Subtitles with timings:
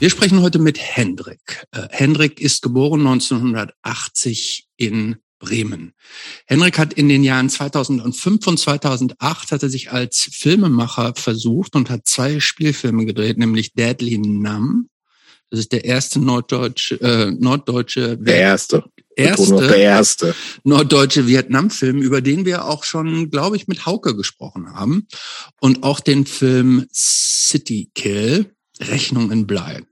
[0.00, 1.66] Wir sprechen heute mit Hendrik.
[1.72, 5.92] Äh, Hendrik ist geboren 1980 in Bremen.
[6.46, 11.90] Hendrik hat in den Jahren 2005 und 2008 hat er sich als Filmemacher versucht und
[11.90, 14.86] hat zwei Spielfilme gedreht, nämlich Deadly Numb.
[15.50, 18.84] Das ist der erste norddeutsche, äh, norddeutsche der erste,
[19.16, 24.74] erste, der erste norddeutsche Vietnam-Film, über den wir auch schon, glaube ich, mit Hauke gesprochen
[24.74, 25.08] haben,
[25.60, 29.82] und auch den Film City Kill, Rechnung in Blei.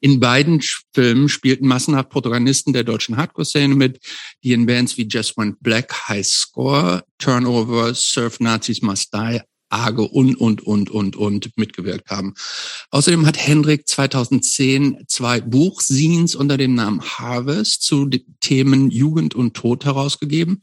[0.00, 0.60] In beiden
[0.92, 4.00] Filmen spielten massenhaft Protagonisten der deutschen Hardcore-Szene mit,
[4.42, 10.02] die in Bands wie Just Went Black, High Score, Turnover, Surf Nazis Must Die Arge
[10.02, 12.34] und, und, und, und, und mitgewirkt haben.
[12.90, 19.54] Außerdem hat Hendrik 2010 zwei Buchscenes unter dem Namen Harvest zu den Themen Jugend und
[19.54, 20.62] Tod herausgegeben.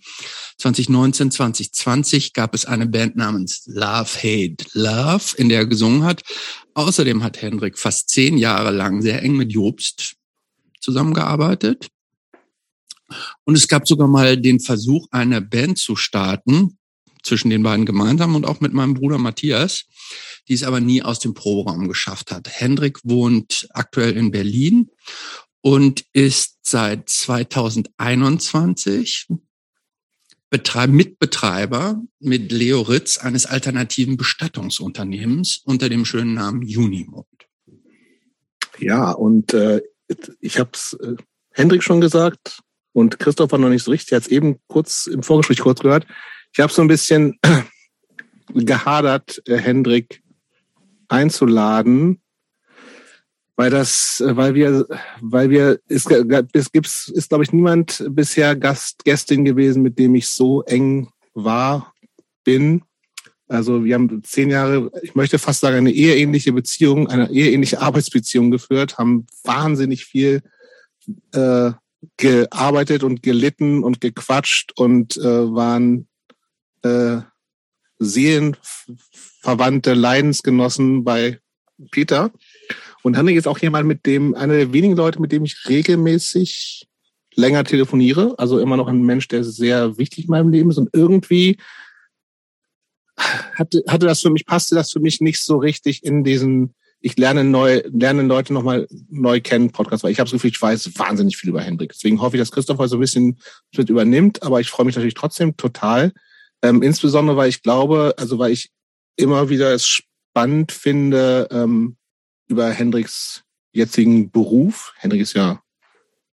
[0.57, 6.21] 2019, 2020 gab es eine Band namens Love Hate Love, in der er gesungen hat.
[6.73, 10.15] Außerdem hat Hendrik fast zehn Jahre lang sehr eng mit Jobst
[10.79, 11.87] zusammengearbeitet.
[13.43, 16.77] Und es gab sogar mal den Versuch, eine Band zu starten,
[17.23, 19.85] zwischen den beiden gemeinsam und auch mit meinem Bruder Matthias,
[20.47, 22.47] die es aber nie aus dem Proberaum geschafft hat.
[22.49, 24.91] Hendrik wohnt aktuell in Berlin
[25.61, 29.27] und ist seit 2021
[30.49, 37.25] Betreib Mitbetreiber mit Leo Ritz eines alternativen Bestattungsunternehmens unter dem schönen Namen Unimond.
[38.77, 39.81] Ja, und äh,
[40.41, 41.15] ich habe es äh,
[41.51, 42.59] Hendrik schon gesagt
[42.91, 44.11] und Christoph war noch nicht so richtig.
[44.11, 46.05] Er hat eben kurz im Vorgespräch kurz gehört.
[46.53, 47.39] Ich habe so ein bisschen
[48.53, 50.21] gehadert, äh, Hendrik
[51.07, 52.21] einzuladen,
[53.55, 54.85] weil das, äh, weil wir,
[55.21, 56.05] weil wir, es,
[56.53, 61.09] es gibt, ist glaube ich niemand bisher Gast, Gästin gewesen, mit dem ich so eng
[61.33, 61.93] war,
[62.43, 62.83] bin.
[63.47, 68.51] Also wir haben zehn Jahre, ich möchte fast sagen, eine eheähnliche Beziehung, eine eheähnliche Arbeitsbeziehung
[68.51, 70.41] geführt, haben wahnsinnig viel
[71.33, 71.71] äh,
[72.17, 76.07] gearbeitet und gelitten und gequatscht und äh, waren
[76.83, 77.21] äh,
[77.99, 81.39] seelenverwandte Leidensgenossen bei
[81.91, 82.31] Peter.
[83.03, 86.87] Und Henrik ist auch jemand, mit dem, einer der wenigen Leute, mit dem ich regelmäßig
[87.35, 88.35] länger telefoniere.
[88.37, 90.77] Also immer noch ein Mensch, der sehr wichtig in meinem Leben ist.
[90.77, 91.57] Und irgendwie
[93.17, 97.17] hatte, hatte das für mich, passte das für mich nicht so richtig in diesen, ich
[97.17, 100.97] lerne neu, lerne Leute nochmal neu kennen Podcast, weil ich habe das Gefühl, ich weiß
[100.97, 101.91] wahnsinnig viel über Hendrik.
[101.93, 103.39] Deswegen hoffe ich, dass Christoph so ein bisschen
[103.75, 106.13] mit übernimmt, aber ich freue mich natürlich trotzdem total,
[106.61, 108.69] ähm, insbesondere, weil ich glaube, also weil ich
[109.15, 111.97] immer wieder es spannend finde, ähm,
[112.47, 115.61] über Hendriks jetzigen Beruf, Hendrik ist ja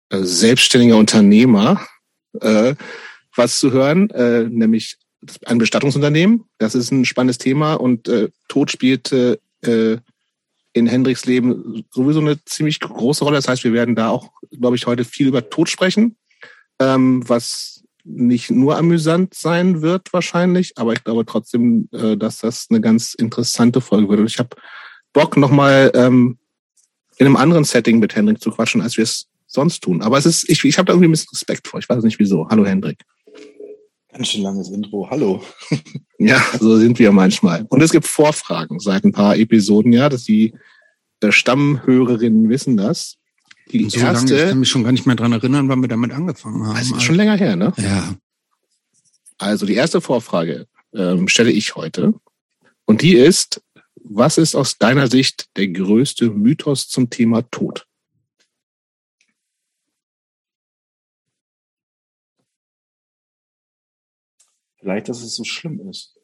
[0.09, 1.85] äh, selbstständiger Unternehmer,
[2.41, 2.75] äh,
[3.35, 4.97] was zu hören, äh, nämlich
[5.45, 6.45] ein Bestattungsunternehmen.
[6.57, 9.97] Das ist ein spannendes Thema und äh, Tod spielte äh,
[10.73, 13.37] in Hendriks Leben sowieso eine ziemlich große Rolle.
[13.37, 16.15] Das heißt, wir werden da auch, glaube ich, heute viel über Tod sprechen,
[16.79, 17.76] ähm, was
[18.07, 23.13] nicht nur amüsant sein wird wahrscheinlich, aber ich glaube trotzdem, äh, dass das eine ganz
[23.13, 24.21] interessante Folge wird.
[24.21, 24.49] Und ich habe
[25.13, 26.37] Bock, nochmal ähm,
[27.17, 30.01] in einem anderen Setting mit Hendrik zu quatschen, als wir es sonst tun.
[30.01, 31.79] Aber es ist, ich, ich habe da irgendwie ein bisschen Respekt vor.
[31.79, 32.47] Ich weiß nicht wieso.
[32.49, 33.03] Hallo Hendrik.
[34.11, 35.09] Ganz schön langes Intro.
[35.09, 35.43] Hallo.
[36.19, 37.65] ja, so sind wir manchmal.
[37.69, 40.53] Und es gibt Vorfragen seit ein paar Episoden, ja, dass die
[41.21, 43.16] äh, Stammhörerinnen wissen das.
[43.71, 44.33] Die so erste.
[44.33, 46.75] Lange, ich kann mich schon gar nicht mehr dran erinnern, wann wir damit angefangen haben.
[46.75, 47.73] Das ist schon länger her, ne?
[47.77, 48.15] Ja.
[49.37, 52.13] Also die erste Vorfrage ähm, stelle ich heute.
[52.85, 53.61] Und die ist,
[53.95, 57.85] was ist aus deiner Sicht der größte Mythos zum Thema Tod?
[64.79, 66.17] Vielleicht, dass es so schlimm ist.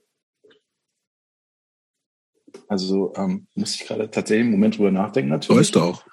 [2.67, 5.59] Also ähm, muss ich gerade tatsächlich einen Moment drüber nachdenken natürlich.
[5.59, 6.05] Weißt du auch.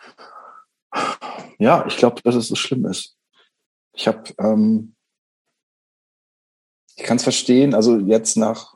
[1.58, 3.16] Ja, ich glaube, dass es so schlimm ist.
[3.92, 4.94] Ich habe, ähm,
[6.96, 7.74] ich kann es verstehen.
[7.74, 8.74] Also jetzt nach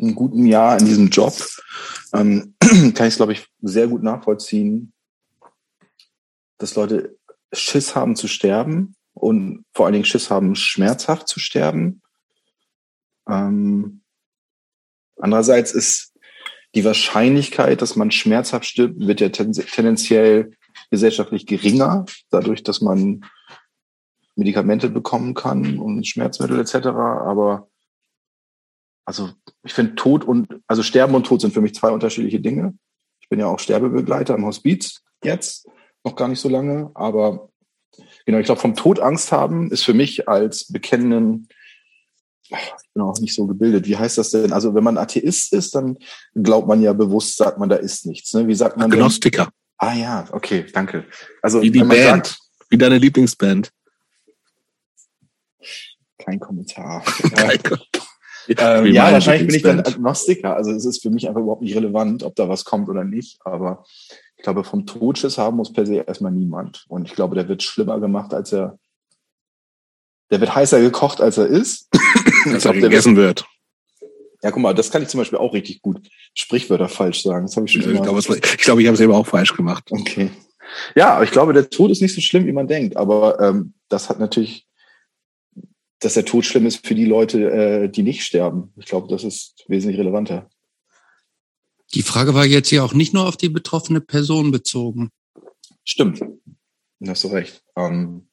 [0.00, 1.34] einem guten Jahr in diesem Job
[2.14, 4.92] ähm, kann ich es, glaube ich, sehr gut nachvollziehen,
[6.58, 7.18] dass Leute
[7.52, 12.00] Schiss haben zu sterben und vor allen Dingen Schiss haben, schmerzhaft zu sterben.
[13.28, 14.02] Ähm,
[15.16, 16.14] andererseits ist
[16.74, 20.56] die Wahrscheinlichkeit, dass man schmerzhaft stirbt, wird ja tendenziell
[20.90, 23.24] gesellschaftlich geringer, dadurch, dass man
[24.34, 26.88] Medikamente bekommen kann und Schmerzmittel etc.
[26.88, 27.68] Aber
[29.04, 29.30] also
[29.62, 32.74] ich finde Tod und also Sterben und Tod sind für mich zwei unterschiedliche Dinge.
[33.20, 35.68] Ich bin ja auch Sterbebegleiter im Hospiz jetzt,
[36.04, 37.50] noch gar nicht so lange, aber
[38.24, 41.48] genau, ich glaube, vom Tod Angst haben ist für mich als bekennenden
[42.50, 43.86] ich bin auch nicht so gebildet.
[43.86, 44.52] Wie heißt das denn?
[44.52, 45.96] Also wenn man Atheist ist, dann
[46.34, 48.34] glaubt man ja bewusst, sagt man, da ist nichts.
[48.34, 48.48] Ne?
[48.48, 48.92] Wie sagt man?
[48.92, 49.50] Agnostiker.
[49.82, 51.06] Ah ja, okay, danke.
[51.40, 52.26] Also Wie die Band.
[52.26, 52.38] sagt,
[52.68, 53.72] Wie deine Lieblingsband.
[56.18, 57.02] kein Kommentar.
[57.34, 57.58] Geil.
[58.48, 59.80] Ähm, ja, wahrscheinlich bin ich dann.
[59.80, 60.54] Agnostiker.
[60.54, 63.38] Also es ist für mich einfach überhaupt nicht relevant, ob da was kommt oder nicht.
[63.44, 63.84] Aber
[64.36, 66.84] ich glaube, vom Todschiss haben muss per se erstmal niemand.
[66.88, 68.78] Und ich glaube, der wird schlimmer gemacht, als er.
[70.30, 71.88] Der wird heißer gekocht, als er ist.
[72.44, 73.46] ich Dass glaube, er gegessen wird.
[74.42, 77.46] Ja, guck mal, das kann ich zum Beispiel auch richtig gut Sprichwörter falsch sagen.
[77.46, 78.02] Das habe ich schon Ich immer.
[78.02, 79.84] glaube, ich, glaube, ich habe es eben auch falsch gemacht.
[79.90, 80.30] Okay.
[80.94, 82.96] Ja, aber ich glaube, der Tod ist nicht so schlimm, wie man denkt.
[82.96, 84.66] Aber ähm, das hat natürlich,
[85.98, 88.72] dass der Tod schlimm ist für die Leute, äh, die nicht sterben.
[88.76, 90.48] Ich glaube, das ist wesentlich relevanter.
[91.92, 95.10] Die Frage war jetzt ja auch nicht nur auf die betroffene Person bezogen.
[95.84, 96.20] Stimmt.
[97.00, 97.62] Da hast du recht.
[97.76, 98.28] Ähm,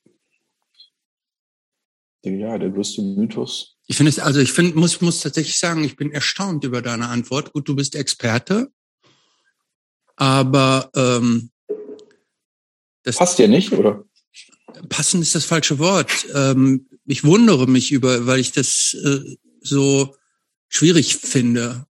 [2.23, 3.76] ja, der größte Mythos.
[3.87, 7.07] Ich finde es, also ich finde, muss, muss tatsächlich sagen, ich bin erstaunt über deine
[7.07, 7.53] Antwort.
[7.53, 8.69] Gut, du bist Experte,
[10.15, 11.51] aber ähm,
[13.03, 14.03] das Passt dir nicht, oder?
[14.89, 16.11] passend ist das falsche Wort.
[16.33, 20.15] Ähm, ich wundere mich über, weil ich das äh, so
[20.67, 21.85] schwierig finde.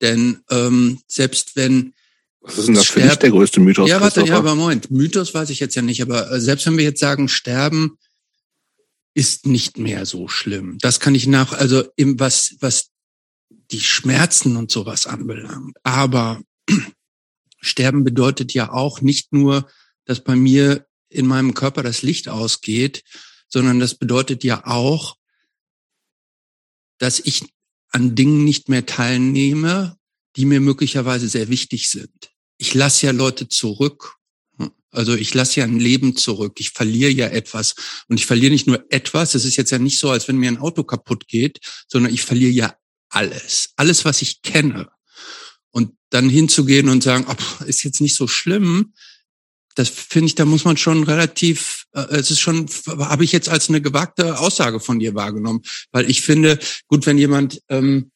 [0.00, 1.92] Denn ähm, selbst wenn
[2.40, 3.88] Was ist denn das für dich der größte Mythos?
[3.88, 4.90] ja, warte, ja, aber Moment.
[4.90, 7.98] Mythos weiß ich jetzt ja nicht, aber äh, selbst wenn wir jetzt sagen, Sterben
[9.20, 10.78] ist nicht mehr so schlimm.
[10.80, 12.88] Das kann ich nach, also im, was, was
[13.70, 15.76] die Schmerzen und sowas anbelangt.
[15.82, 16.42] Aber
[17.60, 19.70] Sterben bedeutet ja auch nicht nur,
[20.06, 23.04] dass bei mir in meinem Körper das Licht ausgeht,
[23.46, 25.18] sondern das bedeutet ja auch,
[26.96, 27.44] dass ich
[27.90, 29.98] an Dingen nicht mehr teilnehme,
[30.36, 32.32] die mir möglicherweise sehr wichtig sind.
[32.56, 34.16] Ich lasse ja Leute zurück.
[34.90, 36.54] Also ich lasse ja ein Leben zurück.
[36.58, 37.74] Ich verliere ja etwas.
[38.08, 39.34] Und ich verliere nicht nur etwas.
[39.34, 42.22] Es ist jetzt ja nicht so, als wenn mir ein Auto kaputt geht, sondern ich
[42.22, 42.74] verliere ja
[43.08, 43.70] alles.
[43.76, 44.88] Alles, was ich kenne.
[45.70, 48.92] Und dann hinzugehen und sagen, oh, ist jetzt nicht so schlimm,
[49.74, 53.48] das finde ich, da muss man schon relativ, äh, es ist schon, habe ich jetzt
[53.48, 55.62] als eine gewagte Aussage von dir wahrgenommen.
[55.92, 56.58] Weil ich finde,
[56.88, 58.10] gut, wenn jemand, ähm,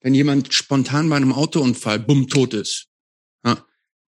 [0.00, 2.86] wenn jemand spontan bei einem Autounfall bumm tot ist,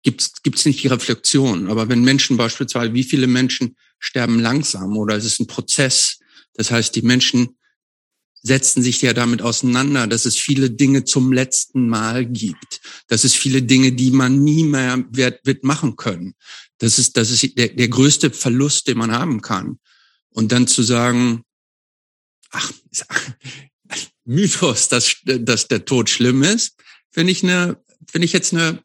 [0.08, 1.68] gibt's gibt's nicht die Reflexion.
[1.68, 6.18] Aber wenn Menschen beispielsweise, wie viele Menschen sterben langsam oder es ist ein Prozess,
[6.54, 7.58] das heißt, die Menschen
[8.40, 13.34] setzen sich ja damit auseinander, dass es viele Dinge zum letzten Mal gibt, dass es
[13.34, 16.34] viele Dinge, die man nie mehr wird, wird machen können.
[16.78, 19.78] Das ist, das ist der, der größte Verlust, den man haben kann.
[20.30, 21.42] Und dann zu sagen,
[22.50, 22.72] ach,
[24.24, 26.76] Mythos, dass, dass der Tod schlimm ist,
[27.10, 28.82] finde ich eine, finde ich jetzt eine,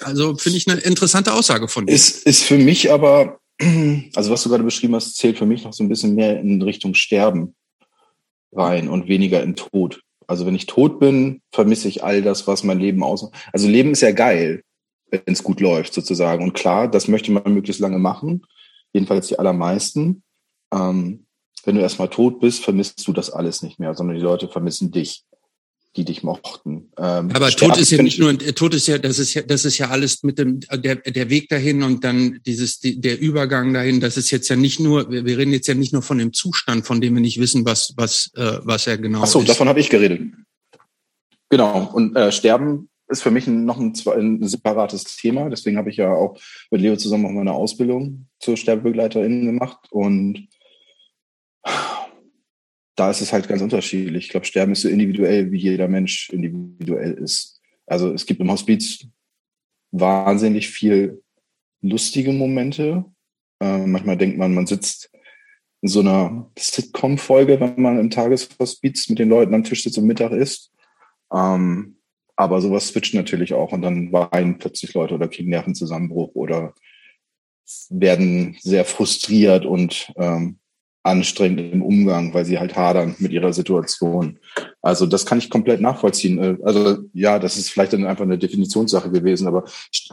[0.00, 1.92] also finde ich eine interessante Aussage von dir.
[1.92, 3.38] Ist, ist für mich aber,
[4.14, 6.60] also was du gerade beschrieben hast, zählt für mich noch so ein bisschen mehr in
[6.62, 7.54] Richtung Sterben
[8.52, 10.02] rein und weniger in Tod.
[10.26, 13.30] Also wenn ich tot bin, vermisse ich all das, was mein Leben aus.
[13.52, 14.62] Also Leben ist ja geil,
[15.10, 16.44] wenn es gut läuft sozusagen.
[16.44, 18.44] Und klar, das möchte man möglichst lange machen.
[18.92, 20.22] Jedenfalls die allermeisten.
[20.72, 21.26] Ähm,
[21.64, 24.90] wenn du erstmal tot bist, vermisst du das alles nicht mehr, sondern die Leute vermissen
[24.90, 25.24] dich,
[25.96, 26.90] die dich mochten.
[26.96, 29.76] Ähm, Aber Tod ist ja nicht nur, Tod ist ja, das ist ja, das ist
[29.78, 34.00] ja alles mit dem, der, der Weg dahin und dann dieses, die, der Übergang dahin,
[34.00, 36.32] das ist jetzt ja nicht nur, wir, wir reden jetzt ja nicht nur von dem
[36.32, 39.48] Zustand, von dem wir nicht wissen, was, was, äh, was er genau Ach so, ist.
[39.48, 40.22] davon habe ich geredet.
[41.50, 41.90] Genau.
[41.92, 45.50] Und äh, Sterben ist für mich noch ein, ein separates Thema.
[45.50, 46.38] Deswegen habe ich ja auch
[46.70, 49.88] mit Leo zusammen auch meine Ausbildung zur Sterbebegleiterin gemacht.
[49.90, 50.48] Und
[52.94, 54.26] da ist es halt ganz unterschiedlich.
[54.26, 57.60] Ich glaube, Sterben ist so individuell, wie jeder Mensch individuell ist.
[57.86, 59.06] Also es gibt im Hospiz
[59.90, 61.22] wahnsinnig viel
[61.80, 63.04] lustige Momente.
[63.60, 65.10] Äh, manchmal denkt man, man sitzt
[65.80, 70.06] in so einer Sitcom-Folge, wenn man im Tageshospiz mit den Leuten am Tisch sitzt und
[70.06, 70.70] Mittag isst.
[71.32, 71.96] Ähm,
[72.36, 76.74] aber sowas switcht natürlich auch und dann weinen plötzlich Leute oder kriegen Nervenzusammenbruch oder
[77.90, 80.58] werden sehr frustriert und ähm,
[81.02, 84.38] anstrengend im Umgang, weil sie halt hadern mit ihrer Situation.
[84.80, 86.38] Also das kann ich komplett nachvollziehen.
[86.38, 89.64] Äh, Also ja, das ist vielleicht dann einfach eine Definitionssache gewesen, aber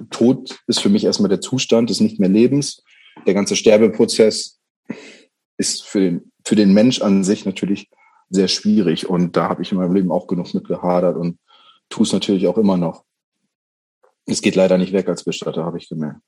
[0.10, 2.84] Tod ist für mich erstmal der Zustand des nicht mehr Lebens.
[3.28, 4.60] Der ganze Sterbeprozess
[5.58, 7.90] ist für den, für den Mensch an sich natürlich
[8.30, 11.38] sehr schwierig und da habe ich in meinem Leben auch genug mit gehadert und
[11.90, 13.04] tue es natürlich auch immer noch.
[14.26, 16.22] Es geht leider nicht weg als Bestatter, habe ich gemerkt.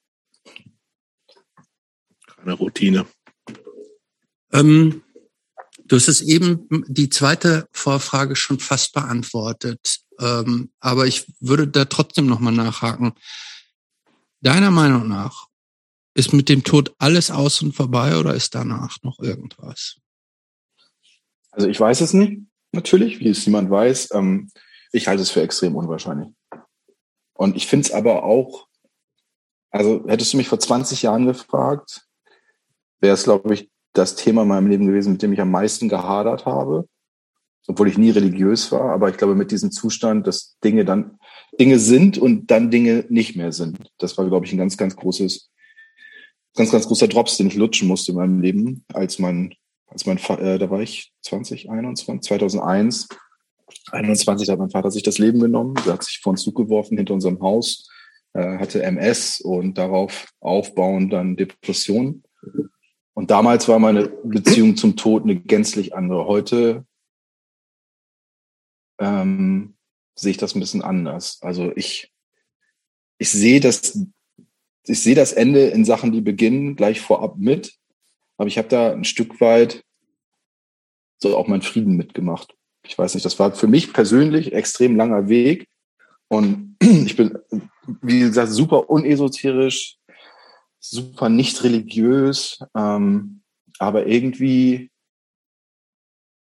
[2.36, 3.06] Keine Routine.
[4.53, 5.03] Ähm,
[5.86, 10.01] du hast es eben die zweite Vorfrage schon fast beantwortet.
[10.20, 13.13] Ähm, aber ich würde da trotzdem nochmal nachhaken.
[14.41, 15.48] Deiner Meinung nach
[16.13, 19.98] ist mit dem Tod alles aus und vorbei oder ist danach noch irgendwas?
[21.51, 22.41] Also ich weiß es nicht,
[22.72, 24.10] natürlich, wie es niemand weiß.
[24.13, 24.51] Ähm,
[24.91, 26.29] ich halte es für extrem unwahrscheinlich.
[27.34, 28.67] Und ich finde es aber auch,
[29.70, 32.05] also hättest du mich vor 20 Jahren gefragt,
[33.00, 35.90] wäre es, glaube ich, das Thema in meinem Leben gewesen, mit dem ich am meisten
[35.90, 36.88] gehadert habe,
[37.68, 38.92] obwohl ich nie religiös war.
[38.92, 41.18] Aber ich glaube, mit diesem Zustand, dass Dinge dann
[41.60, 43.92] Dinge sind und dann Dinge nicht mehr sind.
[43.98, 45.52] Das war, glaube ich, ein ganz, ganz großes,
[46.56, 49.54] ganz, ganz großer Drops, den ich lutschen musste in meinem Leben, als mein,
[49.88, 53.10] als mein, äh, da war ich 20, 21, 2001.
[53.92, 55.76] 21 hat mein Vater sich das Leben genommen.
[55.86, 57.90] Er hat sich vor den Zug geworfen hinter unserem Haus,
[58.34, 62.24] äh, hatte MS und darauf aufbauend dann Depressionen.
[63.13, 66.25] Und damals war meine Beziehung zum Tod eine gänzlich andere.
[66.25, 66.86] Heute
[69.00, 69.75] ähm,
[70.15, 71.39] sehe ich das ein bisschen anders.
[71.41, 72.13] Also ich,
[73.18, 74.00] ich sehe das,
[74.86, 77.74] ich sehe das Ende in Sachen, die beginnen, gleich vorab mit.
[78.38, 79.84] Aber ich habe da ein Stück weit
[81.22, 82.56] so auch meinen Frieden mitgemacht.
[82.84, 85.68] Ich weiß nicht, das war für mich persönlich extrem langer Weg.
[86.27, 87.38] Und ich bin,
[88.01, 89.98] wie gesagt, super unesoterisch,
[90.82, 93.42] super nicht religiös, ähm,
[93.80, 94.92] aber irgendwie,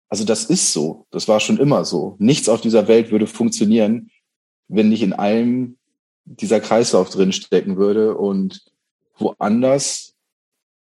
[0.08, 2.16] also das ist so, das war schon immer so.
[2.18, 4.10] Nichts auf dieser Welt würde funktionieren,
[4.68, 5.78] wenn nicht in allem
[6.24, 8.64] dieser Kreislauf drin stecken würde und
[9.16, 10.14] woanders.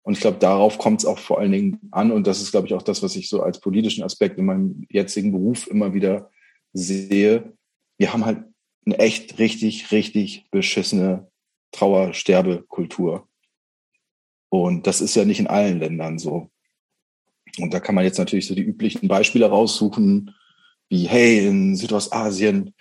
[0.03, 2.11] Und ich glaube, darauf kommt es auch vor allen Dingen an.
[2.11, 4.85] Und das ist, glaube ich, auch das, was ich so als politischen Aspekt in meinem
[4.89, 6.29] jetzigen Beruf immer wieder
[6.73, 7.53] sehe.
[7.97, 8.43] Wir haben halt
[8.85, 11.31] eine echt richtig, richtig beschissene
[11.71, 13.27] Trauersterbekultur.
[14.53, 16.51] Und das ist ja nicht in allen Ländern so.
[17.57, 20.35] Und da kann man jetzt natürlich so die üblichen Beispiele raussuchen,
[20.89, 22.75] wie, hey, in Südostasien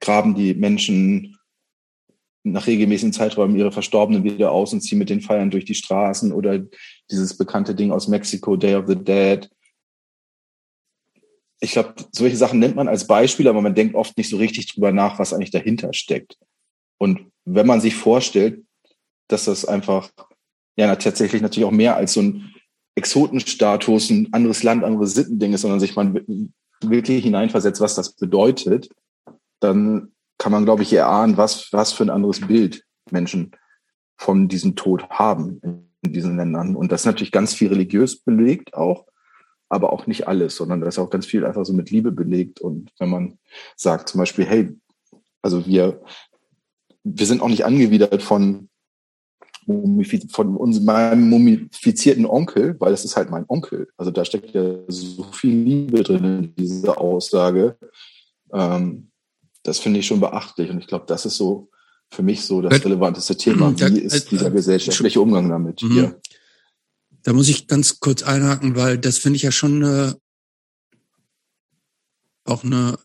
[0.00, 1.38] graben die Menschen
[2.42, 6.30] nach regelmäßigen Zeiträumen ihre Verstorbenen wieder aus und ziehen mit den Feiern durch die Straßen
[6.30, 6.62] oder
[7.10, 9.48] dieses bekannte Ding aus Mexiko, Day of the Dead.
[11.60, 14.74] Ich glaube, solche Sachen nennt man als Beispiel, aber man denkt oft nicht so richtig
[14.74, 16.36] drüber nach, was eigentlich dahinter steckt.
[16.98, 18.62] Und wenn man sich vorstellt,
[19.28, 20.10] dass das einfach
[20.78, 22.54] ja tatsächlich natürlich auch mehr als so ein
[22.94, 28.88] Exotenstatus, ein anderes Land, andere Sittending ist, sondern sich man wirklich hineinversetzt, was das bedeutet,
[29.60, 33.52] dann kann man, glaube ich, erahnen, was, was für ein anderes Bild Menschen
[34.16, 36.76] von diesem Tod haben in diesen Ländern.
[36.76, 39.06] Und das ist natürlich ganz viel religiös belegt auch,
[39.68, 42.60] aber auch nicht alles, sondern das ist auch ganz viel einfach so mit Liebe belegt.
[42.60, 43.38] Und wenn man
[43.76, 44.76] sagt zum Beispiel, hey,
[45.42, 46.00] also wir,
[47.02, 48.68] wir sind auch nicht angewidert von
[50.30, 53.88] von uns, meinem mumifizierten Onkel, weil das ist halt mein Onkel.
[53.96, 57.76] Also da steckt ja so viel Liebe drin in dieser Aussage.
[58.52, 59.10] Ähm,
[59.62, 60.70] das finde ich schon beachtlich.
[60.70, 61.70] Und ich glaube, das ist so
[62.10, 63.78] für mich so das relevanteste Thema.
[63.78, 65.92] Wie ist dieser gesellschaftliche Umgang damit mhm.
[65.92, 66.20] hier?
[67.22, 70.16] Da muss ich ganz kurz einhaken, weil das finde ich ja schon eine,
[72.44, 72.98] auch eine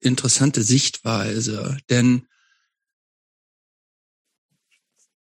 [0.00, 1.76] interessante Sichtweise.
[1.88, 2.27] Denn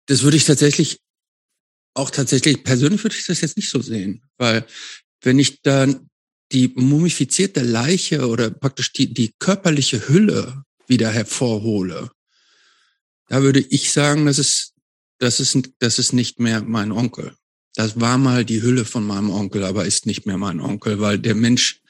[0.07, 0.99] das würde ich tatsächlich,
[1.95, 4.67] auch tatsächlich, persönlich würde ich das jetzt nicht so sehen, weil
[5.21, 6.09] wenn ich dann
[6.53, 12.11] die mumifizierte Leiche oder praktisch die, die körperliche Hülle wieder hervorhole,
[13.29, 14.75] da würde ich sagen, das ist,
[15.19, 17.35] das ist, das ist nicht mehr mein Onkel.
[17.75, 21.19] Das war mal die Hülle von meinem Onkel, aber ist nicht mehr mein Onkel, weil
[21.19, 21.81] der Mensch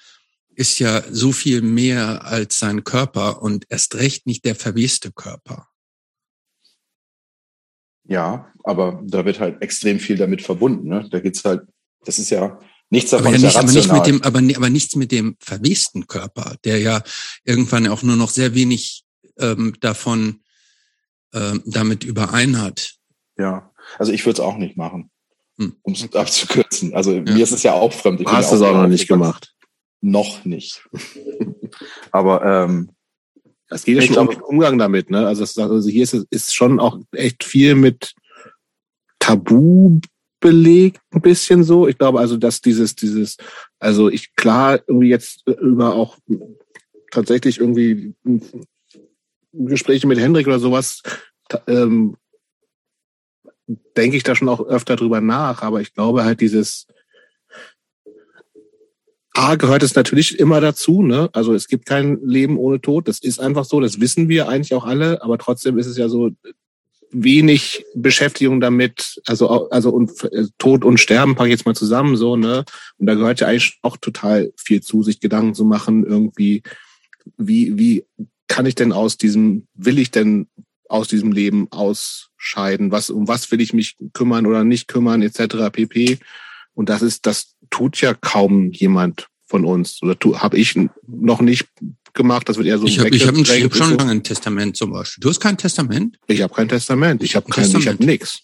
[0.54, 5.68] ist ja so viel mehr als sein Körper und erst recht nicht der verweste Körper.
[8.12, 10.86] Ja, aber da wird halt extrem viel damit verbunden.
[10.86, 11.08] Ne?
[11.10, 11.62] Da geht's halt,
[12.04, 13.28] das ist ja nichts davon.
[13.28, 16.78] Aber, ja nicht, aber nicht mit dem, aber, aber nichts mit dem verwesten Körper, der
[16.78, 17.02] ja
[17.44, 19.04] irgendwann auch nur noch sehr wenig
[19.38, 20.42] ähm, davon
[21.32, 22.96] ähm, damit überein hat.
[23.38, 25.10] Ja, also ich würde es auch nicht machen,
[25.56, 25.76] hm.
[25.80, 26.92] um es abzukürzen.
[26.92, 27.22] Also ja.
[27.22, 28.20] mir ist es ja auch fremd.
[28.20, 29.54] Ich Hast du es auch noch nicht gemacht?
[30.02, 30.86] Noch nicht.
[32.10, 32.90] aber ähm,
[33.74, 35.26] es geht ja schon um den Umgang damit, ne?
[35.26, 38.14] Also, das, also hier ist, ist schon auch echt viel mit
[39.18, 40.00] Tabu
[40.40, 41.88] belegt, ein bisschen so.
[41.88, 43.36] Ich glaube also, dass dieses, dieses,
[43.78, 46.18] also ich klar irgendwie jetzt über auch
[47.10, 48.14] tatsächlich irgendwie
[49.52, 51.02] Gespräche mit Hendrik oder sowas,
[51.66, 52.16] ähm,
[53.96, 56.86] denke ich da schon auch öfter drüber nach, aber ich glaube halt dieses,
[59.34, 61.30] A gehört es natürlich immer dazu, ne?
[61.32, 63.08] Also es gibt kein Leben ohne Tod.
[63.08, 66.08] Das ist einfach so, das wissen wir eigentlich auch alle, aber trotzdem ist es ja
[66.08, 66.30] so
[67.12, 72.16] wenig Beschäftigung damit, also also und äh, Tod und Sterben packe ich jetzt mal zusammen
[72.16, 72.64] so, ne?
[72.98, 76.62] Und da gehört ja eigentlich auch total viel zu, sich Gedanken zu machen, irgendwie,
[77.36, 78.04] wie, wie
[78.48, 80.46] kann ich denn aus diesem, will ich denn
[80.88, 82.90] aus diesem Leben ausscheiden?
[82.90, 85.70] Was, um was will ich mich kümmern oder nicht kümmern, etc.
[85.72, 86.18] pp.
[86.74, 91.66] Und das ist, das tut ja kaum jemand von uns oder habe ich noch nicht
[92.14, 92.48] gemacht.
[92.48, 94.92] Das wird eher so ich habe ich hab, ich hab schon lange ein Testament zum
[94.92, 95.20] Beispiel.
[95.20, 96.18] Du hast kein Testament?
[96.28, 97.22] Ich habe kein Testament.
[97.22, 97.84] Ich habe kein, Testament.
[97.84, 98.40] ich habe nix.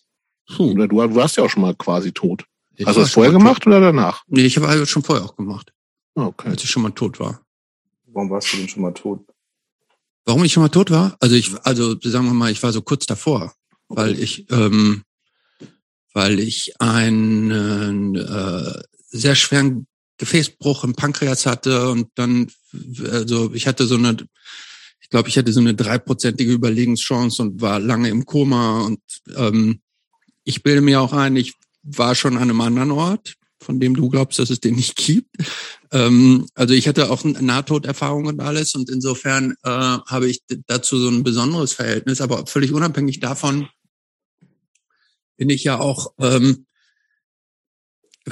[0.57, 0.77] Hm.
[0.77, 2.45] Du, du warst ja auch schon mal quasi tot.
[2.75, 3.69] Ich Hast du das vorher gemacht tot.
[3.69, 4.23] oder danach?
[4.27, 5.73] Nee, ich habe halt schon vorher auch gemacht.
[6.15, 6.49] Okay.
[6.49, 7.41] Als ich schon mal tot war.
[8.07, 9.21] Warum warst du denn schon mal tot?
[10.25, 11.17] Warum ich schon mal tot war?
[11.21, 13.55] Also ich, also sagen wir mal, ich war so kurz davor,
[13.89, 14.03] okay.
[14.03, 15.03] weil ich, ähm,
[16.13, 19.87] weil ich einen äh, sehr schweren
[20.19, 22.51] Gefäßbruch im Pankreas hatte und dann,
[23.11, 24.17] also ich hatte so eine,
[25.01, 29.01] ich glaube, ich hatte so eine dreiprozentige Überlegenschance und war lange im Koma und
[29.37, 29.81] ähm,
[30.45, 34.09] ich bilde mir auch ein, ich war schon an einem anderen Ort, von dem du
[34.09, 35.31] glaubst, dass es den nicht gibt.
[35.93, 41.09] Ähm, also ich hatte auch Nahtoderfahrung und alles und insofern äh, habe ich dazu so
[41.09, 43.69] ein besonderes Verhältnis, aber völlig unabhängig davon
[45.39, 46.67] bin ich ja auch, ähm,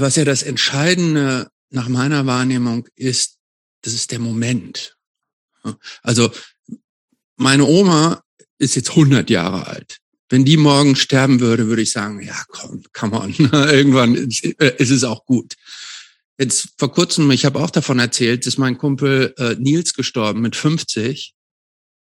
[0.00, 3.38] was ja das Entscheidende nach meiner Wahrnehmung ist,
[3.82, 4.96] das ist der Moment.
[6.02, 6.30] Also
[7.36, 8.22] meine Oma
[8.58, 9.98] ist jetzt 100 Jahre alt.
[10.28, 14.90] Wenn die morgen sterben würde, würde ich sagen, ja, komm, come on, irgendwann ist, ist
[14.90, 15.54] es auch gut.
[16.38, 20.56] Jetzt vor kurzem, ich habe auch davon erzählt, ist mein Kumpel äh, Nils gestorben mit
[20.56, 21.34] 50.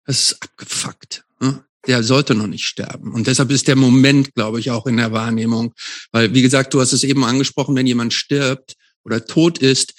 [0.05, 1.25] Das ist abgefuckt.
[1.39, 1.66] Ne?
[1.86, 3.13] Der sollte noch nicht sterben.
[3.13, 5.74] Und deshalb ist der Moment, glaube ich, auch in der Wahrnehmung.
[6.12, 9.93] Weil, wie gesagt, du hast es eben angesprochen, wenn jemand stirbt oder tot ist,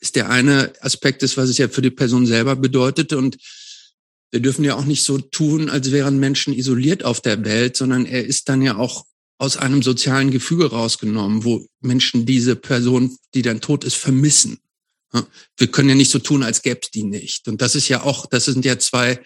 [0.00, 3.12] ist der eine Aspekt ist, was es ja für die Person selber bedeutet.
[3.12, 3.36] Und
[4.30, 8.06] wir dürfen ja auch nicht so tun, als wären Menschen isoliert auf der Welt, sondern
[8.06, 9.04] er ist dann ja auch
[9.38, 14.58] aus einem sozialen Gefüge rausgenommen, wo Menschen diese Person, die dann tot ist, vermissen.
[15.56, 17.48] Wir können ja nicht so tun, als gäbe es die nicht.
[17.48, 19.20] Und das ist ja auch, das sind ja zwei,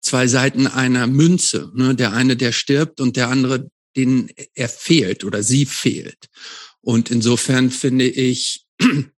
[0.00, 1.70] zwei Seiten einer Münze.
[1.74, 1.94] Ne?
[1.94, 6.28] Der eine, der stirbt und der andere, den er fehlt oder sie fehlt.
[6.80, 8.64] Und insofern finde ich,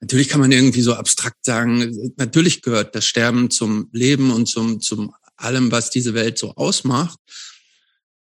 [0.00, 4.80] Natürlich kann man irgendwie so abstrakt sagen, natürlich gehört das Sterben zum Leben und zum,
[4.80, 7.18] zum allem, was diese Welt so ausmacht.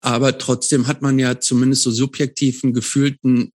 [0.00, 3.52] Aber trotzdem hat man ja zumindest so subjektiven, gefühlten,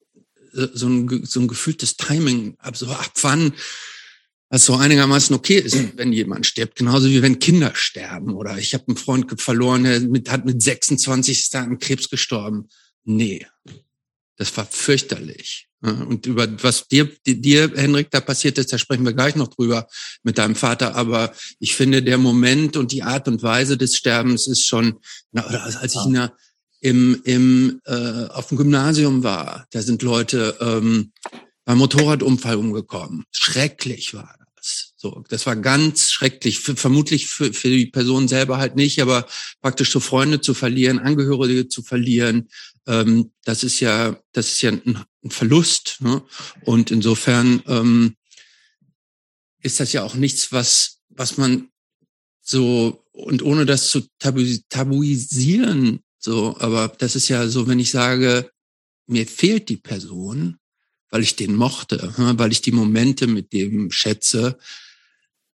[0.51, 3.53] so ein, so ein gefühltes Timing, ab, so ab wann
[4.49, 6.75] was so einigermaßen okay ist, wenn jemand stirbt.
[6.75, 8.35] Genauso wie wenn Kinder sterben.
[8.35, 12.69] Oder ich habe einen Freund verloren, der mit, hat mit 26 an Krebs gestorben.
[13.03, 13.45] Nee,
[14.37, 15.67] das war fürchterlich.
[15.81, 19.87] Und über was dir, dir, Henrik, da passiert ist, da sprechen wir gleich noch drüber
[20.23, 20.95] mit deinem Vater.
[20.95, 24.99] Aber ich finde, der Moment und die Art und Weise des Sterbens ist schon,
[25.31, 26.33] na, als ich der,
[26.81, 31.11] im, im, äh, auf dem Gymnasium war, da sind Leute ähm,
[31.67, 33.25] beim Motorradunfall umgekommen.
[33.29, 34.93] Schrecklich war das.
[34.95, 36.59] So, das war ganz schrecklich.
[36.59, 39.27] Für, vermutlich für, für die Person selber halt nicht, aber
[39.61, 42.47] praktisch so Freunde zu verlieren, Angehörige zu verlieren,
[42.87, 45.97] ähm, das ist ja, das ist ja ein, ein Verlust.
[45.99, 46.23] Ne?
[46.63, 48.15] Und insofern ähm,
[49.61, 51.67] ist das ja auch nichts, was, was man
[52.41, 57.91] so und ohne das zu tabu, tabuisieren, so, aber das ist ja so, wenn ich
[57.91, 58.49] sage,
[59.05, 60.59] mir fehlt die Person,
[61.09, 64.57] weil ich den mochte, weil ich die Momente mit dem schätze,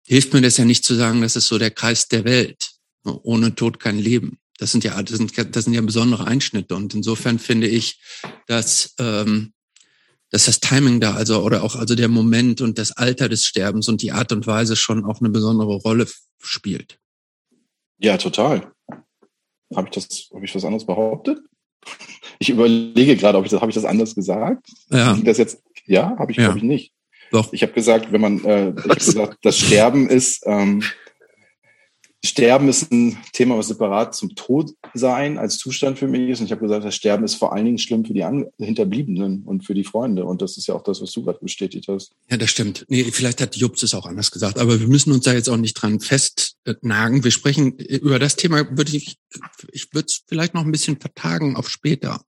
[0.07, 2.71] hilft mir das ja nicht zu sagen, das ist so der Kreis der Welt.
[3.05, 3.19] Ne?
[3.23, 4.39] Ohne Tod kein Leben.
[4.59, 6.75] Das sind ja, das sind, das sind ja besondere Einschnitte.
[6.75, 8.01] Und insofern finde ich,
[8.47, 9.53] dass, ähm,
[10.31, 13.89] dass das Timing da, also oder auch also der Moment und das Alter des Sterbens
[13.89, 16.09] und die Art und Weise schon auch eine besondere Rolle
[16.41, 16.99] spielt.
[17.99, 18.73] Ja, total.
[19.75, 21.39] Habe ich das, habe ich was anderes behauptet?
[22.39, 24.69] Ich überlege gerade, ob ich das, habe ich das anders gesagt?
[24.91, 25.17] Ja.
[25.25, 26.45] Das jetzt, ja, habe ich, ja.
[26.45, 26.93] glaube ich nicht.
[27.31, 27.53] Doch.
[27.53, 30.83] Ich habe gesagt, wenn man, äh, ich habe gesagt, das Sterben ist ähm,
[32.25, 36.41] Sterben ist ein Thema, was separat zum Tod sein als Zustand für mich ist.
[36.41, 38.25] Und ich habe gesagt, das Sterben ist vor allen Dingen schlimm für die
[38.59, 40.25] Hinterbliebenen und für die Freunde.
[40.25, 42.11] Und das ist ja auch das, was du gerade bestätigt hast.
[42.29, 42.85] Ja, das stimmt.
[42.89, 44.59] Nee, vielleicht hat Jobs es auch anders gesagt.
[44.59, 47.23] Aber wir müssen uns da jetzt auch nicht dran festnagen.
[47.23, 49.17] Wir sprechen über das Thema, würde ich,
[49.71, 52.21] ich würde es vielleicht noch ein bisschen vertagen auf später.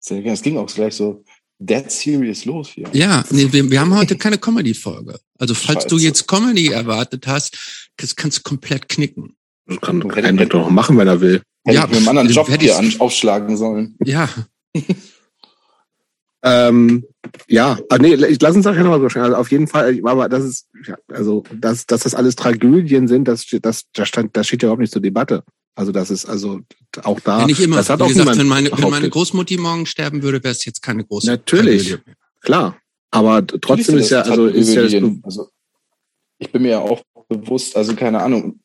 [0.00, 0.34] Sehr gerne.
[0.34, 1.22] Es ging auch gleich so
[1.58, 2.88] dead serious los hier.
[2.94, 5.20] Ja, nee, wir, wir haben heute keine Comedy-Folge.
[5.38, 5.88] Also falls Scheiße.
[5.88, 9.36] du jetzt Comedy erwartet hast, das kannst du komplett knicken.
[9.66, 11.42] Das kann, kann Henrik doch noch machen, wenn er will.
[11.64, 13.96] Hätte ja, ich mir einen anderen Job hier aufschlagen sollen.
[14.04, 14.28] Ja.
[16.42, 17.04] ähm,
[17.48, 19.24] ja, ah, nee, ich, lass uns das ja nochmal so schnell.
[19.24, 23.26] Also auf jeden Fall, aber das ist, ja, also, dass, dass das alles Tragödien sind,
[23.26, 25.42] das, das, das, stand, das steht ja überhaupt nicht zur Debatte.
[25.74, 26.60] Also das ist also
[27.02, 27.40] auch da.
[27.40, 27.76] Ja, nicht immer.
[27.76, 30.64] Das hat Wie auch gesagt, wenn meine, wenn meine Großmutti morgen sterben würde, wäre es
[30.64, 32.12] jetzt keine große Natürlich, Tragödie.
[32.40, 32.78] klar.
[33.10, 34.82] Aber trotzdem ist ja, also ist ja
[35.22, 35.48] also
[36.38, 38.60] ich bin mir ja auch bewusst, also keine Ahnung,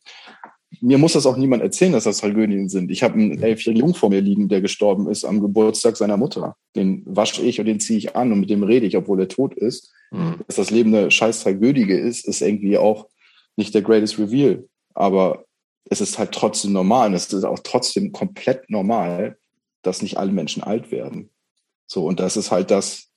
[0.80, 2.92] mir muss das auch niemand erzählen, dass das Tragödien sind.
[2.92, 6.56] Ich habe einen elfjährigen Jungen vor mir liegen, der gestorben ist am Geburtstag seiner Mutter.
[6.76, 9.28] Den wasche ich und den ziehe ich an und mit dem rede ich, obwohl er
[9.28, 9.92] tot ist.
[10.12, 10.40] Mhm.
[10.48, 13.08] Dass das Leben eine scheiß Tragödie ist, ist irgendwie auch
[13.58, 14.66] nicht der greatest reveal.
[14.94, 15.46] Aber
[15.86, 19.38] es ist halt trotzdem normal und es ist auch trotzdem komplett normal,
[19.82, 21.30] dass nicht alle Menschen alt werden.
[21.86, 23.11] So, und das ist halt das,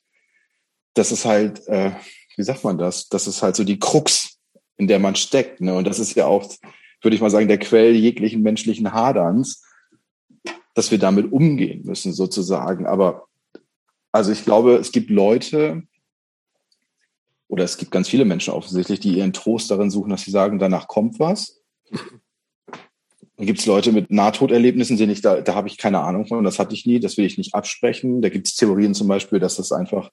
[0.94, 1.92] das ist halt, äh,
[2.37, 3.09] wie sagt man das?
[3.09, 4.38] Das ist halt so die Krux,
[4.76, 5.61] in der man steckt.
[5.61, 5.74] Ne?
[5.74, 6.48] Und das ist ja auch,
[7.02, 9.62] würde ich mal sagen, der Quell jeglichen menschlichen Haderns,
[10.74, 12.87] dass wir damit umgehen müssen, sozusagen.
[12.87, 13.26] Aber
[14.12, 15.83] also ich glaube, es gibt Leute,
[17.48, 20.59] oder es gibt ganz viele Menschen offensichtlich, die ihren Trost darin suchen, dass sie sagen,
[20.59, 21.61] danach kommt was.
[23.37, 26.44] Dann gibt es Leute mit Nahtoderlebnissen, die ich, da, da habe ich keine Ahnung von,
[26.44, 28.22] das hatte ich nie, das will ich nicht absprechen.
[28.22, 30.11] Da gibt es Theorien zum Beispiel, dass das einfach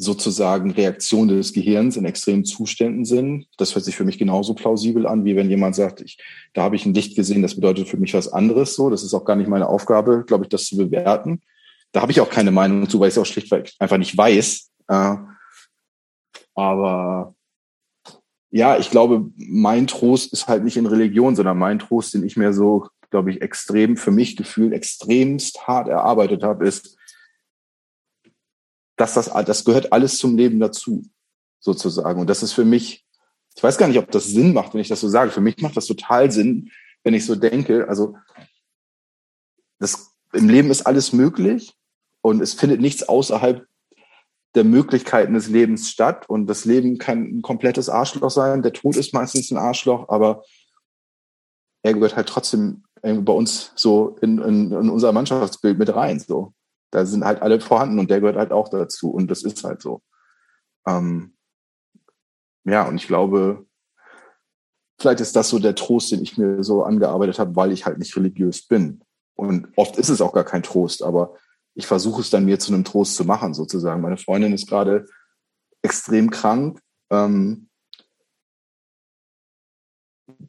[0.00, 3.46] sozusagen Reaktionen des Gehirns in extremen Zuständen sind.
[3.56, 6.18] Das hört sich für mich genauso plausibel an, wie wenn jemand sagt, ich,
[6.54, 8.76] da habe ich ein Licht gesehen, das bedeutet für mich was anderes.
[8.76, 11.42] So, das ist auch gar nicht meine Aufgabe, glaube ich, das zu bewerten.
[11.92, 14.70] Da habe ich auch keine Meinung zu, weil ich es auch schlichtweg einfach nicht weiß.
[14.88, 15.16] Äh,
[16.54, 17.34] aber
[18.50, 22.36] ja, ich glaube, mein Trost ist halt nicht in Religion, sondern mein Trost, den ich
[22.36, 26.97] mir so, glaube ich, extrem für mich gefühlt extremst hart erarbeitet habe, ist,
[28.98, 31.02] dass das, das gehört alles zum Leben dazu,
[31.60, 32.20] sozusagen.
[32.20, 33.06] Und das ist für mich,
[33.56, 35.30] ich weiß gar nicht, ob das Sinn macht, wenn ich das so sage.
[35.30, 36.70] Für mich macht das total Sinn,
[37.04, 37.88] wenn ich so denke.
[37.88, 38.16] Also,
[39.78, 41.74] das, im Leben ist alles möglich
[42.20, 43.66] und es findet nichts außerhalb
[44.54, 46.28] der Möglichkeiten des Lebens statt.
[46.28, 48.62] Und das Leben kann ein komplettes Arschloch sein.
[48.62, 50.42] Der Tod ist meistens ein Arschloch, aber
[51.82, 56.18] er gehört halt trotzdem bei uns so in, in, in unser Mannschaftsbild mit rein.
[56.18, 56.52] So.
[56.90, 59.10] Da sind halt alle vorhanden und der gehört halt auch dazu.
[59.10, 60.02] Und das ist halt so.
[60.86, 61.36] Ähm,
[62.64, 63.66] ja, und ich glaube,
[64.98, 67.98] vielleicht ist das so der Trost, den ich mir so angearbeitet habe, weil ich halt
[67.98, 69.02] nicht religiös bin.
[69.34, 71.36] Und oft ist es auch gar kein Trost, aber
[71.74, 74.02] ich versuche es dann mir zu einem Trost zu machen, sozusagen.
[74.02, 75.06] Meine Freundin ist gerade
[75.82, 76.80] extrem krank.
[77.10, 77.67] Ähm,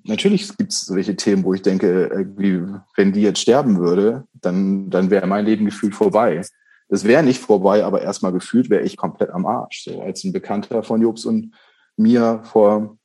[0.04, 2.28] natürlich gibt es solche Themen, wo ich denke,
[2.96, 6.42] wenn die jetzt sterben würde, dann, dann wäre mein Leben gefühlt vorbei.
[6.89, 9.84] Das wäre nicht vorbei, aber erstmal gefühlt wäre ich komplett am Arsch.
[9.84, 11.54] So als ein Bekannter von Jobs und
[11.98, 12.98] mir vor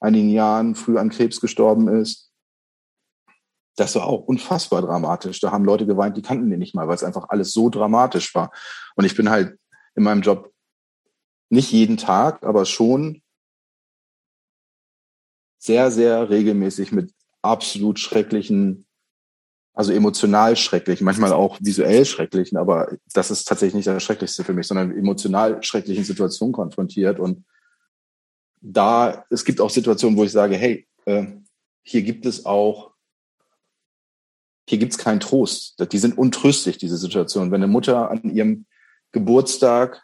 [0.00, 2.30] einigen Jahren früh an Krebs gestorben ist,
[3.76, 5.40] das war auch unfassbar dramatisch.
[5.40, 8.34] Da haben Leute geweint, die kannten den nicht mal, weil es einfach alles so dramatisch
[8.34, 8.50] war.
[8.96, 9.58] Und ich bin halt
[9.94, 10.52] in meinem Job
[11.48, 13.21] nicht jeden Tag, aber schon
[15.62, 18.84] sehr, sehr regelmäßig mit absolut schrecklichen,
[19.74, 24.54] also emotional schrecklichen, manchmal auch visuell schrecklichen, aber das ist tatsächlich nicht das Schrecklichste für
[24.54, 27.20] mich, sondern emotional schrecklichen Situationen konfrontiert.
[27.20, 27.44] Und
[28.60, 31.26] da, es gibt auch Situationen, wo ich sage, hey, äh,
[31.84, 32.92] hier gibt es auch
[34.68, 35.74] hier gibt's keinen Trost.
[35.92, 37.50] Die sind untröstlich, diese Situation.
[37.50, 38.66] Wenn eine Mutter an ihrem
[39.10, 40.02] Geburtstag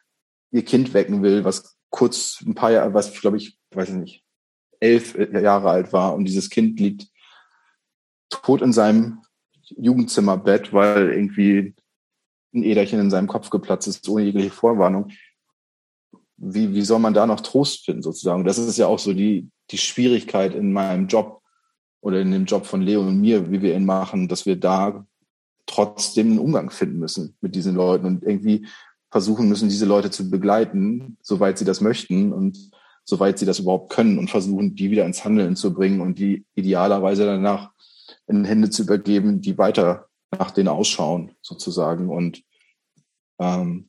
[0.50, 4.24] ihr Kind wecken will, was kurz ein paar Jahre, was glaube ich, weiß ich nicht,
[4.80, 7.08] elf Jahre alt war und dieses Kind liegt
[8.30, 9.22] tot in seinem
[9.76, 11.74] Jugendzimmerbett, weil irgendwie
[12.54, 15.10] ein Äderchen in seinem Kopf geplatzt ist, ohne jegliche Vorwarnung.
[16.36, 18.44] Wie, wie soll man da noch Trost finden, sozusagen?
[18.44, 21.38] Das ist ja auch so die, die Schwierigkeit in meinem Job,
[22.00, 25.06] oder in dem Job von Leo und mir, wie wir ihn machen, dass wir da
[25.66, 28.66] trotzdem einen Umgang finden müssen mit diesen Leuten und irgendwie
[29.10, 32.70] versuchen müssen, diese Leute zu begleiten, soweit sie das möchten und
[33.08, 36.44] soweit sie das überhaupt können und versuchen, die wieder ins Handeln zu bringen und die
[36.54, 37.70] idealerweise danach
[38.26, 42.10] in Hände zu übergeben, die weiter nach denen ausschauen, sozusagen.
[42.10, 42.42] Und
[43.38, 43.88] ähm,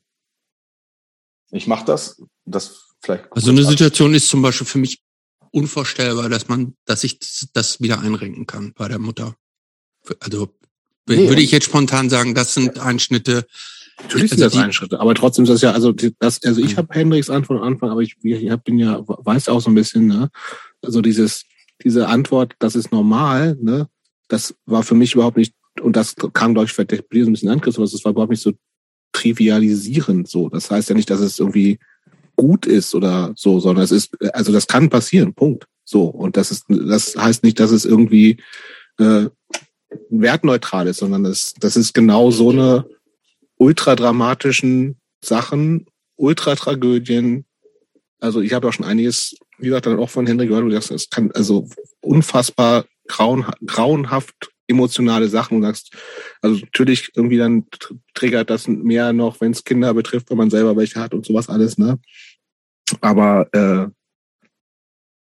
[1.50, 3.30] ich mache das, das vielleicht.
[3.32, 5.02] Also eine Situation ist zum Beispiel für mich
[5.50, 7.18] unvorstellbar, dass man, dass ich
[7.52, 9.36] das wieder einrenken kann bei der Mutter.
[10.20, 10.48] Also
[11.06, 13.46] nee, würde ich jetzt spontan sagen, das sind Einschnitte.
[14.02, 16.92] Natürlich sind also das Einschnitte, aber trotzdem ist das ja, also das, also ich habe
[16.92, 20.30] Hendricks Antwort von Anfang, aber ich, ich bin ja, weiß auch so ein bisschen, ne?
[20.82, 21.44] Also dieses,
[21.82, 23.88] diese Antwort, das ist normal, ne?
[24.28, 27.60] Das war für mich überhaupt nicht, und das kam, glaube ich, vielleicht ein bisschen an,
[27.60, 28.52] aber das war überhaupt nicht so
[29.12, 30.48] trivialisierend so.
[30.48, 31.78] Das heißt ja nicht, dass es irgendwie
[32.36, 35.66] gut ist oder so, sondern es ist, also das kann passieren, Punkt.
[35.84, 36.04] So.
[36.04, 38.38] Und das ist, das heißt nicht, dass es irgendwie
[38.98, 39.26] äh,
[40.08, 42.86] wertneutral ist, sondern das, das ist genau so eine
[43.60, 47.44] ultradramatischen Sachen, Ultratragödien.
[48.18, 50.90] Also ich habe auch schon einiges, wie gesagt, dann auch von Henry gehört, du sagst,
[50.90, 51.68] es kann also
[52.00, 55.94] unfassbar grauen, grauenhaft emotionale Sachen und sagst,
[56.40, 57.66] also natürlich irgendwie dann
[58.14, 61.48] triggert das mehr noch, wenn es Kinder betrifft, wenn man selber welche hat und sowas
[61.48, 61.98] alles, ne?
[63.00, 63.88] Aber äh,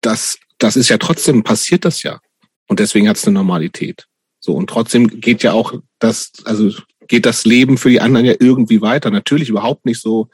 [0.00, 2.20] das, das ist ja trotzdem, passiert das ja.
[2.66, 4.06] Und deswegen hat es eine Normalität.
[4.40, 6.72] So, und trotzdem geht ja auch das, also
[7.08, 9.10] geht das Leben für die anderen ja irgendwie weiter.
[9.10, 10.28] Natürlich überhaupt nicht so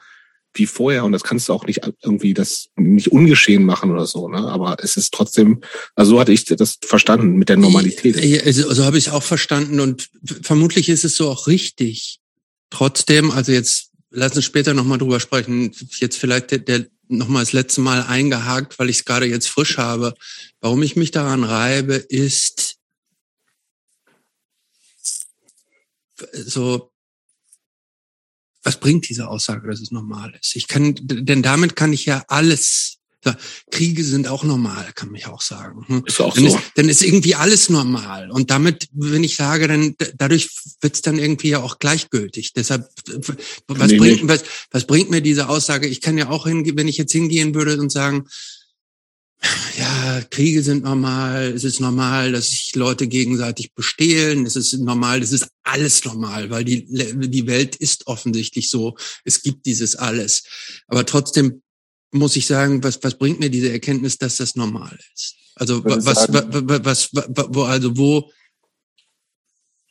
[0.55, 4.27] wie vorher und das kannst du auch nicht irgendwie das nicht ungeschehen machen oder so,
[4.27, 4.37] ne?
[4.37, 5.61] Aber es ist trotzdem,
[5.95, 8.45] also so hatte ich das verstanden mit der Normalität.
[8.45, 10.09] Also, so habe ich es auch verstanden und
[10.43, 12.19] vermutlich ist es so auch richtig.
[12.69, 15.71] Trotzdem, also jetzt lass uns später nochmal drüber sprechen.
[15.99, 19.77] Jetzt vielleicht der, der nochmal das letzte Mal eingehakt, weil ich es gerade jetzt frisch
[19.77, 20.13] habe.
[20.61, 22.72] Warum ich mich daran reibe, ist
[26.31, 26.91] so,
[28.63, 30.55] was bringt diese Aussage, dass es normal ist?
[30.55, 32.99] Ich kann, denn damit kann ich ja alles
[33.71, 35.85] Kriege sind auch normal, kann ja auch sagen.
[35.87, 36.03] Hm?
[36.05, 36.57] Ist auch dann so.
[36.57, 38.31] Ist, dann ist irgendwie alles normal.
[38.31, 40.49] Und damit, wenn ich sage, dann dadurch
[40.81, 42.53] wird's dann irgendwie ja auch gleichgültig.
[42.53, 42.87] Deshalb,
[43.67, 45.87] was, nee, bringt, was, was bringt mir diese Aussage?
[45.87, 48.27] Ich kann ja auch hingehen, wenn ich jetzt hingehen würde und sagen,
[49.77, 55.21] ja, Kriege sind normal, es ist normal, dass sich Leute gegenseitig bestehlen, es ist normal,
[55.21, 60.43] es ist alles normal, weil die, die Welt ist offensichtlich so, es gibt dieses alles.
[60.87, 61.61] Aber trotzdem
[62.11, 65.35] muss ich sagen, was, was bringt mir diese Erkenntnis, dass das normal ist?
[65.55, 68.31] Also was, was, was, was, wo, also wo,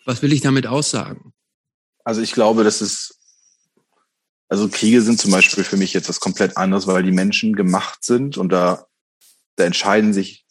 [0.05, 1.33] was will ich damit aussagen?
[2.05, 3.19] Also ich glaube, das ist,
[4.49, 8.05] also Kriege sind zum Beispiel für mich jetzt was komplett anderes, weil die Menschen gemacht
[8.05, 8.87] sind und da,
[9.57, 10.45] da entscheiden sich,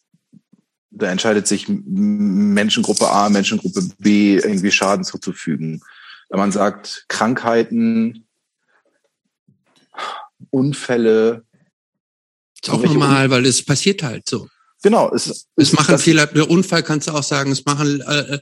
[0.89, 5.81] da entscheidet sich Menschengruppe A, Menschengruppe B irgendwie Schaden zuzufügen.
[6.29, 8.27] Wenn man sagt, Krankheiten,
[10.49, 11.45] Unfälle,
[12.61, 14.47] ist auch normal, weil es passiert halt so.
[14.83, 15.13] Genau.
[15.13, 16.25] Es, es, es machen Fehler.
[16.27, 17.51] Der Unfall kannst du auch sagen.
[17.51, 18.39] Es machen äh,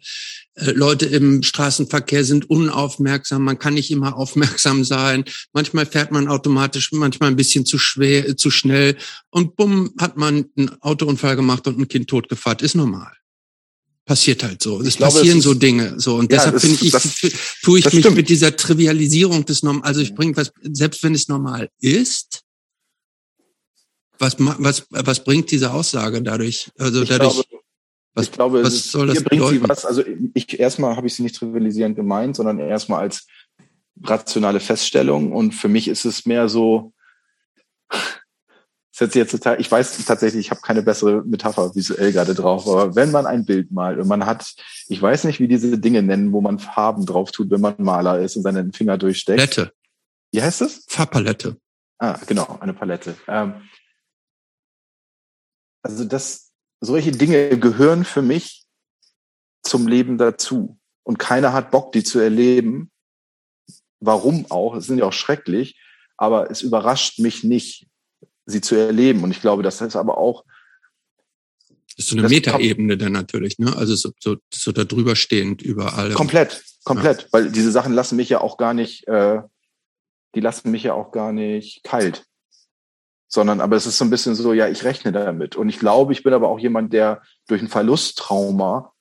[0.56, 3.43] äh, Leute im Straßenverkehr sind unaufmerksam.
[3.43, 5.25] Man kann nicht immer aufmerksam sein.
[5.54, 8.97] Manchmal fährt man automatisch, manchmal ein bisschen zu schwer, äh, zu schnell.
[9.30, 12.60] Und bumm, hat man einen Autounfall gemacht und ein Kind totgefahren.
[12.60, 13.12] Ist normal.
[14.06, 14.82] Passiert halt so.
[14.82, 15.99] Es glaube, passieren es so Dinge.
[15.99, 17.04] So und ja, deshalb finde ich, das,
[17.62, 18.15] tue ich mich stimmt.
[18.15, 19.84] mit dieser Trivialisierung des Norm.
[19.84, 22.41] Also ich bringe was, selbst wenn es normal ist,
[24.19, 26.71] was, was, was bringt diese Aussage dadurch?
[26.77, 27.34] Also ich dadurch.
[27.34, 27.63] Glaube,
[28.13, 29.62] was, ich glaube, was soll das bringt bedeuten?
[29.63, 29.86] sie was.
[29.86, 30.03] Also
[30.34, 33.27] ich erstmal habe ich sie nicht trivialisierend gemeint, sondern erstmal als
[34.03, 35.32] rationale Feststellung.
[35.32, 36.93] Und für mich ist es mehr so,
[38.99, 42.95] das jetzt total, ich weiß tatsächlich, ich habe keine bessere Metapher visuell gerade drauf, aber
[42.95, 44.53] wenn man ein Bild malt und man hat,
[44.89, 48.19] ich weiß nicht, wie diese Dinge nennen, wo man Farben drauf tut, wenn man Maler
[48.19, 49.38] ist und seinen Finger durchsteckt.
[49.38, 49.71] Palette.
[50.32, 50.84] Wie heißt das?
[50.88, 51.55] Farbpalette.
[51.97, 53.15] Ah, genau, eine Palette.
[53.27, 53.53] Ähm,
[55.82, 58.65] also das, solche Dinge gehören für mich
[59.63, 60.78] zum Leben dazu.
[61.04, 62.92] Und keiner hat Bock, die zu erleben.
[64.00, 64.76] Warum auch?
[64.76, 65.80] Es sind ja auch schrecklich.
[66.18, 67.88] Aber es überrascht mich nicht,
[68.46, 69.24] sie zu erleben.
[69.24, 70.44] Und ich glaube, das ist aber auch.
[71.96, 73.76] Das ist so eine Metaebene dann natürlich, ne?
[73.76, 76.13] Also so, so, so da drüber stehend über alle.
[76.13, 77.24] Komplett, komplett.
[77.24, 77.28] Ja.
[77.32, 79.42] Weil diese Sachen lassen mich ja auch gar nicht, äh,
[80.36, 82.29] die lassen mich ja auch gar nicht kalt
[83.30, 85.56] sondern aber es ist so ein bisschen so, ja, ich rechne damit.
[85.56, 88.92] Und ich glaube, ich bin aber auch jemand, der durch ein Verlusttrauma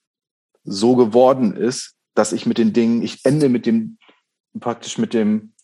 [0.64, 3.98] so geworden ist, dass ich mit den Dingen, ich ende mit dem,
[4.60, 5.54] praktisch mit dem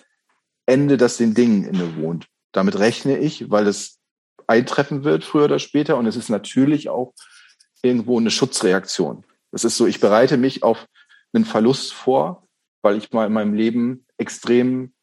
[0.64, 2.26] Ende, das den Dingen innewohnt.
[2.52, 3.98] Damit rechne ich, weil es
[4.46, 5.98] eintreffen wird, früher oder später.
[5.98, 7.12] Und es ist natürlich auch
[7.82, 9.26] irgendwo eine Schutzreaktion.
[9.52, 10.86] Es ist so, ich bereite mich auf
[11.34, 12.48] einen Verlust vor,
[12.80, 14.93] weil ich mal in meinem Leben extrem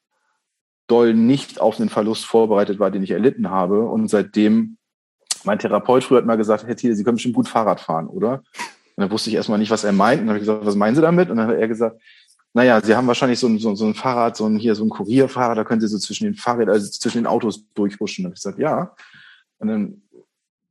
[0.91, 3.88] doll nicht auf einen Verlust vorbereitet war, den ich erlitten habe.
[3.88, 4.77] Und seitdem,
[5.43, 8.43] mein Therapeut früher hat mal gesagt, Herr Thiele, Sie können bestimmt gut Fahrrad fahren, oder?
[8.95, 10.21] Und dann wusste ich erstmal nicht, was er meint.
[10.21, 11.30] Und dann habe ich gesagt, was meinen Sie damit?
[11.30, 12.01] Und dann hat er gesagt,
[12.54, 14.89] naja, Sie haben wahrscheinlich so ein, so, so ein Fahrrad, so ein, hier so ein
[14.89, 18.25] Kurierfahrrad, da können Sie so zwischen den Fahrrädern, also zwischen den Autos durchhuschen.
[18.25, 18.93] Und ich gesagt, ja.
[19.60, 20.01] Und dann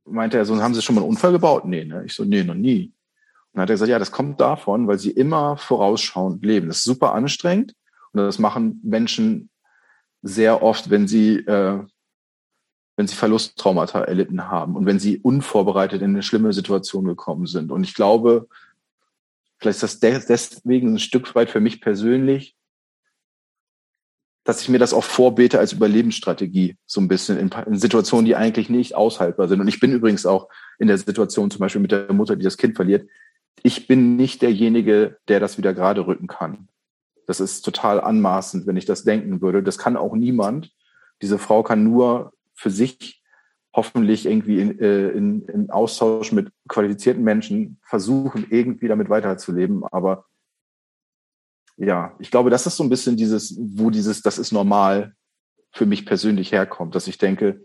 [0.05, 1.65] meinte er so, haben Sie schon mal einen Unfall gebaut?
[1.65, 2.03] Nee, ne?
[2.05, 2.85] Ich so, nee, noch nie.
[2.85, 6.67] Und dann hat er gesagt, ja, das kommt davon, weil Sie immer vorausschauend leben.
[6.67, 7.73] Das ist super anstrengend.
[8.13, 9.49] Und das machen Menschen
[10.21, 11.83] sehr oft, wenn sie, äh,
[12.95, 17.71] wenn sie Verlusttraumata erlitten haben und wenn sie unvorbereitet in eine schlimme Situation gekommen sind.
[17.71, 18.47] Und ich glaube,
[19.59, 22.55] vielleicht ist das deswegen ein Stück weit für mich persönlich,
[24.43, 28.35] dass ich mir das auch vorbete als Überlebensstrategie, so ein bisschen in, in, Situationen, die
[28.35, 29.61] eigentlich nicht aushaltbar sind.
[29.61, 32.57] Und ich bin übrigens auch in der Situation, zum Beispiel mit der Mutter, die das
[32.57, 33.07] Kind verliert.
[33.61, 36.67] Ich bin nicht derjenige, der das wieder gerade rücken kann.
[37.27, 39.63] Das ist total anmaßend, wenn ich das denken würde.
[39.63, 40.71] Das kann auch niemand.
[41.21, 43.21] Diese Frau kann nur für sich
[43.73, 49.83] hoffentlich irgendwie in, äh, in, in Austausch mit qualifizierten Menschen versuchen, irgendwie damit weiterzuleben.
[49.91, 50.25] Aber
[51.77, 55.15] ja, ich glaube, das ist so ein bisschen dieses, wo dieses, das ist normal
[55.71, 57.63] für mich persönlich herkommt, dass ich denke,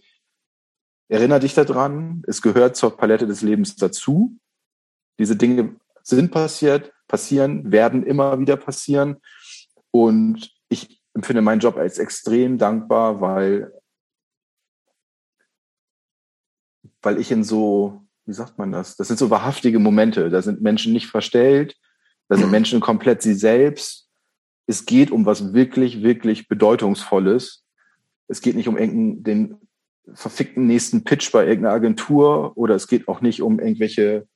[1.08, 4.38] erinnere dich daran, es gehört zur Palette des Lebens dazu.
[5.18, 9.16] Diese Dinge sind passiert, passieren, werden immer wieder passieren.
[10.04, 13.72] Und ich empfinde meinen Job als extrem dankbar, weil,
[17.00, 18.96] weil ich in so, wie sagt man das?
[18.96, 20.28] Das sind so wahrhaftige Momente.
[20.28, 21.78] Da sind Menschen nicht verstellt,
[22.28, 24.10] da sind Menschen komplett sie selbst.
[24.66, 27.64] Es geht um was wirklich, wirklich Bedeutungsvolles.
[28.28, 28.76] Es geht nicht um
[29.22, 29.56] den
[30.12, 34.28] verfickten nächsten Pitch bei irgendeiner Agentur oder es geht auch nicht um irgendwelche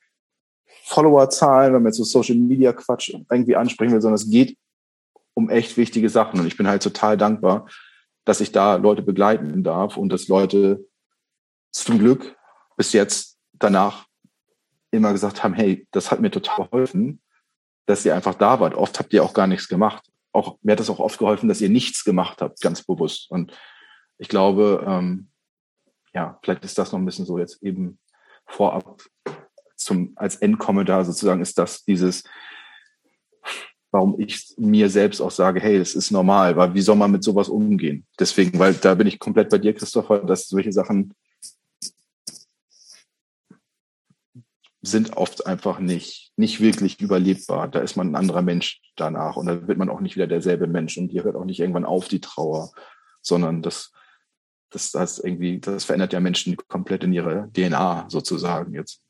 [0.85, 4.57] Followerzahlen, wenn man jetzt so Social Media Quatsch irgendwie ansprechen will, sondern es geht
[5.35, 6.41] um echt wichtige Sachen.
[6.41, 7.69] Und ich bin halt total dankbar,
[8.25, 10.85] dass ich da Leute begleiten darf und dass Leute
[11.71, 12.37] zum Glück
[12.77, 14.07] bis jetzt danach
[14.91, 17.23] immer gesagt haben, hey, das hat mir total geholfen,
[17.87, 18.75] dass ihr einfach da wart.
[18.75, 20.05] Oft habt ihr auch gar nichts gemacht.
[20.33, 23.31] Auch, mir hat das auch oft geholfen, dass ihr nichts gemacht habt, ganz bewusst.
[23.31, 23.53] Und
[24.19, 25.31] ich glaube, ähm,
[26.13, 27.99] ja, vielleicht ist das noch ein bisschen so jetzt eben
[28.47, 29.03] vorab
[29.81, 32.25] zum, als Endkommentar sozusagen ist das dieses,
[33.91, 37.25] warum ich mir selbst auch sage, hey, das ist normal, weil wie soll man mit
[37.25, 38.07] sowas umgehen?
[38.19, 41.15] Deswegen, weil da bin ich komplett bei dir, Christopher, dass solche Sachen
[44.83, 47.69] sind oft einfach nicht, nicht wirklich überlebbar.
[47.69, 50.67] Da ist man ein anderer Mensch danach und da wird man auch nicht wieder derselbe
[50.67, 52.73] Mensch und dir hört auch nicht irgendwann auf die Trauer,
[53.21, 53.93] sondern das,
[54.71, 59.03] das, das irgendwie, das verändert ja Menschen komplett in ihre DNA sozusagen jetzt.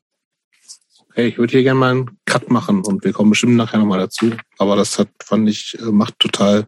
[1.13, 3.99] Hey, ich würde hier gerne mal einen Cut machen und wir kommen bestimmt nachher nochmal
[3.99, 4.31] dazu.
[4.57, 6.67] Aber das hat, fand ich, äh, macht total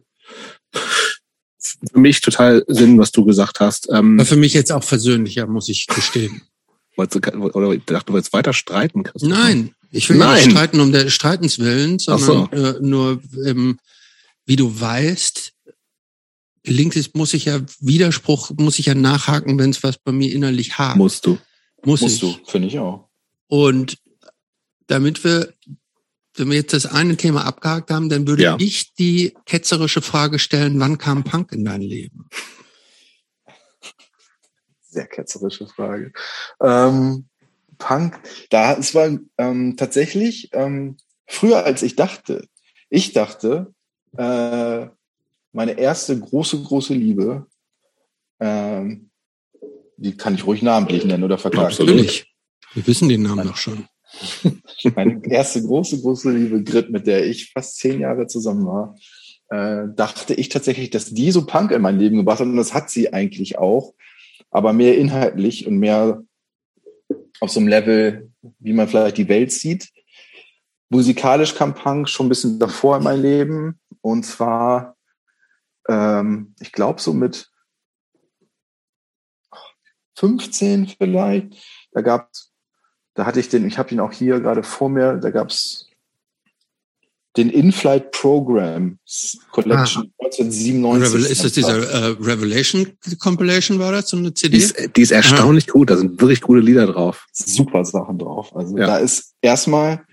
[1.92, 3.88] für mich total Sinn, was du gesagt hast.
[3.90, 6.42] Ähm, für mich jetzt auch versöhnlicher, muss ich gestehen.
[6.96, 9.02] Wolltest du, oder ich dachte, du wolltest weiter streiten?
[9.02, 9.28] Christoph.
[9.28, 10.36] Nein, ich will Nein.
[10.36, 12.56] nicht streiten um der Streitens willen, sondern so.
[12.56, 13.78] äh, nur, ähm,
[14.46, 15.52] wie du weißt,
[16.62, 20.32] gelingt es, muss ich ja Widerspruch, muss ich ja nachhaken, wenn es was bei mir
[20.32, 20.96] innerlich hakt.
[20.96, 21.38] Musst du.
[21.84, 22.36] Muss Musst ich.
[22.38, 23.08] du, finde ich auch.
[23.48, 23.98] Und
[24.86, 25.52] damit wir,
[26.36, 28.56] wenn wir jetzt das eine Thema abgehakt haben, dann würde ja.
[28.58, 32.28] ich die ketzerische Frage stellen, wann kam Punk in dein Leben?
[34.88, 36.12] Sehr ketzerische Frage.
[36.60, 37.26] Ähm,
[37.78, 38.20] Punk,
[38.50, 42.46] da es war ähm, tatsächlich ähm, früher als ich dachte.
[42.90, 43.74] Ich dachte,
[44.16, 44.86] äh,
[45.52, 47.46] meine erste große, große Liebe,
[48.40, 49.10] ähm,
[49.96, 51.74] die kann ich ruhig namentlich nennen oder verklagen.
[51.78, 52.32] Natürlich.
[52.74, 53.88] Wir wissen den Namen doch schon.
[54.94, 58.96] Meine erste große, große Liebe Grit, mit der ich fast zehn Jahre zusammen war,
[59.50, 62.46] äh, dachte ich tatsächlich, dass die so Punk in mein Leben gebracht hat.
[62.46, 63.94] Und das hat sie eigentlich auch.
[64.50, 66.22] Aber mehr inhaltlich und mehr
[67.40, 69.90] auf so einem Level, wie man vielleicht die Welt sieht.
[70.88, 73.80] Musikalisch kam Punk schon ein bisschen davor in mein Leben.
[74.00, 74.96] Und zwar,
[75.88, 77.50] ähm, ich glaube, so mit
[80.16, 81.54] 15 vielleicht.
[81.92, 82.53] Da gab es
[83.14, 85.88] da hatte ich den, ich habe ihn auch hier gerade vor mir, da gab es
[87.36, 88.98] den In-Flight Program
[89.50, 90.24] Collection ah.
[90.24, 91.30] 1997.
[91.30, 94.56] ist das diese äh, Revelation Compilation, war das so eine CD?
[94.56, 95.72] Die ist, die ist erstaunlich Aha.
[95.72, 97.26] gut, da sind wirklich gute Lieder drauf.
[97.32, 98.54] Super Sachen drauf.
[98.54, 98.86] Also ja.
[98.86, 100.04] da ist erstmal,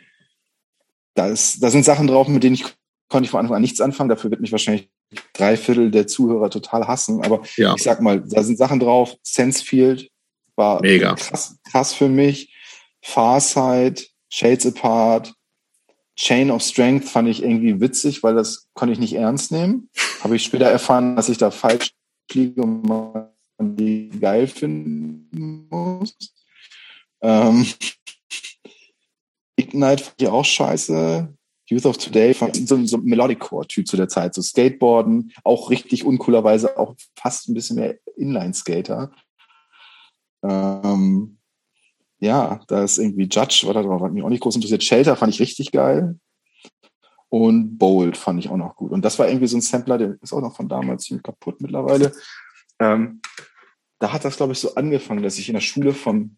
[1.13, 2.65] da ist, da sind Sachen drauf, mit denen ich
[3.11, 4.09] konnte ich von Anfang an nichts anfangen.
[4.09, 4.89] Dafür wird mich wahrscheinlich
[5.33, 7.23] drei Viertel der Zuhörer total hassen.
[7.23, 7.75] Aber ja.
[7.75, 9.15] ich sag mal, da sind Sachen drauf.
[9.21, 10.09] Sensefield
[10.55, 11.13] war Mega.
[11.15, 12.50] krass, krass für mich.
[13.01, 15.33] Farsight, Shades Apart,
[16.15, 19.89] Chain of Strength fand ich irgendwie witzig, weil das konnte ich nicht ernst nehmen.
[20.23, 21.91] Habe ich später erfahren, dass ich da falsch
[22.31, 26.15] liege und man die geil finden muss.
[27.21, 27.65] Ähm,
[29.55, 31.33] Ignite fand ich auch scheiße.
[31.69, 34.33] Youth of Today fand ich so, so ein Melodic-Core-Typ zu der Zeit.
[34.33, 39.11] So Skateboarden, auch richtig uncoolerweise auch fast ein bisschen mehr Inline-Skater.
[40.43, 41.37] Ähm,
[42.21, 44.83] ja, da ist irgendwie Judge, war da hat mich auch nicht groß interessiert.
[44.83, 46.19] Shelter fand ich richtig geil.
[47.29, 48.91] Und Bold fand ich auch noch gut.
[48.91, 51.61] Und das war irgendwie so ein Sampler, der ist auch noch von damals ziemlich kaputt
[51.61, 52.11] mittlerweile.
[52.79, 53.21] Ähm,
[53.99, 56.37] da hat das, glaube ich, so angefangen, dass ich in der Schule von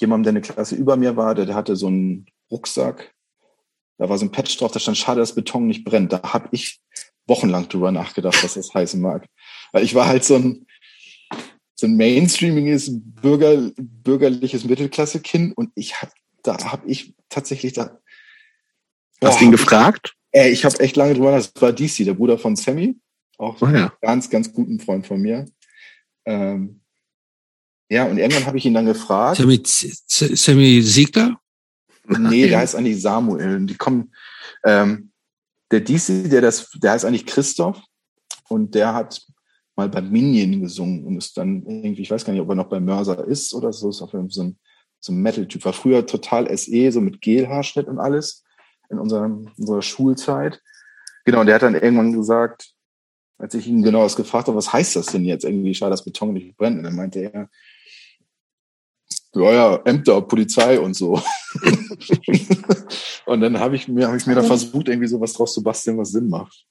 [0.00, 3.12] jemandem, der eine Klasse über mir war, der, der hatte so einen Rucksack.
[3.98, 6.12] Da war so ein Patch drauf, da stand, schade, dass Beton nicht brennt.
[6.12, 6.80] Da habe ich
[7.26, 9.26] wochenlang drüber nachgedacht, was das heißen mag.
[9.72, 10.66] Weil ich war halt so ein,
[11.80, 16.10] so ein mainstreamiges Bürger, bürgerliches Mittelklasse-Kind und ich habe
[16.42, 18.00] da habe ich tatsächlich da
[19.22, 20.14] Hast du ihn gefragt?
[20.32, 21.56] Ey, ich habe echt lange drüber nachgedacht.
[21.56, 22.96] Das war DC, der Bruder von Sammy,
[23.36, 23.92] auch oh, ja.
[24.00, 25.46] ganz ganz guten Freund von mir.
[26.24, 26.80] Ähm,
[27.88, 29.38] ja, und irgendwann habe ich ihn dann gefragt.
[29.38, 31.40] Sammy, Sammy Siegler?
[32.06, 33.66] Nee, der heißt eigentlich Samuel.
[33.66, 34.12] Die kommen,
[34.64, 35.10] ähm,
[35.70, 37.80] der DC, der das, der heißt eigentlich Christoph
[38.48, 39.27] und der hat
[39.78, 42.68] mal bei Minion gesungen und ist dann irgendwie, ich weiß gar nicht, ob er noch
[42.68, 44.58] bei Mörser ist oder so, ist auf jeden Fall so ein,
[45.00, 45.64] so ein Metal-Typ.
[45.64, 48.44] War früher total SE, so mit Gelhaarschnitt und alles
[48.90, 50.60] in unserer, unserer Schulzeit.
[51.24, 52.72] Genau, und der hat dann irgendwann gesagt,
[53.38, 56.04] als ich ihn genau das gefragt habe, was heißt das denn jetzt irgendwie, schade, dass
[56.04, 56.78] Beton nicht brennt.
[56.78, 57.48] Und dann meinte er,
[59.34, 61.22] ja, ja, Ämter, Polizei und so.
[63.26, 65.98] und dann habe ich mir, habe ich mir da versucht, irgendwie sowas draus zu basteln,
[65.98, 66.66] was Sinn macht.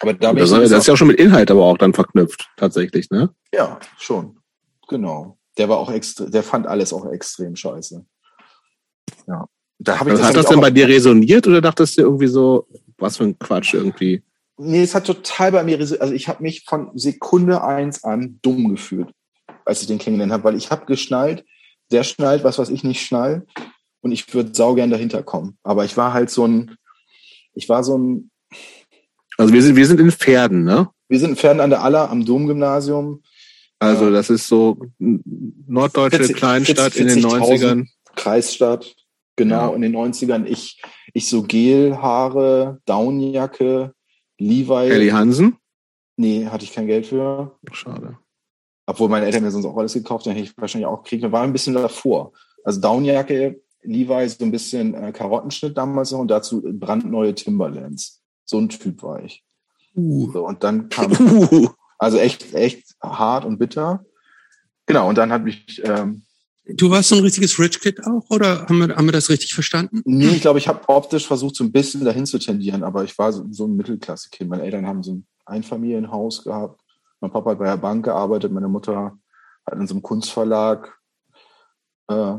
[0.00, 3.10] Aber da das, das ist ja auch schon mit Inhalt aber auch dann verknüpft, tatsächlich,
[3.10, 3.30] ne?
[3.52, 4.38] Ja, schon.
[4.88, 5.38] Genau.
[5.56, 8.04] Der war auch extrem, der fand alles auch extrem scheiße.
[9.26, 9.46] Ja.
[9.78, 12.26] Da hab ich, also das hat das denn bei dir resoniert oder dachtest du irgendwie
[12.26, 12.66] so,
[12.98, 14.22] was für ein Quatsch irgendwie?
[14.56, 16.02] Nee, es hat total bei mir resoniert.
[16.02, 19.10] Also ich habe mich von Sekunde eins an dumm gefühlt,
[19.64, 21.44] als ich den kennengelernt habe, weil ich habe geschnallt,
[21.90, 23.46] der schnallt was, was ich nicht schnall.
[24.00, 25.56] Und ich würde saugern dahinter kommen.
[25.62, 26.76] Aber ich war halt so ein,
[27.54, 28.30] ich war so ein.
[29.36, 30.88] Also wir sind, wir sind in Pferden, ne?
[31.08, 33.22] Wir sind in Pferden an der Aller am Domgymnasium.
[33.78, 37.88] Also das ist so norddeutsche 40, Kleinstadt 40, in den 90ern.
[38.14, 38.94] Kreisstadt,
[39.36, 39.74] genau, ja.
[39.74, 40.46] in den 90ern.
[40.46, 40.80] Ich,
[41.12, 43.92] ich so Gelhaare, Downjacke,
[44.38, 44.90] Levi.
[44.90, 45.56] Ellie Hansen?
[46.16, 47.58] Nee, hatte ich kein Geld für.
[47.72, 48.18] Schade.
[48.86, 51.22] Obwohl meine Eltern mir sonst auch alles gekauft haben, hätte ich wahrscheinlich auch kriegen.
[51.22, 52.32] Wir waren ein bisschen davor.
[52.64, 58.22] Also Downjacke, Levi, so ein bisschen äh, Karottenschnitt damals noch und dazu brandneue Timberlands.
[58.44, 59.44] So ein Typ war ich.
[59.94, 60.30] Uh.
[60.32, 61.12] So, und dann kam,
[61.52, 61.68] uh.
[61.98, 64.04] also echt, echt hart und bitter.
[64.86, 66.24] Genau, und dann hat mich, ähm,
[66.66, 69.52] Du warst so ein richtiges Rich Kid auch, oder haben wir, haben wir das richtig
[69.52, 70.00] verstanden?
[70.06, 73.18] Nee, ich glaube, ich habe optisch versucht, so ein bisschen dahin zu tendieren, aber ich
[73.18, 74.48] war so, so ein Mittelklasse-Kind.
[74.48, 76.80] Meine Eltern haben so ein Einfamilienhaus gehabt.
[77.20, 79.18] Mein Papa hat bei der Bank gearbeitet, meine Mutter
[79.66, 80.98] hat in so einem Kunstverlag
[82.08, 82.36] äh,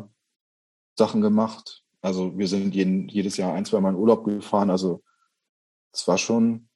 [0.98, 1.84] Sachen gemacht.
[2.02, 4.72] Also wir sind jeden, jedes Jahr ein, zwei Mal in Urlaub gefahren.
[4.72, 5.04] Also
[5.96, 6.68] es war schon,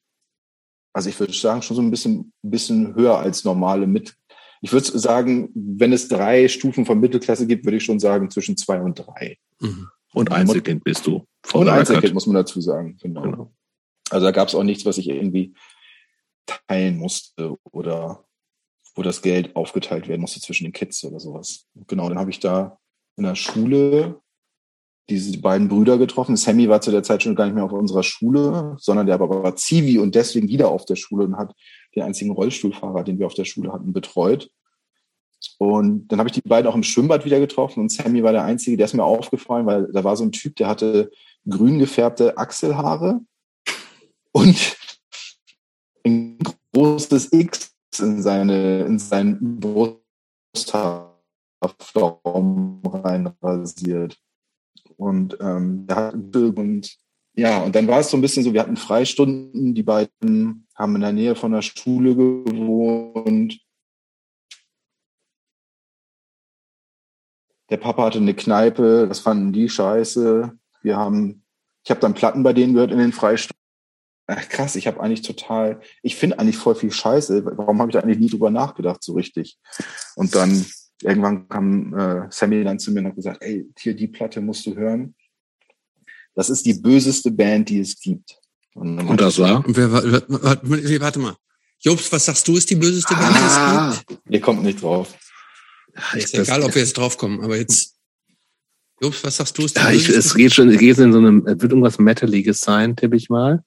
[0.92, 4.16] also ich würde sagen, schon so ein bisschen, bisschen höher als normale mit,
[4.62, 8.56] ich würde sagen, wenn es drei Stufen von Mittelklasse gibt, würde ich schon sagen zwischen
[8.56, 9.38] zwei und drei.
[9.60, 9.88] Mhm.
[10.12, 11.24] Und Einzelkind bist du.
[11.52, 13.22] Und Einzelkind muss man dazu sagen, genau.
[13.22, 13.52] genau.
[14.10, 15.54] Also da gab es auch nichts, was ich irgendwie
[16.46, 18.24] teilen musste oder
[18.94, 21.66] wo das Geld aufgeteilt werden musste zwischen den Kids oder sowas.
[21.86, 22.78] Genau, dann habe ich da
[23.16, 24.20] in der Schule
[25.10, 26.36] diese beiden Brüder getroffen.
[26.36, 29.56] Sammy war zu der Zeit schon gar nicht mehr auf unserer Schule, sondern der war
[29.56, 31.54] Zivi und deswegen wieder auf der Schule und hat
[31.94, 34.50] den einzigen Rollstuhlfahrer, den wir auf der Schule hatten, betreut.
[35.58, 38.44] Und dann habe ich die beiden auch im Schwimmbad wieder getroffen und Sammy war der
[38.44, 41.10] Einzige, der ist mir aufgefallen, weil da war so ein Typ, der hatte
[41.48, 43.20] grün gefärbte Achselhaare
[44.32, 44.76] und
[46.04, 46.38] ein
[46.74, 49.58] großes X in seine, in seinen
[50.54, 54.18] Brusthaarflaum rein rasiert.
[55.00, 55.86] Und ähm,
[56.56, 56.98] und
[57.34, 60.94] ja, und dann war es so ein bisschen so, wir hatten Freistunden, die beiden haben
[60.94, 63.58] in der Nähe von der Schule gewohnt.
[67.70, 70.52] Der Papa hatte eine Kneipe, das fanden die scheiße.
[70.82, 71.44] Wir haben,
[71.82, 73.58] ich habe dann Platten bei denen gehört in den Freistunden.
[74.26, 77.46] Ach, krass, ich habe eigentlich total, ich finde eigentlich voll viel Scheiße.
[77.56, 79.56] Warum habe ich da eigentlich nie drüber nachgedacht so richtig?
[80.14, 80.66] Und dann
[81.02, 84.66] irgendwann kam äh, Sammy dann zu mir und hat gesagt, ey, hier die Platte musst
[84.66, 85.14] du hören.
[86.34, 88.38] Das ist die böseste Band, die es gibt.
[88.74, 89.64] Und, und das war?
[89.66, 91.36] Wer, warte, warte mal.
[91.80, 94.20] Jobs, was sagst du, ist die böseste Band, die ah, es gibt?
[94.28, 95.14] Ihr kommt nicht drauf.
[96.14, 97.96] ist egal, ob wir jetzt draufkommen, aber jetzt.
[99.00, 101.18] Jobs, was sagst du, ist die ja, ich, Es geht schon, es geht in so
[101.18, 103.64] einem, es wird irgendwas Metaliges sein, tippe ich mal.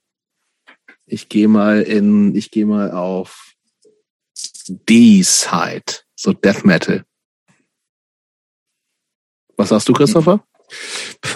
[1.07, 3.53] Ich gehe mal in, ich gehe mal auf
[4.67, 7.03] D-Side, so Death Metal.
[9.57, 10.43] Was sagst du, Christopher?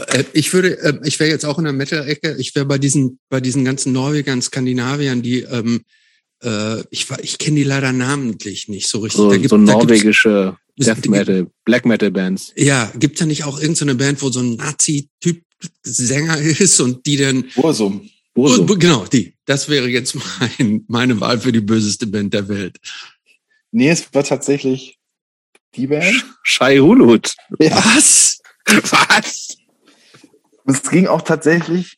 [0.07, 2.35] Äh, ich würde, äh, ich wäre jetzt auch in der Metal-Ecke.
[2.39, 5.81] Ich wäre bei diesen, bei diesen ganzen Norwegern, Skandinaviern, die, ähm,
[6.43, 9.17] äh, ich, ich kenne die leider namentlich nicht so richtig.
[9.17, 12.53] So, da gibt, so norwegische Death Metal, Black Metal Bands.
[12.55, 15.41] Ja, gibt da nicht auch irgendeine so Band, wo so ein Nazi-Typ
[15.83, 17.45] Sänger ist und die dann.
[17.55, 18.09] Bursum.
[18.33, 18.67] Bursum.
[18.79, 19.33] Genau, die.
[19.45, 20.15] Das wäre jetzt
[20.59, 22.77] mein, meine Wahl für die böseste Band der Welt.
[23.71, 24.96] Nee, es war tatsächlich
[25.77, 26.25] die Band.
[26.43, 27.33] Shai Hulut.
[27.59, 27.75] Ja.
[27.75, 28.39] Was?
[28.67, 29.57] Was?
[30.65, 31.97] Es ging auch tatsächlich,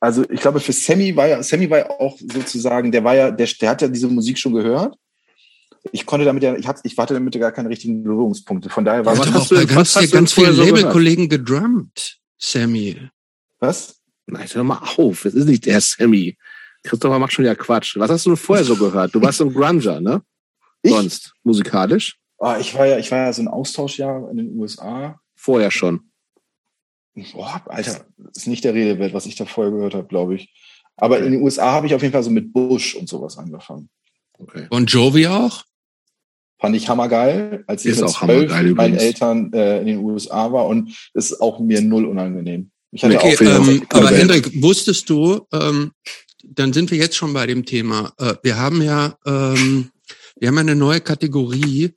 [0.00, 3.30] also ich glaube, für Sammy war ja, Sammy war ja auch sozusagen, der war ja,
[3.30, 4.96] der, der hat ja diese Musik schon gehört.
[5.92, 8.68] Ich konnte damit ja, ich, hab, ich hatte damit ja gar keine richtigen Berührungspunkte.
[8.68, 12.96] Von daher war ja, was hast du, ganz, was ganz viele Labelkollegen gedrummt, Sammy.
[13.58, 13.96] Was?
[14.26, 16.36] Nein, hör mal auf, es ist nicht der Sammy.
[16.84, 17.96] Christopher macht schon ja Quatsch.
[17.96, 19.14] Was hast du vorher so gehört?
[19.14, 20.22] Du warst so ein Grunger, ne?
[20.82, 20.92] Ich?
[20.92, 22.16] Sonst, musikalisch?
[22.38, 25.20] Ah, ich war ja, ich war ja so ein Austauschjahr in den USA.
[25.34, 26.10] Vorher schon.
[27.32, 30.52] Boah, Alter, ist nicht der Rede wert, was ich da vorher gehört habe, glaube ich.
[30.96, 33.88] Aber in den USA habe ich auf jeden Fall so mit Bush und sowas angefangen.
[34.38, 34.66] Okay.
[34.70, 35.64] Und Jovi auch?
[36.60, 40.52] Fand ich hammergeil, als ich ist mit zwölf mit meinen Eltern äh, in den USA
[40.52, 42.70] war und ist auch mir null unangenehm.
[42.90, 45.92] Ich hatte okay, auch ähm, aber Hendrik, wusstest du, ähm,
[46.44, 48.12] dann sind wir jetzt schon bei dem Thema.
[48.18, 49.90] Äh, wir haben ja, ähm,
[50.36, 51.94] wir haben eine neue Kategorie,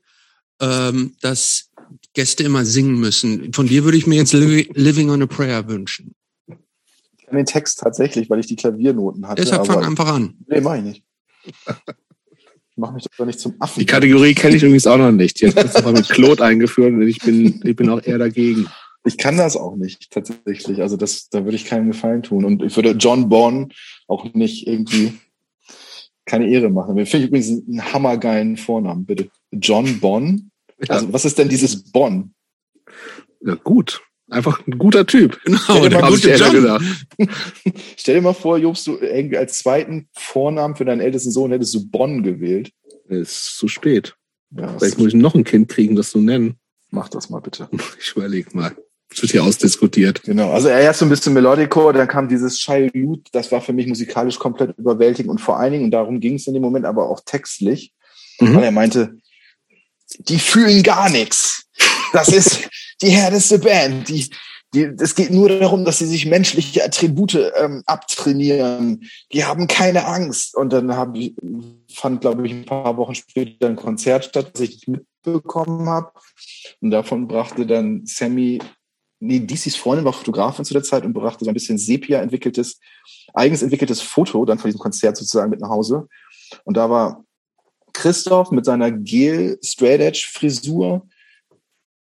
[0.61, 1.69] ähm, dass
[2.13, 3.51] Gäste immer singen müssen.
[3.53, 6.15] Von dir würde ich mir jetzt Living on a Prayer wünschen.
[6.47, 9.41] Ich kann den Text tatsächlich, weil ich die Klaviernoten hatte.
[9.41, 10.35] Deshalb fang einfach an.
[10.47, 11.03] Nee, mach ich nicht.
[11.45, 13.79] Ich mach mich doch nicht zum Affen.
[13.79, 15.41] Die Kategorie kenne ich übrigens auch noch nicht.
[15.41, 18.67] Jetzt ist aber mit Claude eingeführt und ich bin, ich bin auch eher dagegen.
[19.03, 20.81] Ich kann das auch nicht, tatsächlich.
[20.81, 22.45] Also das, da würde ich keinen Gefallen tun.
[22.45, 23.73] Und ich würde John Bonn
[24.07, 25.13] auch nicht irgendwie
[26.25, 26.95] keine Ehre machen.
[27.05, 29.29] Finde ich übrigens einen hammergeilen Vornamen, bitte.
[29.51, 30.50] John Bonn?
[30.87, 32.33] Also was ist denn dieses Bonn?
[33.41, 34.01] Ja, gut.
[34.29, 35.39] Einfach ein guter Typ.
[35.43, 36.53] Genau, der gute John.
[36.53, 36.83] Gedacht.
[37.97, 41.73] Stell dir mal vor, Jobst, du irgendwie als zweiten Vornamen für deinen ältesten Sohn hättest
[41.73, 42.71] du Bonn gewählt.
[43.09, 44.15] Ist zu spät.
[44.51, 46.55] Ja, Vielleicht muss ich noch ein Kind kriegen, das zu nennen.
[46.91, 47.69] Mach das mal bitte.
[47.99, 48.75] Ich überleg mal.
[49.09, 50.23] Das wird hier ausdiskutiert.
[50.23, 50.51] Genau.
[50.51, 54.39] Also erst so ein bisschen Melodico, dann kam dieses Childhood, das war für mich musikalisch
[54.39, 57.19] komplett überwältigend und vor allen Dingen, und darum ging es in dem Moment, aber auch
[57.25, 57.93] textlich,
[58.39, 58.55] mhm.
[58.55, 59.17] weil er meinte,
[60.19, 61.65] die fühlen gar nichts.
[62.13, 62.69] Das ist
[63.01, 64.09] die härteste Band.
[64.09, 64.29] Die,
[64.73, 69.09] die, es geht nur darum, dass sie sich menschliche Attribute ähm, abtrainieren.
[69.33, 70.55] Die haben keine Angst.
[70.55, 71.35] Und dann hab ich,
[71.93, 76.11] fand, glaube ich, ein paar Wochen später ein Konzert statt, das ich mitbekommen habe.
[76.79, 78.59] Und davon brachte dann Sammy,
[79.19, 82.79] nee, DCs Freundin war Fotografin zu der Zeit und brachte so ein bisschen Sepia entwickeltes,
[83.33, 86.07] eigens entwickeltes Foto dann von diesem Konzert sozusagen mit nach Hause.
[86.65, 87.23] Und da war
[87.93, 91.07] Christoph mit seiner Gel Straight Edge Frisur,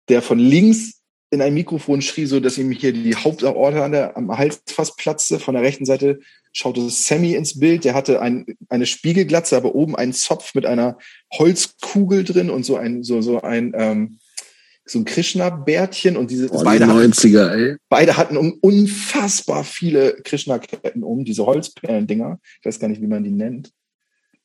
[0.09, 0.99] der von links
[1.31, 4.97] in ein Mikrofon schrie, so dass ihm hier die Hauptaorte an der, am Hals fast
[4.97, 5.39] platzte.
[5.39, 6.19] Von der rechten Seite
[6.53, 7.83] schaute Sammy ins Bild.
[7.83, 10.97] Der hatte ein, eine Spiegelglatze, aber oben einen Zopf mit einer
[11.33, 14.19] Holzkugel drin und so ein, so, so ein, ähm,
[14.85, 17.75] so ein Krishna-Bärtchen und diese oh, beide, 90er, hatten, ey.
[17.89, 22.39] beide hatten unfassbar viele Krishna-Ketten um, diese Holzperlen-Dinger.
[22.59, 23.71] Ich weiß gar nicht, wie man die nennt.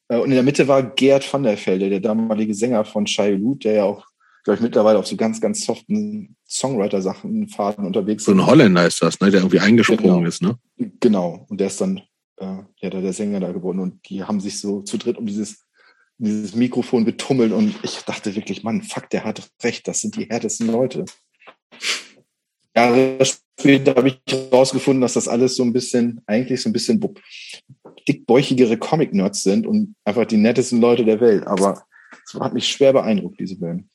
[0.09, 3.33] Äh, und in der Mitte war Gerd van der Velde, der damalige Sänger von Shai
[3.33, 4.07] Lut, der ja auch,
[4.45, 8.27] glaube ich, mittlerweile auf so ganz, ganz soften Songwriter-Sachen Faden unterwegs ist.
[8.27, 10.25] So ein Holländer ist das, ne, der irgendwie eingesprungen genau.
[10.25, 10.59] ist, ne?
[11.01, 11.47] Genau.
[11.49, 12.03] Und der ist dann,
[12.37, 13.81] äh, ja, der Sänger da geworden.
[13.81, 15.65] Und die haben sich so zu dritt um dieses,
[16.19, 17.53] dieses Mikrofon betummelt.
[17.53, 19.89] Und ich dachte wirklich, Mann, fuck, der hat recht.
[19.89, 21.05] Das sind die härtesten Leute.
[22.77, 23.19] Jahre
[23.59, 27.01] später habe ich herausgefunden, dass das alles so ein bisschen, eigentlich so ein bisschen
[28.09, 31.47] dickbäuchigere Comic-Nerds sind und einfach die nettesten Leute der Welt.
[31.47, 31.85] Aber
[32.27, 33.89] es hat mich schwer beeindruckt, diese Band.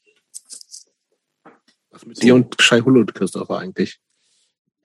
[1.92, 4.00] Was mit dir und Shai Hulud, Christopher, eigentlich?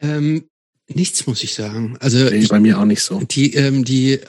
[0.00, 0.48] Ähm,
[0.88, 1.96] nichts, muss ich sagen.
[2.00, 3.20] Also nee, ich, bei mir auch nicht so.
[3.20, 4.22] Die, ähm, die, äh,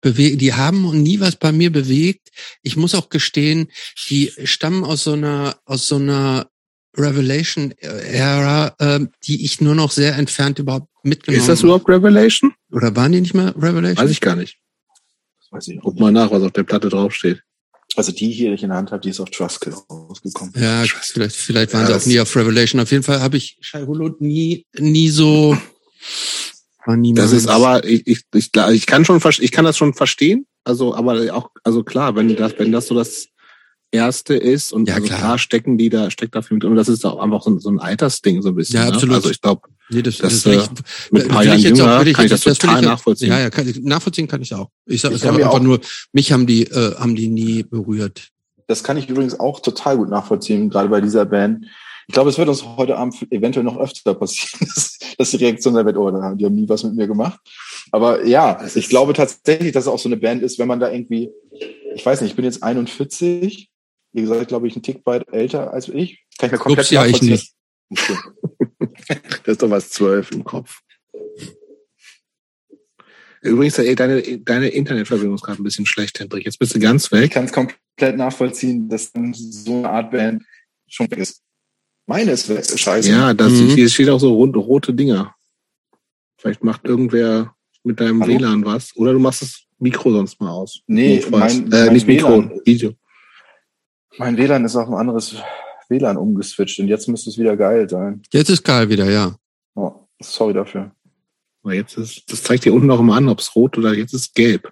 [0.00, 2.30] bewegen, die haben nie was bei mir bewegt.
[2.62, 3.70] Ich muss auch gestehen,
[4.08, 6.48] die stammen aus so einer, aus so einer
[6.96, 11.52] Revelation-Ära, äh, die ich nur noch sehr entfernt überhaupt mitgenommen habe.
[11.52, 12.52] Ist das überhaupt Revelation?
[12.72, 14.04] Oder waren die nicht mehr Revelation?
[14.04, 14.58] Weiß ich gar nicht.
[15.38, 17.42] Das weiß ich Guck mal nach, was auf der Platte draufsteht.
[17.96, 20.54] Also die hier, die ich in der Hand habe, die ist auf Trustkill rausgekommen.
[20.56, 22.80] Ja, vielleicht, vielleicht waren ja, sie auch nie auf Revelation.
[22.80, 25.58] Auf jeden Fall habe ich Shai Hulud nie, nie so.
[26.86, 29.92] War nie das ist aber, ich, ich, ich, ich kann schon, ich kann das schon
[29.94, 30.46] verstehen.
[30.64, 33.28] Also, aber auch, also klar, wenn das, wenn das so das
[33.92, 35.18] erste ist und ja, also klar.
[35.18, 37.78] klar stecken die da, steckt dafür mit und das ist auch einfach so, so ein
[37.78, 38.76] Altersding so ein bisschen.
[38.76, 39.08] Ja, absolut.
[39.10, 39.14] Ne?
[39.16, 40.66] Also ich glaube, nee, das, das, das will äh,
[41.10, 43.30] mit ein paar Jahren jünger kann ich das, das total ich, nachvollziehen.
[43.30, 44.70] Ja, ja, kann ich, nachvollziehen kann ich auch.
[44.86, 45.80] Ich sage Ich es kann aber mir einfach auch- nur,
[46.12, 48.28] mich haben die, äh, haben die nie berührt.
[48.66, 51.66] Das kann ich übrigens auch total gut nachvollziehen, gerade bei dieser Band.
[52.06, 55.74] Ich glaube, es wird uns heute Abend eventuell noch öfter passieren, dass, dass die Reaktion
[55.74, 57.40] der Welt, oh, da haben die haben nie was mit mir gemacht.
[57.92, 60.90] Aber ja, ich glaube tatsächlich, dass es auch so eine Band ist, wenn man da
[60.90, 61.30] irgendwie,
[61.94, 63.69] ich weiß nicht, ich bin jetzt 41,
[64.12, 66.24] wie gesagt, glaube ich, ein Tick weit älter als ich.
[66.38, 67.30] Kann ich mir komplett Ups, ja, ich nachvollziehen.
[67.30, 67.54] nicht.
[69.44, 70.80] Das ist doch was zwölf im Kopf.
[73.42, 76.44] Übrigens, deine, deine Internetverbindung ist gerade ein bisschen schlecht, Hendrik.
[76.44, 77.30] Jetzt bist du ganz Ich weg.
[77.32, 80.42] kann es komplett nachvollziehen, dass dann so eine Art Band
[80.86, 81.42] schon weg ist.
[82.06, 83.10] Meine ist weg, scheiße.
[83.10, 83.68] Ja, das, Mhm.
[83.70, 85.34] hier steht auch so rund, rote Dinger.
[86.38, 88.34] Vielleicht macht irgendwer mit deinem Hallo?
[88.38, 88.94] WLAN was.
[88.96, 90.80] Oder du machst das Mikro sonst mal aus.
[90.86, 92.60] Nee, mein- äh, mein nicht Mikro, WLAN.
[92.64, 92.92] Video.
[94.20, 95.36] Mein WLAN ist auf ein anderes
[95.88, 98.20] WLAN umgeswitcht und jetzt müsste es wieder geil sein.
[98.30, 99.34] Jetzt ist geil wieder, ja.
[99.74, 100.90] Oh, sorry dafür.
[101.62, 104.12] Aber jetzt ist, das zeigt dir unten noch immer an, ob es rot oder jetzt
[104.12, 104.70] ist gelb.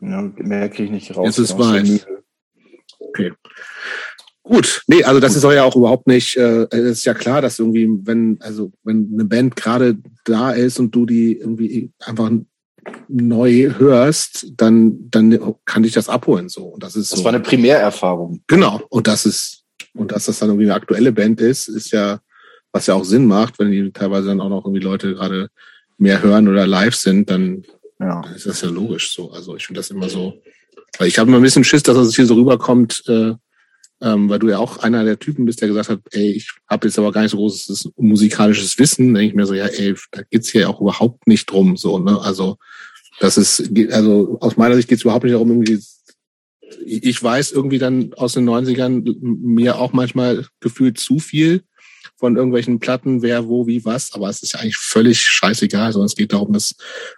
[0.00, 1.26] Ja, mehr kriege ich nicht raus.
[1.26, 2.04] Jetzt ist weiß.
[3.16, 3.36] müde.
[4.44, 7.58] Gut, nee, also das soll ja auch überhaupt nicht, äh, es ist ja klar, dass
[7.58, 12.30] irgendwie, wenn, also wenn eine Band gerade da ist und du die irgendwie einfach
[13.08, 16.64] neu hörst, dann, dann kann dich das abholen so.
[16.64, 17.24] Und das ist Das so.
[17.24, 18.42] war eine Primärerfahrung.
[18.46, 18.80] Genau.
[18.88, 19.64] Und das ist,
[19.94, 22.20] und dass das dann irgendwie eine aktuelle Band ist, ist ja,
[22.72, 25.48] was ja auch Sinn macht, wenn die teilweise dann auch noch irgendwie Leute gerade
[25.98, 27.64] mehr hören oder live sind, dann
[27.98, 28.22] Ja.
[28.32, 29.30] Das ist ja logisch so.
[29.30, 30.34] Also ich finde das immer so.
[30.98, 33.32] Weil ich habe immer ein bisschen Schiss, dass es hier so rüberkommt, äh,
[34.00, 36.86] ähm, weil du ja auch einer der Typen bist, der gesagt hat, ey, ich habe
[36.86, 39.14] jetzt aber gar nicht so großes musikalisches Wissen.
[39.14, 41.76] Denke ich mir so, ja, ey, da geht's hier auch überhaupt nicht drum.
[41.76, 42.20] So, ne?
[42.20, 42.58] Also
[43.20, 45.80] das ist, also aus meiner Sicht geht's überhaupt nicht darum, irgendwie
[46.84, 51.62] ich weiß irgendwie dann aus den 90ern mir auch manchmal gefühlt zu viel
[52.16, 54.12] von irgendwelchen Platten, wer, wo, wie, was.
[54.14, 56.74] Aber es ist ja eigentlich völlig scheißegal, sondern es geht darum, das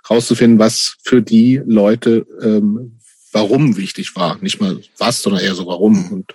[0.09, 2.99] rauszufinden, was für die Leute ähm,
[3.33, 4.39] warum wichtig war.
[4.41, 6.11] Nicht mal was, sondern eher so warum.
[6.13, 6.35] Und,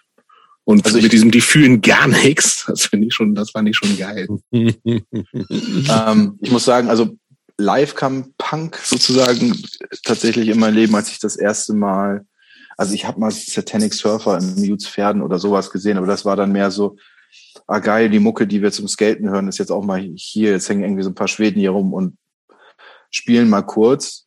[0.65, 3.75] und also mit diesem, die fühlen gar nichts, das finde ich schon, das fand ich
[3.75, 4.27] schon geil.
[4.51, 7.17] ähm, ich muss sagen, also
[7.57, 9.61] live kam Punk sozusagen
[10.03, 12.25] tatsächlich in mein Leben, als ich das erste Mal
[12.77, 16.35] also ich habe mal Satanic Surfer in Mutes Pferden oder sowas gesehen, aber das war
[16.35, 16.95] dann mehr so,
[17.67, 20.51] ah geil, die Mucke, die wir zum Skaten hören, ist jetzt auch mal hier.
[20.51, 22.17] Jetzt hängen irgendwie so ein paar Schweden hier rum und
[23.11, 24.25] spielen mal kurz.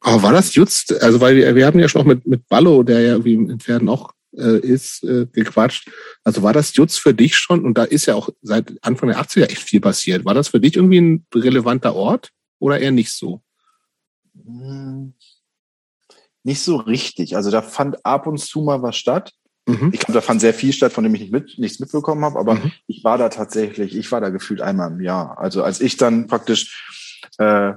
[0.00, 0.86] Aber war das Jutz?
[1.00, 3.60] Also weil wir, wir haben ja schon auch mit, mit Ballo, der ja wie in
[3.60, 5.90] Pferden auch äh, ist, äh, gequatscht.
[6.24, 9.20] Also war das Jutz für dich schon, und da ist ja auch seit Anfang der
[9.20, 10.24] 80er echt viel passiert.
[10.24, 13.42] War das für dich irgendwie ein relevanter Ort oder eher nicht so?
[14.34, 15.14] Hm
[16.44, 17.36] nicht so richtig.
[17.36, 19.32] Also da fand ab und zu mal was statt.
[19.66, 19.90] Mhm.
[19.92, 22.38] Ich glaube, da fand sehr viel statt, von dem ich nicht mit, nichts mitbekommen habe,
[22.38, 22.72] aber mhm.
[22.86, 25.38] ich war da tatsächlich, ich war da gefühlt einmal im Jahr.
[25.38, 27.72] Also als ich dann praktisch äh,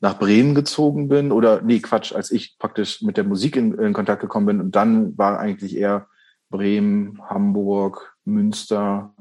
[0.00, 3.92] nach Bremen gezogen bin, oder nee, Quatsch, als ich praktisch mit der Musik in, in
[3.92, 6.08] Kontakt gekommen bin und dann war eigentlich eher
[6.50, 9.14] Bremen, Hamburg, Münster,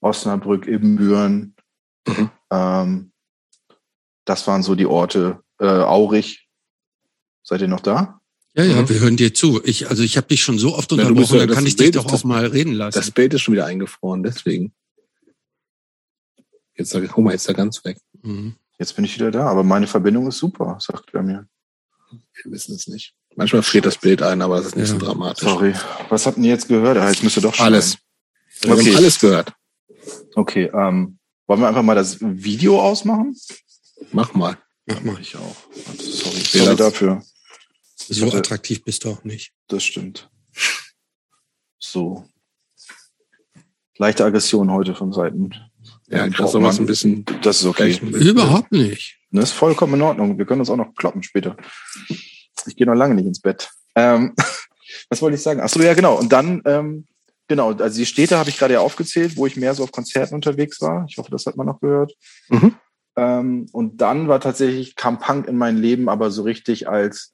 [0.00, 1.54] Osnabrück, Ibbenbüren.
[2.06, 2.30] Mhm.
[2.50, 3.12] Ähm,
[4.24, 5.40] das waren so die Orte.
[5.58, 6.46] Äh, Aurich
[7.46, 8.20] Seid ihr noch da?
[8.54, 8.88] Ja, ja, mhm.
[8.88, 9.62] wir hören dir zu.
[9.64, 12.02] Ich, also ich habe dich schon so oft unterbrochen, ja, dann kann ich Bild dich
[12.02, 12.98] doch auch mal reden lassen.
[12.98, 14.74] Das Bild ist schon wieder eingefroren, deswegen.
[16.74, 17.98] Jetzt sag ich, guck mal, jetzt ist er ganz weg.
[18.22, 18.56] Mhm.
[18.78, 21.48] Jetzt bin ich wieder da, aber meine Verbindung ist super, sagt er mir.
[22.10, 23.14] Wir wissen es nicht.
[23.34, 24.94] Manchmal friert das Bild ein, aber das ist nicht ja.
[24.94, 25.44] so dramatisch.
[25.44, 25.74] Sorry.
[26.08, 26.96] Was habt ihr jetzt gehört?
[26.98, 27.66] Ah, jetzt müsste doch schon.
[27.66, 27.98] Alles.
[28.60, 28.90] Wir okay.
[28.90, 29.52] haben alles gehört.
[30.34, 33.36] Okay, ähm, wollen wir einfach mal das Video ausmachen?
[34.12, 34.58] Mach mal.
[34.86, 35.56] Mach mal ich auch.
[35.98, 37.22] Sorry, Sorry dafür.
[37.96, 39.52] So hatte, attraktiv bist du auch nicht.
[39.68, 40.30] Das stimmt.
[41.78, 42.28] So.
[43.98, 45.54] Leichte Aggression heute von Seiten.
[46.08, 47.24] Ja, ich lasse was ein bisschen.
[47.42, 47.98] Das ist okay.
[48.00, 49.18] Überhaupt nicht.
[49.30, 50.38] Das ist vollkommen in Ordnung.
[50.38, 51.56] Wir können uns auch noch kloppen später.
[52.66, 53.70] Ich gehe noch lange nicht ins Bett.
[53.94, 54.34] Ähm,
[55.10, 55.60] was wollte ich sagen?
[55.62, 56.16] Ach so, ja, genau.
[56.16, 57.06] Und dann, ähm,
[57.48, 60.34] genau, also die Städte habe ich gerade ja aufgezählt, wo ich mehr so auf Konzerten
[60.34, 61.06] unterwegs war.
[61.08, 62.14] Ich hoffe, das hat man noch gehört.
[62.48, 62.76] Mhm.
[63.16, 67.32] Ähm, und dann war tatsächlich, kam Punk in mein Leben aber so richtig als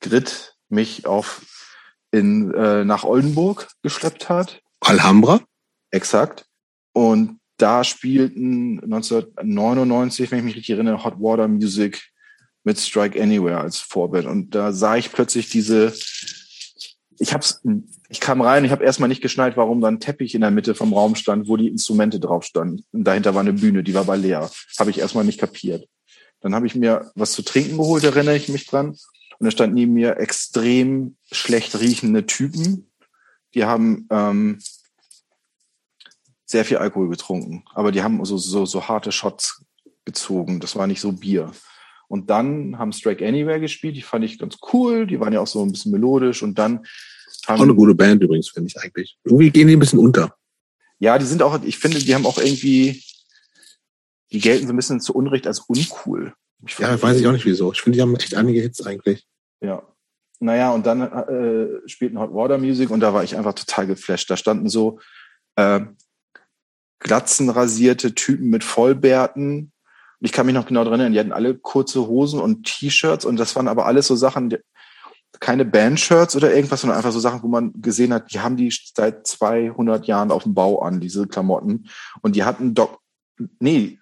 [0.00, 1.42] Grit mich auf
[2.10, 4.60] in, äh, nach Oldenburg geschleppt hat.
[4.80, 5.40] Alhambra?
[5.90, 6.46] Exakt.
[6.92, 12.10] Und da spielten 1999, wenn ich mich richtig erinnere, Hot Water Music
[12.64, 14.26] mit Strike Anywhere als Vorbild.
[14.26, 15.92] Und da sah ich plötzlich diese,
[17.18, 17.62] ich hab's,
[18.08, 20.74] ich kam rein, ich habe erstmal nicht geschnallt, warum da ein Teppich in der Mitte
[20.74, 22.84] vom Raum stand, wo die Instrumente drauf standen.
[22.90, 24.50] Und dahinter war eine Bühne, die war aber leer.
[24.78, 25.86] Habe ich erstmal nicht kapiert.
[26.40, 28.88] Dann habe ich mir was zu trinken geholt, erinnere ich mich dran.
[29.38, 32.90] Und da stand neben mir extrem schlecht riechende Typen.
[33.54, 34.58] Die haben ähm,
[36.52, 39.64] sehr viel Alkohol getrunken, aber die haben so, so, so harte Shots
[40.04, 40.60] gezogen.
[40.60, 41.50] Das war nicht so Bier.
[42.08, 45.46] Und dann haben Strike Anywhere gespielt, die fand ich ganz cool, die waren ja auch
[45.46, 46.84] so ein bisschen melodisch und dann
[47.46, 49.16] haben Auch eine gute Band übrigens, finde ich eigentlich.
[49.24, 50.36] Irgendwie gehen die ein bisschen unter.
[50.98, 53.02] Ja, die sind auch, ich finde, die haben auch irgendwie,
[54.30, 56.34] die gelten so ein bisschen zu Unrecht als uncool.
[56.66, 57.72] Ich ja, weiß ich auch nicht wieso.
[57.72, 59.26] Ich finde, die haben echt einige Hits eigentlich.
[59.62, 59.82] Ja.
[60.38, 64.30] Naja, und dann äh, spielten Hot Water Music und da war ich einfach total geflasht.
[64.30, 65.00] Da standen so
[65.56, 65.80] äh,
[67.02, 69.72] glatzenrasierte Typen mit Vollbärten.
[70.20, 73.24] Und ich kann mich noch genau dran erinnern, die hatten alle kurze Hosen und T-Shirts
[73.24, 74.58] und das waren aber alles so Sachen, die,
[75.40, 78.72] keine Bandshirts oder irgendwas, sondern einfach so Sachen, wo man gesehen hat, die haben die
[78.94, 81.88] seit 200 Jahren auf dem Bau an, diese Klamotten.
[82.20, 83.00] Und die hatten Doc,
[83.58, 83.98] nee,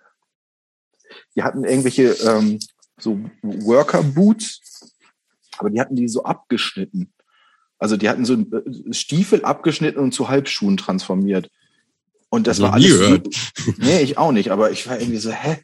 [1.34, 2.58] die hatten irgendwelche ähm,
[2.98, 4.60] so Worker Boots
[5.60, 7.12] aber die hatten die so abgeschnitten.
[7.78, 11.50] Also die hatten so äh, Stiefel abgeschnitten und zu Halbschuhen transformiert.
[12.30, 12.88] Und das war alles.
[12.88, 13.28] Gehört.
[13.78, 15.58] Nee, ich auch nicht, aber ich war irgendwie so, hä?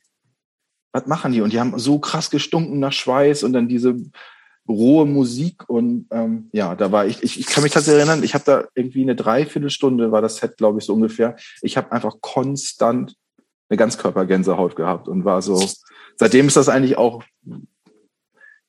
[0.92, 1.40] Was machen die?
[1.40, 3.96] Und die haben so krass gestunken nach Schweiß und dann diese
[4.68, 8.34] rohe Musik und ähm, ja, da war ich, ich, ich kann mich tatsächlich erinnern, ich
[8.34, 11.36] habe da irgendwie eine Dreiviertelstunde war das Set, glaube ich, so ungefähr.
[11.62, 13.14] Ich habe einfach konstant
[13.68, 15.64] eine Ganzkörpergänsehaut gehabt und war so,
[16.16, 17.22] seitdem ist das eigentlich auch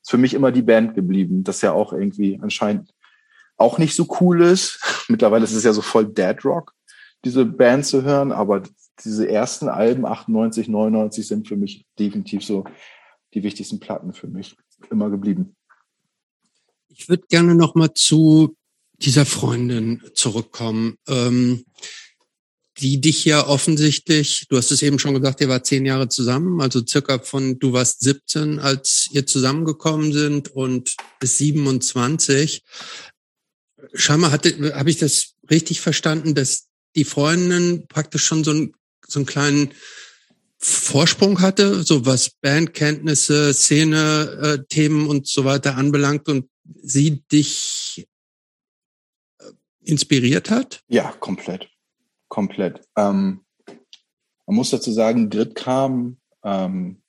[0.07, 2.93] ist für mich immer die Band geblieben, das ja auch irgendwie anscheinend
[3.57, 4.79] auch nicht so cool ist.
[5.09, 6.73] Mittlerweile ist es ja so voll Dead Rock,
[7.28, 8.63] diese Band zu hören, aber
[9.03, 12.63] diese ersten Alben, 98, 99, sind für mich definitiv so
[13.34, 14.55] die wichtigsten Platten für mich
[14.89, 15.55] immer geblieben.
[16.88, 18.55] Ich würde gerne noch mal zu
[18.93, 21.65] dieser Freundin zurückkommen, ähm,
[22.80, 26.61] die dich ja offensichtlich, du hast es eben schon gesagt, ihr war zehn Jahre zusammen,
[26.61, 32.63] also circa von, du warst 17, als ihr zusammengekommen sind und bis 27.
[33.93, 36.67] Scheinbar hatte, habe ich das richtig verstanden, dass
[36.97, 38.73] die Freundin praktisch schon so, ein,
[39.05, 39.71] so einen kleinen
[40.57, 46.49] Vorsprung hatte, so was Bandkenntnisse, Szene, äh, Themen und so weiter anbelangt und
[46.81, 48.07] sie dich
[49.37, 49.43] äh,
[49.83, 50.81] inspiriert hat?
[50.87, 51.69] Ja, komplett.
[52.27, 52.81] Komplett.
[52.97, 53.45] Ähm,
[54.47, 57.01] man muss dazu sagen, Grit kam ähm,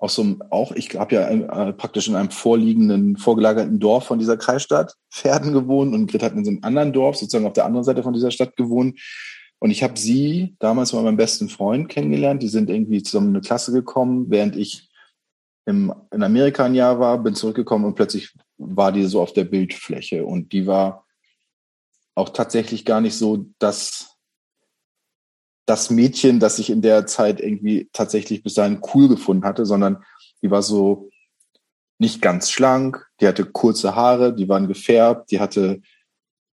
[0.00, 4.38] aus so auch, ich habe ja äh, praktisch in einem vorliegenden, vorgelagerten Dorf von dieser
[4.38, 7.84] Kreisstadt Pferden gewohnt und Grit hat in so einem anderen Dorf, sozusagen auf der anderen
[7.84, 8.98] Seite von dieser Stadt gewohnt.
[9.58, 12.42] Und ich habe sie damals bei meinem besten Freund kennengelernt.
[12.42, 14.88] Die sind irgendwie zusammen in eine Klasse gekommen, während ich
[15.66, 19.44] im, in Amerika ein Jahr war, bin zurückgekommen und plötzlich war die so auf der
[19.44, 20.24] Bildfläche.
[20.24, 21.04] Und die war
[22.14, 24.09] auch tatsächlich gar nicht so das,
[25.70, 30.02] das Mädchen, das ich in der Zeit irgendwie tatsächlich bis dahin cool gefunden hatte, sondern
[30.42, 31.10] die war so
[32.00, 35.80] nicht ganz schlank, die hatte kurze Haare, die waren gefärbt, die hatte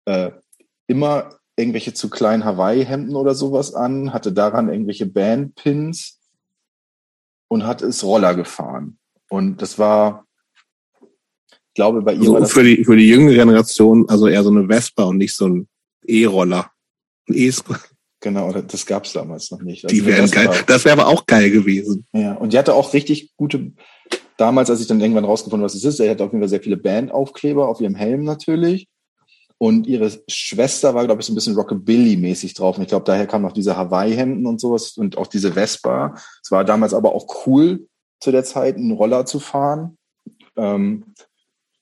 [0.06, 0.32] äh,
[0.88, 6.18] immer irgendwelche zu kleinen Hawaii-Hemden oder sowas an, hatte daran irgendwelche Bandpins
[7.46, 8.98] und hat es Roller gefahren.
[9.28, 10.26] Und das war,
[11.00, 14.50] ich glaube, bei ihr Also war für, die, für die jüngere Generation, also eher so
[14.50, 15.68] eine Vespa und nicht so ein
[16.04, 16.72] E-Roller.
[17.28, 17.93] Ein E-Scooter.
[18.24, 19.82] Genau, das gab es damals noch nicht.
[19.88, 20.48] Die Also wären geil.
[20.48, 22.04] war- Das wäre aber auch geil gewesen.
[22.12, 23.70] Ja, und die hatte auch richtig gute,
[24.36, 26.60] damals, als ich dann irgendwann rausgefunden was es ist, er hatte auf jeden Fall sehr
[26.62, 28.88] viele Bandaufkleber auf ihrem Helm natürlich.
[29.58, 32.76] Und ihre Schwester war, glaube ich, so ein bisschen Rockabilly-mäßig drauf.
[32.76, 36.14] Und ich glaube, daher kamen noch diese Hawaii-Hemden und sowas und auch diese Vespa.
[36.42, 37.86] Es war damals aber auch cool,
[38.20, 39.96] zu der Zeit einen Roller zu fahren.
[40.56, 41.04] Ähm,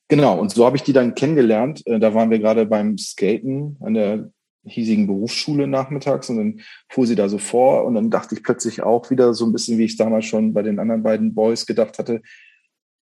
[0.07, 1.81] genau, und so habe ich die dann kennengelernt.
[1.87, 4.29] Äh, Da waren wir gerade beim Skaten an der
[4.65, 8.81] hiesigen Berufsschule nachmittags und dann fuhr sie da so vor und dann dachte ich plötzlich
[8.81, 11.65] auch wieder so ein bisschen, wie ich es damals schon bei den anderen beiden Boys
[11.65, 12.21] gedacht hatte,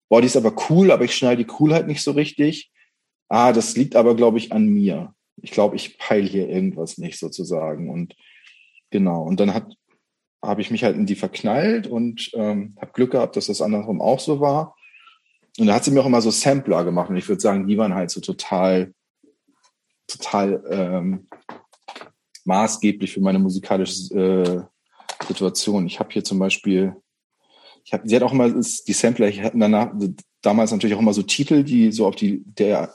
[0.09, 2.72] boah, die ist aber cool, aber ich schnall die Coolheit nicht so richtig.
[3.30, 5.14] Ah, das liegt aber, glaube ich, an mir.
[5.41, 7.89] Ich glaube, ich peile hier irgendwas nicht sozusagen.
[7.89, 8.16] Und
[8.89, 9.74] genau, und dann hat
[10.43, 14.01] habe ich mich halt in die verknallt und ähm, habe Glück gehabt, dass das andersrum
[14.01, 14.76] auch so war.
[15.59, 17.78] Und da hat sie mir auch immer so Sampler gemacht und ich würde sagen, die
[17.78, 18.93] waren halt so total,
[20.18, 21.28] total ähm,
[22.45, 25.86] maßgeblich für meine musikalische äh, Situation.
[25.86, 26.95] Ich habe hier zum Beispiel,
[27.84, 29.91] ich habe, sie hat auch immer die Sampler, ich hatte danach
[30.41, 32.93] damals natürlich auch immer so Titel, die so auf die der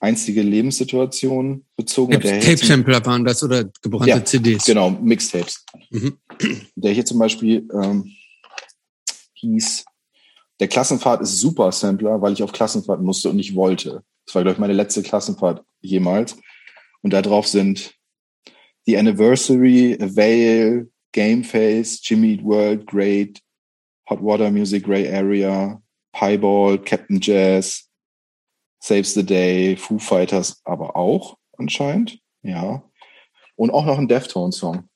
[0.00, 4.64] einstige Lebenssituation bezogen Tape-Sampler waren das oder gebrannte Ja, CDs?
[4.64, 5.64] Genau, Mixtapes.
[5.90, 6.16] Mhm.
[6.74, 8.10] Der hier zum Beispiel ähm,
[9.34, 9.84] hieß,
[10.58, 14.02] der Klassenfahrt ist Super Sampler, weil ich auf Klassenfahrt musste und nicht wollte.
[14.24, 16.36] Das war, glaube ich, meine letzte Klassenfahrt jemals.
[17.02, 17.94] Und da drauf sind
[18.86, 23.40] The Anniversary, A Veil, Game Face, Jimmy World, Great,
[24.08, 25.80] Hot Water Music, Grey Area,
[26.12, 27.88] Pieball, Captain Jazz,
[28.80, 32.18] Saves the Day, Foo Fighters aber auch anscheinend.
[32.42, 32.82] Ja.
[33.56, 34.88] Und auch noch ein Deftones-Song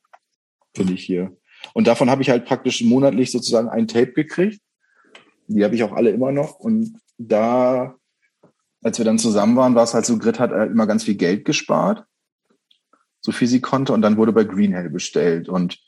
[0.75, 1.37] finde ich hier.
[1.73, 4.61] Und davon habe ich halt praktisch monatlich sozusagen ein Tape gekriegt.
[5.47, 6.59] Die habe ich auch alle immer noch.
[6.59, 7.95] Und da,
[8.85, 11.17] als wir dann zusammen waren, war es halt so, Grit hat halt immer ganz viel
[11.17, 12.05] Geld gespart.
[13.21, 13.95] So viel sie konnte.
[13.95, 15.49] Und dann wurde bei Green Hell bestellt.
[15.49, 15.79] Und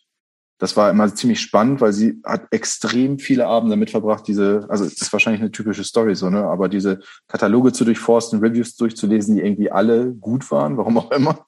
[0.59, 4.84] das war immer ziemlich spannend, weil sie hat extrem viele Abende damit verbracht, diese, also
[4.84, 9.36] das ist wahrscheinlich eine typische Story so, ne, aber diese Kataloge zu durchforsten, Reviews durchzulesen,
[9.36, 11.47] die irgendwie alle gut waren, warum auch immer,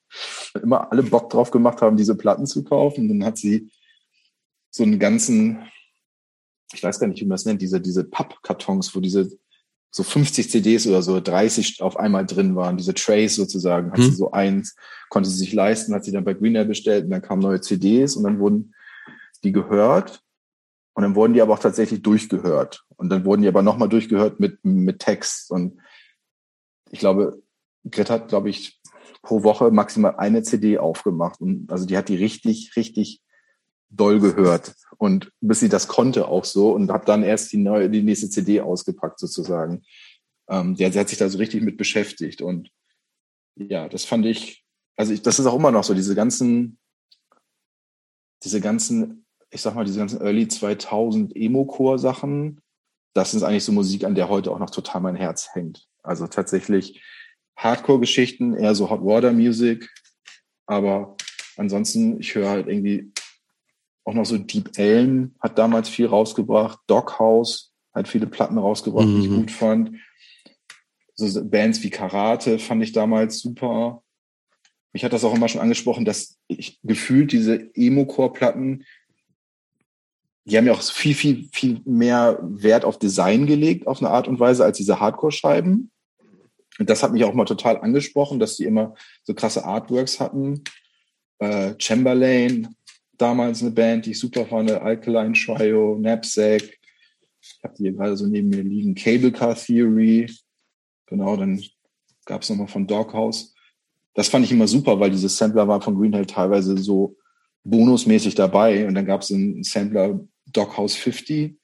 [0.62, 3.02] immer alle Bock drauf gemacht haben, diese Platten zu kaufen.
[3.10, 3.70] Und dann hat sie
[4.68, 5.60] so einen ganzen,
[6.74, 9.38] ich weiß gar nicht, wie man das nennt, diese, diese Pappkartons, wo diese
[9.90, 14.04] so 50 CDs oder so 30 auf einmal drin waren, diese Trays sozusagen, hat Hm.
[14.04, 14.76] sie so eins,
[15.08, 18.16] konnte sie sich leisten, hat sie dann bei Greener bestellt und dann kamen neue CDs
[18.16, 18.74] und dann wurden
[19.44, 20.22] die gehört.
[20.94, 22.84] Und dann wurden die aber auch tatsächlich durchgehört.
[22.96, 25.50] Und dann wurden die aber nochmal durchgehört mit, mit Text.
[25.52, 25.80] Und
[26.90, 27.40] ich glaube,
[27.88, 28.80] Gret hat, glaube ich,
[29.22, 31.40] pro Woche maximal eine CD aufgemacht.
[31.40, 33.22] Und also die hat die richtig, richtig
[33.90, 37.88] doll gehört und bis sie das konnte auch so und habe dann erst die neue,
[37.88, 39.82] die nächste CD ausgepackt sozusagen.
[40.48, 42.70] Ähm, der, sie hat sich da so richtig mit beschäftigt und
[43.56, 44.64] ja, das fand ich,
[44.96, 46.78] also ich, das ist auch immer noch so, diese ganzen,
[48.44, 52.60] diese ganzen, ich sag mal, diese ganzen Early 2000 Emo-Core-Sachen,
[53.14, 55.88] das ist eigentlich so Musik, an der heute auch noch total mein Herz hängt.
[56.02, 57.02] Also tatsächlich
[57.56, 59.88] Hardcore-Geschichten, eher so Hot Water Music,
[60.66, 61.16] aber
[61.56, 63.12] ansonsten, ich höre halt irgendwie
[64.08, 69.20] auch noch so Deep Elm hat damals viel rausgebracht, Doghouse hat viele Platten rausgebracht, die
[69.20, 69.36] ich Mhm.
[69.36, 69.96] gut fand.
[71.14, 74.02] So Bands wie Karate fand ich damals super.
[74.94, 78.86] Mich hat das auch immer schon angesprochen, dass ich gefühlt diese Emo-Core-Platten,
[80.46, 84.26] die haben ja auch viel, viel, viel mehr Wert auf Design gelegt, auf eine Art
[84.26, 85.90] und Weise, als diese Hardcore-Scheiben.
[86.78, 88.94] Und das hat mich auch mal total angesprochen, dass die immer
[89.24, 90.64] so krasse Artworks hatten.
[91.40, 92.74] Äh, Chamberlain,
[93.18, 96.62] damals eine Band, die ich super fand, Alkaline Trio, Knapsack.
[97.40, 98.94] Ich habe die hier gerade so neben mir liegen.
[98.94, 100.30] Cable Car Theory.
[101.06, 101.62] Genau, dann
[102.24, 103.54] gab es nochmal von Doghouse.
[104.14, 107.16] Das fand ich immer super, weil diese Sampler waren von Green Hill teilweise so
[107.64, 108.86] bonusmäßig dabei.
[108.86, 111.56] Und dann gab es einen Sampler Doghouse 50.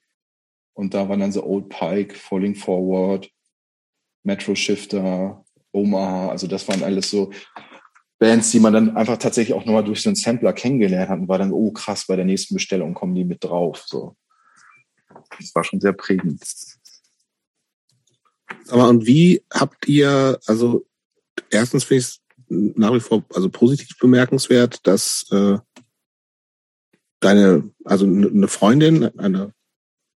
[0.73, 3.29] Und da waren dann so Old Pike, Falling Forward,
[4.23, 6.29] Metro Shifter, Omaha.
[6.29, 7.31] Also das waren alles so
[8.17, 11.27] Bands, die man dann einfach tatsächlich auch nochmal durch so einen Sampler kennengelernt hat und
[11.27, 13.83] war dann, oh krass, bei der nächsten Bestellung kommen die mit drauf.
[13.85, 14.15] So.
[15.37, 16.41] Das war schon sehr prägend.
[18.69, 20.85] Aber und wie habt ihr, also
[21.49, 25.57] erstens finde ich es nach wie vor also positiv bemerkenswert, dass äh,
[27.19, 29.53] deine, also eine Freundin, eine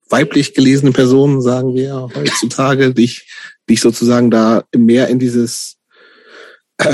[0.09, 3.31] weiblich gelesene Person, sagen wir heutzutage, dich,
[3.69, 5.77] dich sozusagen da mehr in dieses
[6.77, 6.93] äh,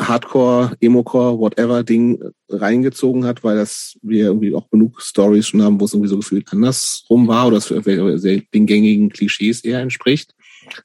[0.00, 5.80] Hardcore, Emo-Core, whatever Ding reingezogen hat, weil das wir irgendwie auch genug Stories schon haben,
[5.80, 10.34] wo es irgendwie so gefühlt andersrum war oder es den gängigen Klischees eher entspricht.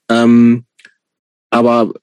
[0.10, 0.66] Ähm,
[1.50, 1.94] aber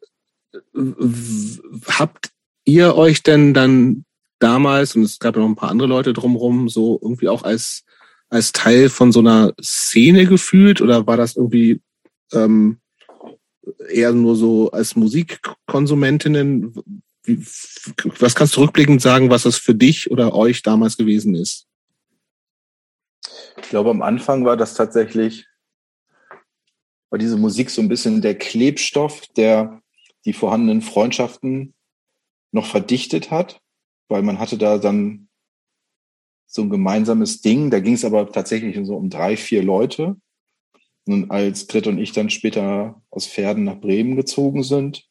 [1.86, 2.30] habt
[2.64, 4.04] ihr euch denn dann
[4.38, 7.84] damals, und es gab ja noch ein paar andere Leute drumherum, so irgendwie auch als,
[8.28, 11.80] als Teil von so einer Szene gefühlt oder war das irgendwie
[12.32, 12.78] ähm,
[13.88, 16.74] eher nur so als Musikkonsumentinnen?
[18.18, 21.66] Was kannst du rückblickend sagen, was das für dich oder euch damals gewesen ist?
[23.56, 25.46] Ich glaube, am Anfang war das tatsächlich,
[27.10, 29.80] war diese Musik so ein bisschen der Klebstoff, der
[30.24, 31.74] die vorhandenen Freundschaften
[32.52, 33.60] noch verdichtet hat,
[34.08, 35.28] weil man hatte da dann
[36.46, 37.70] so ein gemeinsames Ding.
[37.70, 40.16] Da ging es aber tatsächlich so um drei, vier Leute.
[41.06, 45.06] Und als Grit und ich dann später aus Pferden nach Bremen gezogen sind,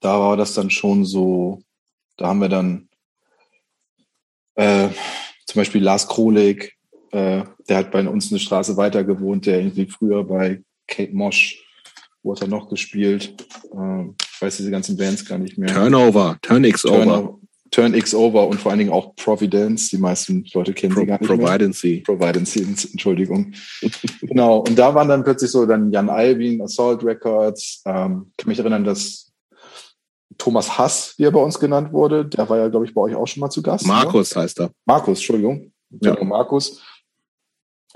[0.00, 1.62] da war das dann schon so,
[2.18, 2.88] da haben wir dann
[4.56, 4.88] äh,
[5.46, 6.76] zum Beispiel Lars Krolik,
[7.10, 11.64] äh, der hat bei uns eine Straße weiter gewohnt, der irgendwie früher bei Kate Mosh,
[12.22, 13.46] wo hat er noch gespielt?
[13.72, 15.72] Äh, ich weiß diese ganzen Bands gar nicht mehr.
[15.72, 17.43] Turnover, Turn X Over, Turn,
[17.74, 19.90] Turn X Over und vor allen Dingen auch Providence.
[19.90, 21.38] Die meisten Leute kennen Pro sie gar nicht mehr.
[21.38, 22.02] Providency.
[22.06, 23.52] Providence, Entschuldigung.
[24.20, 24.58] genau.
[24.58, 27.82] Und da waren dann plötzlich so dann Jan Albin, Assault Records.
[27.84, 29.32] Ähm, kann mich erinnern, dass
[30.38, 33.16] Thomas Hass, wie er bei uns genannt wurde, der war ja, glaube ich, bei euch
[33.16, 33.84] auch schon mal zu Gast.
[33.84, 33.92] Ne?
[33.92, 34.70] Markus heißt er.
[34.84, 35.72] Markus, Entschuldigung.
[36.00, 36.14] Ja.
[36.14, 36.80] Genau, Markus.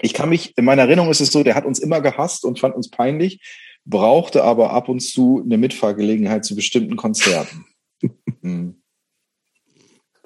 [0.00, 2.58] Ich kann mich, in meiner Erinnerung ist es so, der hat uns immer gehasst und
[2.58, 3.40] fand uns peinlich,
[3.84, 7.64] brauchte aber ab und zu eine Mitfahrgelegenheit zu bestimmten Konzerten.
[8.42, 8.80] Hm.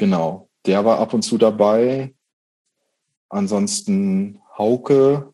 [0.03, 0.49] Genau.
[0.67, 2.13] Der war ab und zu dabei.
[3.29, 5.33] Ansonsten Hauke,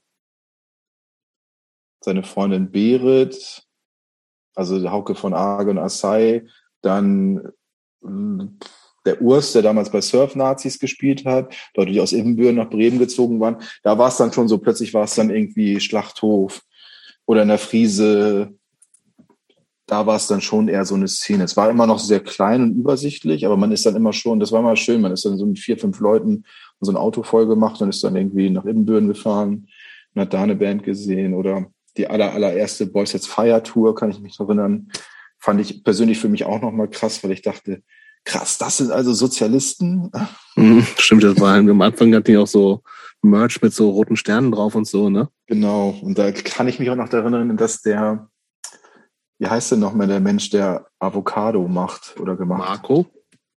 [2.05, 3.67] seine Freundin Berit,
[4.55, 6.47] also Hauke von Argon Assai,
[6.83, 7.51] dann
[8.03, 8.49] mh,
[9.07, 12.99] der Urs, der damals bei Surf Nazis gespielt hat, Leute, die aus Ibbenbüren nach Bremen
[12.99, 16.61] gezogen waren, da war es dann schon so, plötzlich war es dann irgendwie Schlachthof
[17.25, 18.58] oder in der Friese,
[19.89, 21.45] da war es dann schon eher so eine Szene.
[21.45, 24.53] Es war immer noch sehr klein und übersichtlich, aber man ist dann immer schon, das
[24.53, 26.45] war mal schön, man ist dann so mit vier, fünf Leuten
[26.81, 29.67] so ein Auto voll gemacht und ist dann irgendwie nach Ibbenbüren gefahren
[30.15, 31.67] und hat da eine Band gesehen oder
[31.97, 34.93] die aller, allererste Boys Sets Fire Tour, kann ich mich noch erinnern,
[35.39, 37.83] fand ich persönlich für mich auch nochmal krass, weil ich dachte,
[38.25, 40.11] krass, das sind also Sozialisten.
[40.55, 42.83] Mhm, stimmt, das war am Anfang hatten die auch so
[43.23, 45.29] Merch mit so roten Sternen drauf und so, ne?
[45.47, 45.97] Genau.
[46.03, 48.29] Und da kann ich mich auch noch daran erinnern, dass der,
[49.39, 52.69] wie heißt denn nochmal der Mensch, der Avocado macht oder gemacht?
[52.69, 53.07] Marco?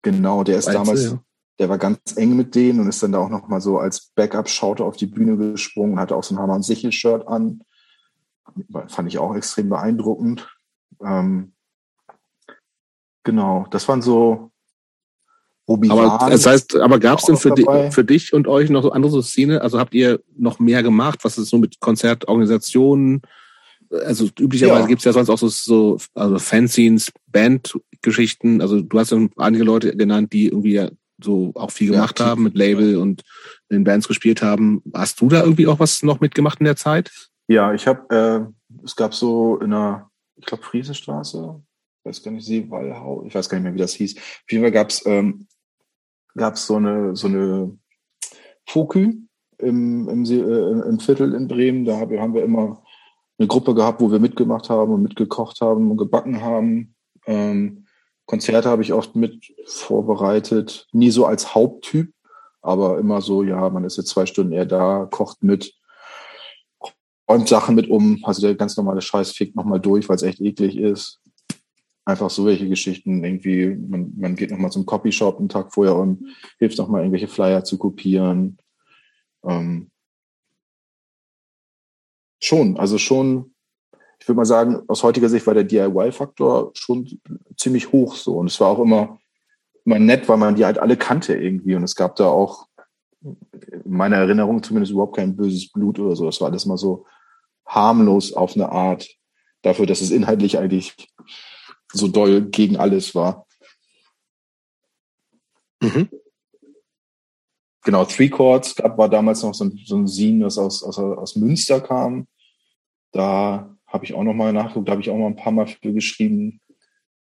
[0.01, 1.19] Genau, der ist Weißt du, damals, ja.
[1.59, 4.85] der war ganz eng mit denen und ist dann da auch nochmal so als Backup-Schauter
[4.85, 7.61] auf die Bühne gesprungen, hatte auch so ein Hammer- und Sichel-Shirt an.
[8.87, 10.49] Fand ich auch extrem beeindruckend.
[11.01, 11.53] Ähm,
[13.23, 14.51] genau, das waren so
[15.69, 17.91] Obi Aber das heißt, aber gab es denn für, dabei.
[17.91, 19.61] für dich und euch noch so andere so Szene?
[19.61, 21.19] Also habt ihr noch mehr gemacht?
[21.21, 23.21] Was ist so mit Konzertorganisationen?
[23.91, 24.87] Also üblicherweise Ja.
[24.87, 28.61] gibt's ja sonst auch so, so also Fanzines, Bandgeschichten.
[28.61, 30.89] Also du hast ja einige Leute genannt, die irgendwie ja
[31.21, 32.25] so auch viel Ja, gemacht aktiv.
[32.25, 33.23] haben mit Label und
[33.69, 34.81] in Bands gespielt haben.
[34.93, 37.11] Hast du da irgendwie auch was noch mitgemacht in der Zeit?
[37.47, 41.61] Ja, ich habe, äh, es gab so in der, ich glaube, Friesenstraße,
[41.99, 44.15] ich weiß gar nicht, Seewallhau, ich weiß gar nicht mehr, wie das hieß.
[44.17, 45.47] Auf jeden Fall gab's ähm,
[46.35, 47.77] gab's so eine, so eine
[48.67, 49.15] Fokü,
[49.57, 51.85] im, im, äh, im Viertel in Bremen.
[51.85, 52.81] Da haben wir immer
[53.39, 56.93] eine Gruppe gehabt, wo wir mitgemacht haben und mitgekocht haben und gebacken haben.
[57.25, 57.85] Ähm,
[58.25, 60.87] Konzerte habe ich oft mit vorbereitet.
[60.91, 62.13] Nie so als Haupttyp,
[62.61, 65.73] aber immer so, ja, man ist jetzt zwei Stunden eher da, kocht mit,
[67.29, 68.19] räumt Sachen mit um.
[68.23, 71.19] Also der ganz normale Scheiß fickt nochmal durch, weil es echt eklig ist.
[72.05, 73.23] Einfach so welche Geschichten.
[73.23, 76.25] Irgendwie, man, man geht nochmal zum Copyshop einen Tag vorher und
[76.57, 78.57] hilft nochmal irgendwelche Flyer zu kopieren.
[79.43, 79.88] Ähm,
[82.39, 83.53] schon, also schon,
[84.19, 87.19] ich würde mal sagen, aus heutiger Sicht war der DIY-Faktor schon
[87.57, 88.37] ziemlich hoch so.
[88.37, 89.19] Und es war auch immer,
[89.85, 91.75] immer nett, weil man die halt alle kannte irgendwie.
[91.75, 92.67] Und es gab da auch
[93.21, 93.37] in
[93.85, 96.25] meiner Erinnerung zumindest überhaupt kein böses Blut oder so.
[96.25, 97.05] Das war alles mal so
[97.65, 99.07] harmlos auf eine Art
[99.61, 100.95] dafür, dass es inhaltlich eigentlich
[101.91, 103.45] so doll gegen alles war.
[105.81, 106.09] Mhm.
[107.89, 110.99] Genau, Three Chords gab, war damals noch so ein, so ein Scene, das aus, aus,
[110.99, 112.27] aus Münster kam.
[113.11, 115.65] Da habe ich auch noch mal nachgeguckt, da habe ich auch mal ein paar Mal
[115.65, 116.61] für geschrieben.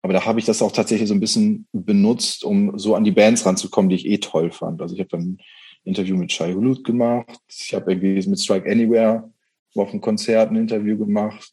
[0.02, 3.12] Aber da habe ich das auch tatsächlich so ein bisschen benutzt, um so an die
[3.12, 4.82] Bands ranzukommen, die ich eh toll fand.
[4.82, 5.38] Also ich habe dann ein
[5.84, 7.38] Interview mit Shai Hulud gemacht.
[7.46, 9.32] Ich habe irgendwie mit Strike Anywhere
[9.76, 11.52] auf einem Konzert ein Interview gemacht.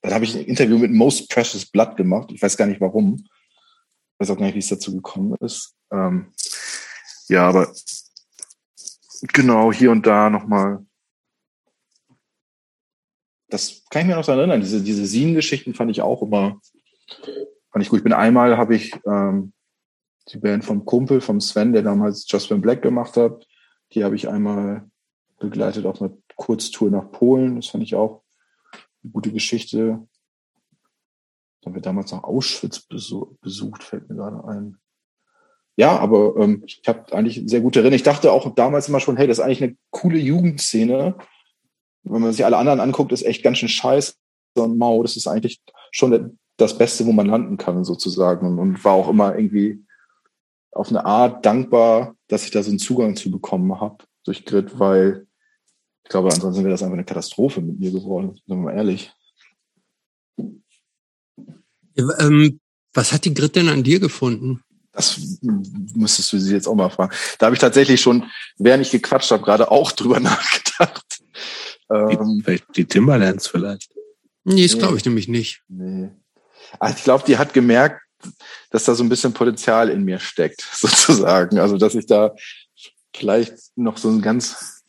[0.00, 2.32] Dann habe ich ein Interview mit Most Precious Blood gemacht.
[2.32, 3.24] Ich weiß gar nicht warum.
[3.24, 5.76] Ich weiß auch gar nicht, wie es dazu gekommen ist.
[5.92, 6.32] Ähm,
[7.28, 7.72] ja, aber
[9.22, 10.84] genau hier und da nochmal.
[13.48, 14.60] Das kann ich mir noch daran erinnern.
[14.60, 16.60] Diese, diese Scene-Geschichten fand ich auch immer,
[17.70, 17.98] fand ich gut.
[17.98, 19.52] Ich bin einmal, habe ich ähm,
[20.28, 23.46] die Band vom Kumpel, vom Sven, der damals Just When Black gemacht hat,
[23.92, 24.88] die habe ich einmal
[25.38, 27.56] begleitet auf einer Kurztour nach Polen.
[27.56, 28.22] Das fand ich auch
[29.02, 30.06] eine gute Geschichte.
[31.60, 34.78] Da haben wir damals noch Auschwitz besucht, fällt mir gerade ein.
[35.76, 37.96] Ja, aber ähm, ich habe eigentlich sehr gute Erinnerungen.
[37.96, 41.16] Ich dachte auch damals immer schon, hey, das ist eigentlich eine coole Jugendszene.
[42.04, 44.14] Wenn man sich alle anderen anguckt, ist echt ganz schön scheiße
[44.56, 45.02] und mau.
[45.02, 48.58] Das ist eigentlich schon das Beste, wo man landen kann, sozusagen.
[48.58, 49.82] Und war auch immer irgendwie
[50.72, 54.78] auf eine Art dankbar, dass ich da so einen Zugang zu bekommen habe durch Grit,
[54.78, 55.26] weil
[56.04, 59.12] ich glaube, ansonsten wäre das einfach eine Katastrophe mit mir geworden, sagen wir mal ehrlich.
[61.94, 62.58] Ja, ähm,
[62.94, 64.62] was hat die Grit denn an dir gefunden?
[64.92, 67.14] Das müsstest du sie jetzt auch mal fragen.
[67.38, 71.22] Da habe ich tatsächlich schon, während ich gequatscht habe, gerade auch drüber nachgedacht.
[71.90, 73.90] Ähm, die, die Timberlands vielleicht.
[74.44, 75.62] Nee, das nee, glaube ich nämlich nicht.
[75.68, 76.10] Nee.
[76.78, 78.02] Also ich glaube, die hat gemerkt,
[78.70, 81.58] dass da so ein bisschen Potenzial in mir steckt, sozusagen.
[81.58, 82.34] Also, dass ich da
[83.14, 84.82] vielleicht noch so ein ganz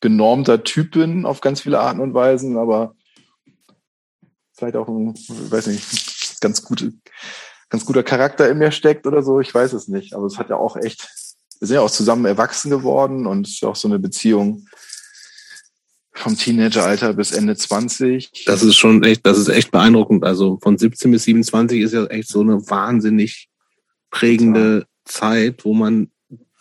[0.00, 2.96] genormter Typ bin auf ganz viele Arten und Weisen, aber
[4.52, 6.94] vielleicht auch ein, weiß nicht, ganz gute,
[7.74, 9.40] ganz guter Charakter in mir steckt oder so.
[9.40, 10.14] Ich weiß es nicht.
[10.14, 11.08] Aber es hat ja auch echt,
[11.58, 14.68] wir sind ja auch zusammen erwachsen geworden und es ist ja auch so eine Beziehung
[16.12, 18.44] vom Teenageralter bis Ende 20.
[18.46, 20.22] Das ist schon echt, das ist echt beeindruckend.
[20.22, 23.48] Also von 17 bis 27 ist ja echt so eine wahnsinnig
[24.12, 24.86] prägende ja.
[25.04, 26.12] Zeit, wo man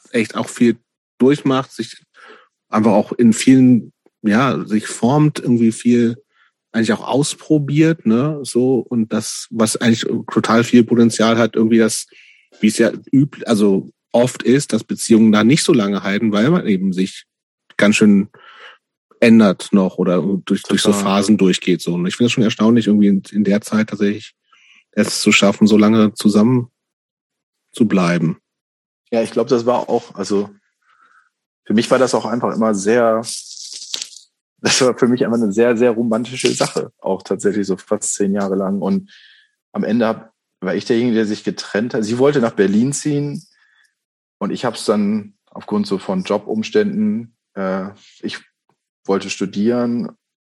[0.10, 0.78] echt auch viel
[1.20, 2.04] durchmacht, sich
[2.70, 3.94] einfach auch in vielen,
[4.24, 6.23] ja, sich formt, irgendwie viel
[6.74, 12.08] eigentlich auch ausprobiert, ne, so, und das, was eigentlich total viel Potenzial hat, irgendwie das,
[12.60, 16.50] wie es ja üblich, also oft ist, dass Beziehungen da nicht so lange halten, weil
[16.50, 17.26] man eben sich
[17.78, 18.30] ganz schön
[19.20, 21.94] ändert noch oder durch, durch so Phasen durchgeht, so.
[21.94, 24.34] Und ich finde es schon erstaunlich, irgendwie in, in der Zeit tatsächlich
[24.92, 26.70] es zu schaffen, so lange zusammen
[27.72, 28.38] zu bleiben.
[29.12, 30.50] Ja, ich glaube, das war auch, also
[31.66, 33.22] für mich war das auch einfach immer sehr,
[34.64, 38.34] das war für mich einfach eine sehr, sehr romantische Sache, auch tatsächlich so fast zehn
[38.34, 38.82] Jahre lang.
[38.82, 39.12] Und
[39.74, 40.30] am Ende
[40.62, 42.06] war ich derjenige, der sich getrennt hat.
[42.06, 43.44] Sie wollte nach Berlin ziehen
[44.40, 47.90] und ich habe es dann aufgrund so von Jobumständen, äh,
[48.22, 48.40] ich
[49.06, 50.14] wollte studieren,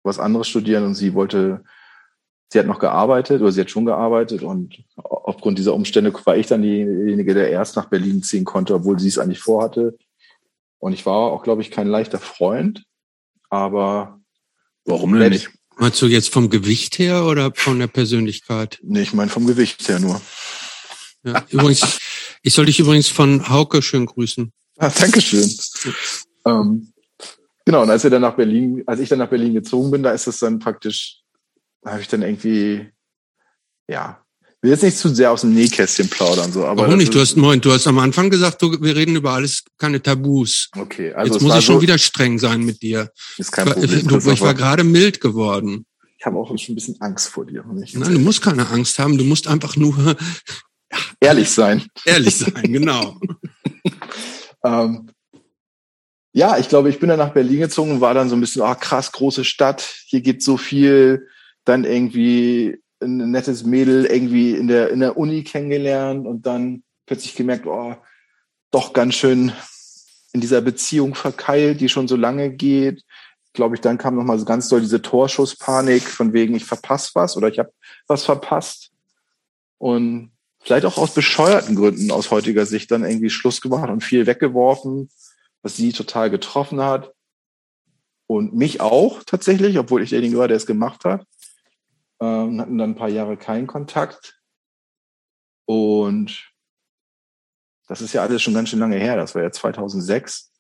[0.04, 1.64] was anderes studieren und sie wollte,
[2.52, 6.48] sie hat noch gearbeitet oder sie hat schon gearbeitet und aufgrund dieser Umstände war ich
[6.48, 9.98] dann diejenige, der erst nach Berlin ziehen konnte, obwohl sie es eigentlich vorhatte.
[10.80, 12.84] Und ich war auch, glaube ich, kein leichter Freund,
[13.54, 14.20] aber
[14.86, 15.52] warum denn nicht?
[15.78, 18.80] Meinst du jetzt vom Gewicht her oder von der Persönlichkeit?
[18.84, 20.22] Nee, ich meine vom Gewicht her nur.
[21.24, 22.00] Ja, übrigens,
[22.42, 24.52] ich soll dich übrigens von Hauke schön grüßen.
[24.78, 25.50] Ah, Dankeschön.
[26.46, 26.94] ähm,
[27.66, 30.12] genau, und als wir dann nach Berlin, als ich dann nach Berlin gezogen bin, da
[30.12, 31.22] ist es dann praktisch,
[31.82, 32.92] da habe ich dann irgendwie,
[33.88, 34.23] ja,
[34.64, 36.84] will jetzt nicht zu sehr aus dem Nähkästchen plaudern, so, aber.
[36.84, 37.14] Warum nicht?
[37.14, 40.70] Du hast, Moment, du hast am Anfang gesagt, du, wir reden über alles, keine Tabus.
[40.76, 41.34] Okay, also.
[41.34, 43.12] Jetzt muss ich schon wieder streng sein mit dir.
[43.38, 44.08] Ist kein Problem.
[44.08, 45.86] Du, ich war gerade mild geworden.
[46.18, 47.66] Ich habe auch schon ein bisschen Angst vor dir.
[47.74, 47.98] Nicht?
[47.98, 50.16] Nein, du musst keine Angst haben, du musst einfach nur
[51.20, 51.86] ehrlich sein.
[52.06, 53.20] Ehrlich sein, genau.
[54.64, 55.10] ähm,
[56.32, 58.62] ja, ich glaube, ich bin dann nach Berlin gezogen und war dann so ein bisschen,
[58.62, 61.28] ah, krass, große Stadt, hier geht so viel,
[61.66, 67.36] dann irgendwie ein nettes Mädel irgendwie in der, in der Uni kennengelernt und dann plötzlich
[67.36, 67.96] gemerkt, oh,
[68.72, 69.52] doch ganz schön
[70.34, 73.04] in dieser Beziehung verkeilt, die schon so lange geht.
[73.54, 77.38] Glaube ich, dann kam nochmal so ganz doll diese Torschusspanik von wegen, ich verpasse was
[77.38, 77.72] oder ich habe
[78.08, 78.92] was verpasst.
[79.78, 84.26] Und vielleicht auch aus bescheuerten Gründen aus heutiger Sicht dann irgendwie Schluss gemacht und viel
[84.26, 85.10] weggeworfen,
[85.62, 87.14] was sie total getroffen hat.
[88.26, 91.28] Und mich auch tatsächlich, obwohl ich derjenige war, der es gemacht hat.
[92.24, 94.40] Ähm, hatten dann ein paar Jahre keinen Kontakt.
[95.66, 96.54] Und
[97.88, 99.18] das ist ja alles schon ganz schön lange her.
[99.18, 100.52] Das war ja 2006.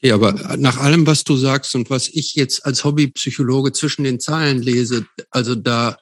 [0.00, 4.18] Ja, aber nach allem, was du sagst und was ich jetzt als Hobbypsychologe zwischen den
[4.18, 5.98] Zeilen lese, also da,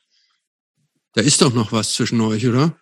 [1.15, 2.77] da ist doch noch was zwischen euch, oder?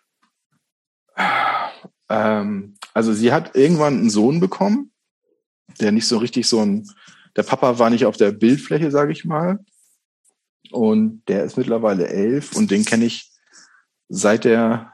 [2.11, 4.93] Ähm, also sie hat irgendwann einen Sohn bekommen,
[5.80, 6.87] der nicht so richtig so ein,
[7.34, 9.64] der Papa war nicht auf der Bildfläche, sage ich mal.
[10.73, 13.31] Und der ist mittlerweile elf und den kenne ich
[14.09, 14.93] seit der,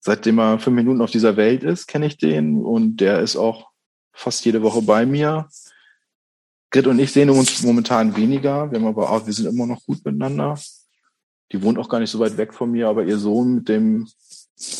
[0.00, 3.70] seitdem er fünf Minuten auf dieser Welt ist, kenne ich den und der ist auch
[4.12, 5.48] fast jede Woche bei mir.
[6.70, 8.70] Grit und ich sehen uns momentan weniger.
[8.70, 10.58] Wir haben aber auch, wir sind immer noch gut miteinander.
[11.52, 14.08] Die wohnt auch gar nicht so weit weg von mir, aber ihr Sohn mit dem,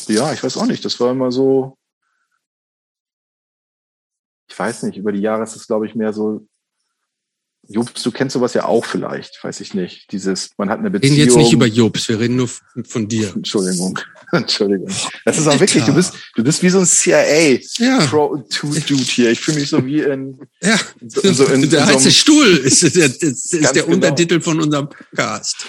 [0.07, 1.77] ja, ich weiß auch nicht, das war immer so,
[4.49, 6.47] ich weiß nicht, über die Jahre ist es, glaube ich, mehr so
[7.69, 10.11] Jobs, du kennst sowas ja auch vielleicht, weiß ich nicht.
[10.11, 11.15] Dieses, man hat eine Beziehung.
[11.15, 12.49] Wir reden jetzt nicht über Jobs, wir reden nur
[12.85, 13.33] von dir.
[13.35, 13.99] Entschuldigung.
[14.31, 14.89] Entschuldigung.
[15.25, 17.99] Das ist auch wirklich, du bist, du bist wie so ein CIA ja.
[18.07, 19.31] Pro Dude hier.
[19.31, 20.77] Ich fühle mich so wie in, ja.
[21.07, 23.95] so, so in, der in heiße so Stuhl ist, ist, ist, ist der genau.
[23.95, 25.65] Untertitel von unserem Podcast.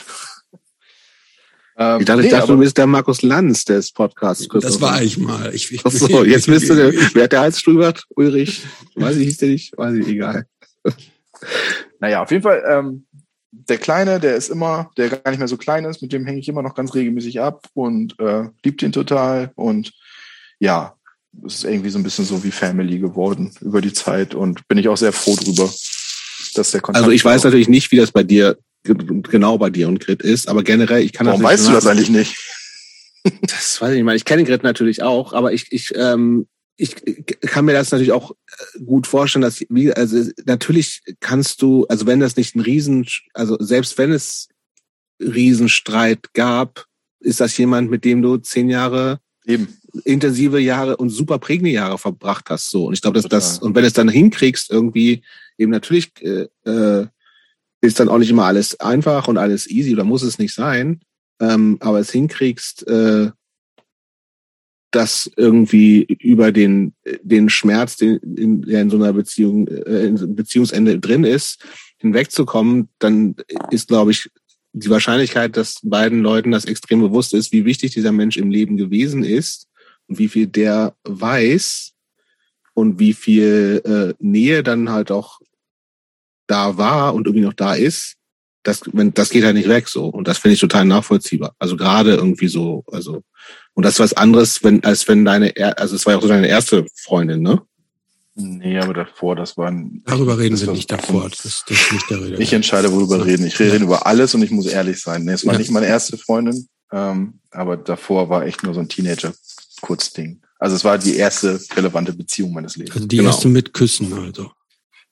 [1.76, 4.48] Ähm, ich dachte, nee, ich dachte du bist der Markus Lanz des Podcasts.
[4.60, 5.54] Das war ich mal.
[5.54, 8.62] Ich, ich, Ach so, jetzt bist du der, wer hat der Halsstuhl Ulrich?
[8.96, 9.78] Weiß ich, hieß der nicht?
[9.78, 10.46] Weiß ich, egal.
[12.00, 13.06] Naja, auf jeden Fall, ähm,
[13.50, 16.38] der Kleine, der ist immer, der gar nicht mehr so klein ist, mit dem hänge
[16.38, 19.52] ich immer noch ganz regelmäßig ab und äh, liebt ihn total.
[19.54, 19.92] Und
[20.58, 20.94] ja,
[21.46, 24.78] es ist irgendwie so ein bisschen so wie Family geworden über die Zeit und bin
[24.78, 25.72] ich auch sehr froh drüber,
[26.54, 27.02] dass der Kontakt.
[27.02, 30.48] Also ich weiß natürlich nicht, wie das bei dir genau bei dir und Grit ist,
[30.48, 32.36] aber generell, ich kann Warum weißt du das eigentlich nicht?
[33.42, 34.16] Das weiß ich nicht mal.
[34.16, 36.46] Ich kenne Grit natürlich auch, aber ich, ich ähm,
[36.80, 36.94] ich
[37.40, 42.06] kann mir das natürlich auch äh, gut vorstellen, dass wie also natürlich kannst du, also
[42.06, 44.48] wenn das nicht ein Riesen, also selbst wenn es
[45.20, 46.86] Riesenstreit gab,
[47.20, 49.68] ist das jemand, mit dem du zehn Jahre eben.
[50.04, 52.86] intensive Jahre und super prägende Jahre verbracht hast so.
[52.86, 55.22] Und ich glaube, dass das und wenn es dann hinkriegst irgendwie
[55.58, 57.08] eben natürlich äh, äh,
[57.80, 61.00] ist dann auch nicht immer alles einfach und alles easy oder muss es nicht sein,
[61.40, 63.32] ähm, aber es hinkriegst äh,
[64.90, 70.34] das irgendwie über den, den Schmerz, den, in, der in so einer Beziehung, äh, in
[70.34, 71.64] Beziehungsende drin ist,
[71.98, 73.34] hinwegzukommen, dann
[73.70, 74.30] ist, glaube ich,
[74.72, 78.76] die Wahrscheinlichkeit, dass beiden Leuten das extrem bewusst ist, wie wichtig dieser Mensch im Leben
[78.76, 79.66] gewesen ist
[80.06, 81.92] und wie viel der weiß
[82.74, 85.40] und wie viel äh, Nähe dann halt auch
[86.46, 88.14] da war und irgendwie noch da ist,
[88.62, 90.06] das, wenn, das geht halt nicht weg so.
[90.06, 91.54] Und das finde ich total nachvollziehbar.
[91.58, 93.22] Also gerade irgendwie so, also
[93.78, 96.26] und das ist was anderes, wenn, als wenn deine, also es war ja auch so
[96.26, 97.62] deine erste Freundin, ne?
[98.34, 100.02] Nee, aber davor, das war ein.
[100.04, 101.30] Darüber reden wir nicht davor.
[101.30, 102.42] Das, das ist nicht der Rede.
[102.42, 103.46] Ich entscheide, worüber reden.
[103.46, 103.82] Ich rede ja.
[103.84, 105.22] über alles und ich muss ehrlich sein.
[105.22, 105.60] Nee, es war ja.
[105.60, 110.42] nicht meine erste Freundin, ähm, aber davor war echt nur so ein Teenager-Kurzding.
[110.58, 112.96] Also es war die erste relevante Beziehung meines Lebens.
[112.96, 113.30] Also die genau.
[113.30, 114.50] erste mit Küssen, also.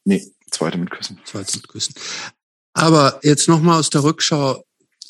[0.04, 1.20] Nee, zweite mit Küssen.
[1.24, 1.94] Zweite mit Küssen.
[2.72, 4.64] Aber jetzt nochmal aus der Rückschau,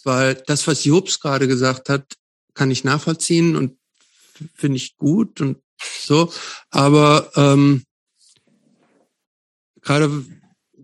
[0.04, 2.04] weil das, was Jobs gerade gesagt hat,
[2.56, 3.76] kann ich nachvollziehen und
[4.54, 6.32] finde ich gut und so.
[6.70, 7.84] Aber ähm,
[9.82, 10.24] gerade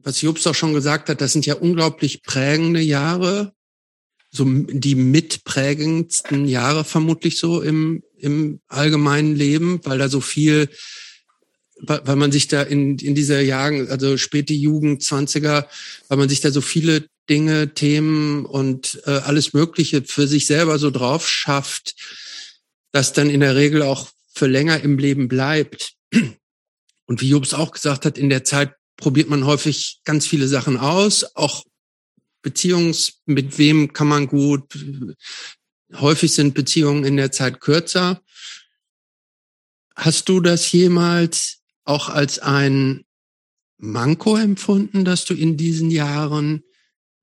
[0.04, 3.52] was Jobs auch schon gesagt hat, das sind ja unglaublich prägende Jahre,
[4.30, 10.68] so die mitprägendsten Jahre vermutlich so im, im allgemeinen Leben, weil da so viel,
[11.80, 15.66] weil man sich da in, in dieser Jahren, also späte Jugend, 20er,
[16.08, 20.78] weil man sich da so viele Dinge, Themen und äh, alles Mögliche für sich selber
[20.78, 21.94] so drauf schafft,
[22.90, 25.94] dass dann in der Regel auch für länger im Leben bleibt.
[27.06, 30.76] Und wie Jobs auch gesagt hat, in der Zeit probiert man häufig ganz viele Sachen
[30.76, 31.64] aus, auch
[32.42, 34.64] Beziehungs, mit wem kann man gut.
[35.94, 38.22] Häufig sind Beziehungen in der Zeit kürzer.
[39.94, 43.04] Hast du das jemals auch als ein
[43.78, 46.62] Manko empfunden, dass du in diesen Jahren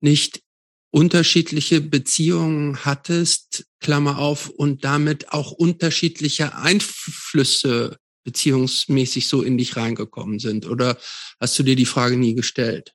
[0.00, 0.42] nicht
[0.90, 10.38] unterschiedliche Beziehungen hattest, Klammer auf, und damit auch unterschiedliche Einflüsse beziehungsmäßig so in dich reingekommen
[10.38, 10.68] sind?
[10.68, 10.98] Oder
[11.40, 12.92] hast du dir die Frage nie gestellt?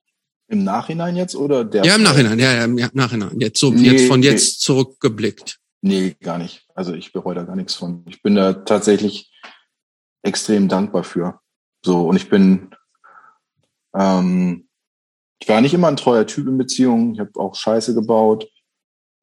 [0.48, 1.84] Im Nachhinein jetzt oder der?
[1.84, 3.40] Ja, im Nachhinein, ja, ja, im Nachhinein.
[3.40, 4.26] Jetzt so, Nee, jetzt von nee.
[4.26, 5.58] jetzt zurückgeblickt.
[5.82, 6.64] Nee, gar nicht.
[6.74, 8.04] Also ich bereue da gar nichts von.
[8.08, 9.32] Ich bin da tatsächlich
[10.22, 11.40] extrem dankbar für.
[11.84, 12.70] So, und ich bin,
[13.94, 14.65] ähm,
[15.38, 17.14] ich war nicht immer ein treuer Typ in Beziehungen.
[17.14, 18.48] Ich habe auch Scheiße gebaut.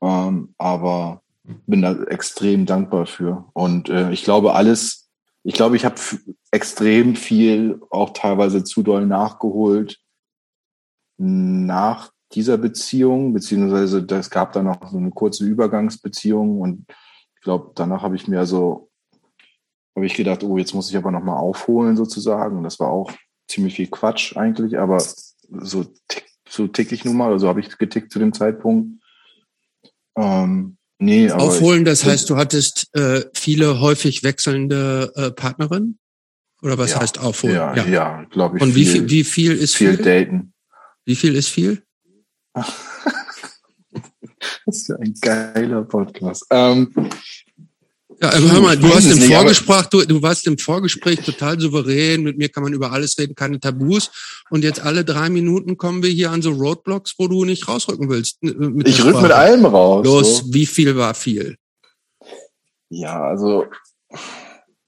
[0.02, 3.46] Ähm, aber bin da extrem dankbar für.
[3.54, 5.10] Und äh, ich glaube, alles,
[5.44, 5.96] ich glaube, ich habe
[6.52, 10.00] extrem viel auch teilweise zu doll nachgeholt
[11.18, 16.86] nach dieser Beziehung, beziehungsweise es gab dann noch so eine kurze Übergangsbeziehung und
[17.36, 18.90] ich glaube, danach habe ich mir so,
[19.96, 22.64] habe ich gedacht, oh, jetzt muss ich aber nochmal aufholen sozusagen.
[22.64, 23.12] Das war auch
[23.48, 24.98] ziemlich viel Quatsch eigentlich, aber
[25.62, 29.02] so, tick, so tick ich nun mal, also habe ich getickt zu dem Zeitpunkt.
[30.16, 36.00] Ähm, nee, aber Aufholen, das heißt, du hattest äh, viele häufig wechselnde äh, Partnerinnen?
[36.62, 37.56] Oder was Ja, heißt aufholen?
[37.56, 38.64] ja, ja, glaube ich.
[38.64, 40.06] Und wie viel, wie viel ist viel viel?
[40.06, 40.54] daten.
[41.06, 41.84] Wie viel ist viel?
[44.66, 46.46] Das ist ja ein geiler Podcast.
[46.50, 46.94] Ähm,
[48.24, 52.24] Ja, aber hör mal, du hast im Vorgespräch, du, du warst im Vorgespräch total souverän,
[52.24, 54.10] mit mir kann man über alles reden, keine Tabus.
[54.50, 58.10] Und jetzt alle drei Minuten kommen wir hier an so Roadblocks, wo du nicht rausrücken
[58.10, 58.42] willst.
[58.42, 58.54] äh,
[58.86, 60.06] ich rück mit allem raus.
[60.06, 60.54] Los, So.
[60.54, 61.58] wie viel war viel?
[62.90, 63.66] Ja, also,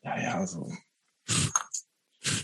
[0.01, 0.71] ja, ja, so.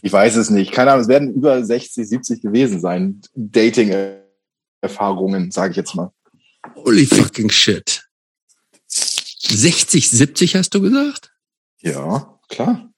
[0.01, 0.73] Ich weiß es nicht.
[0.73, 3.21] Keine Ahnung, es werden über 60, 70 gewesen sein.
[3.33, 6.11] Dating-Erfahrungen, sage ich jetzt mal.
[6.75, 8.03] Holy fucking shit.
[9.47, 11.33] 60, 70 hast du gesagt?
[11.79, 12.91] Ja, klar.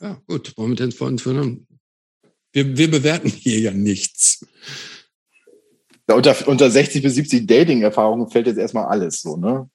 [0.00, 0.56] Ja, gut.
[0.56, 1.66] Wollen wir denn von, von
[2.52, 4.46] wir, wir bewerten hier ja nichts.
[6.06, 9.68] Da unter, unter 60 bis 70 Dating-Erfahrungen fällt jetzt erstmal alles so, ne?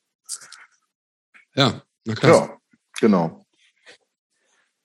[1.55, 2.31] Ja, na klar.
[2.31, 2.57] Ja,
[2.99, 3.45] genau.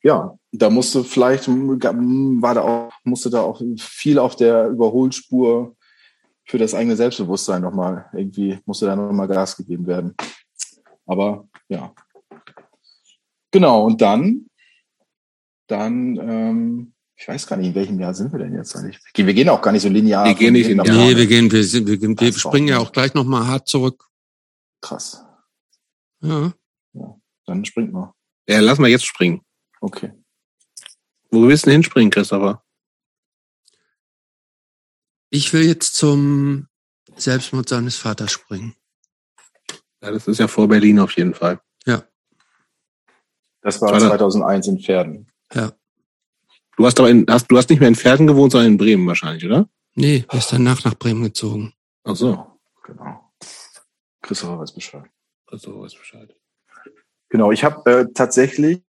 [0.03, 5.77] Ja, da musste vielleicht, war da auch, musste da auch viel auf der Überholspur
[6.45, 10.15] für das eigene Selbstbewusstsein nochmal, irgendwie musste da nochmal Gas gegeben werden.
[11.06, 11.94] Aber ja.
[13.51, 14.47] Genau, und dann,
[15.68, 18.98] dann, ähm, ich weiß gar nicht, in welchem Jahr sind wir denn jetzt eigentlich?
[19.14, 20.24] Wir gehen auch gar nicht so linear.
[20.24, 21.06] Wir gehen nicht nach linear.
[21.06, 23.68] Nee, wir gehen, wir sind, wir, gehen, wir auch springen ja auch gleich nochmal hart
[23.68, 24.09] zurück.
[24.81, 25.24] Krass.
[26.20, 26.52] Ja.
[27.47, 28.14] Dann springt mal.
[28.48, 29.43] Ja, lass mal jetzt springen.
[29.81, 30.12] Okay.
[31.31, 32.64] Wo willst du denn hinspringen, Christopher?
[35.31, 36.68] Ich will jetzt zum
[37.16, 38.74] Selbstmord seines Vaters springen.
[40.05, 41.60] Ja, das ist ja vor Berlin auf jeden Fall.
[43.66, 45.26] Das war War das- 2001 in Pferden.
[46.76, 49.06] Du hast aber in, hast, du hast nicht mehr in Pferden gewohnt, sondern in Bremen
[49.06, 49.66] wahrscheinlich, oder?
[49.94, 51.72] Nee, er ist danach nach Bremen gezogen.
[52.02, 52.47] Ach so.
[52.82, 53.32] Genau.
[54.20, 55.05] Christopher weiß Bescheid.
[55.47, 56.36] Also, weiß Bescheid.
[57.31, 58.82] Genau, ich habe äh, tatsächlich,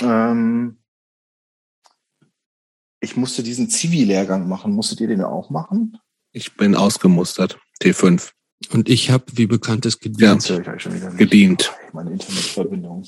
[0.00, 0.82] ähm,
[3.00, 4.72] ich musste diesen Zivi-Lehrgang machen.
[4.72, 5.98] Musstet ihr den auch machen?
[6.32, 7.60] Ich bin ausgemustert.
[7.82, 8.32] T5.
[8.72, 10.10] Und ich habe, wie bekannt ist, Ja.
[10.10, 10.48] gedient.
[10.48, 11.18] Höre ich euch schon wieder nicht.
[11.18, 11.72] Gedient.
[11.92, 13.04] Meine Internetverbindung.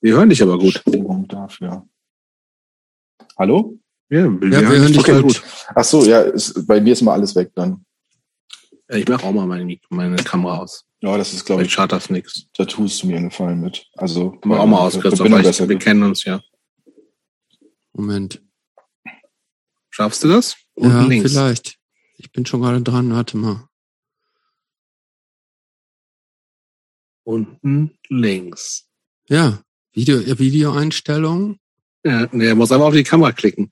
[0.00, 0.82] Wir hören dich aber gut.
[1.28, 1.86] Dafür.
[3.38, 3.78] Hallo?
[4.10, 5.42] Ja, Ja, wir hören dich Okay, gut.
[5.74, 7.84] Ach so, ja, ist, bei mir ist mal alles weg dann.
[8.90, 10.84] Ja, ich mache auch mal meine, meine Kamera aus.
[11.00, 12.46] Ja, das ist, glaube ich, schadet das nichts.
[12.56, 13.86] da tust du mir einen Gefallen mit.
[13.96, 15.28] Also, Mach auch mal aus, Christopher.
[15.28, 16.40] Verbindung Ich, wir kennen uns ja.
[17.92, 18.42] Moment.
[19.90, 20.56] Schaffst du das?
[20.76, 21.32] ja, Unten links.
[21.32, 21.78] vielleicht.
[22.16, 23.67] Ich bin schon gerade dran, warte mal.
[27.28, 28.86] Unten links.
[29.28, 31.58] Ja, Video, Videoeinstellungen.
[32.02, 33.70] Ja, der muss einfach auf die Kamera klicken.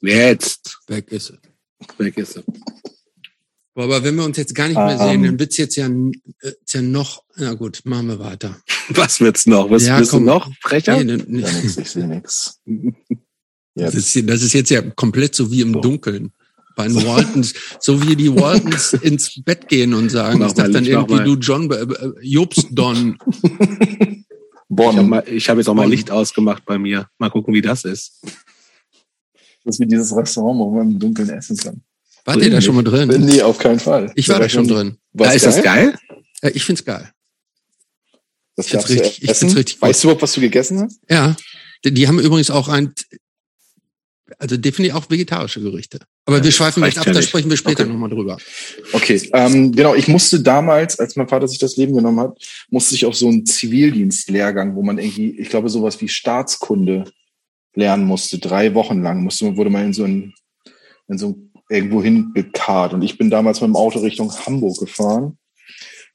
[0.00, 0.78] Jetzt.
[0.86, 1.98] Weg ist es.
[1.98, 2.44] Weg ist er.
[3.74, 5.06] Aber wenn wir uns jetzt gar nicht mehr Ähm.
[5.10, 8.58] sehen, dann wird's jetzt ja, äh, ist ja noch, na gut, machen wir weiter.
[8.88, 9.70] Was wird's noch?
[9.70, 10.20] Was Ja, willst komm.
[10.24, 10.50] du noch?
[10.62, 10.96] Frecher?
[11.04, 11.40] Nee, nee, nee.
[11.42, 12.06] Ja, nix, ich sehe
[13.74, 13.94] Jetzt.
[13.94, 15.80] ist, das ist jetzt ja komplett so wie im So.
[15.82, 16.32] Dunkeln.
[16.78, 20.68] Bei den Waltons, so wie die Waltons ins Bett gehen und sagen, Mach ist das
[20.68, 21.24] mal, dann irgendwie mal.
[21.24, 23.18] du John, äh, äh, Jobst Don.
[24.70, 25.22] Ich habe Bonn.
[25.26, 25.88] ich hab jetzt auch mal.
[25.88, 27.08] Licht ausgemacht bei mir.
[27.18, 28.20] Mal gucken, wie das ist.
[29.64, 31.80] Das ist wie dieses Restaurant, wo man im Dunkeln essen kann.
[32.26, 33.08] Wart ihr da schon mal drin?
[33.24, 34.12] Nee, auf keinen Fall.
[34.14, 34.98] Ich war da schon drin.
[35.14, 35.96] Ja, ist das geil?
[36.42, 37.10] Ja, ich find's geil.
[38.56, 39.88] Das Ich find's richtig- ich find's richtig gut.
[39.88, 41.00] Weißt du überhaupt, was du gegessen hast?
[41.08, 41.34] Ja,
[41.84, 42.92] die, die haben übrigens auch ein,
[44.38, 46.00] also definitiv auch vegetarische Gerichte.
[46.26, 47.92] Aber wir schweifen jetzt ab, ja da sprechen wir später Okay.
[47.92, 48.36] nochmal drüber.
[48.92, 49.94] Okay, ähm, genau.
[49.94, 52.38] Ich musste damals, als mein Vater sich das Leben genommen hat,
[52.70, 57.04] musste ich auf so einen Zivildienstlehrgang, wo man irgendwie, ich glaube, sowas wie Staatskunde
[57.74, 58.38] lernen musste.
[58.38, 60.34] Drei Wochen lang musste, wurde man in so ein,
[61.08, 62.92] in so ein, irgendwo hingekarrt.
[62.94, 65.38] Und ich bin damals mit dem Auto Richtung Hamburg gefahren.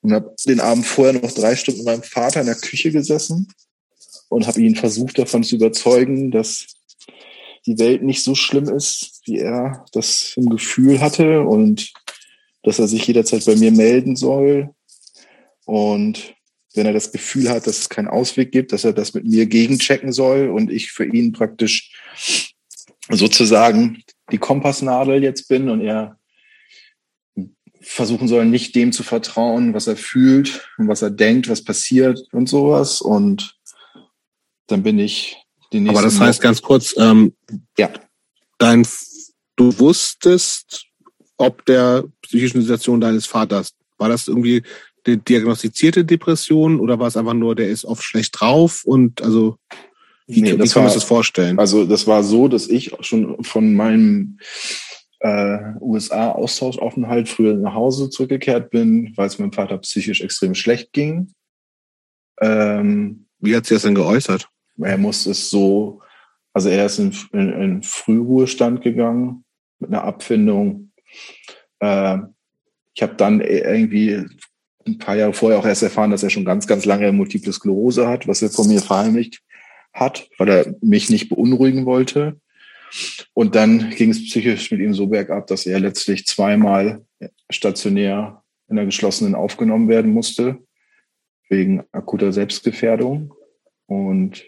[0.01, 3.47] und habe den Abend vorher noch drei Stunden mit meinem Vater in der Küche gesessen
[4.29, 6.72] und habe ihn versucht davon zu überzeugen, dass
[7.65, 11.91] die Welt nicht so schlimm ist, wie er das im Gefühl hatte und
[12.63, 14.73] dass er sich jederzeit bei mir melden soll.
[15.65, 16.35] Und
[16.73, 19.45] wenn er das Gefühl hat, dass es keinen Ausweg gibt, dass er das mit mir
[19.45, 21.91] gegenchecken soll und ich für ihn praktisch
[23.09, 26.17] sozusagen die Kompassnadel jetzt bin und er
[27.81, 32.19] versuchen soll, nicht dem zu vertrauen, was er fühlt und was er denkt, was passiert
[32.31, 33.01] und sowas.
[33.01, 33.57] Und
[34.67, 35.37] dann bin ich.
[35.87, 37.33] Aber das heißt ganz kurz, ähm,
[37.77, 37.89] ja,
[38.57, 38.85] dein,
[39.55, 40.85] du wusstest,
[41.37, 44.63] ob der psychischen Situation deines Vaters, war das irgendwie
[45.05, 49.57] die diagnostizierte Depression oder war es einfach nur, der ist oft schlecht drauf und also
[50.27, 51.59] wie, nee, wie kann man sich das vorstellen?
[51.59, 54.37] Also das war so, dass ich schon von meinem
[55.19, 61.33] äh, USA-Austauschaufenthalt früher nach Hause zurückgekehrt bin, weil es meinem Vater psychisch extrem schlecht ging.
[62.39, 64.47] Ähm, Wie hat sich das denn geäußert?
[64.79, 66.01] Er musste es so,
[66.53, 69.43] also er ist in, in, in Frühruhestand gegangen
[69.79, 70.91] mit einer Abfindung.
[71.79, 72.17] Äh,
[72.93, 74.25] ich habe dann irgendwie
[74.85, 78.07] ein paar Jahre vorher auch erst erfahren, dass er schon ganz, ganz lange Multiple Sklerose
[78.07, 79.41] hat, was er von mir verheimlicht
[79.93, 82.39] hat, weil er mich nicht beunruhigen wollte.
[83.33, 87.03] Und dann ging es psychisch mit ihm so bergab, dass er letztlich zweimal
[87.49, 90.59] stationär in der geschlossenen aufgenommen werden musste,
[91.49, 93.33] wegen akuter Selbstgefährdung.
[93.93, 94.43] Und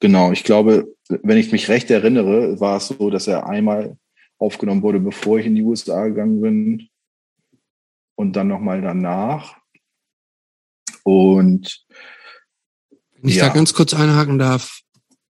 [0.00, 3.96] genau, ich glaube, wenn ich mich recht erinnere, war es so, dass er einmal
[4.38, 6.88] aufgenommen wurde, bevor ich in die USA gegangen bin
[8.16, 9.56] und dann nochmal danach.
[11.04, 11.84] Und
[13.20, 13.48] wenn ich ja.
[13.48, 14.80] da ganz kurz einhaken darf,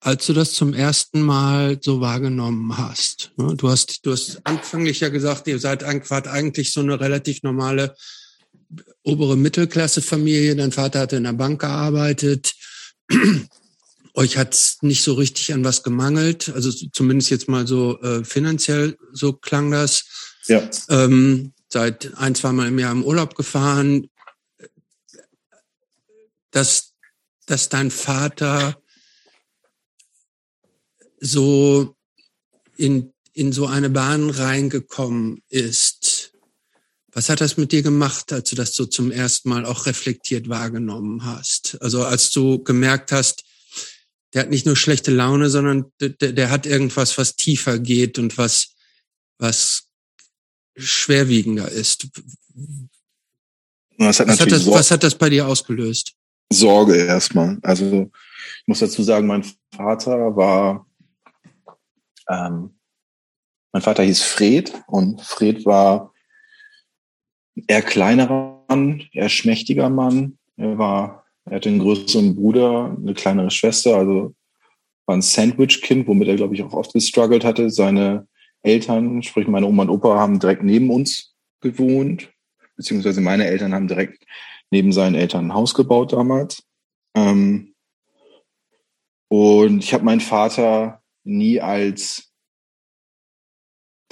[0.00, 3.32] als du das zum ersten Mal so wahrgenommen hast.
[3.36, 3.54] Ne?
[3.56, 7.96] Du hast, du hast anfänglich ja gesagt, ihr seid eigentlich so eine relativ normale
[9.02, 10.54] obere Mittelklasse-Familie.
[10.54, 12.54] Dein Vater hatte in der Bank gearbeitet.
[14.14, 16.48] Euch hat's nicht so richtig an was gemangelt.
[16.48, 20.04] Also zumindest jetzt mal so äh, finanziell, so klang das.
[20.46, 20.68] Ja.
[20.88, 24.08] Ähm, seit ein, zwei Mal im Jahr im Urlaub gefahren.
[26.50, 26.94] Dass,
[27.46, 28.80] dass dein Vater
[31.20, 31.94] so
[32.76, 36.17] in, in so eine Bahn reingekommen ist.
[37.12, 40.48] Was hat das mit dir gemacht, als du das so zum ersten Mal auch reflektiert
[40.48, 41.78] wahrgenommen hast?
[41.80, 43.44] Also als du gemerkt hast,
[44.34, 48.36] der hat nicht nur schlechte Laune, sondern der, der hat irgendwas, was tiefer geht und
[48.36, 48.74] was,
[49.38, 49.88] was
[50.76, 52.08] schwerwiegender ist.
[53.96, 56.12] Was hat, was, hat das, was hat das bei dir ausgelöst?
[56.52, 57.58] Sorge erstmal.
[57.62, 58.10] Also
[58.60, 59.44] ich muss dazu sagen, mein
[59.74, 60.86] Vater war
[62.28, 62.78] ähm,
[63.72, 66.12] mein Vater hieß Fred und Fred war
[67.66, 70.38] eher kleinerer Mann, eher schmächtiger Mann.
[70.56, 74.34] Er war, er hatte einen größeren Bruder, eine kleinere Schwester, also
[75.06, 77.70] war ein Sandwich-Kind, womit er, glaube ich, auch oft gestruggelt hatte.
[77.70, 78.28] Seine
[78.62, 82.30] Eltern, sprich meine Oma und Opa, haben direkt neben uns gewohnt,
[82.76, 84.24] beziehungsweise meine Eltern haben direkt
[84.70, 86.62] neben seinen Eltern ein Haus gebaut damals.
[87.14, 87.74] Ähm,
[89.28, 92.27] und ich habe meinen Vater nie als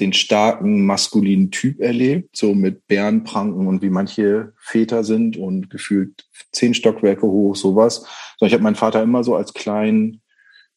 [0.01, 6.28] den starken maskulinen Typ erlebt, so mit Bärenpranken und wie manche Väter sind und gefühlt
[6.52, 8.06] zehn Stockwerke hoch, sowas.
[8.39, 10.20] So, ich habe meinen Vater immer so als kleinen,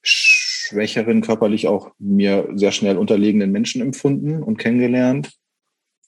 [0.01, 5.33] schwächeren, körperlich auch mir sehr schnell unterlegenen Menschen empfunden und kennengelernt.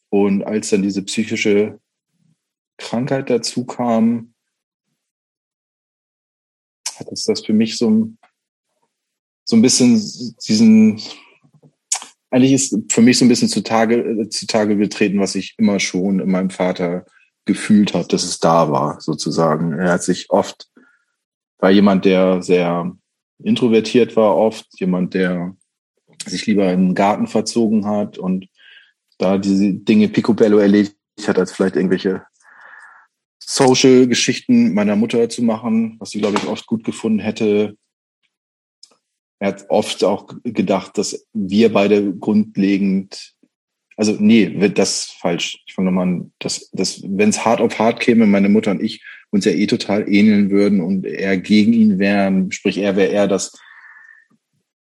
[0.09, 1.79] Und als dann diese psychische
[2.77, 4.33] Krankheit dazu kam,
[6.95, 8.11] hat es das für mich so
[9.51, 9.95] so ein bisschen
[10.47, 11.01] diesen,
[12.31, 16.19] eigentlich ist für mich so ein bisschen zutage, äh, zutage getreten, was ich immer schon
[16.19, 17.05] in meinem Vater
[17.45, 19.73] gefühlt habe, dass es da war, sozusagen.
[19.73, 20.69] Er hat sich oft,
[21.59, 22.95] war jemand, der sehr
[23.43, 25.55] introvertiert war, oft jemand, der
[26.25, 28.47] sich lieber in den Garten verzogen hat und
[29.17, 30.95] da diese Dinge picobello erledigt
[31.27, 32.23] hat, als vielleicht irgendwelche
[33.39, 37.75] Social-Geschichten meiner Mutter zu machen, was sie, glaube ich, oft gut gefunden hätte
[39.41, 43.33] er hat oft auch gedacht, dass wir beide grundlegend,
[43.97, 45.63] also nee, wird das falsch.
[45.65, 48.83] Ich fange nochmal an, dass, dass wenn es hart auf hart käme, meine Mutter und
[48.83, 53.11] ich uns ja eh total ähneln würden und er gegen ihn wären, sprich er wäre
[53.11, 53.59] eher das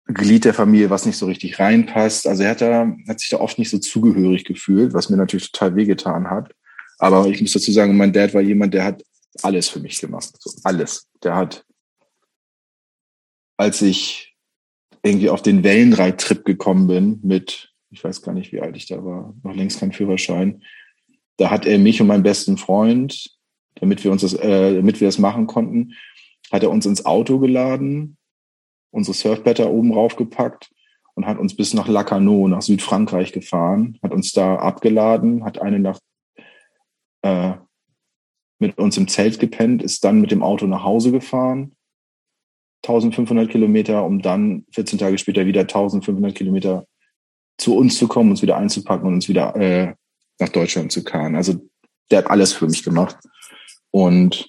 [0.08, 2.26] Glied der Familie, was nicht so richtig reinpasst.
[2.26, 5.50] Also er hat, da, hat sich da oft nicht so zugehörig gefühlt, was mir natürlich
[5.50, 6.54] total wehgetan hat.
[6.98, 9.02] Aber ich muss dazu sagen, mein Dad war jemand, der hat
[9.40, 10.34] alles für mich gemacht.
[10.38, 11.08] So, alles.
[11.22, 11.64] Der hat,
[13.56, 14.29] als ich
[15.02, 19.04] irgendwie auf den Wellenreittrip gekommen bin mit, ich weiß gar nicht, wie alt ich da
[19.04, 20.62] war, noch längst kein Führerschein.
[21.36, 23.40] Da hat er mich und meinen besten Freund
[23.80, 25.94] damit wir uns das, äh, damit wir das machen konnten,
[26.52, 28.16] hat er uns ins Auto geladen,
[28.90, 30.70] unsere Surfblätter oben raufgepackt
[31.14, 35.78] und hat uns bis nach Lacanau, nach Südfrankreich gefahren, hat uns da abgeladen, hat eine
[35.78, 36.02] Nacht
[37.22, 37.54] äh,
[38.58, 41.76] mit uns im Zelt gepennt, ist dann mit dem Auto nach Hause gefahren,
[42.82, 46.86] 1500 Kilometer, um dann 14 Tage später wieder 1500 Kilometer
[47.58, 49.94] zu uns zu kommen, uns wieder einzupacken und uns wieder äh,
[50.38, 51.36] nach Deutschland zu karren.
[51.36, 51.60] Also
[52.10, 53.16] der hat alles für mich gemacht.
[53.90, 54.48] Und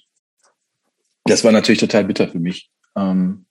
[1.24, 2.70] das war natürlich total bitter für mich.
[2.96, 3.46] Ähm,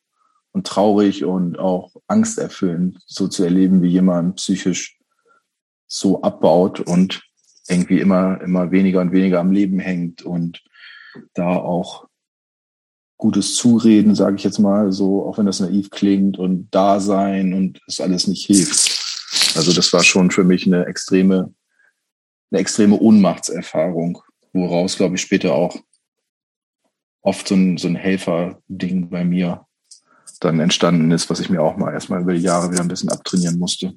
[0.54, 4.98] und traurig und auch angsterfüllend, so zu erleben, wie jemand psychisch
[5.88, 7.24] so abbaut und
[7.70, 10.62] irgendwie immer, immer weniger und weniger am Leben hängt und
[11.34, 12.08] da auch
[13.22, 17.54] gutes Zureden, sage ich jetzt mal, so, auch wenn das naiv klingt und da sein
[17.54, 19.56] und es alles nicht hilft.
[19.56, 21.54] Also das war schon für mich eine extreme,
[22.50, 24.24] eine extreme Ohnmachtserfahrung,
[24.54, 25.78] woraus, glaube ich, später auch
[27.22, 29.68] oft so ein, so ein Helfer-Ding bei mir
[30.40, 33.12] dann entstanden ist, was ich mir auch mal erstmal über die Jahre wieder ein bisschen
[33.12, 33.94] abtrainieren musste.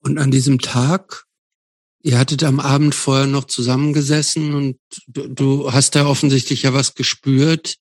[0.00, 1.24] Und an diesem Tag,
[2.02, 6.94] ihr hattet am Abend vorher noch zusammengesessen und du, du hast da offensichtlich ja was
[6.94, 7.76] gespürt,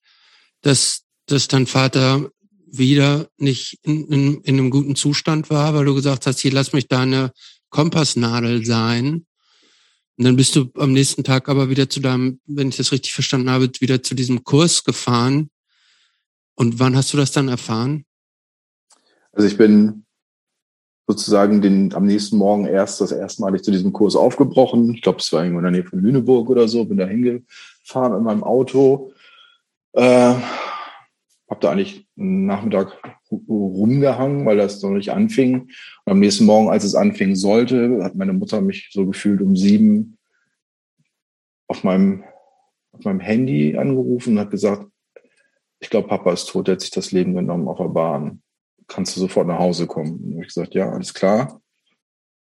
[0.61, 2.29] dass, dass dein Vater
[2.71, 6.73] wieder nicht in, in, in einem guten Zustand war, weil du gesagt hast, hier lass
[6.73, 7.31] mich deine
[7.69, 9.25] Kompassnadel sein.
[10.17, 13.13] Und dann bist du am nächsten Tag aber wieder zu deinem, wenn ich das richtig
[13.13, 15.49] verstanden habe, wieder zu diesem Kurs gefahren.
[16.55, 18.05] Und wann hast du das dann erfahren?
[19.31, 20.05] Also ich bin
[21.07, 24.93] sozusagen den, am nächsten Morgen erst das erste Mal zu diesem Kurs aufgebrochen.
[24.93, 26.85] Ich glaube, es war irgendwo in der Nähe von Lüneburg oder so.
[26.85, 29.11] Bin da hingefahren in meinem Auto.
[29.93, 30.35] Äh,
[31.51, 32.97] habe da eigentlich einen Nachmittag
[33.29, 35.69] rumgehangen, weil das noch nicht anfing.
[36.05, 39.55] Und am nächsten Morgen, als es anfingen sollte, hat meine Mutter mich so gefühlt um
[39.55, 40.17] sieben
[41.67, 42.23] auf meinem,
[42.93, 44.87] auf meinem Handy angerufen und hat gesagt,
[45.79, 48.41] ich glaube, Papa ist tot, der hat sich das Leben genommen auf der Bahn.
[48.91, 50.19] Kannst du sofort nach Hause kommen?
[50.21, 51.61] Und ich gesagt, ja, alles klar.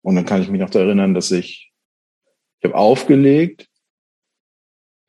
[0.03, 1.73] Und dann kann ich mich noch erinnern, dass ich,
[2.59, 3.69] ich habe aufgelegt.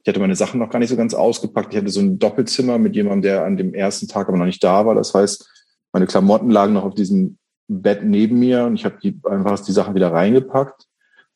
[0.03, 1.73] Ich hatte meine Sachen noch gar nicht so ganz ausgepackt.
[1.73, 4.63] Ich hatte so ein Doppelzimmer mit jemandem, der an dem ersten Tag aber noch nicht
[4.63, 4.93] da war.
[4.93, 5.49] Das heißt,
[5.91, 9.71] meine Klamotten lagen noch auf diesem Bett neben mir und ich habe die, einfach die
[9.71, 10.85] Sachen wieder reingepackt.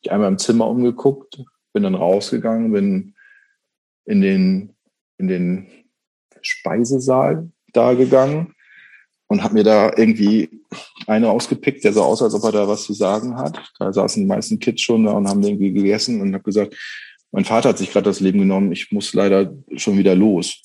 [0.00, 1.42] Ich einmal im Zimmer umgeguckt,
[1.72, 3.16] bin dann rausgegangen, bin
[4.04, 4.76] in den,
[5.16, 5.66] in den
[6.40, 8.54] Speisesaal da gegangen
[9.28, 10.48] und habe mir da irgendwie
[11.06, 13.72] eine ausgepickt, der so aus, als ob er da was zu sagen hat.
[13.78, 16.74] Da saßen die meisten Kids schon da und haben irgendwie gegessen und habe gesagt,
[17.30, 20.62] mein Vater hat sich gerade das Leben genommen, ich muss leider schon wieder los.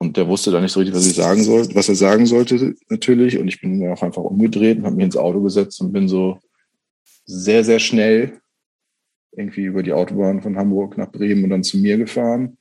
[0.00, 2.74] Und der wusste da nicht so richtig, was ich sagen sollte, was er sagen sollte,
[2.88, 3.38] natürlich.
[3.38, 6.08] Und ich bin mir auch einfach umgedreht und habe mich ins Auto gesetzt und bin
[6.08, 6.38] so
[7.24, 8.40] sehr, sehr schnell
[9.32, 12.58] irgendwie über die Autobahn von Hamburg nach Bremen und dann zu mir gefahren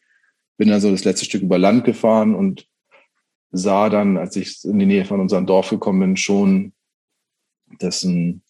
[0.57, 2.67] bin dann so das letzte Stück über Land gefahren und
[3.51, 6.73] sah dann, als ich in die Nähe von unserem Dorf gekommen bin, schon,
[7.79, 8.41] dass ein,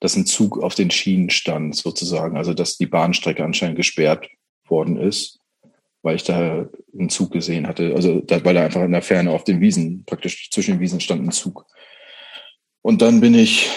[0.00, 2.36] dass ein Zug auf den Schienen stand, sozusagen.
[2.36, 4.28] Also, dass die Bahnstrecke anscheinend gesperrt
[4.66, 5.38] worden ist,
[6.02, 7.94] weil ich da einen Zug gesehen hatte.
[7.94, 11.22] Also, weil da einfach in der Ferne auf den Wiesen, praktisch zwischen den Wiesen stand
[11.22, 11.66] ein Zug.
[12.82, 13.68] Und dann bin ich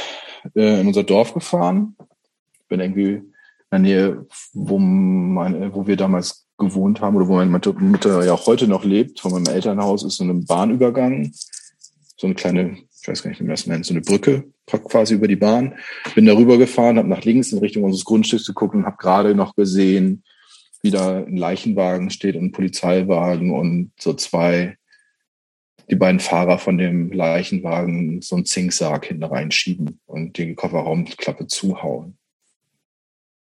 [0.55, 1.95] äh, in unser Dorf gefahren,
[2.69, 3.31] bin irgendwie in
[3.71, 8.47] der Nähe, wo, meine, wo wir damals gewohnt haben oder wo meine Mutter ja auch
[8.47, 11.31] heute noch lebt, von meinem Elternhaus, ist so ein Bahnübergang,
[12.17, 15.15] so eine kleine, ich weiß gar nicht, wie man das nennt, so eine Brücke quasi
[15.15, 15.75] über die Bahn.
[16.15, 19.55] Bin darüber gefahren, habe nach links in Richtung unseres Grundstücks geguckt und habe gerade noch
[19.55, 20.23] gesehen,
[20.81, 24.77] wie da ein Leichenwagen steht und ein Polizeiwagen und so zwei,
[25.89, 32.17] die beiden Fahrer von dem Leichenwagen so einen Zinksarg hinten reinschieben und die Kofferraumklappe zuhauen.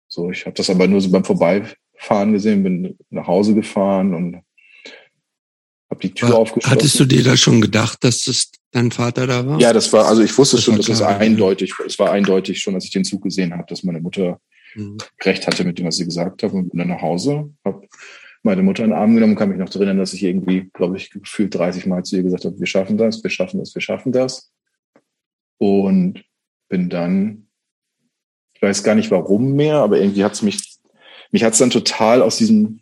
[0.07, 1.63] So, ich habe das aber nur so beim Vorbei
[2.03, 4.41] fahren gesehen, bin nach Hause gefahren und
[5.89, 6.71] habe die Tür war, aufgeschlossen.
[6.71, 9.59] Hattest du dir da schon gedacht, dass das dein Vater da war?
[9.59, 12.75] Ja, das war, also ich wusste das schon, dass es eindeutig, es war eindeutig schon,
[12.75, 14.39] als ich den Zug gesehen habe, dass meine Mutter
[14.75, 14.97] mhm.
[15.23, 17.87] recht hatte mit dem, was sie gesagt hat und bin dann nach Hause, habe
[18.43, 21.09] meine Mutter in den Arm genommen, kann mich noch erinnern, dass ich irgendwie, glaube ich,
[21.11, 24.11] gefühlt 30 Mal zu ihr gesagt habe, wir schaffen das, wir schaffen das, wir schaffen
[24.11, 24.51] das.
[25.59, 26.25] Und
[26.67, 27.47] bin dann,
[28.53, 30.72] ich weiß gar nicht warum mehr, aber irgendwie hat es mich
[31.33, 32.79] mich hat es dann total aus diesem,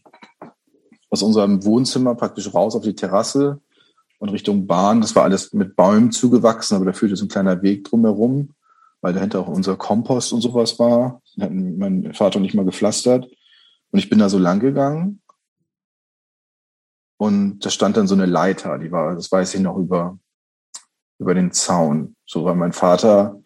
[1.10, 3.62] aus unserem Wohnzimmer praktisch raus auf die Terrasse
[4.20, 5.00] und Richtung Bahn.
[5.00, 8.50] Das war alles mit Bäumen zugewachsen, aber da führte so ein kleiner Weg drumherum,
[9.00, 11.22] weil dahinter auch unser Kompost und sowas war.
[11.36, 13.26] Den hat mein Vater nicht mal gepflastert.
[13.92, 15.22] Und ich bin da so lang gegangen.
[17.18, 20.20] Und da stand dann so eine Leiter, die war, das weiß ich noch, über,
[21.20, 22.18] über den Zaun.
[22.26, 23.42] So weil mein Vater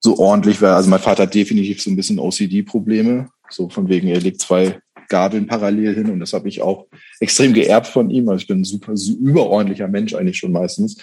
[0.00, 0.74] so ordentlich war.
[0.74, 3.30] Also mein Vater hat definitiv so ein bisschen OCD-Probleme.
[3.50, 6.86] So von wegen, er legt zwei Gabeln parallel hin und das habe ich auch
[7.18, 8.28] extrem geerbt von ihm.
[8.28, 10.96] Also ich bin ein super, super überordentlicher Mensch eigentlich schon meistens.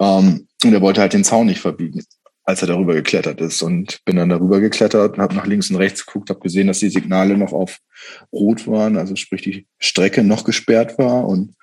[0.00, 2.04] Ähm, und er wollte halt den Zaun nicht verbiegen,
[2.44, 3.62] als er darüber geklettert ist.
[3.62, 6.78] Und bin dann darüber geklettert und habe nach links und rechts geguckt, habe gesehen, dass
[6.78, 7.78] die Signale noch auf
[8.32, 11.54] Rot waren, also sprich die Strecke noch gesperrt war und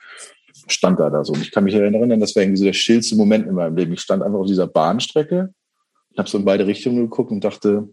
[0.68, 1.34] stand da da so.
[1.34, 3.94] Und ich kann mich erinnern, das war irgendwie so der stillste Moment in meinem Leben.
[3.94, 5.53] Ich stand einfach auf dieser Bahnstrecke,
[6.18, 7.88] habe so in beide Richtungen geguckt und dachte,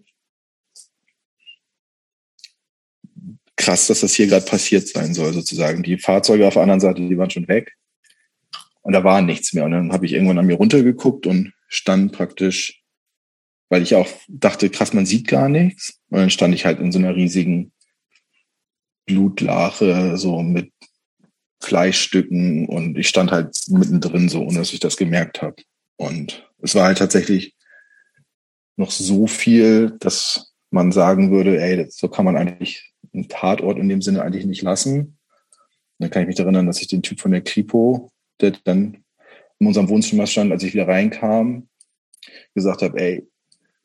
[3.65, 5.83] krass, dass das hier gerade passiert sein soll, sozusagen.
[5.83, 7.77] Die Fahrzeuge auf der anderen Seite, die waren schon weg.
[8.83, 9.65] Und da war nichts mehr.
[9.65, 12.83] Und dann habe ich irgendwann an mir runtergeguckt und stand praktisch,
[13.71, 16.01] weil ich auch dachte, krass, man sieht gar nichts.
[16.11, 17.73] Und dann stand ich halt in so einer riesigen
[19.07, 20.71] Blutlache, so mit
[21.63, 25.63] Fleischstücken und ich stand halt mittendrin so, ohne dass ich das gemerkt habe.
[25.97, 27.55] Und es war halt tatsächlich
[28.77, 33.89] noch so viel, dass man sagen würde, ey, so kann man eigentlich einen Tatort in
[33.89, 35.19] dem Sinne eigentlich nicht lassen.
[35.99, 38.11] Dann kann ich mich erinnern, dass ich den Typ von der Kripo,
[38.41, 39.05] der dann
[39.59, 41.69] in unserem Wohnzimmer stand, als ich wieder reinkam,
[42.55, 43.27] gesagt habe, ey,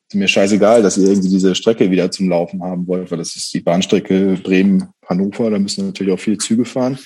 [0.07, 3.35] ist mir scheißegal, dass ihr irgendwie diese Strecke wieder zum Laufen haben wollt, weil das
[3.35, 6.97] ist die Bahnstrecke Bremen-Hannover, da müssen natürlich auch viele Züge fahren.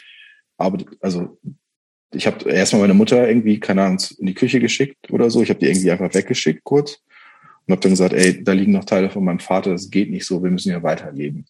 [0.58, 1.38] Aber also
[2.14, 5.42] ich habe erstmal meine Mutter irgendwie, keine Ahnung, in die Küche geschickt oder so.
[5.42, 7.00] Ich habe die irgendwie einfach weggeschickt kurz
[7.66, 10.26] und habe dann gesagt, ey, da liegen noch Teile von meinem Vater, das geht nicht
[10.26, 11.46] so, wir müssen ja weitergeben.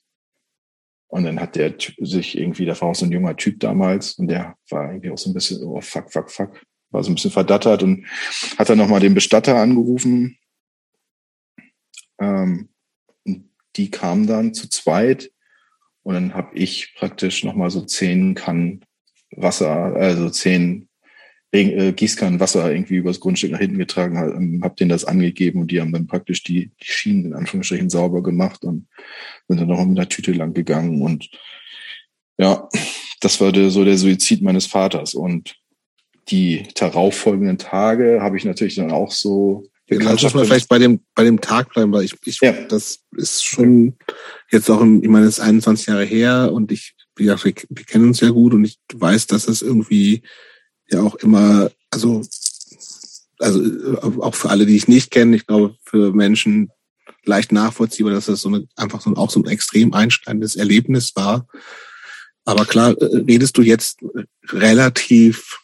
[1.14, 4.30] Und dann hat der sich irgendwie, da war auch so ein junger Typ damals und
[4.30, 6.60] der war irgendwie auch so ein bisschen, oh fuck, fuck, fuck,
[6.90, 8.08] war so ein bisschen verdattert und
[8.58, 10.40] hat dann nochmal den Bestatter angerufen.
[12.20, 12.70] Ähm,
[13.76, 15.32] die kamen dann zu zweit
[16.02, 18.84] und dann habe ich praktisch nochmal so zehn Kannen
[19.36, 20.90] Wasser, also zehn
[21.54, 25.62] äh, Gießkannen Wasser irgendwie übers Grundstück nach hinten getragen, habe ähm, hab denen das angegeben
[25.62, 28.88] und die haben dann praktisch die, die Schienen in Anführungsstrichen sauber gemacht und
[29.48, 31.30] sind dann noch mit einer Tüte lang gegangen und
[32.38, 32.68] ja,
[33.22, 35.56] das war der, so der Suizid meines Vaters und
[36.30, 41.02] die darauffolgenden Tage habe ich natürlich dann auch so ja, lass mal vielleicht bei dem,
[41.14, 42.54] bei dem Tag bleiben, weil ich, ich ja.
[42.54, 43.96] das ist schon
[44.50, 47.54] jetzt auch, im, ich meine, es ist 21 Jahre her und ich, wie gesagt, wir,
[47.70, 50.24] wir kennen uns ja gut und ich weiß, dass es irgendwie
[50.94, 52.22] ja auch immer, also,
[53.40, 53.62] also
[54.22, 56.70] auch für alle, die ich nicht kenne, ich glaube, für Menschen
[57.26, 61.48] leicht nachvollziehbar, dass das so eine, einfach so auch so ein extrem einschneidendes Erlebnis war.
[62.46, 64.00] Aber klar, äh, redest du jetzt
[64.50, 65.60] relativ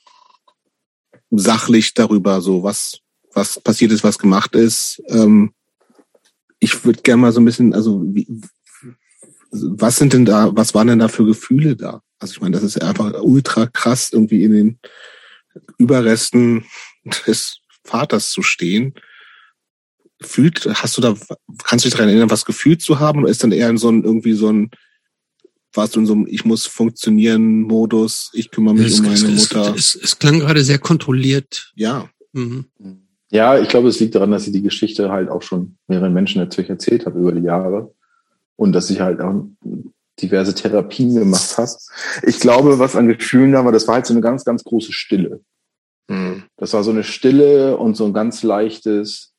[1.31, 2.99] sachlich darüber, so was,
[3.33, 5.01] was passiert ist, was gemacht ist.
[5.07, 5.53] Ähm,
[6.59, 8.27] ich würde gerne mal so ein bisschen, also wie,
[9.51, 12.01] was sind denn da, was waren denn da für Gefühle da?
[12.19, 14.79] Also ich meine, das ist einfach ultra krass, irgendwie in den
[15.77, 16.65] Überresten
[17.27, 18.93] des Vaters zu stehen.
[20.21, 21.15] Fühlt, hast du da,
[21.63, 23.21] kannst du dich daran erinnern, was gefühlt zu haben?
[23.21, 24.69] Oder ist dann eher in so ein, irgendwie so ein,
[25.73, 29.15] warst du in so einem Ich muss funktionieren Modus, ich kümmere mich es, um meine
[29.15, 29.73] es, Mutter?
[29.75, 31.71] Es, es, klang gerade sehr kontrolliert.
[31.75, 32.09] Ja.
[32.33, 32.65] Mhm.
[33.31, 36.41] Ja, ich glaube, es liegt daran, dass ich die Geschichte halt auch schon mehreren Menschen
[36.41, 37.93] natürlich erzählt habe über die Jahre
[38.55, 39.45] und dass ich halt auch
[40.21, 41.71] diverse Therapien gemacht habe.
[42.23, 44.91] Ich glaube, was an Gefühlen da war, das war halt so eine ganz, ganz große
[44.91, 45.41] Stille.
[46.09, 46.43] Mhm.
[46.57, 49.33] Das war so eine Stille und so ein ganz leichtes,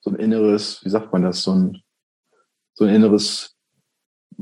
[0.00, 1.82] so ein inneres, wie sagt man das, so ein,
[2.72, 3.56] so ein inneres,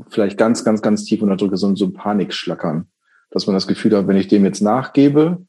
[0.07, 2.89] vielleicht ganz, ganz, ganz tief unterdrücke, so ein, so ein Panikschlackern.
[3.31, 5.45] Dass man das Gefühl hat, wenn ich dem jetzt nachgebe,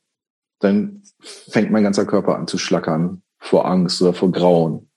[0.58, 4.90] dann fängt mein ganzer Körper an zu schlackern vor Angst oder vor Grauen.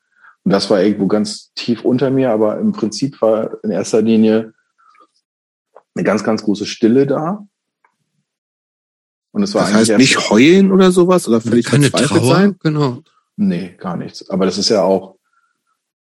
[0.44, 4.54] Und das war irgendwo ganz tief unter mir, aber im Prinzip war in erster Linie
[5.96, 7.48] eine ganz, ganz große Stille da.
[9.34, 12.56] Und es war das heißt nicht heulen oder sowas oder völlig keine Trauer sein?
[12.60, 13.00] Genau.
[13.36, 14.30] Nee, gar nichts.
[14.30, 15.18] Aber das ist ja auch,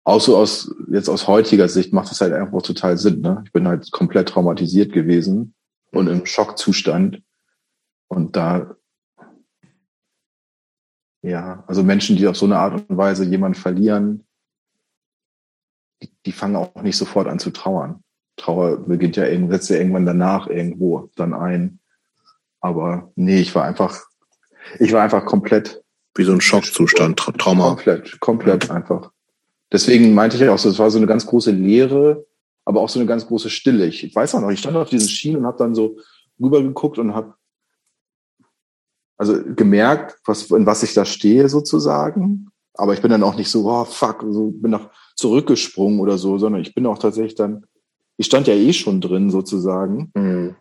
[0.04, 3.22] auch so aus, jetzt aus heutiger Sicht macht das halt einfach total Sinn.
[3.22, 3.42] Ne?
[3.44, 5.54] Ich bin halt komplett traumatisiert gewesen
[5.92, 7.22] und im Schockzustand.
[8.08, 8.76] Und da
[11.26, 14.24] ja, also Menschen, die auf so eine Art und Weise jemanden verlieren,
[16.00, 18.04] die, die fangen auch nicht sofort an zu trauern.
[18.36, 21.80] Trauer beginnt ja setzt ja irgendwann danach irgendwo dann ein.
[22.60, 24.04] Aber nee, ich war einfach,
[24.78, 25.82] ich war einfach komplett.
[26.14, 27.68] Wie so ein Schockzustand, Tra Trauma.
[27.68, 29.10] Komplett, komplett einfach.
[29.70, 32.24] Deswegen meinte ich ja auch so, es war so eine ganz große Leere,
[32.64, 33.84] aber auch so eine ganz große Stille.
[33.86, 35.98] Ich, ich weiß auch noch, ich stand auf diesen Schienen und habe dann so
[36.40, 37.34] rübergeguckt und habe
[39.18, 42.48] also gemerkt, was, in was ich da stehe sozusagen.
[42.74, 46.38] Aber ich bin dann auch nicht so, oh fuck, so bin noch zurückgesprungen oder so,
[46.38, 47.64] sondern ich bin auch tatsächlich dann,
[48.18, 50.10] ich stand ja eh schon drin sozusagen.
[50.14, 50.56] Mhm.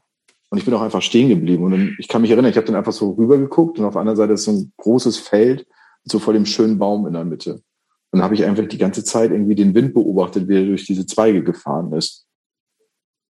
[0.55, 1.65] Und ich bin auch einfach stehen geblieben.
[1.65, 3.99] Und dann, ich kann mich erinnern, ich habe dann einfach so rübergeguckt und auf der
[3.99, 5.67] anderen Seite ist so ein großes Feld,
[6.05, 7.55] so vor dem schönen Baum in der Mitte.
[7.55, 10.85] Und dann habe ich einfach die ganze Zeit irgendwie den Wind beobachtet, wie er durch
[10.85, 12.25] diese Zweige gefahren ist.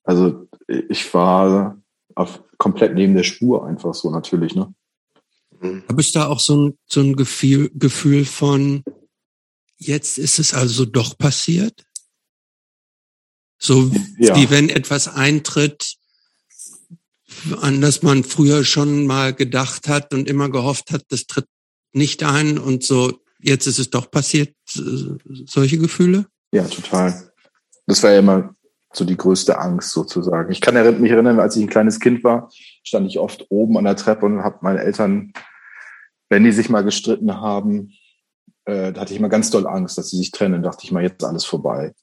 [0.04, 1.82] Also ich war
[2.14, 4.72] auf, komplett neben der Spur einfach so natürlich, ne?
[5.90, 8.84] Habe ich da auch so ein, so ein Gefühl, Gefühl von,
[9.78, 11.88] jetzt ist es also doch passiert?
[13.58, 13.90] So
[14.20, 14.36] ja.
[14.36, 15.96] wie wenn etwas eintritt,
[17.62, 21.46] an das man früher schon mal gedacht hat und immer gehofft hat, das tritt
[21.94, 26.26] nicht ein und so, jetzt ist es doch passiert, solche Gefühle?
[26.52, 27.32] Ja, total.
[27.88, 28.56] Das war ja immer
[28.94, 30.52] so die größte Angst sozusagen.
[30.52, 32.50] Ich kann mich erinnern, als ich ein kleines Kind war,
[32.84, 35.34] stand ich oft oben an der Treppe und habe meine Eltern,
[36.30, 37.92] wenn die sich mal gestritten haben,
[38.66, 40.64] äh, da hatte ich immer ganz doll Angst, dass sie sich trennen.
[40.64, 41.94] Dachte ich mal, jetzt ist alles vorbei.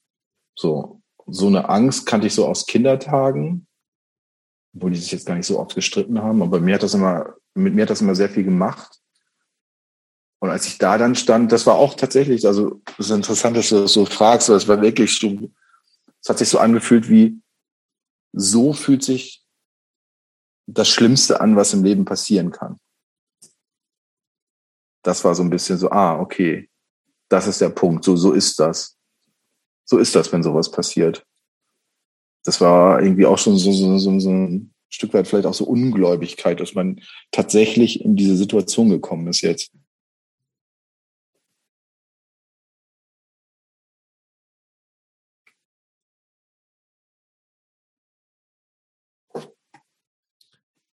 [0.55, 3.67] So, so eine Angst kannte ich so aus Kindertagen,
[4.73, 6.43] wo die sich jetzt gar nicht so oft gestritten haben.
[6.43, 9.01] Aber mir hat das immer, mit mir hat das immer sehr viel gemacht.
[10.41, 13.69] Und als ich da dann stand, das war auch tatsächlich, also das ist interessant, dass
[13.69, 15.51] du das so fragst, weil es war wirklich so,
[16.21, 17.41] es hat sich so angefühlt wie,
[18.33, 19.45] so fühlt sich
[20.67, 22.81] das Schlimmste an, was im Leben passieren kann.
[25.05, 26.71] Das war so ein bisschen so, ah, okay,
[27.29, 28.97] das ist der Punkt, so, so ist das
[29.85, 31.25] so ist das, wenn sowas passiert.
[32.45, 35.65] Das war irgendwie auch schon so, so, so, so ein Stück weit vielleicht auch so
[35.65, 37.01] Ungläubigkeit, dass man
[37.31, 39.73] tatsächlich in diese Situation gekommen ist jetzt.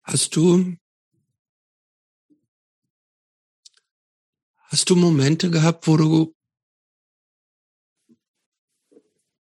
[0.04, 0.76] Hast du,
[4.64, 6.36] hast du Momente gehabt, wo du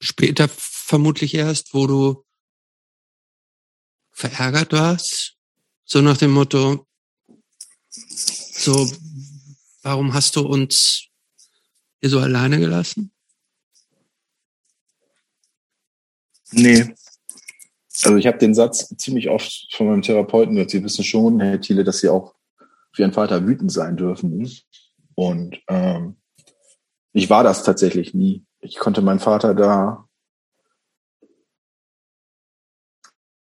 [0.03, 2.25] später vermutlich erst, wo du
[4.11, 5.37] verärgert warst,
[5.85, 6.85] so nach dem Motto,
[7.89, 8.91] so,
[9.81, 11.07] warum hast du uns
[12.01, 13.11] hier so alleine gelassen?
[16.51, 16.93] Nee.
[18.03, 21.61] Also ich habe den Satz ziemlich oft von meinem Therapeuten gehört, Sie wissen schon, Herr
[21.61, 22.35] Thiele, dass Sie auch
[22.91, 24.51] für Ihren Vater wütend sein dürfen.
[25.15, 26.17] Und ähm,
[27.13, 30.07] ich war das tatsächlich nie ich konnte meinen Vater da,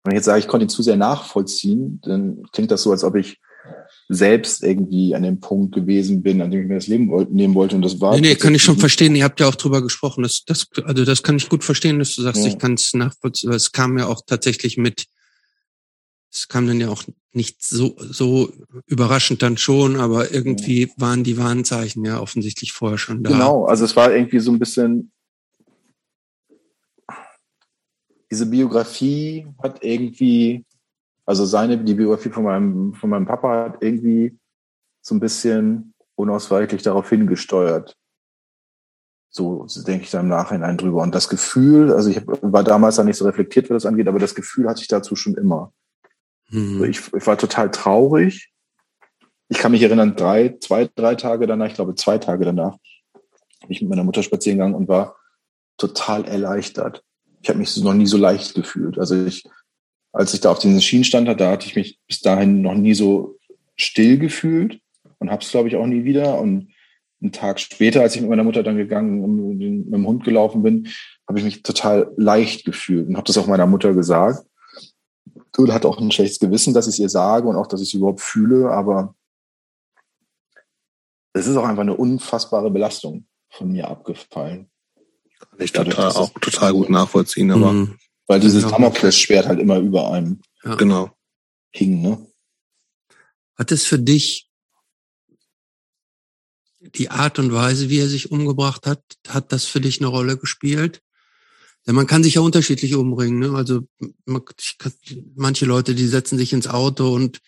[0.03, 3.03] wenn ich jetzt sage, ich konnte ihn zu sehr nachvollziehen, dann klingt das so, als
[3.03, 3.39] ob ich
[4.07, 7.75] selbst irgendwie an dem Punkt gewesen bin, an dem ich mir das Leben nehmen wollte.
[7.75, 8.15] Und das war.
[8.15, 9.15] Nee, nee, kann ich schon verstehen.
[9.15, 10.23] Ihr habt ja auch drüber gesprochen.
[10.23, 12.47] Das, das, also das kann ich gut verstehen, dass du sagst, ja.
[12.47, 13.51] ich kann es nachvollziehen.
[13.51, 15.05] Es kam ja auch tatsächlich mit
[16.31, 18.51] es kam dann ja auch nicht so, so
[18.85, 23.31] überraschend dann schon, aber irgendwie waren die Warnzeichen ja offensichtlich vorher schon da.
[23.31, 25.11] Genau, also es war irgendwie so ein bisschen,
[28.31, 30.65] diese Biografie hat irgendwie,
[31.25, 34.37] also seine, die Biografie von meinem, von meinem Papa hat irgendwie
[35.01, 37.95] so ein bisschen unausweichlich darauf hingesteuert.
[39.31, 41.03] So denke ich da im Nachhinein drüber.
[41.03, 44.17] Und das Gefühl, also ich war damals da nicht so reflektiert, was das angeht, aber
[44.17, 45.71] das Gefühl hatte ich dazu schon immer.
[46.49, 46.83] Mhm.
[46.85, 48.51] Ich, ich war total traurig.
[49.49, 52.77] Ich kann mich erinnern, drei, zwei, drei Tage danach, ich glaube zwei Tage danach,
[53.61, 55.15] bin ich mit meiner Mutter spazieren gegangen und war
[55.77, 57.03] total erleichtert.
[57.41, 58.99] Ich habe mich noch nie so leicht gefühlt.
[58.99, 59.43] Also ich,
[60.11, 62.93] als ich da auf diesen Schienen stand, da hatte ich mich bis dahin noch nie
[62.93, 63.37] so
[63.75, 64.79] still gefühlt
[65.19, 66.39] und habe es, glaube ich, auch nie wieder.
[66.39, 66.73] Und
[67.21, 70.63] einen Tag später, als ich mit meiner Mutter dann gegangen und mit dem Hund gelaufen
[70.63, 70.89] bin,
[71.27, 74.48] habe ich mich total leicht gefühlt und habe das auch meiner Mutter gesagt
[75.57, 77.89] und hat auch ein schlechtes Gewissen, dass ich es ihr sage und auch, dass ich
[77.89, 79.15] es überhaupt fühle, aber
[81.33, 84.69] es ist auch einfach eine unfassbare Belastung von mir abgefallen.
[85.39, 87.71] Kann ich total, auch total gut nachvollziehen, aber.
[87.71, 87.97] Mhm.
[88.27, 90.75] Weil dieses Damoklesschwert halt immer über einem ja.
[90.75, 91.09] genau.
[91.71, 92.27] hing, ne?
[93.55, 94.49] Hat es für dich
[96.79, 100.37] die Art und Weise, wie er sich umgebracht hat, hat das für dich eine Rolle
[100.37, 101.01] gespielt?
[101.85, 103.39] Ja, man kann sich ja unterschiedlich umbringen.
[103.39, 103.55] Ne?
[103.55, 103.81] Also
[104.25, 104.43] man,
[104.77, 104.93] kann,
[105.35, 107.39] manche Leute, die setzen sich ins Auto und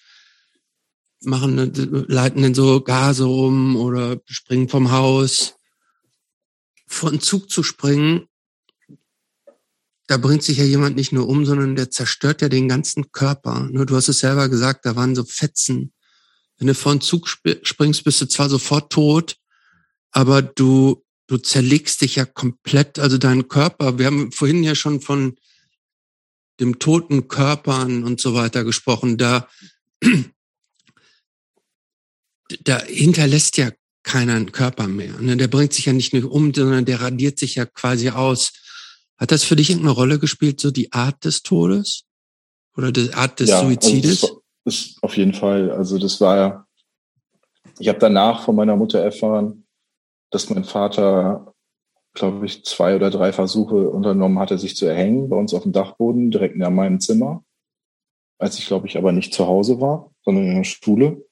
[1.23, 1.73] machen,
[2.07, 5.55] leiten dann so Gase um oder springen vom Haus.
[6.87, 8.27] Von Zug zu springen,
[10.11, 13.69] da bringt sich ja jemand nicht nur um, sondern der zerstört ja den ganzen Körper.
[13.71, 13.85] Ne?
[13.85, 15.93] Du hast es selber gesagt, da waren so Fetzen.
[16.57, 19.37] Wenn du vor Zug springst, bist du zwar sofort tot,
[20.11, 21.01] aber du
[21.31, 23.97] du zerlegst dich ja komplett, also dein Körper.
[23.97, 25.37] Wir haben vorhin ja schon von
[26.59, 29.17] dem toten Körpern und so weiter gesprochen.
[29.17, 29.47] Da,
[32.65, 33.71] da hinterlässt ja
[34.03, 35.13] keiner einen Körper mehr.
[35.21, 35.37] Ne?
[35.37, 38.51] Der bringt sich ja nicht nur um, sondern der radiert sich ja quasi aus.
[39.17, 42.03] Hat das für dich irgendeine Rolle gespielt, so die Art des Todes?
[42.75, 44.23] Oder die Art des ja, Suizides?
[44.23, 45.71] Also ist auf jeden Fall.
[45.71, 46.67] Also das war ja,
[47.79, 49.60] ich habe danach von meiner Mutter erfahren,
[50.31, 51.53] dass mein Vater
[52.13, 55.71] glaube ich, zwei oder drei Versuche unternommen hatte, sich zu erhängen bei uns auf dem
[55.71, 57.43] Dachboden, direkt in meinem Zimmer.
[58.37, 61.23] Als ich, glaube ich, aber nicht zu Hause war, sondern in der Schule.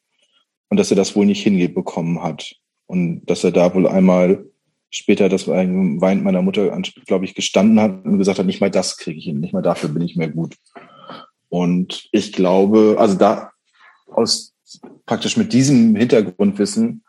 [0.70, 2.56] Und dass er das wohl nicht hingebekommen hat.
[2.86, 4.46] Und dass er da wohl einmal
[4.92, 8.98] später das Wein meiner Mutter, glaube ich, gestanden hat und gesagt hat, nicht mal das
[8.98, 10.56] kriege ich hin, nicht mal dafür bin ich mehr gut.
[11.50, 13.52] Und ich glaube, also da
[14.08, 14.54] aus
[15.06, 17.04] praktisch mit diesem Hintergrundwissen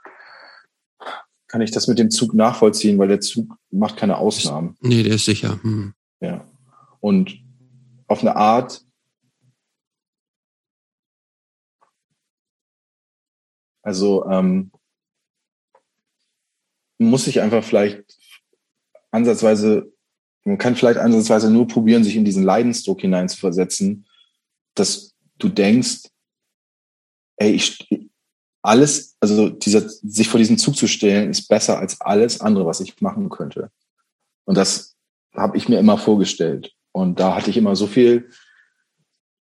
[1.51, 4.77] kann ich das mit dem Zug nachvollziehen, weil der Zug macht keine Ausnahmen.
[4.81, 5.61] Nee, der ist sicher.
[5.63, 5.95] Hm.
[6.21, 6.45] Ja.
[7.01, 7.39] Und
[8.07, 8.85] auf eine Art
[13.83, 14.71] Also ähm,
[16.99, 18.19] muss ich einfach vielleicht
[19.11, 19.93] ansatzweise,
[20.45, 24.07] man kann vielleicht ansatzweise nur probieren, sich in diesen Leidensdruck hineinzuversetzen,
[24.75, 26.11] dass du denkst,
[27.37, 27.89] ey, ich,
[28.63, 32.81] alles, also dieser, sich vor diesen Zug zu stellen, ist besser als alles andere, was
[32.81, 33.71] ich machen könnte.
[34.45, 34.97] Und das
[35.35, 36.73] habe ich mir immer vorgestellt.
[36.93, 38.29] Und da hatte ich immer so viel,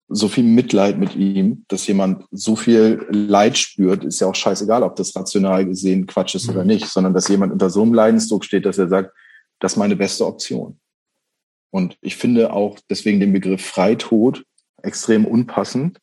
[0.10, 4.84] so viel Mitleid mit ihm, dass jemand so viel Leid spürt, ist ja auch scheißegal,
[4.84, 6.54] ob das rational gesehen Quatsch ist mhm.
[6.54, 9.16] oder nicht, sondern dass jemand unter so einem Leidensdruck steht, dass er sagt,
[9.60, 10.80] das ist meine beste Option.
[11.72, 14.44] Und ich finde auch deswegen den Begriff Freitod
[14.82, 16.00] extrem unpassend,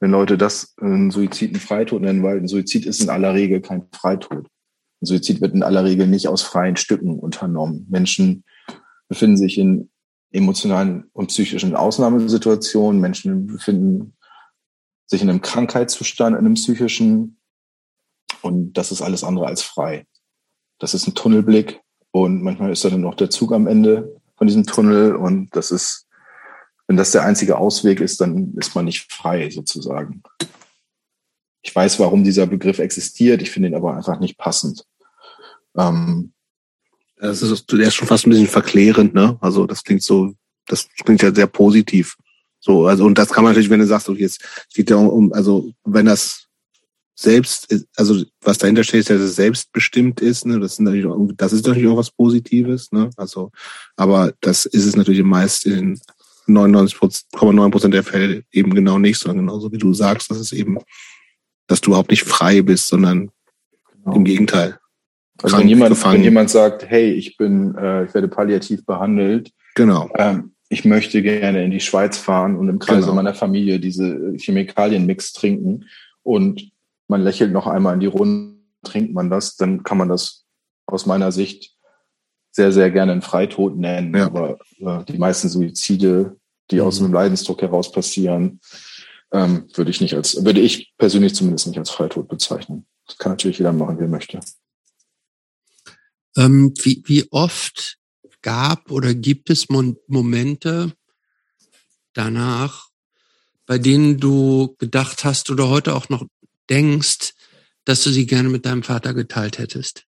[0.00, 3.60] wenn Leute das einen Suizid einen Freitod nennen, weil ein Suizid ist in aller Regel
[3.60, 4.46] kein Freitod.
[5.00, 7.86] Ein Suizid wird in aller Regel nicht aus freien Stücken unternommen.
[7.88, 8.44] Menschen
[9.08, 9.90] befinden sich in
[10.30, 13.00] emotionalen und psychischen Ausnahmesituationen.
[13.00, 14.16] Menschen befinden
[15.06, 17.38] sich in einem Krankheitszustand, in einem psychischen.
[18.42, 20.06] Und das ist alles andere als frei.
[20.78, 21.80] Das ist ein Tunnelblick.
[22.10, 25.16] Und manchmal ist da dann noch der Zug am Ende von diesem Tunnel.
[25.16, 26.07] Und das ist
[26.88, 30.22] wenn das der einzige Ausweg ist, dann ist man nicht frei sozusagen.
[31.62, 34.84] Ich weiß, warum dieser Begriff existiert, ich finde ihn aber einfach nicht passend.
[35.76, 36.32] Ähm,
[37.16, 39.36] das ist, der ist schon fast ein bisschen verklärend, ne?
[39.40, 40.34] Also das klingt so,
[40.66, 42.16] das klingt ja sehr positiv.
[42.58, 44.42] So, also und das kann man natürlich, wenn du sagst, okay, jetzt
[44.72, 46.46] geht ja um, also wenn das
[47.14, 50.58] selbst, also was dahinter steht, ist, dass es selbstbestimmt ist, ne?
[50.58, 53.10] Das ist natürlich, auch, das ist natürlich auch was Positives, ne?
[53.16, 53.50] Also,
[53.96, 56.00] aber das ist es natürlich meist in
[56.48, 60.78] 99,9 Prozent der Fälle eben genau nicht, sondern genauso wie du sagst, dass es eben,
[61.66, 63.30] dass du überhaupt nicht frei bist, sondern
[64.02, 64.16] genau.
[64.16, 64.78] im Gegenteil.
[65.42, 70.10] Also wenn jemand, wenn jemand sagt, hey, ich bin, äh, ich werde palliativ behandelt, genau.
[70.16, 73.14] Ähm, ich möchte gerne in die Schweiz fahren und im Kreise genau.
[73.14, 75.84] meiner Familie diese Chemikalienmix trinken
[76.22, 76.70] und
[77.06, 80.44] man lächelt noch einmal in die Runde, trinkt man das, dann kann man das
[80.86, 81.74] aus meiner Sicht
[82.50, 84.14] sehr, sehr gerne einen Freitod nennen.
[84.14, 84.26] Ja.
[84.26, 86.36] Aber äh, die meisten Suizide,
[86.70, 86.82] die mhm.
[86.82, 88.60] aus einem Leidensdruck heraus passieren,
[89.32, 92.86] ähm, würde ich nicht als, würde ich persönlich zumindest nicht als Freitod bezeichnen.
[93.06, 94.40] Das kann natürlich jeder machen, wie er möchte.
[96.36, 97.98] Ähm, wie, wie oft
[98.42, 100.92] gab oder gibt es Mon Momente
[102.14, 102.88] danach,
[103.66, 106.24] bei denen du gedacht hast oder heute auch noch
[106.70, 107.34] denkst,
[107.84, 110.07] dass du sie gerne mit deinem Vater geteilt hättest?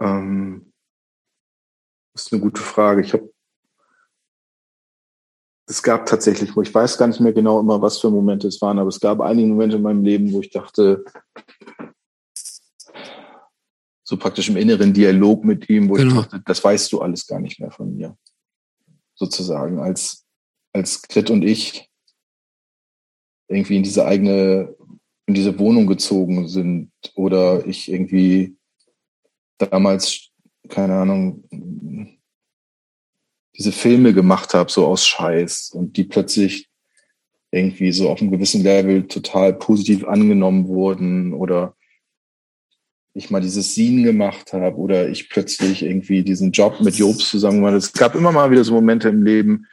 [0.00, 0.72] Ähm,
[2.14, 3.02] das ist eine gute Frage.
[3.02, 3.30] Ich habe
[5.70, 8.60] es gab tatsächlich, wo ich weiß gar nicht mehr genau immer, was für Momente es
[8.60, 11.04] waren, aber es gab einige Momente in meinem Leben, wo ich dachte,
[14.02, 16.22] so praktisch im inneren Dialog mit ihm, wo genau.
[16.22, 18.18] ich dachte, das weißt du alles gar nicht mehr von mir.
[19.14, 20.26] Sozusagen, als,
[20.72, 21.88] als Grit und ich
[23.46, 24.74] irgendwie in diese eigene,
[25.26, 28.56] in diese Wohnung gezogen sind oder ich irgendwie
[29.60, 30.30] damals,
[30.68, 31.44] keine Ahnung,
[33.56, 36.68] diese Filme gemacht habe, so aus Scheiß und die plötzlich
[37.50, 41.76] irgendwie so auf einem gewissen Level total positiv angenommen wurden oder
[43.12, 47.62] ich mal dieses Scene gemacht habe oder ich plötzlich irgendwie diesen Job mit Jobs zusammen
[47.62, 47.72] war.
[47.74, 49.66] Es gab immer mal wieder so Momente im Leben,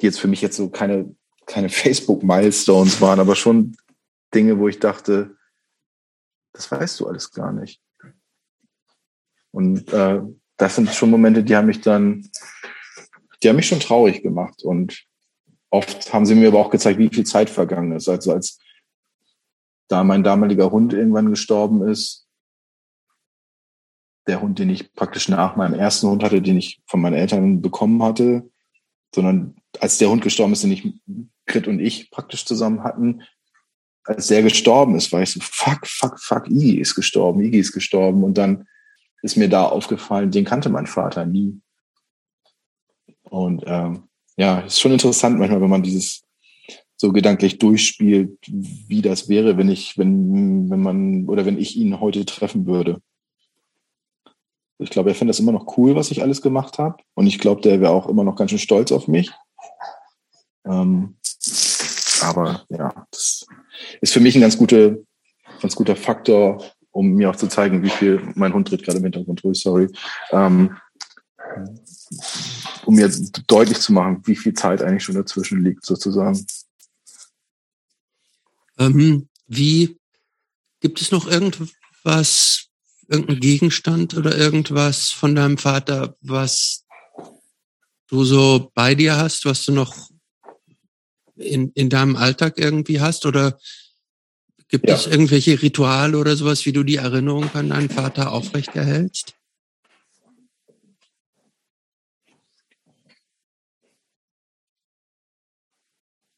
[0.00, 1.14] die jetzt für mich jetzt so keine,
[1.46, 3.76] keine Facebook-Milestones waren, aber schon
[4.34, 5.36] Dinge, wo ich dachte,
[6.52, 7.82] das weißt du alles gar nicht.
[9.56, 10.20] Und äh,
[10.58, 12.28] das sind schon Momente, die haben mich dann,
[13.42, 14.62] die haben mich schon traurig gemacht.
[14.62, 15.06] Und
[15.70, 18.06] oft haben sie mir aber auch gezeigt, wie viel Zeit vergangen ist.
[18.06, 18.58] Also als
[19.88, 22.28] da mein damaliger Hund irgendwann gestorben ist,
[24.26, 27.62] der Hund, den ich praktisch nach meinem ersten Hund hatte, den ich von meinen Eltern
[27.62, 28.50] bekommen hatte,
[29.14, 30.86] sondern als der Hund gestorben ist, den ich
[31.46, 33.22] Grit und ich praktisch zusammen hatten,
[34.04, 37.72] als der gestorben ist, war ich so, fuck, fuck, fuck, Iggy ist gestorben, Iggy ist
[37.72, 38.22] gestorben.
[38.22, 38.68] Und dann
[39.22, 41.60] ist mir da aufgefallen, den kannte mein Vater nie.
[43.24, 44.04] Und ähm,
[44.36, 46.26] ja, ist schon interessant manchmal, wenn man dieses,
[46.96, 52.00] so gedanklich durchspielt, wie das wäre, wenn ich, wenn, wenn man, oder wenn ich ihn
[52.00, 53.00] heute treffen würde.
[54.78, 56.96] Ich glaube, er findet das immer noch cool, was ich alles gemacht habe.
[57.14, 59.30] Und ich glaube, der wäre auch immer noch ganz schön stolz auf mich.
[60.64, 61.16] Ähm,
[62.22, 63.46] aber ja, das
[64.00, 65.04] ist für mich ein ganz, gute,
[65.60, 66.62] ganz guter Faktor,
[66.96, 69.88] um mir auch zu zeigen, wie viel, mein Hund dreht gerade im Hintergrund durch, sorry,
[70.32, 70.76] ähm,
[72.86, 73.10] um mir
[73.46, 76.46] deutlich zu machen, wie viel Zeit eigentlich schon dazwischen liegt, sozusagen.
[78.78, 79.98] Ähm, wie
[80.80, 82.68] gibt es noch irgendwas,
[83.08, 86.86] irgendein Gegenstand oder irgendwas von deinem Vater, was
[88.08, 89.94] du so bei dir hast, was du noch
[91.34, 93.26] in, in deinem Alltag irgendwie hast?
[93.26, 93.58] Oder
[94.68, 94.94] gibt ja.
[94.94, 99.34] es irgendwelche Rituale oder sowas, wie du die Erinnerung an deinen Vater aufrechterhältst?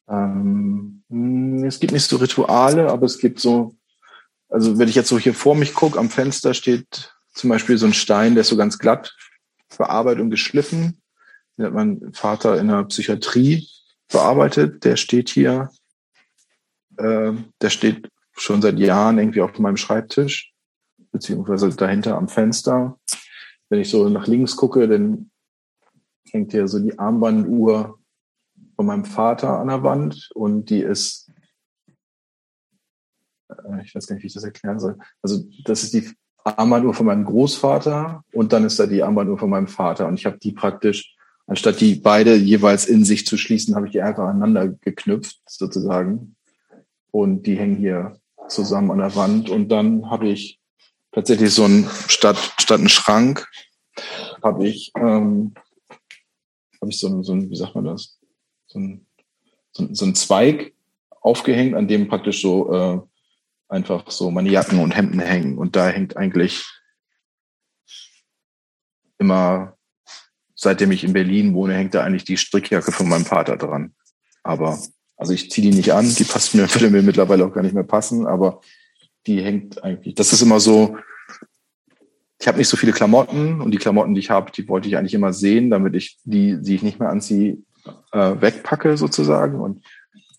[0.09, 1.03] Ähm,
[1.67, 3.77] es gibt nicht so Rituale, aber es gibt so,
[4.49, 7.87] also wenn ich jetzt so hier vor mich gucke, am Fenster steht zum Beispiel so
[7.87, 9.15] ein Stein, der ist so ganz glatt
[9.69, 11.01] verarbeitet und geschliffen.
[11.57, 13.69] Den hat mein Vater in der Psychiatrie
[14.11, 14.85] bearbeitet.
[14.85, 15.71] Der steht hier,
[16.97, 18.09] äh, der steht
[18.41, 20.53] schon seit Jahren irgendwie auf meinem Schreibtisch,
[21.13, 22.99] beziehungsweise dahinter am Fenster.
[23.69, 25.31] Wenn ich so nach links gucke, dann
[26.31, 27.99] hängt hier so die Armbanduhr
[28.77, 31.31] von meinem Vater an der Wand und die ist,
[33.49, 34.97] äh, ich weiß gar nicht, wie ich das erklären soll.
[35.23, 36.09] Also das ist die
[36.45, 40.27] Armbanduhr von meinem Großvater und dann ist da die Armbanduhr von meinem Vater und ich
[40.27, 41.17] habe die praktisch
[41.49, 46.37] anstatt die beide jeweils in sich zu schließen, habe ich die einfach aneinander geknüpft, sozusagen.
[47.11, 49.51] Und die hängen hier zusammen an der Wand.
[49.51, 50.61] Und dann habe ich
[51.13, 53.49] tatsächlich so ein, statt, statt einen Schrank,
[54.43, 55.55] habe ich, ähm,
[56.81, 58.19] habe ich so ein, so ein, wie sagt man das?
[58.67, 59.07] So ein,
[59.73, 60.75] so ein, so ein Zweig
[61.21, 63.01] aufgehängt, an dem praktisch so äh,
[63.69, 65.59] einfach so meine Jacken und Hemden hängen.
[65.59, 66.65] Und da hängt eigentlich
[69.19, 69.79] immer
[70.59, 73.95] seitdem ich in Berlin wohne, hängt da eigentlich die Strickjacke von meinem Vater dran.
[74.43, 74.79] Aber,
[75.19, 77.75] also ich ziehe die nicht an, die passt mir, würde mir mittlerweile auch gar nicht
[77.75, 78.61] mehr passen, aber
[79.27, 80.15] die hängt eigentlich.
[80.15, 80.97] Das ist immer so,
[82.41, 84.97] ich habe nicht so viele Klamotten und die Klamotten, die ich habe, die wollte ich
[84.97, 87.59] eigentlich immer sehen, damit ich die, die ich nicht mehr anziehe,
[88.13, 89.61] äh, wegpacke sozusagen.
[89.61, 89.85] Und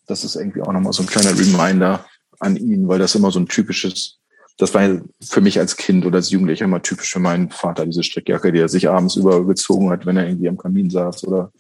[0.07, 2.05] das ist irgendwie auch nochmal so ein kleiner Reminder
[2.39, 4.19] an ihn, weil das immer so ein typisches
[4.59, 8.03] das war für mich als Kind oder als Jugendlicher immer typisch für meinen Vater, diese
[8.03, 11.53] Strickjacke, die er sich abends übergezogen hat, wenn er irgendwie am Kamin saß oder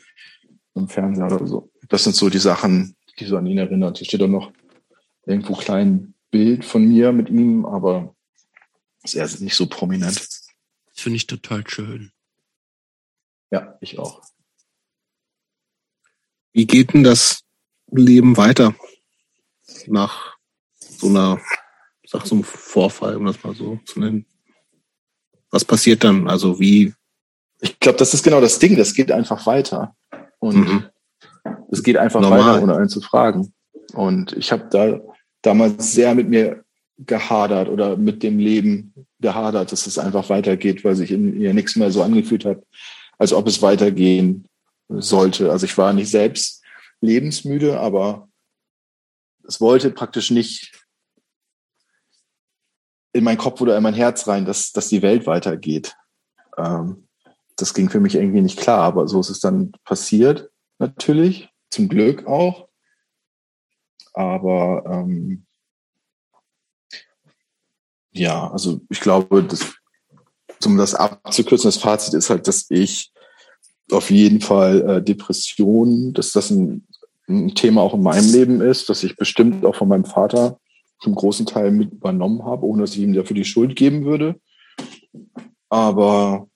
[0.75, 1.71] im Fernseher oder so.
[1.87, 3.97] Das sind so die Sachen, die so an ihn erinnert.
[3.97, 4.51] Hier steht auch noch
[5.25, 8.15] irgendwo klein Bild von mir mit ihm, aber
[9.03, 10.17] ist er nicht so prominent.
[10.17, 10.51] Das
[10.93, 12.11] finde ich total schön.
[13.51, 14.21] Ja, ich auch.
[16.51, 17.43] Wie geht denn das
[17.91, 18.75] Leben weiter
[19.87, 20.37] nach
[20.77, 21.39] so einer
[22.09, 24.25] sag so ein Vorfall, um das mal so zu nennen.
[25.51, 26.27] Was passiert dann?
[26.27, 26.93] Also wie?
[27.61, 28.75] Ich glaube, das ist genau das Ding.
[28.75, 29.95] Das geht einfach weiter.
[30.39, 30.89] Und mhm.
[31.71, 32.39] Es geht einfach Normal.
[32.39, 33.53] weiter, ohne einen zu fragen.
[33.93, 34.99] Und ich habe da
[35.41, 36.63] damals sehr mit mir
[36.97, 41.75] gehadert oder mit dem Leben gehadert, dass es einfach weitergeht, weil sich in mir nichts
[41.75, 42.61] mehr so angefühlt hat,
[43.17, 44.45] als ob es weitergehen
[44.89, 45.51] sollte.
[45.51, 46.63] Also ich war nicht selbst
[47.01, 48.27] lebensmüde, aber
[49.47, 50.73] es wollte praktisch nicht
[53.13, 55.95] in meinen Kopf oder in mein Herz rein, dass, dass die Welt weitergeht.
[56.57, 57.07] Ähm,
[57.55, 60.49] das ging für mich irgendwie nicht klar, aber so ist es dann passiert,
[60.79, 62.67] natürlich, zum Glück auch.
[64.13, 65.45] Aber ähm,
[68.11, 69.75] ja, also ich glaube, das,
[70.65, 73.11] um das abzukürzen, das Fazit ist halt, dass ich
[73.91, 76.87] auf jeden Fall äh, Depressionen, dass das ein,
[77.27, 80.59] ein Thema auch in meinem Leben ist, dass ich bestimmt auch von meinem Vater
[80.99, 84.39] zum großen Teil mit übernommen habe, ohne dass ich ihm dafür die Schuld geben würde.
[85.69, 86.48] Aber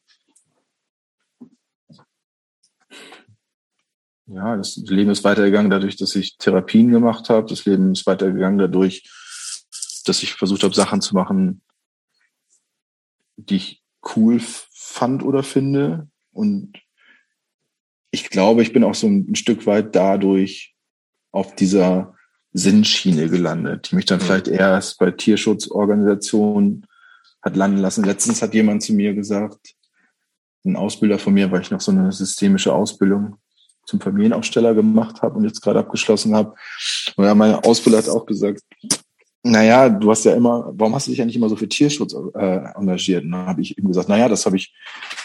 [4.28, 7.48] ja, das Leben ist weitergegangen dadurch, dass ich Therapien gemacht habe.
[7.48, 9.04] Das Leben ist weitergegangen dadurch,
[10.06, 11.62] dass ich versucht habe, Sachen zu machen,
[13.36, 13.84] die ich
[14.16, 14.40] cool
[14.72, 16.08] fand oder finde.
[16.32, 16.74] Und
[18.12, 20.76] ich glaube, ich bin auch so ein Stück weit dadurch
[21.32, 22.16] auf dieser
[22.54, 26.86] Sinnschiene gelandet, die mich dann vielleicht erst bei Tierschutzorganisationen
[27.42, 28.04] hat landen lassen.
[28.04, 29.76] Letztens hat jemand zu mir gesagt,
[30.64, 33.38] ein Ausbilder von mir, weil ich noch so eine systemische Ausbildung
[33.86, 36.56] zum Familienaufsteller gemacht habe und jetzt gerade abgeschlossen habe.
[37.16, 38.62] Und ja, mein Ausbilder hat auch gesagt,
[39.46, 42.16] naja, du hast ja immer, warum hast du dich ja nicht immer so für Tierschutz
[42.34, 43.26] äh, engagiert?
[43.26, 44.74] Und dann habe ich ihm gesagt, naja, das habe ich,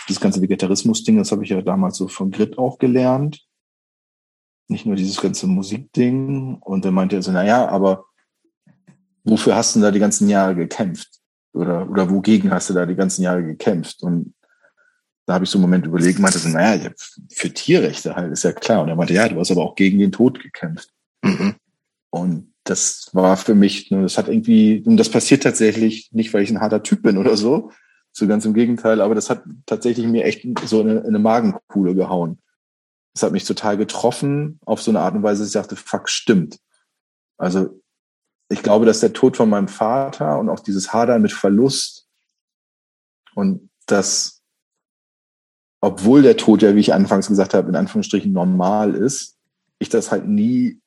[0.08, 3.46] dieses ganze Vegetarismus-Ding, das habe ich ja damals so von Grit auch gelernt.
[4.68, 6.56] nicht nur dieses ganze Musikding.
[6.56, 8.06] Und dann meinte er so, naja, aber
[9.24, 11.08] wofür hast du da die ganzen Jahre gekämpft?
[11.52, 14.02] Oder, oder wogegen hast du da die ganzen Jahre gekämpft?
[14.02, 14.34] Und
[15.28, 16.90] da habe ich so einen Moment überlegt, meinte so, naja,
[17.30, 18.82] für Tierrechte halt, ist ja klar.
[18.82, 20.88] Und er meinte, ja, du hast aber auch gegen den Tod gekämpft.
[21.22, 21.56] Mhm.
[22.08, 26.42] Und das war für mich, ne, das hat irgendwie, und das passiert tatsächlich nicht, weil
[26.42, 27.72] ich ein harter Typ bin oder so,
[28.10, 31.18] so ganz im Gegenteil, aber das hat tatsächlich mir echt so in eine, in eine
[31.18, 32.38] Magenkuhle gehauen.
[33.12, 36.08] Das hat mich total getroffen auf so eine Art und Weise, dass ich dachte, fuck,
[36.08, 36.58] stimmt.
[37.36, 37.82] Also
[38.48, 42.08] ich glaube, dass der Tod von meinem Vater und auch dieses Hadern mit Verlust
[43.34, 44.37] und das,
[45.80, 49.36] obwohl der Tod ja, wie ich anfangs gesagt habe, in Anführungsstrichen normal ist,
[49.78, 50.80] ich das halt nie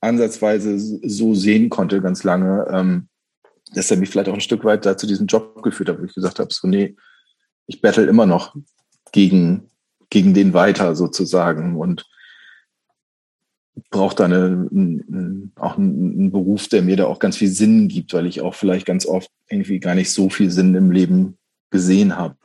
[0.00, 3.08] ansatzweise so sehen konnte ganz lange, ähm,
[3.74, 6.04] dass er mich vielleicht auch ein Stück weit da zu diesem Job geführt hat, wo
[6.04, 6.96] ich gesagt habe, so nee,
[7.66, 8.56] ich battle immer noch
[9.12, 9.70] gegen,
[10.10, 12.06] gegen den weiter sozusagen und
[13.90, 18.12] brauche da eine, ein, auch einen Beruf, der mir da auch ganz viel Sinn gibt,
[18.12, 21.38] weil ich auch vielleicht ganz oft irgendwie gar nicht so viel Sinn im Leben
[21.70, 22.36] gesehen habe.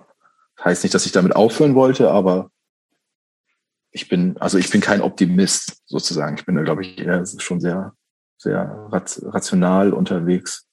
[0.63, 2.49] Heißt nicht, dass ich damit aufhören wollte, aber
[3.91, 6.38] ich bin, also ich bin kein Optimist sozusagen.
[6.38, 7.93] Ich bin da, glaube ich, eher schon sehr,
[8.38, 10.67] sehr rational unterwegs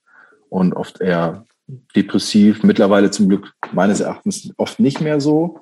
[0.49, 1.45] und oft eher
[1.97, 2.63] depressiv.
[2.63, 5.61] Mittlerweile zum Glück meines Erachtens oft nicht mehr so.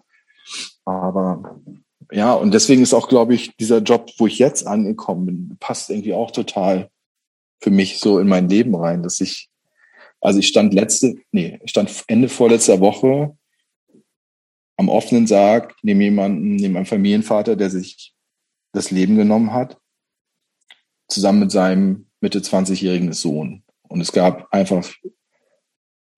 [0.84, 1.60] Aber
[2.10, 5.90] ja, und deswegen ist auch, glaube ich, dieser Job, wo ich jetzt angekommen bin, passt
[5.90, 6.90] irgendwie auch total
[7.60, 9.48] für mich so in mein Leben rein, dass ich,
[10.20, 13.36] also ich stand letzte, nee, ich stand Ende vorletzter Woche
[14.82, 18.14] am offenen Sarg neben jemanden, neben einem Familienvater, der sich
[18.72, 19.78] das Leben genommen hat,
[21.08, 23.62] zusammen mit seinem Mitte 20-jährigen Sohn.
[23.88, 24.92] Und es gab einfach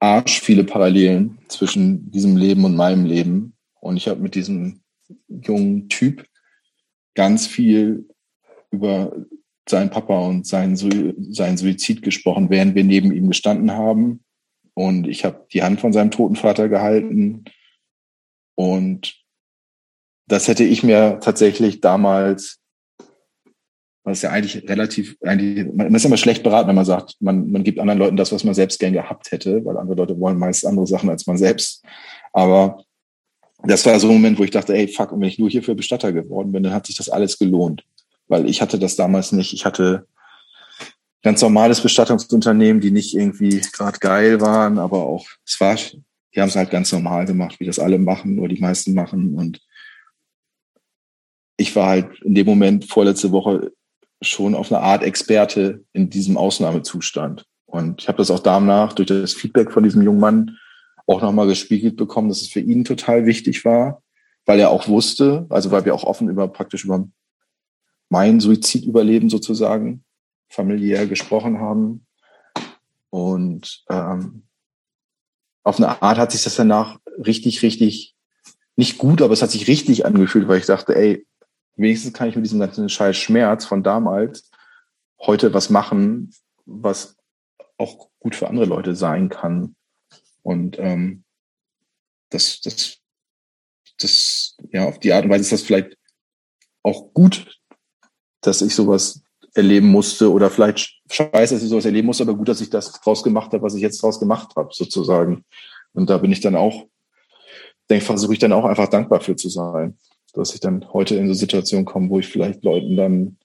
[0.00, 3.54] arsch viele Parallelen zwischen diesem Leben und meinem Leben.
[3.80, 4.80] Und ich habe mit diesem
[5.28, 6.26] jungen Typ
[7.14, 8.08] ganz viel
[8.70, 9.14] über
[9.68, 14.24] seinen Papa und seinen, seinen Suizid gesprochen, während wir neben ihm gestanden haben.
[14.72, 17.44] Und ich habe die Hand von seinem toten Vater gehalten
[18.54, 19.14] und
[20.26, 22.58] das hätte ich mir tatsächlich damals,
[24.04, 27.64] was ja eigentlich relativ, eigentlich, man ist immer schlecht beraten, wenn man sagt, man, man
[27.64, 30.66] gibt anderen Leuten das, was man selbst gern gehabt hätte, weil andere Leute wollen meist
[30.66, 31.82] andere Sachen als man selbst.
[32.32, 32.84] Aber
[33.62, 35.74] das war so ein Moment, wo ich dachte, ey, fuck, und wenn ich nur hierfür
[35.74, 37.84] Bestatter geworden bin, dann hat sich das alles gelohnt.
[38.28, 39.52] Weil ich hatte das damals nicht.
[39.54, 40.06] Ich hatte
[41.22, 45.76] ganz normales Bestattungsunternehmen, die nicht irgendwie gerade geil waren, aber auch, es war
[46.34, 49.34] die haben es halt ganz normal gemacht, wie das alle machen oder die meisten machen.
[49.34, 49.60] Und
[51.56, 53.72] ich war halt in dem Moment vorletzte Woche
[54.20, 57.46] schon auf eine Art Experte in diesem Ausnahmezustand.
[57.66, 60.58] Und ich habe das auch danach durch das Feedback von diesem jungen Mann
[61.06, 64.02] auch nochmal gespiegelt bekommen, dass es für ihn total wichtig war,
[64.46, 67.06] weil er auch wusste, also weil wir auch offen über praktisch über
[68.08, 70.04] mein Suizidüberleben sozusagen
[70.48, 72.06] familiär gesprochen haben.
[73.10, 74.44] Und ähm,
[75.64, 78.14] auf eine Art hat sich das danach richtig, richtig,
[78.76, 81.26] nicht gut, aber es hat sich richtig angefühlt, weil ich dachte, ey,
[81.76, 84.50] wenigstens kann ich mit diesem ganzen scheiß Schmerz von damals
[85.18, 86.32] heute was machen,
[86.66, 87.16] was
[87.78, 89.74] auch gut für andere Leute sein kann.
[90.42, 91.24] Und ähm,
[92.30, 92.98] das, das,
[93.98, 95.96] das, ja, auf die Art und Weise ist das vielleicht
[96.82, 97.58] auch gut,
[98.42, 99.23] dass ich sowas
[99.54, 102.92] erleben musste oder vielleicht scheiße, dass ich sowas erleben musste, aber gut, dass ich das
[102.92, 105.44] draus gemacht habe, was ich jetzt draus gemacht habe, sozusagen.
[105.92, 106.86] Und da bin ich dann auch,
[107.88, 109.96] denke, versuche ich dann auch einfach dankbar für zu sein,
[110.32, 113.38] dass ich dann heute in so Situationen komme, wo ich vielleicht Leuten dann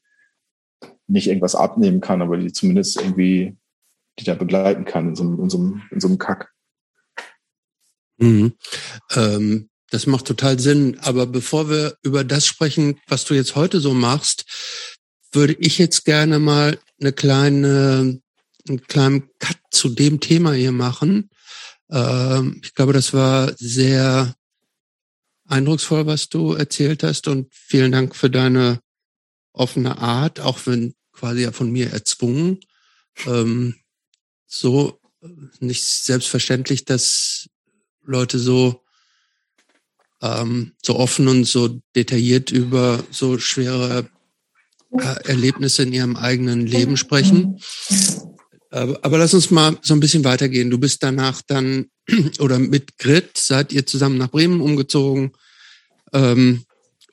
[1.08, 3.56] nicht irgendwas abnehmen kann, aber die zumindest irgendwie,
[4.20, 6.52] die da begleiten kann in so, in so, einem, in so einem Kack.
[8.18, 8.54] Mhm.
[9.16, 11.00] Ähm, das macht total Sinn.
[11.02, 14.46] Aber bevor wir über das sprechen, was du jetzt heute so machst,
[15.32, 18.20] würde ich jetzt gerne mal eine kleine,
[18.68, 21.30] einen kleinen Cut zu dem Thema hier machen.
[21.90, 24.36] Ähm, ich glaube, das war sehr
[25.46, 28.80] eindrucksvoll, was du erzählt hast und vielen Dank für deine
[29.54, 32.60] offene Art, auch wenn quasi ja von mir erzwungen.
[33.26, 33.76] Ähm,
[34.46, 35.00] so
[35.60, 37.50] nicht selbstverständlich, dass
[38.04, 38.84] Leute so
[40.22, 44.04] ähm, so offen und so detailliert über so schwere äh,
[44.92, 47.60] Erlebnisse in ihrem eigenen Leben sprechen.
[48.72, 50.70] Aber, aber lass uns mal so ein bisschen weitergehen.
[50.70, 51.88] Du bist danach dann
[52.40, 55.32] oder mit Grit seid ihr zusammen nach Bremen umgezogen.
[56.14, 56.64] Ähm,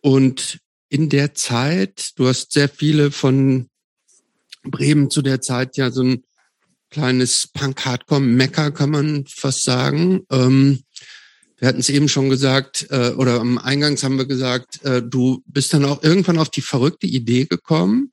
[0.01, 0.59] und
[0.89, 3.69] in der Zeit, du hast sehr viele von
[4.63, 6.25] Bremen zu der Zeit ja so ein
[6.91, 10.23] kleines Punk-Hardcore-Mecker, kann man fast sagen.
[10.31, 10.83] Ähm,
[11.59, 15.43] wir hatten es eben schon gesagt, äh, oder am Eingangs haben wir gesagt, äh, du
[15.47, 18.11] bist dann auch irgendwann auf die verrückte Idee gekommen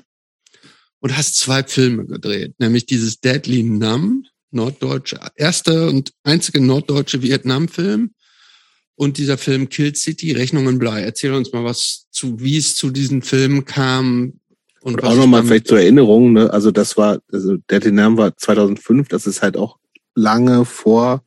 [0.99, 8.11] und hast zwei Filme gedreht, nämlich dieses Deadly Numb, norddeutsche, erste und einzige norddeutsche Vietnam-Film
[8.95, 11.01] und dieser Film Kill City, Rechnung in Blei.
[11.01, 14.39] Erzähl uns mal was zu, wie es zu diesen Filmen kam.
[14.81, 16.53] Und, und auch nochmal vielleicht zur Erinnerung, ne?
[16.53, 19.77] also das war, also Deadly Numb war 2005, das ist halt auch
[20.15, 21.23] lange vor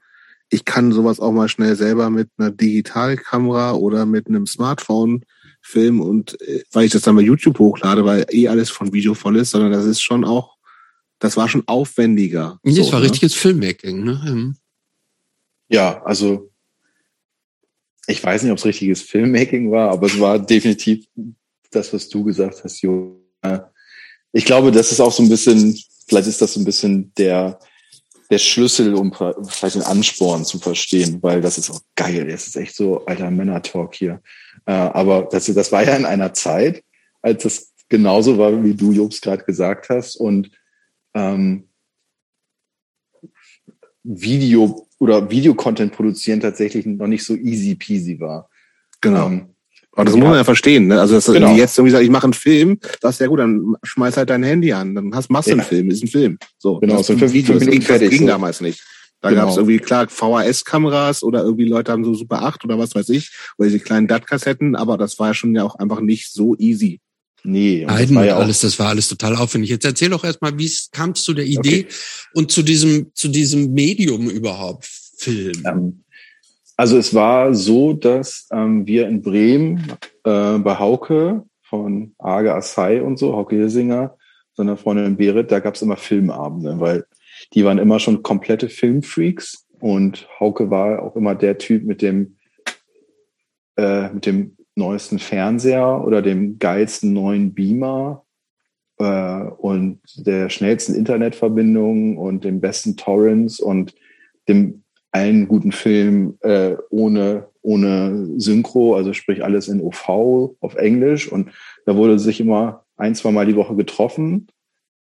[0.50, 5.24] ich kann sowas auch mal schnell selber mit einer Digitalkamera oder mit einem Smartphone
[5.60, 9.14] filmen und äh, weil ich das dann bei YouTube hochlade, weil eh alles von Video
[9.14, 10.56] voll ist, sondern das ist schon auch,
[11.18, 12.60] das war schon aufwendiger.
[12.62, 13.06] Das so, war ne?
[13.06, 14.22] richtiges Filmmaking, ne?
[14.24, 14.56] Mhm.
[15.68, 16.52] Ja, also
[18.06, 21.06] ich weiß nicht, ob es richtiges Filmmaking war, aber es war definitiv
[21.70, 23.20] das, was du gesagt hast, Jo.
[24.32, 27.58] Ich glaube, das ist auch so ein bisschen, vielleicht ist das so ein bisschen der
[28.30, 32.26] der Schlüssel, um vielleicht den Ansporn zu verstehen, weil das ist auch geil.
[32.28, 34.20] Das ist echt so alter Männer-Talk hier.
[34.66, 36.84] Äh, aber das, das war ja in einer Zeit,
[37.22, 40.16] als das genauso war, wie du, Jobs, gerade gesagt hast.
[40.16, 40.50] Und
[41.14, 41.68] ähm,
[44.02, 48.48] Video oder Videocontent produzieren tatsächlich noch nicht so easy peasy war.
[49.00, 49.26] Genau.
[49.26, 49.55] Ähm,
[49.96, 50.20] aber das ja.
[50.20, 50.88] muss man ja verstehen.
[50.88, 51.00] Ne?
[51.00, 51.54] Also dass genau.
[51.54, 54.42] jetzt irgendwie sagt, ich mache einen Film, das ist ja gut, dann schmeiß halt dein
[54.42, 55.66] Handy an, dann hast machst du einen ja.
[55.66, 56.38] Film, ist ein Film.
[56.58, 58.10] So, genau, so fünf, Video, fünf Minuten fertig.
[58.10, 58.32] Das ging so.
[58.32, 58.84] damals nicht.
[59.22, 59.42] Da genau.
[59.42, 63.08] gab es irgendwie klar VHS-Kameras oder irgendwie Leute haben so Super 8 oder was weiß
[63.08, 66.54] ich, oder diese kleinen DAT-Kassetten, aber das war ja schon ja auch einfach nicht so
[66.58, 67.00] easy.
[67.42, 69.70] Nee, und das war ja alles, das war alles total aufwendig.
[69.70, 71.86] Jetzt erzähl doch erstmal, wie es kam zu der Idee okay.
[72.34, 75.62] und zu diesem, zu diesem Medium überhaupt, Film.
[75.64, 76.04] Ähm,
[76.76, 79.92] also es war so, dass ähm, wir in Bremen
[80.24, 84.16] äh, bei Hauke von Arge Assai und so, Hauke Hirsinger,
[84.54, 87.04] seiner Freundin Berit, da gab es immer Filmabende, weil
[87.54, 92.36] die waren immer schon komplette Filmfreaks und Hauke war auch immer der Typ mit dem
[93.76, 98.24] äh, mit dem neuesten Fernseher oder dem geilsten neuen Beamer
[98.98, 103.94] äh, und der schnellsten Internetverbindung und den besten Torrents und
[104.48, 104.82] dem
[105.12, 110.08] allen guten Film äh, ohne, ohne Synchro, also sprich alles in OV
[110.60, 111.30] auf Englisch.
[111.30, 111.50] Und
[111.86, 114.48] da wurde sich immer ein, zwei Mal die Woche getroffen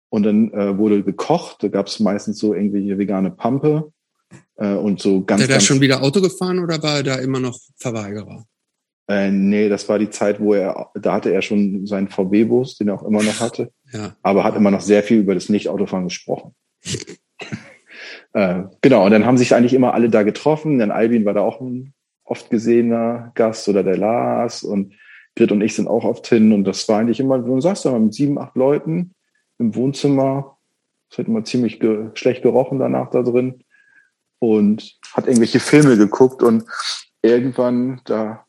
[0.09, 1.63] und dann äh, wurde gekocht.
[1.63, 3.91] Da gab es meistens so irgendwelche vegane Pampe
[4.57, 5.41] äh, und so ganz.
[5.43, 8.45] Hat er da schon wieder Auto gefahren oder war er da immer noch Verweigerer?
[9.07, 12.87] Äh, nee, das war die Zeit, wo er, da hatte er schon seinen VW-Bus, den
[12.87, 13.71] er auch immer noch hatte.
[13.91, 14.15] Ja.
[14.21, 16.55] Aber hat immer noch sehr viel über das Nicht-Autofahren gesprochen.
[18.33, 20.79] Äh, genau, und dann haben sich eigentlich immer alle da getroffen.
[20.79, 21.93] Denn Albin war da auch ein
[22.25, 24.93] oft gesehener Gast oder der Lars und
[25.35, 26.51] Grit und ich sind auch oft hin.
[26.51, 29.13] Und das war eigentlich immer, du sagst da mit sieben, acht Leuten
[29.59, 30.57] im Wohnzimmer.
[31.09, 33.63] Es hat immer ziemlich ge schlecht gerochen danach da drin.
[34.39, 36.65] Und hat irgendwelche Filme geguckt und
[37.21, 38.45] irgendwann, da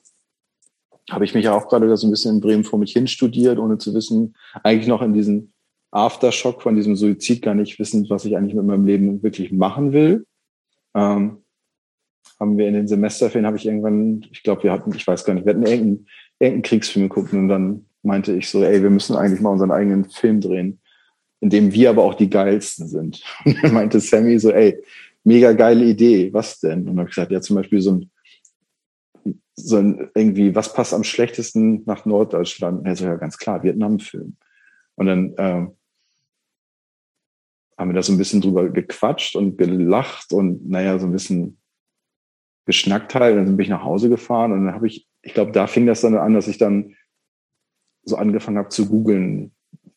[1.08, 3.58] habe ich mich ja auch gerade so ein bisschen in Bremen vor mich hin studiert,
[3.58, 4.34] ohne zu wissen,
[4.64, 5.53] eigentlich noch in diesen
[5.94, 9.92] Aftershock von diesem Suizid gar nicht wissen, was ich eigentlich mit meinem Leben wirklich machen
[9.92, 10.26] will.
[10.94, 11.44] Ähm,
[12.40, 15.34] haben wir in den Semesterferien, habe ich irgendwann, ich glaube, wir hatten, ich weiß gar
[15.34, 16.06] nicht, wir hatten irgendeinen,
[16.40, 20.04] irgendeinen Kriegsfilm geguckt und dann meinte ich so, ey, wir müssen eigentlich mal unseren eigenen
[20.06, 20.80] Film drehen,
[21.40, 23.22] in dem wir aber auch die geilsten sind.
[23.44, 24.82] Und dann meinte Sammy so, ey,
[25.22, 26.80] mega geile Idee, was denn?
[26.80, 28.10] Und dann habe ich gesagt, ja, zum Beispiel so ein,
[29.54, 32.80] so ein irgendwie, was passt am schlechtesten nach Norddeutschland?
[32.80, 34.36] Und er so, ja, ganz klar, Vietnam-Film.
[34.96, 35.72] Und dann ähm,
[37.76, 41.58] haben wir da so ein bisschen drüber gequatscht und gelacht und naja, so ein bisschen
[42.66, 43.36] geschnackt halt.
[43.36, 45.86] Und dann bin ich nach Hause gefahren und dann habe ich, ich glaube, da fing
[45.86, 46.94] das dann an, dass ich dann
[48.04, 49.52] so angefangen habe zu googeln,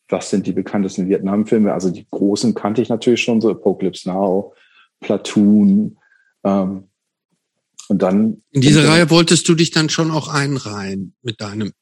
[0.08, 1.72] was sind die bekanntesten Vietnam-Filme.
[1.72, 4.54] Also die großen kannte ich natürlich schon, so Apocalypse Now,
[5.00, 5.98] Platoon.
[6.44, 6.88] Ähm,
[7.88, 8.42] und dann.
[8.50, 11.72] In diese Reihe wolltest du dich dann schon auch einreihen mit deinem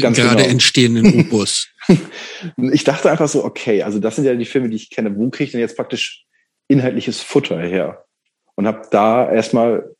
[0.00, 0.48] Ganz gerade genau.
[0.48, 1.68] entstehenden Opus.
[2.72, 5.16] ich dachte einfach so, okay, also das sind ja die Filme, die ich kenne.
[5.16, 6.24] Wo kriege ich denn jetzt praktisch
[6.68, 8.04] inhaltliches Futter her?
[8.54, 9.90] Und habe da erstmal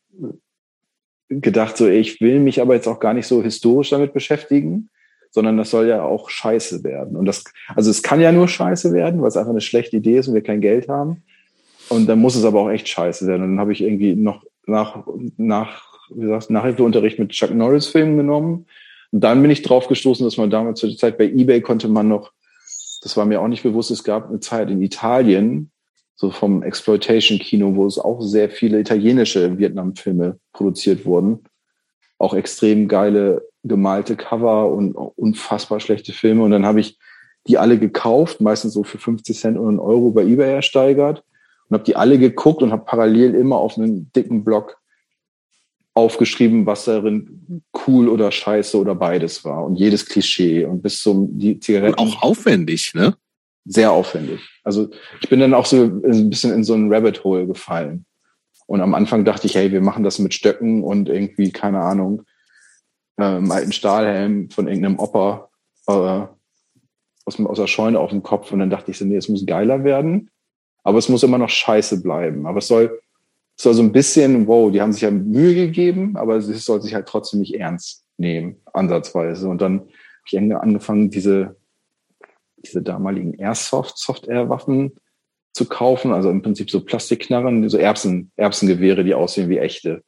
[1.27, 4.89] gedacht, so, ich will mich aber jetzt auch gar nicht so historisch damit beschäftigen,
[5.31, 7.15] sondern das soll ja auch scheiße werden.
[7.15, 7.43] Und das,
[7.75, 10.33] also es kann ja nur scheiße werden, weil es einfach eine schlechte Idee ist und
[10.33, 11.23] wir kein Geld haben.
[11.89, 13.43] Und dann muss es aber auch echt scheiße werden.
[13.43, 15.05] Und dann habe ich irgendwie noch nach,
[15.37, 15.83] nach,
[16.13, 18.65] wie sagst, Nachhilfeunterricht mit Chuck Norris Filmen genommen
[19.11, 21.87] und dann bin ich drauf gestoßen, dass man damals zu der Zeit bei eBay konnte
[21.87, 22.31] man noch,
[23.01, 25.71] das war mir auch nicht bewusst, es gab eine Zeit in Italien,
[26.15, 31.43] so vom Exploitation-Kino, wo es auch sehr viele italienische Vietnam-Filme produziert wurden.
[32.19, 36.43] Auch extrem geile gemalte Cover und unfassbar schlechte Filme.
[36.43, 36.97] Und dann habe ich
[37.47, 41.23] die alle gekauft, meistens so für 50 Cent und einen Euro bei eBay ersteigert
[41.69, 44.77] und habe die alle geguckt und habe parallel immer auf einen dicken Block
[45.93, 51.37] aufgeschrieben, was darin cool oder scheiße oder beides war und jedes Klischee und bis zum
[51.37, 51.99] die Zigaretten.
[51.99, 53.15] Und auch aufwendig, ne?
[53.65, 54.39] Sehr aufwendig.
[54.63, 54.89] Also
[55.21, 58.05] ich bin dann auch so ein bisschen in so ein Rabbit Hole gefallen.
[58.65, 62.23] Und am Anfang dachte ich, hey, wir machen das mit Stöcken und irgendwie, keine Ahnung,
[63.19, 65.49] ähm, alten Stahlhelm von irgendeinem Opa
[65.87, 65.91] äh,
[67.25, 68.51] aus, aus der Scheune auf dem Kopf.
[68.51, 70.29] Und dann dachte ich so, nee, es muss geiler werden.
[70.83, 72.47] Aber es muss immer noch scheiße bleiben.
[72.47, 73.01] Aber es soll,
[73.61, 76.93] soll so ein bisschen, wow, die haben sich ja Mühe gegeben, aber es soll sich
[76.93, 79.47] halt trotzdem nicht ernst nehmen, ansatzweise.
[79.47, 79.89] Und dann habe
[80.25, 81.55] ich angefangen, diese
[82.65, 84.93] diese damaligen Airsoft-Software-Waffen
[85.53, 90.03] zu kaufen, also im Prinzip so Plastikknarren, so Erbsen, Erbsengewehre, die aussehen wie echte.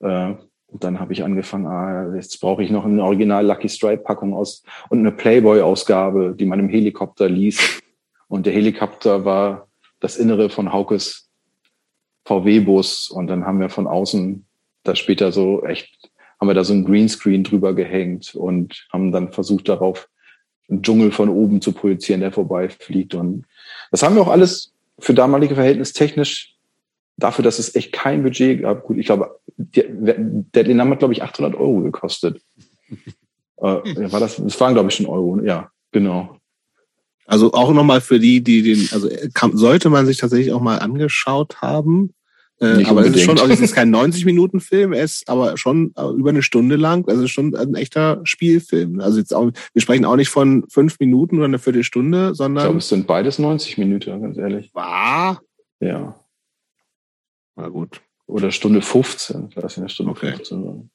[0.00, 0.34] Äh,
[0.70, 4.34] und dann habe ich angefangen, ah, jetzt brauche ich noch eine Original Lucky Stripe Packung
[4.34, 7.82] aus und eine Playboy Ausgabe, die man im Helikopter liest.
[8.28, 11.27] Und der Helikopter war das Innere von Haukes
[12.28, 13.10] VW-Bus.
[13.10, 14.44] Und dann haben wir von außen
[14.84, 19.32] da später so echt, haben wir da so ein Greenscreen drüber gehängt und haben dann
[19.32, 20.08] versucht darauf
[20.68, 23.14] einen Dschungel von oben zu projizieren, der vorbeifliegt.
[23.14, 23.46] Und
[23.90, 26.54] das haben wir auch alles für damalige Verhältnis technisch
[27.16, 28.84] dafür, dass es echt kein Budget gab.
[28.84, 32.40] Gut, ich glaube, der, der den hat, glaube ich, 800 Euro gekostet.
[33.56, 33.62] äh,
[34.12, 35.40] war das, das waren, glaube ich, schon Euro.
[35.42, 36.38] Ja, genau.
[37.26, 40.78] Also auch nochmal für die, die den, also kann, sollte man sich tatsächlich auch mal
[40.78, 42.14] angeschaut haben.
[42.60, 46.08] Äh, aber es ist schon, also es ist kein 90-Minuten-Film, er ist aber schon äh,
[46.10, 47.08] über eine Stunde lang.
[47.08, 49.00] Also schon ein echter Spielfilm.
[49.00, 52.64] Also jetzt auch, wir sprechen auch nicht von fünf Minuten oder eine Viertelstunde, sondern.
[52.64, 54.74] Ich glaube, es sind beides 90 Minuten, ganz ehrlich.
[54.74, 55.40] War?
[55.80, 56.18] Ja.
[57.54, 58.00] Na gut.
[58.26, 60.32] Oder Stunde 15, lass ich eine Stunde okay.
[60.32, 60.90] 15 sagen.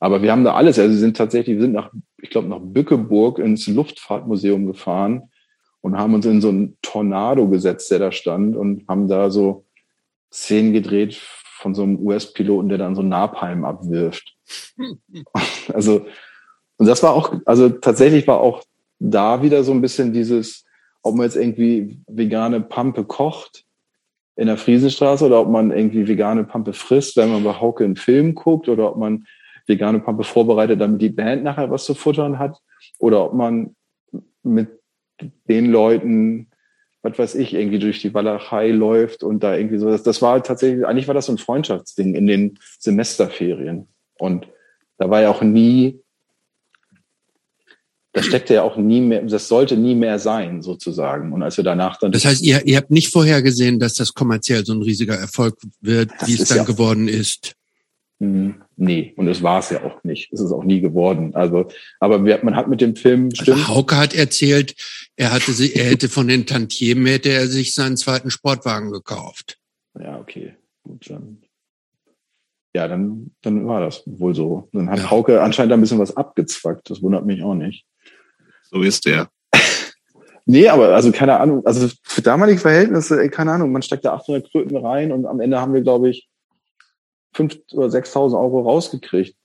[0.00, 0.78] Aber wir haben da alles.
[0.78, 5.30] Also wir sind tatsächlich, wir sind nach, ich glaube, nach Bückeburg ins Luftfahrtmuseum gefahren
[5.80, 9.64] und haben uns in so einen Tornado gesetzt, der da stand und haben da so
[10.32, 14.36] Szenen gedreht von so einem US-Piloten, der dann so Napalm abwirft.
[15.72, 16.06] also,
[16.76, 18.62] und das war auch, also tatsächlich war auch
[19.00, 20.64] da wieder so ein bisschen dieses,
[21.02, 23.64] ob man jetzt irgendwie vegane Pampe kocht
[24.36, 27.96] in der Friesenstraße oder ob man irgendwie vegane Pampe frisst, wenn man bei Hauke einen
[27.96, 29.26] Film guckt oder ob man
[29.66, 32.56] vegane Pampe vorbereitet, damit die Band nachher was zu futtern hat
[32.98, 33.74] oder ob man
[34.42, 34.68] mit
[35.48, 36.48] den Leuten
[37.02, 39.88] was weiß ich, irgendwie durch die Walachei läuft und da irgendwie so.
[39.88, 43.88] Das, das war tatsächlich, eigentlich war das so ein Freundschaftsding in den Semesterferien.
[44.18, 44.48] Und
[44.98, 46.00] da war ja auch nie,
[48.12, 51.32] da steckte ja auch nie mehr, das sollte nie mehr sein, sozusagen.
[51.32, 52.10] Und als wir danach dann.
[52.10, 56.10] Das heißt, ihr, ihr habt nicht vorhergesehen, dass das kommerziell so ein riesiger Erfolg wird,
[56.26, 57.54] wie es dann ja geworden ist.
[58.18, 58.62] Mhm.
[58.80, 60.32] Nee, und es war es ja auch nicht.
[60.32, 61.34] Es ist auch nie geworden.
[61.34, 61.68] Also,
[61.98, 63.58] aber wir, man hat mit dem Film also stimmt.
[63.58, 64.76] Also Hauke hat erzählt,
[65.16, 69.58] er hatte sie, er hätte von den Tantiemen hätte er sich seinen zweiten Sportwagen gekauft.
[70.00, 71.42] Ja, okay, gut dann.
[72.72, 74.68] Ja, dann, dann war das wohl so.
[74.72, 75.10] Dann hat ja.
[75.10, 76.88] Hauke anscheinend ein bisschen was abgezwackt.
[76.88, 77.84] Das wundert mich auch nicht.
[78.70, 79.28] So ist der.
[80.50, 84.14] Nee, aber also keine Ahnung, also für damalige Verhältnisse, ey, keine Ahnung, man steckt da
[84.14, 86.27] 800 Kröten rein und am Ende haben wir, glaube ich,
[87.34, 89.36] 5.000 oder 6.000 Euro rausgekriegt.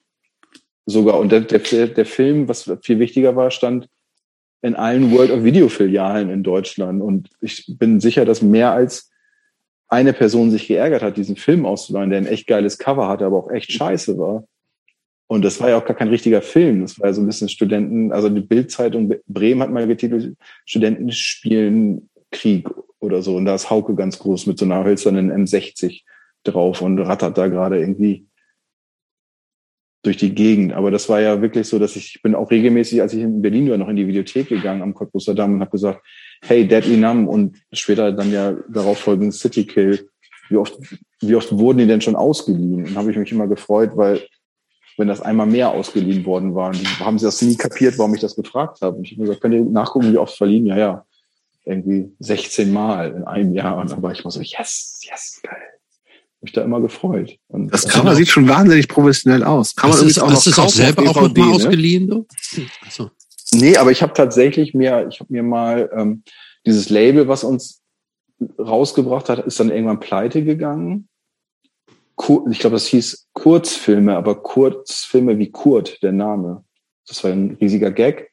[0.86, 1.20] Sogar.
[1.20, 3.88] Und der, der, der Film, was viel wichtiger war, stand
[4.62, 7.02] in allen World of Video Filialen in Deutschland.
[7.02, 9.12] Und ich bin sicher, dass mehr als
[9.88, 13.38] eine Person sich geärgert hat, diesen Film auszuleihen, der ein echt geiles Cover hatte, aber
[13.38, 14.46] auch echt scheiße war.
[15.28, 16.82] Und das war ja auch gar kein richtiger Film.
[16.82, 20.36] Das war ja so ein bisschen Studenten, also die Bildzeitung Bremen hat mal getitelt,
[20.66, 22.70] Studenten spielen Krieg
[23.00, 23.36] oder so.
[23.36, 26.04] Und da ist Hauke ganz groß mit so einer hölzernen M60
[26.44, 28.28] drauf und rattert da gerade irgendwie
[30.04, 30.74] durch die Gegend.
[30.74, 33.42] Aber das war ja wirklich so, dass ich, ich bin auch regelmäßig, als ich in
[33.42, 36.02] Berlin war, noch in die Videothek gegangen am Cottbusser Damm und habe gesagt,
[36.42, 40.08] hey, Deadly Numb und später dann ja darauf folgend City Kill.
[40.50, 40.78] Wie oft,
[41.22, 42.86] wie oft wurden die denn schon ausgeliehen?
[42.86, 44.22] Und habe ich mich immer gefreut, weil
[44.98, 48.36] wenn das einmal mehr ausgeliehen worden waren, haben sie das nie kapiert, warum ich das
[48.36, 48.98] gefragt habe.
[48.98, 50.66] Und ich habe gesagt, könnt ihr nachgucken, wie oft verliehen?
[50.66, 51.06] Ja, ja.
[51.66, 53.78] Irgendwie 16 Mal in einem Jahr.
[53.78, 55.74] Und dann war ich mal so, yes, yes, geil
[56.44, 57.38] mich da immer gefreut.
[57.48, 59.76] Und das Cover sieht schon wahnsinnig professionell aus.
[59.76, 62.08] Kann man übrigens auch noch kaufen auch selber auch DVD, mal ausgeliehen?
[62.08, 62.26] Ne?
[62.90, 63.10] So.
[63.54, 66.24] Nee, aber ich habe tatsächlich mir, ich habe mir mal ähm,
[66.66, 67.82] dieses Label, was uns
[68.60, 71.08] rausgebracht hat, ist dann irgendwann pleite gegangen.
[72.16, 76.64] Kur ich glaube, das hieß Kurzfilme, aber Kurzfilme wie Kurt, der Name.
[77.08, 78.32] Das war ein riesiger Gag.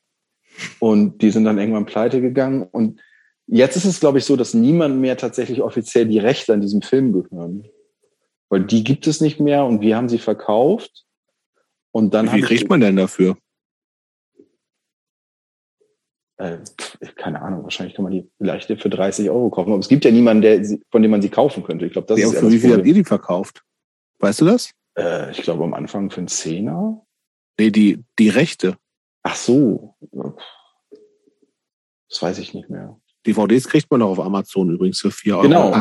[0.79, 2.63] Und die sind dann irgendwann pleite gegangen.
[2.71, 3.01] Und
[3.47, 6.83] jetzt ist es, glaube ich, so, dass niemand mehr tatsächlich offiziell die Rechte an diesem
[6.83, 7.65] Film gehören
[8.51, 11.07] weil die gibt es nicht mehr und wir haben sie verkauft.
[11.93, 13.39] Und dann Wie kriegt man denn dafür?
[16.37, 16.59] Äh,
[17.17, 19.71] keine Ahnung, wahrscheinlich kann man die vielleicht für 30 Euro kaufen.
[19.71, 21.87] Aber es gibt ja niemanden, der, von dem man sie kaufen könnte.
[21.87, 23.63] Ich glaube, das ja, ist für wie viel habt ihr die verkauft?
[24.19, 24.73] Weißt du das?
[24.97, 27.05] Äh, ich glaube am Anfang für einen Zehner.
[27.59, 28.77] Nee, die, die Rechte.
[29.23, 29.97] Ach so.
[32.09, 32.99] Das weiß ich nicht mehr.
[33.27, 35.67] DVDs kriegt man auch auf Amazon übrigens für 4,38 Genau.
[35.67, 35.81] Euro.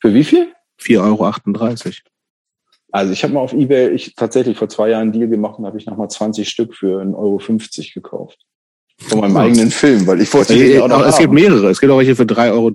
[0.00, 0.52] Für wie viel?
[0.80, 1.94] 4,38 Euro.
[2.92, 5.66] Also ich habe mal auf Ebay, ich tatsächlich vor zwei Jahren einen Deal gemacht und
[5.66, 7.38] habe ich nochmal 20 Stück für 1,50 Euro
[7.94, 8.38] gekauft.
[8.98, 11.34] Von meinem eigenen Film, weil ich wollte Es, den auch noch es gibt haben.
[11.34, 11.70] mehrere.
[11.70, 12.70] Es gibt auch welche für 3,63 Euro,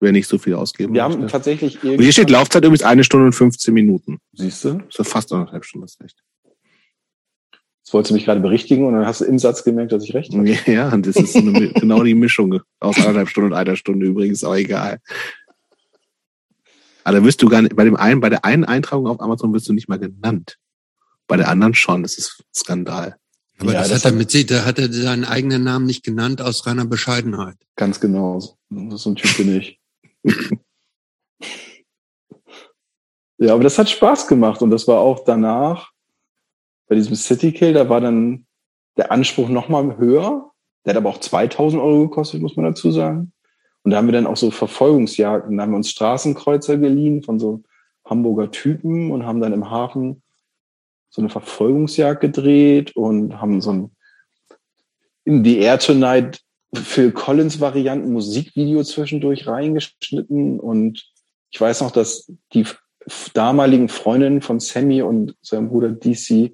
[0.00, 1.30] wer nicht so viel ausgeben Wir haben möchte.
[1.30, 4.18] tatsächlich Und hier steht Laufzeit übrigens eine Stunde und 15 Minuten.
[4.32, 4.80] Siehst du?
[4.90, 6.16] Das ist fast anderthalb Stunden, das ist recht.
[7.84, 10.14] Jetzt wolltest du mich gerade berichtigen und dann hast du im Satz gemerkt, dass ich
[10.14, 10.48] recht habe.
[10.66, 14.42] Ja, und das ist eine, genau die Mischung aus anderthalb Stunden und einer Stunde übrigens,
[14.44, 14.98] aber egal.
[17.04, 19.52] Aber da wirst du gar nicht, bei dem einen, bei der einen Eintragung auf Amazon
[19.52, 20.58] wirst du nicht mal genannt.
[21.26, 23.16] Bei der anderen schon, das ist Skandal.
[23.58, 26.04] Aber Ja, das, das hat er mit sich, da hat er seinen eigenen Namen nicht
[26.04, 27.56] genannt aus reiner Bescheidenheit.
[27.76, 28.40] Ganz genau.
[28.40, 29.80] So so ein Typ bin ich.
[33.38, 35.92] ja, aber das hat Spaß gemacht und das war auch danach
[36.92, 38.46] bei diesem City Kill, da war dann
[38.98, 40.50] der Anspruch nochmal höher.
[40.84, 43.32] Der hat aber auch 2000 Euro gekostet, muss man dazu sagen.
[43.84, 47.38] Und da haben wir dann auch so Verfolgungsjagden, da haben wir uns Straßenkreuzer geliehen von
[47.38, 47.62] so
[48.04, 50.22] Hamburger Typen und haben dann im Hafen
[51.10, 53.90] so eine Verfolgungsjagd gedreht und haben so ein
[55.24, 56.40] in The Air Tonight
[56.74, 60.58] Phil Collins Varianten Musikvideo zwischendurch reingeschnitten.
[60.58, 61.06] Und
[61.50, 62.64] ich weiß noch, dass die
[63.34, 66.52] damaligen Freundinnen von Sammy und seinem Bruder DC,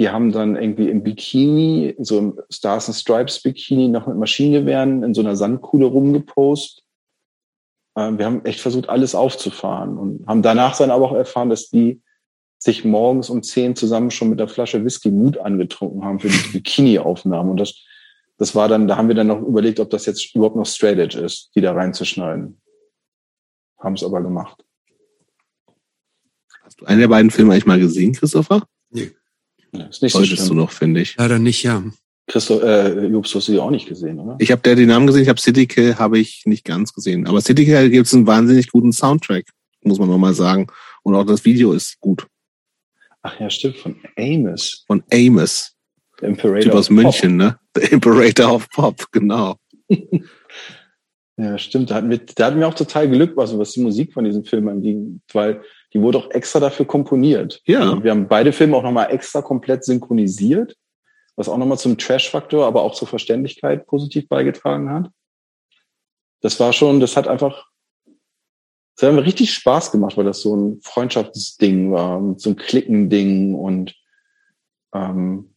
[0.00, 5.02] die haben dann irgendwie im Bikini, so im Stars and Stripes Bikini, noch mit Maschinengewehren
[5.02, 6.82] in so einer Sandkuhle rumgepost.
[7.98, 11.68] Ähm, wir haben echt versucht, alles aufzufahren und haben danach dann aber auch erfahren, dass
[11.68, 12.00] die
[12.56, 16.48] sich morgens um zehn zusammen schon mit der Flasche Whisky Mut angetrunken haben für die
[16.52, 17.50] Bikini-Aufnahmen.
[17.50, 17.84] Und das,
[18.38, 20.98] das war dann, da haben wir dann noch überlegt, ob das jetzt überhaupt noch Straight
[20.98, 22.58] Edge ist, die da reinzuschneiden.
[23.78, 24.64] Haben es aber gemacht.
[26.62, 28.62] Hast du einen der beiden Filme eigentlich mal gesehen, Christopher?
[29.72, 30.56] Ja, ist nicht so Solltest du schlimm.
[30.58, 31.16] noch, finde ich.
[31.16, 31.82] Leider nicht, ja.
[32.26, 34.36] Christoph, äh, Jobst, du hast sie auch nicht gesehen, oder?
[34.38, 37.26] Ich habe der den Namen gesehen, ich habe City Kill habe ich nicht ganz gesehen.
[37.26, 39.46] Aber City Kill gibt es einen wahnsinnig guten Soundtrack,
[39.82, 40.68] muss man nochmal sagen.
[41.02, 42.26] Und auch das Video ist gut.
[43.22, 44.84] Ach ja, stimmt, von Amos.
[44.86, 45.72] Von Amos.
[46.22, 46.60] Imperator.
[46.60, 47.04] Typ aus of Pop.
[47.04, 47.58] München, ne?
[47.74, 49.56] The Imperator of Pop, genau.
[51.36, 51.90] Ja, stimmt.
[51.90, 54.44] Da hatten wir, da hatten wir auch total Glück, was, was die Musik von diesem
[54.44, 57.60] Film anging, weil die wurde auch extra dafür komponiert.
[57.64, 57.90] Ja.
[57.90, 60.76] Und wir haben beide Filme auch nochmal extra komplett synchronisiert,
[61.36, 65.10] was auch nochmal zum Trash-Faktor, aber auch zur Verständlichkeit positiv beigetragen hat.
[66.40, 67.66] Das war schon, das hat einfach,
[68.96, 73.54] das hat mir richtig Spaß gemacht, weil das so ein Freundschaftsding war, so ein Klickending
[73.54, 73.94] und
[74.94, 75.54] ähm,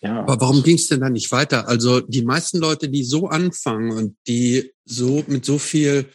[0.00, 0.20] ja.
[0.20, 1.68] Aber warum ging es denn da nicht weiter?
[1.68, 6.08] Also die meisten Leute, die so anfangen und die so mit so viel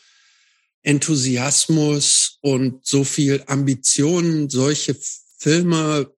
[0.87, 4.95] Enthusiasmus und so viel Ambitionen solche
[5.37, 6.09] Filme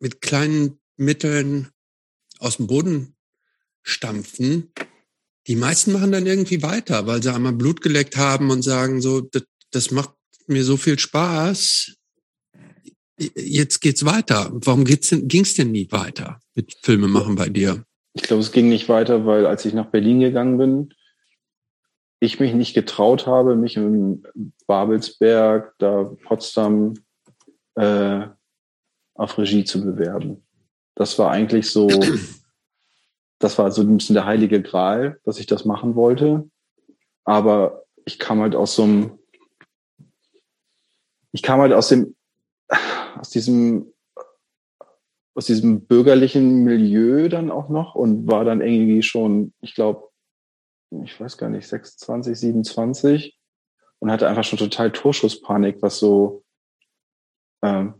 [0.00, 1.68] mit kleinen Mitteln
[2.38, 3.14] aus dem Boden
[3.82, 4.72] stampfen,
[5.46, 9.20] die meisten machen dann irgendwie weiter, weil sie einmal Blut geleckt haben und sagen so,
[9.20, 10.14] das, das macht
[10.46, 11.94] mir so viel Spaß.
[13.18, 14.50] Jetzt geht's weiter.
[14.52, 17.84] Warum geht's denn, ging's denn nie weiter mit Filme machen bei dir?
[18.14, 20.94] Ich glaube, es ging nicht weiter, weil als ich nach Berlin gegangen bin,
[22.20, 24.26] ich mich nicht getraut habe, mich in
[24.66, 26.94] Babelsberg, da Potsdam
[27.76, 28.26] äh,
[29.14, 30.44] auf Regie zu bewerben.
[30.94, 31.88] Das war eigentlich so,
[33.38, 36.48] das war so ein bisschen der heilige Gral, dass ich das machen wollte.
[37.24, 39.18] Aber ich kam halt aus so einem,
[41.32, 42.16] ich kam halt aus dem,
[43.16, 43.92] aus diesem
[45.38, 50.07] aus diesem bürgerlichen Milieu dann auch noch und war dann irgendwie schon, ich glaube,
[51.04, 53.38] ich weiß gar nicht, 26, 27
[53.98, 56.44] und hatte einfach schon total Torschusspanik, was so,
[57.62, 57.94] ähm,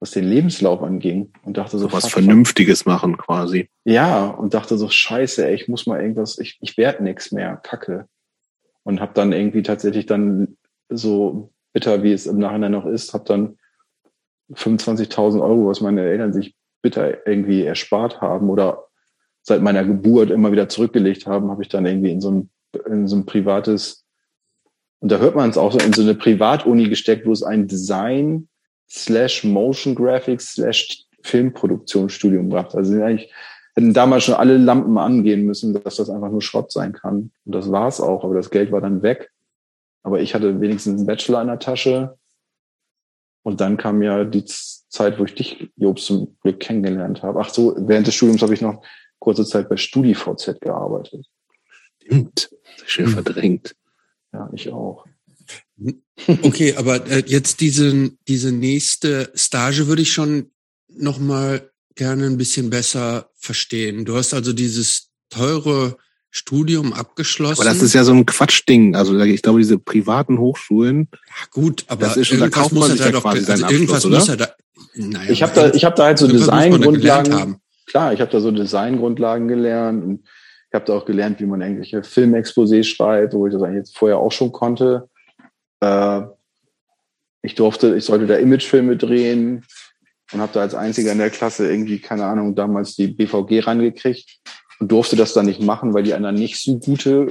[0.00, 3.70] was den Lebenslauf anging und dachte so, So was Vernünftiges machen quasi.
[3.84, 7.56] ja, und dachte so, scheiße, ey, ich muss mal irgendwas, ich, ich werd nix mehr,
[7.56, 8.08] kacke.
[8.82, 10.58] Und habe dann irgendwie tatsächlich dann
[10.90, 13.58] so bitter, wie es im Nachhinein noch ist, habe dann
[14.52, 18.88] 25.000 Euro, was meine Eltern sich bitter irgendwie erspart haben oder
[19.44, 22.50] seit meiner Geburt immer wieder zurückgelegt haben, habe ich dann irgendwie in so ein,
[22.86, 24.04] in so ein privates,
[25.00, 27.68] und da hört man es auch so, in so eine Privatuni gesteckt, wo es ein
[27.68, 28.48] Design
[28.90, 32.74] slash Motion Graphics slash Filmproduktionsstudium gab.
[32.74, 33.30] Also eigentlich
[33.74, 37.30] hätten damals schon alle Lampen angehen müssen, dass das einfach nur Schrott sein kann.
[37.44, 39.30] Und das war es auch, aber das Geld war dann weg.
[40.02, 42.16] Aber ich hatte wenigstens einen Bachelor in der Tasche.
[43.42, 47.40] Und dann kam ja die Zeit, wo ich dich, Jobs, zum Glück kennengelernt habe.
[47.40, 48.82] Ach so, während des Studiums habe ich noch
[49.24, 51.26] kurze Zeit bei StudiVZ gearbeitet.
[52.02, 52.50] Stimmt.
[52.86, 53.12] Schön Hm.
[53.14, 53.74] verdrängt.
[54.32, 55.04] Ja, ich auch.
[56.42, 60.52] Okay, aber äh, jetzt diese, diese nächste Stage würde ich schon
[60.88, 64.04] noch mal gerne ein bisschen besser verstehen.
[64.04, 65.96] Du hast also dieses teure
[66.30, 67.60] Studium abgeschlossen.
[67.60, 68.94] Aber das ist ja so ein Quatschding.
[68.94, 71.08] Also ich glaube, diese privaten Hochschulen.
[71.12, 74.04] Ja gut, aber das ist schon, da kauft man sich ja doch, quasi also irgendwas
[74.04, 74.54] Abschluss, muss er da.
[74.94, 77.56] Naja, ich habe da, ich habe da halt so Designgrundlagen.
[77.86, 81.60] Klar, ich habe da so Designgrundlagen gelernt und ich habe da auch gelernt, wie man
[81.60, 85.08] irgendwelche Filmexposés schreibt, wo ich das eigentlich jetzt vorher auch schon konnte.
[85.80, 86.22] Äh,
[87.42, 89.64] ich durfte, ich sollte da Imagefilme drehen
[90.32, 94.40] und habe da als einziger in der Klasse irgendwie, keine Ahnung, damals die BVG rangekriegt
[94.80, 97.30] und durfte das dann nicht machen, weil die anderen nicht so gute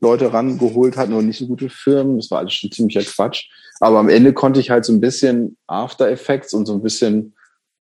[0.00, 2.18] Leute rangeholt hatten oder nicht so gute Firmen.
[2.18, 3.48] Das war alles schon ziemlicher Quatsch.
[3.80, 7.34] Aber am Ende konnte ich halt so ein bisschen After Effects und so ein bisschen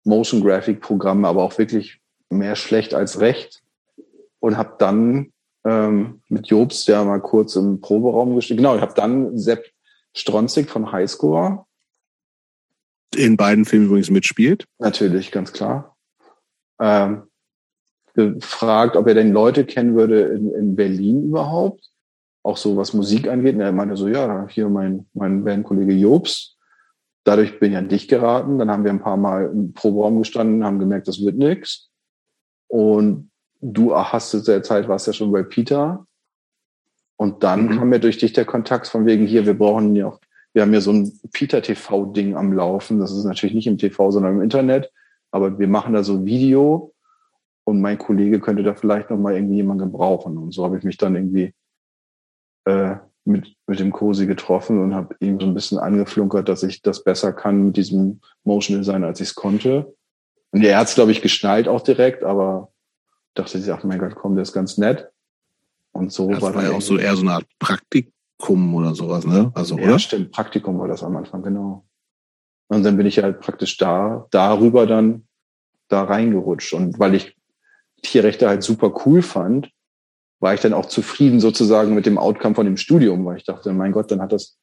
[0.04, 2.00] Motion Graphic Programme, aber auch wirklich
[2.30, 3.62] mehr schlecht als recht.
[4.40, 5.32] Und habe dann
[5.64, 8.58] ähm, mit Jobs ja mal kurz im Proberaum gestellt.
[8.58, 9.64] Genau, ich habe dann Sepp
[10.14, 11.64] Stronzig von Highscore.
[13.16, 14.66] In beiden Filmen übrigens mitspielt.
[14.78, 15.96] Natürlich, ganz klar.
[16.80, 17.22] Ähm,
[18.14, 21.90] gefragt, ob er denn Leute kennen würde in, in Berlin überhaupt.
[22.42, 23.54] Auch so was Musik angeht.
[23.54, 26.53] Und er meinte so, ja, hier mein, mein Bandkollege Jobs.
[27.24, 28.58] Dadurch bin ich an dich geraten.
[28.58, 31.90] Dann haben wir ein paar Mal im Proberaum gestanden, haben gemerkt, das wird nix.
[32.68, 33.30] Und
[33.60, 36.06] du hast zu der Zeit warst ja schon bei Peter.
[37.16, 37.78] Und dann mhm.
[37.78, 40.20] kam mir durch dich der Kontakt von wegen hier, wir brauchen ja auch,
[40.52, 43.00] wir haben ja so ein Peter TV Ding am Laufen.
[43.00, 44.92] Das ist natürlich nicht im TV, sondern im Internet.
[45.30, 46.92] Aber wir machen da so Video
[47.64, 50.36] und mein Kollege könnte da vielleicht noch mal irgendwie jemanden gebrauchen.
[50.36, 51.54] Und so habe ich mich dann irgendwie
[52.66, 56.82] äh, mit, mit dem Cosi getroffen und habe ihm so ein bisschen angeflunkert, dass ich
[56.82, 59.94] das besser kann mit diesem Motion Design, als ich es konnte.
[60.50, 62.70] Und er hat es, glaube ich, geschnallt auch direkt, aber
[63.34, 65.08] dachte sich, ach mein Gott, komm, der ist ganz nett.
[65.92, 69.24] Und so das war, war ja auch so eher so eine Art Praktikum oder sowas,
[69.24, 69.50] ne?
[69.54, 69.98] Also, ja, oder?
[69.98, 70.32] stimmt.
[70.32, 71.84] Praktikum war das am Anfang, genau.
[72.68, 75.26] Und dann bin ich halt praktisch da, darüber dann
[75.88, 76.72] da reingerutscht.
[76.74, 77.36] Und weil ich
[78.02, 79.70] Tierrechte halt super cool fand,
[80.44, 83.72] war ich dann auch zufrieden sozusagen mit dem Outcome von dem Studium, weil ich dachte,
[83.72, 84.58] mein Gott, dann hat das,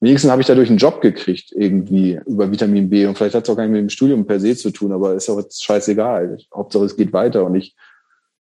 [0.00, 3.50] wenigstens habe ich dadurch einen Job gekriegt irgendwie über Vitamin B und vielleicht hat es
[3.50, 6.38] auch gar nicht mit dem Studium per se zu tun, aber ist auch jetzt scheißegal.
[6.52, 7.76] Hauptsache es geht weiter und ich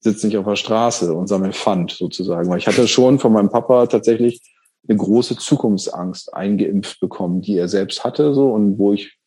[0.01, 3.49] sitze nicht auf der Straße und sammle Pfand sozusagen, weil ich hatte schon von meinem
[3.49, 4.43] Papa tatsächlich
[4.87, 9.19] eine große Zukunftsangst eingeimpft bekommen, die er selbst hatte so und wo ich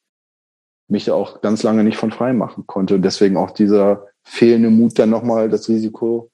[0.88, 2.94] mich da auch ganz lange nicht von frei machen konnte.
[2.94, 6.30] Und deswegen auch dieser fehlende Mut, dann nochmal das Risiko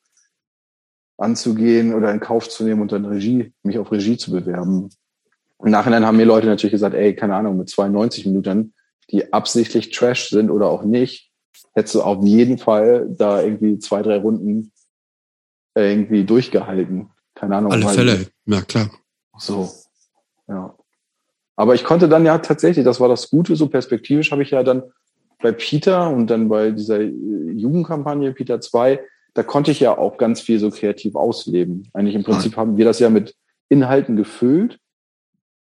[1.20, 4.90] anzugehen oder in Kauf zu nehmen und dann Regie, mich auf Regie zu bewerben.
[5.64, 8.74] Im Nachhinein haben mir Leute natürlich gesagt, ey, keine Ahnung, mit 92 Minuten,
[9.12, 11.32] die absichtlich Trash sind oder auch nicht,
[11.74, 14.72] hättest du auf jeden Fall da irgendwie zwei, drei Runden
[15.76, 17.10] irgendwie durchgehalten.
[17.36, 17.72] Keine Ahnung.
[17.72, 18.90] Alle Fälle, ja klar.
[19.38, 19.70] So,
[20.48, 20.76] ja.
[21.56, 24.64] Aber ich konnte dann ja tatsächlich, das war das Gute, so perspektivisch habe ich ja
[24.64, 24.84] dann
[25.42, 29.02] bei Peter und dann bei dieser Jugendkampagne Peter 2,
[29.40, 31.88] da konnte ich ja auch ganz viel so kreativ ausleben.
[31.94, 33.36] Eigentlich im Prinzip haben wir das ja mit
[33.70, 34.80] Inhalten gefüllt,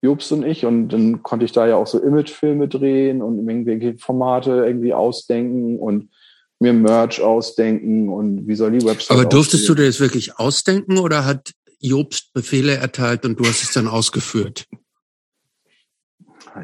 [0.03, 3.97] Jobs und ich, und dann konnte ich da ja auch so Imagefilme drehen und irgendwelche
[3.97, 6.11] Formate irgendwie ausdenken und
[6.59, 9.77] mir Merch ausdenken und wie soll die Website Aber durftest aussehen.
[9.77, 13.87] du dir das wirklich ausdenken oder hat Jobst Befehle erteilt und du hast es dann
[13.87, 14.67] ausgeführt?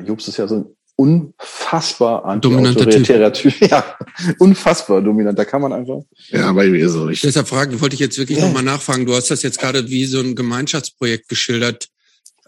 [0.04, 3.54] Jobst ist ja so ein unfassbar anti-autoritärer Typ.
[3.60, 3.84] Ja,
[4.38, 5.38] unfassbar dominant.
[5.38, 6.00] Da kann man einfach.
[6.28, 7.08] Ja, bei mir so.
[7.08, 8.46] Ich Deshalb frage, wollte ich jetzt wirklich ja.
[8.46, 9.06] nochmal nachfragen.
[9.06, 11.88] Du hast das jetzt gerade wie so ein Gemeinschaftsprojekt geschildert.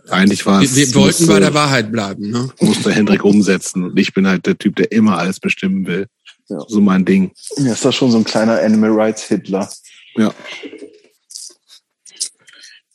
[0.09, 0.75] Eigentlich war es.
[0.75, 2.49] Wir, wir wollten musste, bei der Wahrheit bleiben, ne?
[2.61, 3.85] Musste Hendrik umsetzen.
[3.85, 6.07] Und ich bin halt der Typ, der immer alles bestimmen will.
[6.49, 6.61] Ja.
[6.67, 7.33] So mein Ding.
[7.59, 9.69] Ja, ist das schon so ein kleiner Animal Rights Hitler.
[10.17, 10.33] Ja.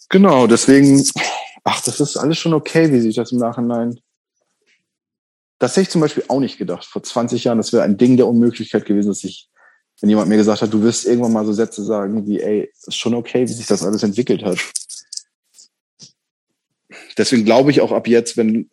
[0.09, 1.03] Genau, deswegen,
[1.63, 3.99] ach, das ist alles schon okay, wie sich das im Nachhinein
[5.59, 6.85] das hätte ich zum Beispiel auch nicht gedacht.
[6.85, 9.49] Vor 20 Jahren, das wäre ein Ding der Unmöglichkeit gewesen, dass ich,
[10.01, 12.97] wenn jemand mir gesagt hat, du wirst irgendwann mal so Sätze sagen wie, ey, ist
[12.97, 14.59] schon okay, wie sich das alles entwickelt hat.
[17.17, 18.69] Deswegen glaube ich auch ab jetzt, wenn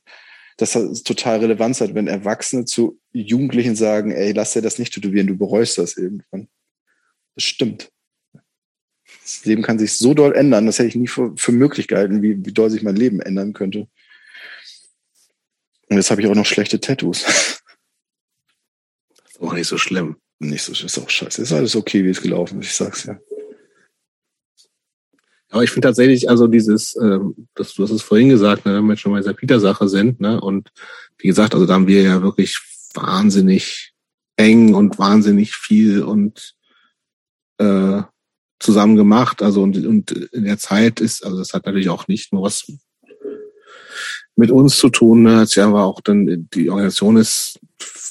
[0.56, 0.72] das
[1.04, 5.36] total Relevanz hat, wenn Erwachsene zu Jugendlichen sagen, ey, lass dir das nicht tätowieren, du
[5.36, 6.48] bereust das irgendwann.
[7.34, 7.90] Das stimmt.
[9.22, 12.22] Das Leben kann sich so doll ändern, das hätte ich nie für, für möglich gehalten,
[12.22, 13.88] wie, wie doll sich mein Leben ändern könnte.
[15.90, 17.24] Und jetzt habe ich auch noch schlechte Tattoos.
[19.26, 20.16] Ist auch nicht so schlimm.
[20.38, 21.42] Nicht so, ist auch scheiße.
[21.42, 23.18] Ist alles okay, wie es gelaufen ist, ich sag's ja.
[25.50, 28.86] Aber ich finde tatsächlich, also dieses, ähm, das, du hast es vorhin gesagt, ne, wenn
[28.86, 30.70] wir schon mal in dieser Peter-Sache sind, ne, und
[31.18, 32.56] wie gesagt, also da haben wir ja wirklich
[32.94, 33.92] wahnsinnig
[34.36, 36.54] eng und wahnsinnig viel und
[37.58, 38.02] äh,
[38.60, 39.42] zusammen gemacht.
[39.42, 42.72] Also und, und in der Zeit ist, also das hat natürlich auch nicht nur was
[44.40, 45.30] mit uns zu tun.
[45.30, 47.60] Hat ja aber auch dann, die Organisation ist,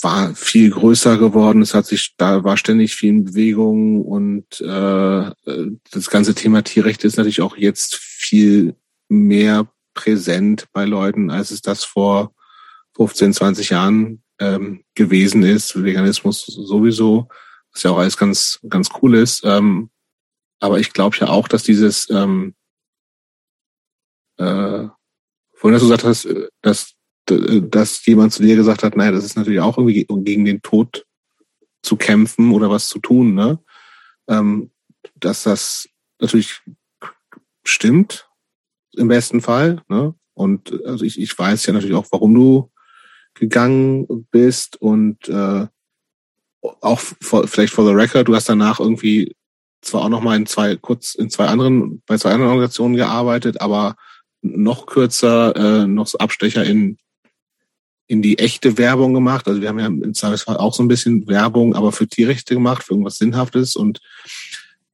[0.01, 1.61] war viel größer geworden.
[1.61, 5.31] Es hat sich, da war ständig viel in Bewegung und äh,
[5.91, 8.75] das ganze Thema Tierrechte ist natürlich auch jetzt viel
[9.09, 12.33] mehr präsent bei Leuten, als es das vor
[12.95, 15.83] 15, 20 Jahren ähm, gewesen ist.
[15.83, 17.27] Veganismus sowieso,
[17.73, 19.41] was ja auch alles ganz, ganz cool ist.
[19.43, 19.89] Ähm,
[20.59, 22.53] aber ich glaube ja auch, dass dieses ähm,
[24.37, 24.87] äh,
[25.59, 26.95] vorhin hast du gesagt hast, äh, dass,
[27.25, 31.05] dass jemand zu dir gesagt hat, naja, das ist natürlich auch irgendwie gegen den Tod
[31.83, 33.59] zu kämpfen oder was zu tun, ne?
[34.27, 34.71] Ähm,
[35.15, 35.87] dass das
[36.19, 36.61] natürlich
[37.63, 38.27] stimmt,
[38.95, 40.15] im besten Fall, ne?
[40.33, 42.71] Und also ich, ich weiß ja natürlich auch, warum du
[43.33, 45.67] gegangen bist und äh,
[46.61, 49.35] auch for, vielleicht for the record, du hast danach irgendwie
[49.81, 53.61] zwar auch noch mal in zwei kurz in zwei anderen bei zwei anderen Organisationen gearbeitet,
[53.61, 53.95] aber
[54.41, 56.97] noch kürzer äh, noch Abstecher in
[58.09, 59.47] in die echte Werbung gemacht.
[59.47, 62.83] Also wir haben ja im Zweifelsfall auch so ein bisschen Werbung, aber für Tierrechte gemacht,
[62.83, 63.75] für irgendwas Sinnhaftes.
[63.75, 64.01] Und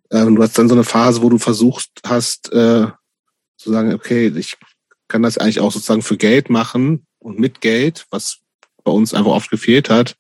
[0.10, 2.88] äh, du hast dann so eine Phase, wo du versucht hast, äh,
[3.58, 4.58] zu sagen, okay, ich
[5.08, 8.40] kann das eigentlich auch sozusagen für Geld machen und mit Geld, was
[8.84, 10.18] bei uns einfach oft gefehlt hat.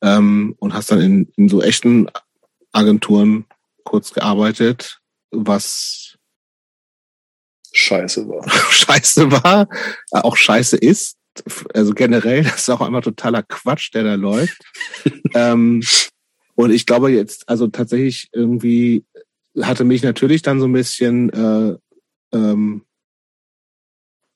[0.00, 2.06] Ähm, und hast dann in, in so echten
[2.70, 3.46] Agenturen
[3.82, 5.00] kurz gearbeitet,
[5.32, 6.07] was
[7.72, 8.48] scheiße war.
[8.70, 9.68] scheiße war,
[10.12, 11.16] äh, auch scheiße ist.
[11.74, 14.58] Also generell, das ist auch einmal totaler Quatsch, der da läuft.
[15.34, 15.82] ähm,
[16.54, 19.04] und ich glaube jetzt, also tatsächlich irgendwie
[19.60, 21.76] hatte mich natürlich dann so ein bisschen äh,
[22.32, 22.84] ähm,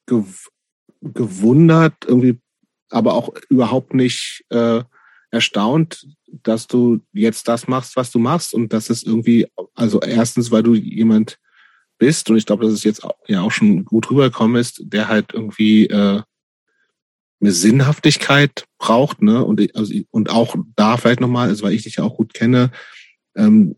[0.07, 0.25] gew
[1.05, 2.39] gewundert, irgendwie,
[2.89, 4.85] aber auch überhaupt nicht äh,
[5.33, 6.07] erstaunt,
[6.45, 10.63] dass du jetzt das machst, was du machst und das ist irgendwie, also erstens, weil
[10.63, 11.39] du jemand
[12.03, 15.33] bist und ich glaube, dass es jetzt ja auch schon gut rübergekommen ist, der halt
[15.33, 16.21] irgendwie äh,
[17.41, 19.45] eine Sinnhaftigkeit braucht, ne?
[19.45, 22.73] Und also, und auch da vielleicht nochmal, also weil ich dich ja auch gut kenne,
[23.37, 23.77] ähm,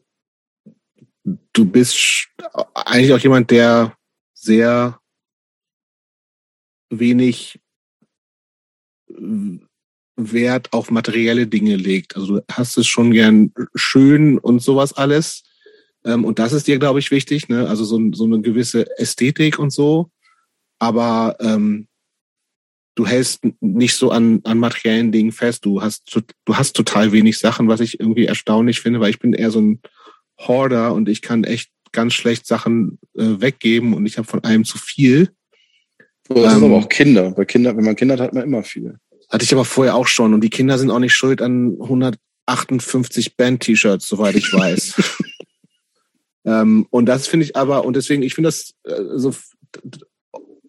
[1.53, 2.29] du bist
[2.73, 3.95] eigentlich auch jemand, der
[4.33, 4.99] sehr
[6.89, 7.61] wenig
[10.17, 12.17] Wert auf materielle Dinge legt.
[12.17, 15.43] Also du hast es schon gern schön und sowas alles.
[16.05, 17.69] Ähm, und das ist dir, glaube ich, wichtig, ne?
[17.69, 20.11] Also so, so eine gewisse Ästhetik und so.
[20.79, 21.89] Aber ähm,
[22.95, 25.65] du hältst nicht so an, an materiellen Dingen fest.
[25.65, 26.15] Du hast,
[26.45, 29.61] du hast total wenig Sachen, was ich irgendwie erstaunlich finde, weil ich bin eher so
[29.61, 29.81] ein
[30.39, 34.65] Hoarder und ich kann echt ganz schlecht Sachen äh, weggeben und ich habe von einem
[34.65, 35.31] zu viel.
[36.29, 37.31] Das ähm, sind aber auch Kinder.
[37.31, 38.99] Bei Kinder, wenn man Kinder hat, hat man immer viel.
[39.31, 43.37] Hatte ich aber vorher auch schon und die Kinder sind auch nicht schuld an 158
[43.37, 45.23] Band-T-Shirts, soweit ich weiß.
[46.45, 49.33] ähm, und das finde ich aber, und deswegen, ich finde das äh, so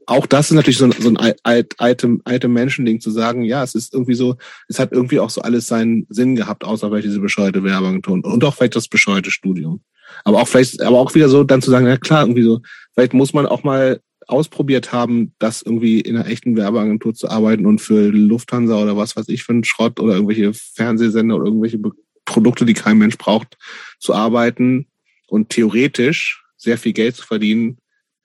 [0.07, 3.63] auch das ist natürlich so ein, so ein alt, alte, alte Menschending zu sagen, ja,
[3.63, 4.37] es ist irgendwie so,
[4.67, 8.21] es hat irgendwie auch so alles seinen Sinn gehabt, außer vielleicht diese bescheuerte Werbung tun
[8.23, 9.81] und auch vielleicht das bescheuerte Studium.
[10.23, 12.61] Aber auch vielleicht, aber auch wieder so dann zu sagen, ja klar, irgendwie so,
[12.93, 17.65] vielleicht muss man auch mal ausprobiert haben, das irgendwie in einer echten Werbeagentur zu arbeiten
[17.65, 21.79] und für Lufthansa oder was weiß ich für einen Schrott oder irgendwelche Fernsehsender oder irgendwelche
[22.25, 23.57] Produkte, die kein Mensch braucht,
[23.99, 24.87] zu arbeiten
[25.27, 27.77] und theoretisch sehr viel Geld zu verdienen,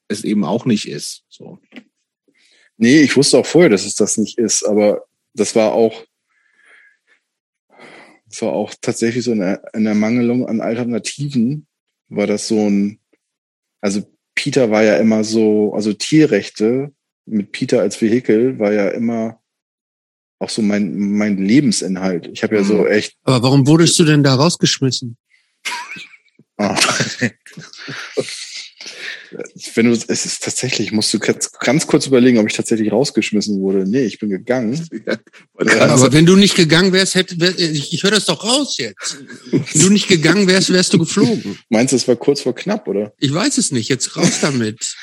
[0.09, 1.25] es eben auch nicht ist.
[1.29, 1.59] So.
[2.77, 5.05] Nee, ich wusste auch vorher, dass es das nicht ist, aber
[5.35, 6.05] das war auch,
[8.27, 11.67] das war auch tatsächlich so eine, eine Mangelung an Alternativen,
[12.09, 12.99] war das so ein,
[13.81, 14.03] also
[14.35, 16.93] Peter war ja immer so, also Tierrechte
[17.27, 19.41] mit Peter als Vehikel war ja immer
[20.39, 22.29] auch so mein, mein Lebensinhalt.
[22.33, 22.87] Ich habe ja so mhm.
[22.87, 23.17] echt.
[23.25, 25.17] Aber warum wurdest du denn da rausgeschmissen?
[26.61, 26.79] Ah.
[29.75, 33.89] wenn du, es ist tatsächlich, musst du ganz kurz überlegen, ob ich tatsächlich rausgeschmissen wurde.
[33.89, 34.89] Nee, ich bin gegangen.
[35.07, 38.77] Ja, aber wenn du nicht gegangen wärst, hätte, wär, ich, ich höre das doch raus
[38.79, 39.19] jetzt.
[39.51, 41.59] Wenn du nicht gegangen wärst, wärst du geflogen.
[41.69, 43.13] Meinst du, es war kurz vor knapp, oder?
[43.19, 43.89] Ich weiß es nicht.
[43.89, 44.97] Jetzt raus damit.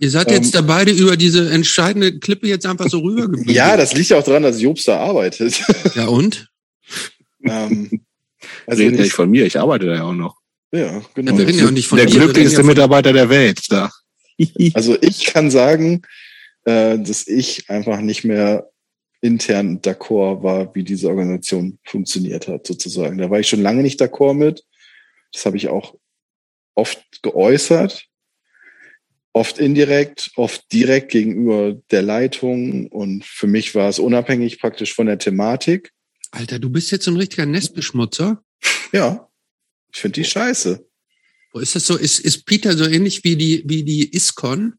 [0.00, 3.54] Ihr seid jetzt ähm, da beide über diese entscheidende Klippe jetzt einfach so rübergeblieben.
[3.54, 5.60] Ja, das liegt ja auch daran, dass Jobs da arbeitet.
[5.94, 6.48] Ja, und?
[7.44, 8.00] ähm,
[8.66, 10.36] also Reden nicht von mir, ich arbeite da ja auch noch.
[10.72, 11.38] Ja, genau.
[11.38, 13.90] wir reden ja auch nicht von der glücklichste ja Mitarbeiter der Welt da.
[14.74, 16.02] Also ich kann sagen,
[16.64, 18.68] äh, dass ich einfach nicht mehr
[19.22, 23.18] intern d'accord war, wie diese Organisation funktioniert hat, sozusagen.
[23.18, 24.62] Da war ich schon lange nicht d'accord mit.
[25.32, 25.94] Das habe ich auch
[26.74, 28.06] oft geäußert,
[29.32, 32.88] oft indirekt, oft direkt gegenüber der Leitung.
[32.88, 35.92] Und für mich war es unabhängig praktisch von der Thematik.
[36.30, 38.42] Alter, du bist jetzt so ein richtiger Nestbeschmutzer.
[38.92, 39.25] Ja.
[39.96, 40.86] Ich finde die scheiße.
[41.54, 41.96] Wo ist das so?
[41.96, 44.74] Ist, ist Peter so ähnlich wie die, wie die ISCON?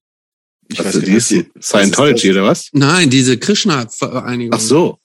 [0.68, 2.69] Ich Also weiß die ist die- Scientology, was ist oder was?
[2.73, 4.53] Nein, diese Krishna-Vereinigung.
[4.53, 4.99] Ach so.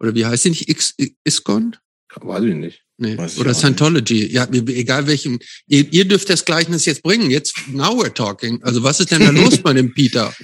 [0.00, 0.66] Oder wie heißt die nicht?
[0.70, 0.94] X
[1.24, 1.76] ISKCON?
[2.22, 2.84] Weiß ich nicht.
[2.96, 3.18] Nee.
[3.18, 3.58] Weiß ich Oder auch nicht.
[3.60, 4.32] Scientology.
[4.32, 5.38] Ja, egal welchem.
[5.66, 7.30] Ihr, ihr dürft das Gleichnis jetzt bringen.
[7.30, 8.62] Jetzt, now we're talking.
[8.62, 10.34] Also was ist denn da los bei dem Peter?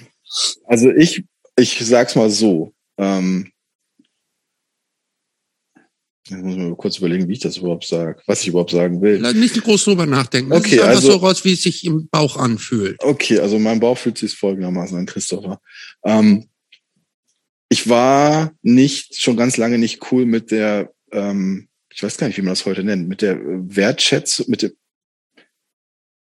[0.67, 1.25] Also ich,
[1.57, 2.75] ich sag's mal so.
[2.99, 3.51] Ähm,
[6.27, 9.21] ich muss mal kurz überlegen, wie ich das überhaupt sage, was ich überhaupt sagen will.
[9.35, 10.51] Nicht groß drüber nachdenken.
[10.51, 12.97] Das Okay, ist einfach also- so raus, wie es sich im Bauch anfühlt.
[13.03, 15.61] Okay, also mein Bauch fühlt sich folgendermaßen an, Christopher.
[16.05, 16.49] Ähm,
[17.69, 22.37] ich war nicht, schon ganz lange nicht cool mit der, ähm, ich weiß gar nicht,
[22.39, 24.73] wie man das heute nennt, mit der Wertschätzung, mit dem,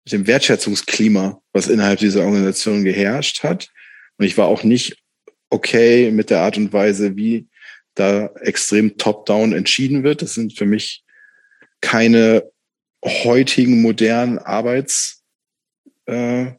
[0.06, 3.70] mit dem Wertschätzungsklima, was innerhalb dieser Organisation geherrscht hat.
[4.18, 4.98] Und ich war auch nicht
[5.50, 7.48] okay mit der Art und Weise, wie
[7.96, 10.22] da extrem top-down entschieden wird.
[10.22, 11.04] Das sind für mich
[11.82, 12.50] keine
[13.04, 15.24] heutigen modernen Arbeits,
[16.06, 16.54] äh,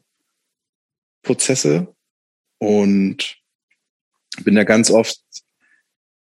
[2.59, 3.37] und
[4.43, 5.19] bin da ganz oft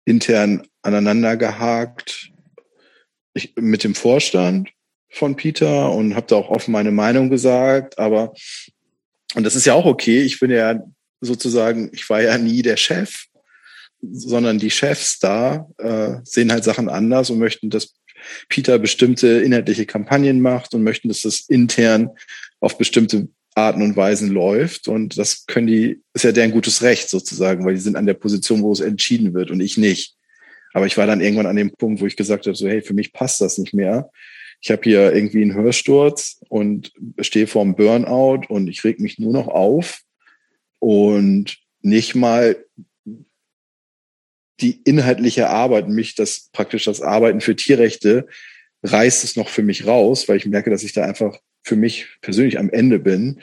[0.04, 2.32] intern aneinander gehakt
[3.34, 4.70] ich, mit dem Vorstand
[5.10, 8.34] von Peter und habe da auch offen meine Meinung gesagt, aber
[9.34, 10.22] und das ist ja auch okay.
[10.22, 10.82] Ich bin ja
[11.20, 13.26] sozusagen, ich war ja nie der Chef,
[14.00, 17.94] sondern die Chefs da äh, sehen halt Sachen anders und möchten, dass
[18.48, 22.10] Peter bestimmte inhaltliche Kampagnen macht und möchten, dass das intern
[22.60, 24.88] auf bestimmte Arten und Weisen läuft.
[24.88, 28.14] Und das können die, ist ja deren gutes Recht sozusagen, weil die sind an der
[28.14, 30.14] Position, wo es entschieden wird und ich nicht.
[30.72, 32.94] Aber ich war dann irgendwann an dem Punkt, wo ich gesagt habe, so hey, für
[32.94, 34.10] mich passt das nicht mehr.
[34.60, 39.32] Ich habe hier irgendwie einen Hörsturz und stehe vorm Burnout und ich reg mich nur
[39.32, 40.00] noch auf
[40.78, 42.56] und nicht mal
[44.60, 48.26] die inhaltliche Arbeit, mich das praktisch das Arbeiten für Tierrechte
[48.82, 52.06] reißt es noch für mich raus, weil ich merke, dass ich da einfach für mich
[52.20, 53.40] persönlich am Ende bin,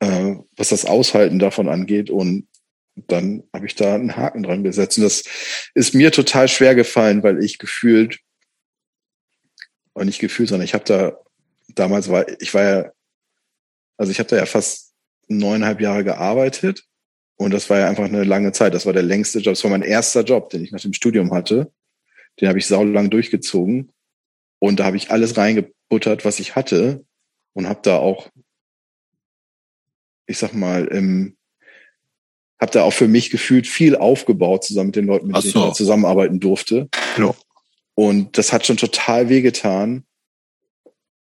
[0.00, 2.10] äh, was das Aushalten davon angeht.
[2.10, 2.48] Und
[2.94, 4.98] dann habe ich da einen Haken dran gesetzt.
[4.98, 5.24] Und das
[5.74, 8.18] ist mir total schwer gefallen, weil ich gefühlt,
[9.94, 11.16] und nicht gefühlt, sondern ich habe da,
[11.74, 12.92] damals war, ich war ja,
[13.96, 14.94] also ich habe da ja fast
[15.28, 16.84] neuneinhalb Jahre gearbeitet.
[17.36, 18.74] Und das war ja einfach eine lange Zeit.
[18.74, 19.54] Das war der längste Job.
[19.54, 21.72] Das war mein erster Job, den ich nach dem Studium hatte.
[22.40, 23.92] Den habe ich saulang durchgezogen.
[24.58, 27.04] Und da habe ich alles reingebuttert, was ich hatte.
[27.52, 28.28] Und habe da auch,
[30.26, 31.36] ich sag mal, im,
[32.60, 35.52] habe da auch für mich gefühlt viel aufgebaut zusammen mit den Leuten, mit denen ich
[35.52, 36.88] da zusammenarbeiten durfte.
[37.18, 37.34] Ja.
[37.94, 40.04] Und das hat schon total wehgetan,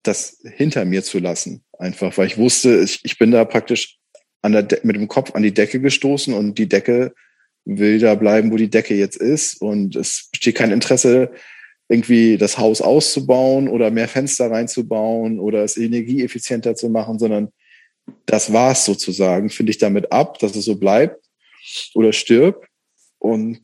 [0.03, 1.63] das hinter mir zu lassen.
[1.77, 3.96] Einfach, weil ich wusste, ich, ich bin da praktisch
[4.41, 7.13] an der De mit dem Kopf an die Decke gestoßen und die Decke
[7.65, 9.61] will da bleiben, wo die Decke jetzt ist.
[9.61, 11.31] Und es besteht kein Interesse,
[11.89, 17.49] irgendwie das Haus auszubauen oder mehr Fenster reinzubauen oder es energieeffizienter zu machen, sondern
[18.25, 19.49] das war's sozusagen.
[19.49, 21.21] Finde ich damit ab, dass es so bleibt
[21.93, 22.67] oder stirbt.
[23.19, 23.61] Und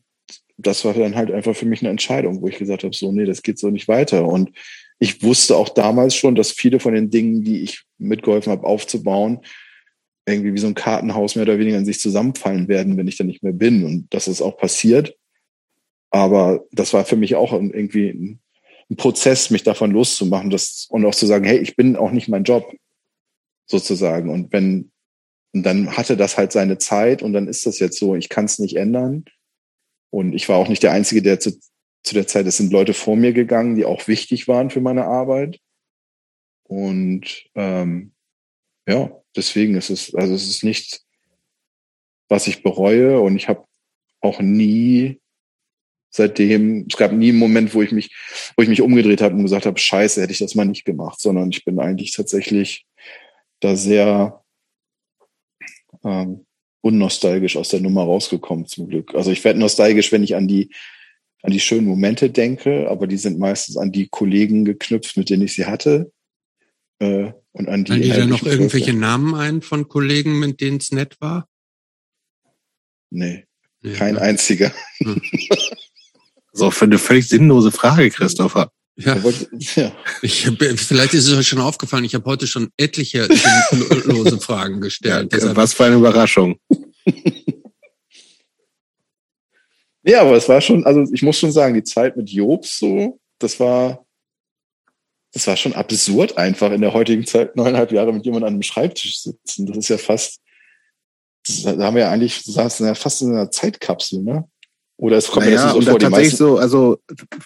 [0.57, 3.25] das war dann halt einfach für mich eine Entscheidung, wo ich gesagt habe, so, nee,
[3.25, 4.25] das geht so nicht weiter.
[4.25, 4.51] Und
[4.99, 9.39] ich wusste auch damals schon, dass viele von den Dingen, die ich mitgeholfen habe aufzubauen,
[10.25, 13.27] irgendwie wie so ein Kartenhaus mehr oder weniger in sich zusammenfallen werden, wenn ich dann
[13.27, 13.83] nicht mehr bin.
[13.83, 15.17] Und das ist auch passiert.
[16.11, 18.39] Aber das war für mich auch irgendwie ein,
[18.89, 22.29] ein Prozess, mich davon loszumachen das, und auch zu sagen, hey, ich bin auch nicht
[22.29, 22.71] mein Job,
[23.65, 24.29] sozusagen.
[24.29, 24.91] Und wenn,
[25.53, 28.45] und dann hatte das halt seine Zeit und dann ist das jetzt so, ich kann
[28.45, 29.25] es nicht ändern.
[30.09, 31.59] Und ich war auch nicht der Einzige, der zu,
[32.03, 35.05] zu der Zeit, es sind Leute vor mir gegangen, die auch wichtig waren für meine
[35.05, 35.59] Arbeit.
[36.63, 38.12] Und ähm,
[38.87, 41.05] ja, deswegen ist es, also es ist nichts,
[42.29, 43.19] was ich bereue.
[43.19, 43.65] Und ich habe
[44.21, 45.19] auch nie
[46.09, 48.11] seitdem, es gab nie einen Moment, wo ich mich,
[48.55, 51.19] wo ich mich umgedreht habe und gesagt habe, scheiße, hätte ich das mal nicht gemacht,
[51.19, 52.85] sondern ich bin eigentlich tatsächlich
[53.59, 54.43] da sehr
[56.03, 56.45] ähm,
[56.81, 59.15] unnostalgisch aus der Nummer rausgekommen, zum Glück.
[59.15, 60.69] Also ich werde nostalgisch, wenn ich an die,
[61.41, 65.43] an die schönen Momente denke, aber die sind meistens an die Kollegen geknüpft, mit denen
[65.43, 66.11] ich sie hatte.
[66.99, 68.93] Äh, und an die Fallen dir da noch irgendwelche Projekte.
[68.93, 71.47] Namen ein von Kollegen, mit denen es nett war?
[73.09, 73.45] Nee,
[73.81, 74.21] Nee, kein ne?
[74.21, 74.71] einziger.
[76.53, 78.71] So, für eine völlig sinnlose Frage, Christopher.
[78.95, 79.17] Ja,
[79.75, 79.91] ja.
[80.21, 83.27] ich, hab- vielleicht ist es euch schon aufgefallen, ich habe heute schon etliche
[84.05, 85.33] lose Fragen gestellt.
[85.33, 86.59] Deshalb- Was für eine Überraschung.
[90.05, 93.19] Ja, aber es war schon, also ich muss schon sagen, die Zeit mit Jobs so,
[93.39, 94.02] das war,
[95.33, 98.61] das war schon absurd einfach in der heutigen Zeit, neuneinhalb Jahre mit jemandem an einem
[98.61, 99.65] Schreibtisch sitzen.
[99.65, 100.39] Das ist ja fast,
[101.45, 104.47] das, da haben wir ja eigentlich, saßen ja fast in einer Zeitkapsel, ne?
[104.97, 106.99] Oder es kommt mir Naja, das und so vor, die tatsächlich so, also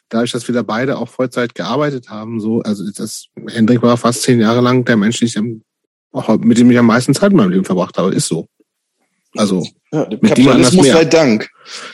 [0.10, 4.22] dadurch, dass wir da beide auch Vollzeit gearbeitet haben, so, also das Hendrik war fast
[4.24, 7.66] zehn Jahre lang der Mensch, ich mit dem ich am meisten Zeit in meinem Leben
[7.66, 8.48] verbracht habe, ist so.
[9.36, 11.50] Also Ja, Kapitalismus sei Dank.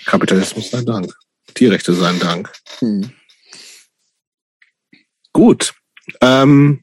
[0.06, 1.14] Kapitalismus sei Dank.
[1.54, 2.52] Tierrechte seien Dank.
[2.80, 3.12] Hm.
[5.34, 5.74] Gut.
[6.22, 6.82] Ähm,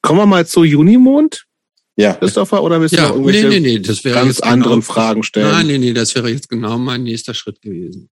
[0.00, 1.46] kommen wir mal zu Junimond,
[1.96, 4.44] Ja, Christopher, oder willst du noch Ja, nee, irgendwelche nee, nee, das wäre ganz jetzt
[4.44, 5.50] anderen genau, Fragen stellen?
[5.50, 8.10] Nein, nee, nee, das wäre jetzt genau mein nächster Schritt gewesen.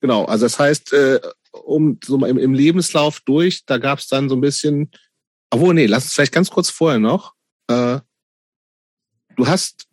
[0.00, 1.20] Genau, also das heißt, äh,
[1.52, 4.90] um so mal im, im Lebenslauf durch, da gab es dann so ein bisschen,
[5.50, 7.34] obwohl, nee, lass uns vielleicht ganz kurz vorher noch.
[7.68, 7.98] Äh,
[9.36, 9.87] du hast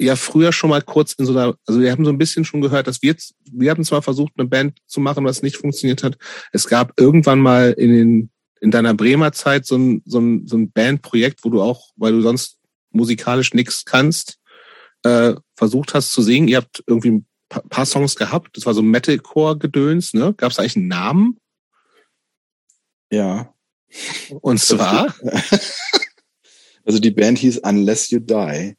[0.00, 2.60] ja früher schon mal kurz in so einer, also wir haben so ein bisschen schon
[2.60, 3.14] gehört, dass wir
[3.52, 6.16] wir haben zwar versucht, eine Band zu machen, was nicht funktioniert hat.
[6.52, 8.30] Es gab irgendwann mal in den,
[8.60, 12.12] in deiner Bremer Zeit so ein, so ein, so ein Bandprojekt, wo du auch, weil
[12.12, 12.58] du sonst
[12.90, 14.38] musikalisch nichts kannst,
[15.04, 16.48] äh, versucht hast zu singen.
[16.48, 18.56] Ihr habt irgendwie ein pa- paar Songs gehabt.
[18.56, 20.34] Das war so Metalcore-Gedöns, ne?
[20.36, 21.38] Gab es eigentlich einen Namen?
[23.12, 23.52] ja.
[24.40, 25.12] Und zwar,
[26.84, 28.74] Also die Band hieß Unless You Die.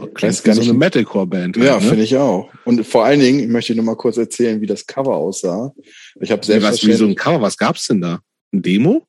[0.00, 1.56] Klingt weiß wie gar so nicht- eine Metalcore-Band.
[1.56, 1.88] Ja, halt, ne?
[1.88, 2.48] finde ich auch.
[2.64, 5.72] Und vor allen Dingen möchte ich noch mal kurz erzählen, wie das Cover aussah.
[6.20, 8.20] Ich habe Wie, was, wie so ein Cover, was gab's denn da?
[8.52, 9.06] Ein Demo?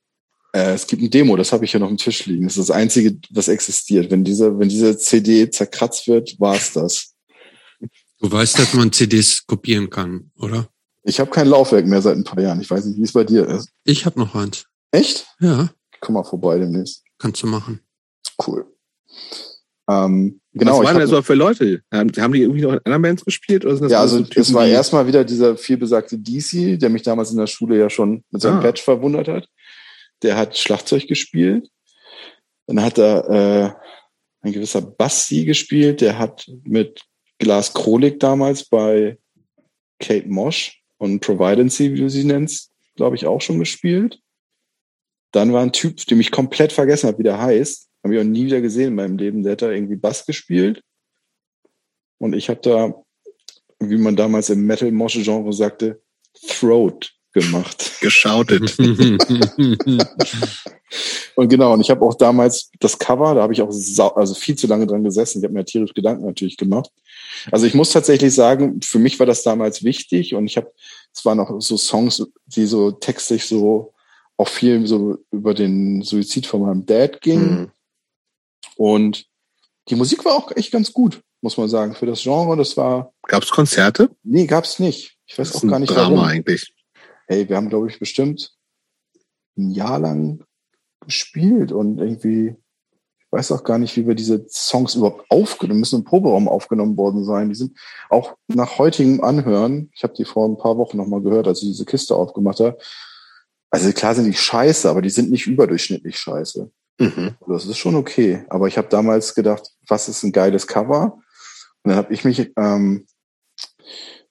[0.54, 2.44] äh, es gibt ein Demo, das habe ich hier noch im Tisch liegen.
[2.46, 4.10] Das ist das einzige, was existiert.
[4.10, 7.14] Wenn diese, wenn diese CD zerkratzt wird, war's das.
[8.20, 10.68] Du weißt, dass man CDs kopieren kann, oder?
[11.04, 12.60] Ich habe kein Laufwerk mehr seit ein paar Jahren.
[12.62, 13.70] Ich weiß nicht, wie es bei dir ist.
[13.84, 14.66] Ich habe noch eins.
[14.92, 15.28] Echt?
[15.40, 17.04] Ja, Komm mal vorbei demnächst.
[17.20, 17.80] kannst du machen.
[18.46, 18.66] Cool.
[19.90, 20.80] Ähm, genau.
[20.80, 21.82] was waren das so für Leute?
[21.94, 23.66] Haben, haben die irgendwie noch in anderen Bands gespielt?
[23.66, 26.90] Oder sind das Ja, also so Typen, es war erstmal wieder dieser vielbesagte DC, der
[26.90, 28.62] mich damals in der Schule ja schon mit seinem Ah.
[28.62, 29.48] Patch verwundert hat.
[30.24, 31.70] Der hat Schlagzeug gespielt.
[32.66, 37.02] Dann hat er äh, ein gewisser Basti gespielt, der hat mit
[37.40, 39.18] Glas Krolik damals bei
[40.00, 44.20] Kate Mosh und Providency, wie du sie nennst, glaube ich, auch schon gespielt.
[45.32, 47.87] Dann war ein Typ, den ich komplett vergessen habe, wie der heißt.
[48.08, 49.44] Habe ich auch nie wieder gesehen in meinem Leben.
[49.44, 50.82] Der hat da irgendwie Bass gespielt.
[52.20, 52.94] Und ich habe da,
[53.80, 56.02] wie man damals im Metal-Mosche-Genre sagte,
[56.48, 58.00] Throat gemacht.
[58.02, 58.76] geschautet.
[61.36, 63.70] Und genau, und ich habe auch damals das Cover, da habe ich auch
[64.16, 65.38] also viel zu lange dran gesessen.
[65.38, 66.90] Ich habe mir tierisch Gedanken natürlich gemacht.
[67.52, 70.72] Also ich muss tatsächlich sagen, für mich war das damals wichtig und ich habe,
[71.14, 73.94] es waren auch so Songs, die so textlich so
[74.38, 77.40] auch viel so über den Suizid von meinem Dad ging.
[77.40, 77.72] Mhm.
[78.78, 79.26] Und
[79.90, 81.96] die Musik war auch echt ganz gut, muss man sagen.
[81.96, 84.10] Für das Genre, das war, Gab's Konzerte?
[84.24, 85.18] nee, gab's nicht.
[85.26, 86.20] Ich weiß Das ist auch gar nicht Drama warum.
[86.20, 86.74] eigentlich.
[87.28, 88.54] Hey, wir haben, glaube ich, bestimmt
[89.58, 90.44] ein Jahr lang
[91.02, 92.56] gespielt und irgendwie,
[93.20, 96.96] ich weiß auch gar nicht, wie wir diese Songs überhaupt aufgenommen, müssen im Proberaum aufgenommen
[96.96, 97.50] worden sein.
[97.50, 97.78] Die sind
[98.10, 101.70] auch nach heutigem Anhören, ich habe die vor ein paar Wochen nochmal gehört, als ich
[101.70, 102.78] diese Kiste aufgemacht habe.
[103.70, 106.72] Also klar sind die scheiße, aber die sind nicht überdurchschnittlich scheiße.
[107.00, 107.36] Mhm.
[107.48, 108.46] Das ist schon okay.
[108.50, 111.20] Aber ich habe damals gedacht, was ist ein geiles Cover?
[111.84, 113.06] Und dann habe ich mich, ähm,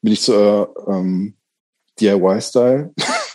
[0.02, 1.36] bin ich zur ähm,
[2.00, 2.92] DIY-Style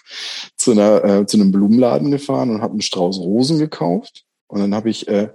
[0.57, 4.25] zu, einer, äh, zu einem Blumenladen gefahren und habe einen Strauß Rosen gekauft.
[4.47, 5.29] Und dann habe ich äh,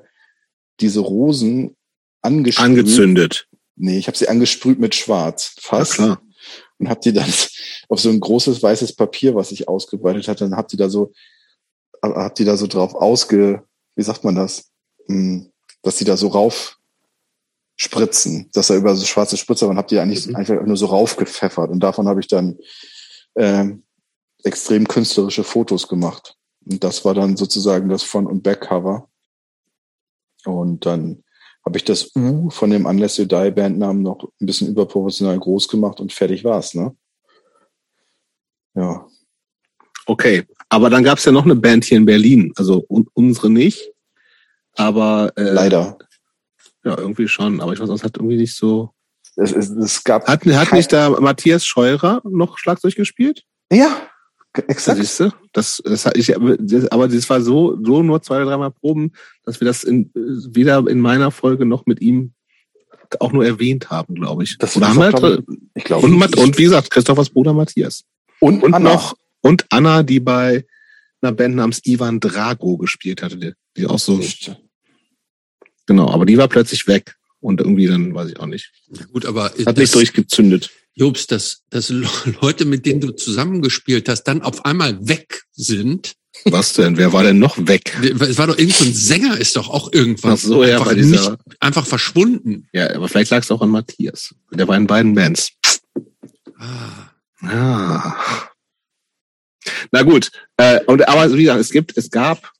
[0.80, 1.76] diese Rosen
[2.22, 2.64] angesprüht.
[2.66, 3.48] Angezündet.
[3.76, 6.22] Nee, ich habe sie angesprüht mit Schwarz, Ja, fast klar.
[6.78, 7.30] und hab die dann
[7.88, 11.12] auf so ein großes weißes Papier, was ich ausgebreitet hatte, dann habt die da so,
[12.02, 13.64] hab die da so drauf ausge,
[13.96, 14.70] wie sagt man das,
[15.08, 15.52] Hm,
[15.82, 16.78] dass die da so rauf
[17.76, 20.36] spritzen, dass da über so schwarze Spritzer und hab die eigentlich Mhm.
[20.36, 22.58] einfach nur so raufgepfeffert und davon habe ich dann
[23.36, 23.84] ähm,
[24.44, 29.08] extrem künstlerische Fotos gemacht und das war dann sozusagen das Front- und Backcover
[30.44, 31.22] und dann
[31.64, 35.68] habe ich das U von dem Unless You Die Bandnamen noch ein bisschen überproportional groß
[35.68, 36.96] gemacht und fertig war's, ne?
[38.74, 39.06] Ja.
[40.06, 40.44] Okay.
[40.68, 42.52] Aber dann gab's ja noch eine Band hier in Berlin.
[42.56, 43.92] Also un unsere nicht.
[44.74, 45.98] Aber äh, Leider.
[46.84, 47.60] Ja, irgendwie schon.
[47.60, 48.90] Aber ich weiß, es hat irgendwie nicht so.
[49.34, 50.26] Es, es, es gab.
[50.26, 53.42] Hat, hat nicht da Matthias Scheurer noch Schlagzeug gespielt?
[53.72, 54.02] Ja,
[54.68, 54.98] exakt.
[54.98, 55.30] Siehst du?
[55.52, 59.12] Das, das, hat ich, das, aber das war so, so nur zwei oder dreimal Proben,
[59.44, 62.32] dass wir das in, weder in meiner Folge noch mit ihm
[63.20, 64.56] auch nur erwähnt haben, glaube ich.
[64.58, 65.42] Das Oder ist haben wir, glaub
[65.74, 66.06] Ich glaube.
[66.06, 68.04] und, und wie gesagt, Christophers Bruder Matthias.
[68.40, 68.94] und, Und Anna.
[68.94, 70.64] noch, und Anna, die bei
[71.20, 74.20] einer Band namens Ivan Drago gespielt hatte, die, die auch so,
[75.86, 77.14] genau, aber die war plötzlich weg.
[77.40, 78.72] Und irgendwie dann, weiß ich auch nicht.
[78.88, 80.70] Ja, gut, aber Hat das, nicht durchgezündet.
[80.94, 82.08] Jobs, dass, dass Le-
[82.40, 86.14] Leute, mit denen du zusammengespielt hast, dann auf einmal weg sind.
[86.46, 86.96] Was denn?
[86.96, 87.96] Wer war denn noch weg?
[88.02, 90.94] Es war doch irgend so ein Sänger, ist doch auch irgendwann Ach so, ja, einfach,
[90.94, 92.68] dieser, nicht, einfach verschwunden.
[92.72, 94.34] ja, aber vielleicht lag es auch an Matthias.
[94.52, 95.52] Der war in beiden Bands.
[96.58, 97.10] Ah.
[97.42, 98.16] Ah.
[99.92, 100.30] Na gut.
[100.56, 102.52] Äh, und aber wie gesagt, es gibt, es gab,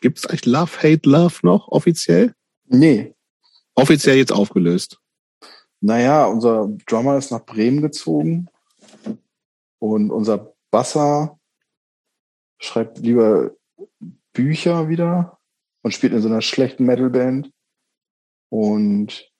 [0.00, 2.34] gibt es eigentlich Love, Hate, Love noch offiziell?
[2.68, 3.14] Nee.
[3.74, 5.00] offiziell jetzt aufgelöst?
[5.80, 8.48] Naja, unser Drummer ist nach Bremen gezogen
[9.78, 11.38] und unser Basser
[12.58, 13.52] schreibt lieber
[14.32, 15.38] Bücher wieder
[15.82, 17.52] und spielt in so einer schlechten Metalband.
[18.48, 19.30] Und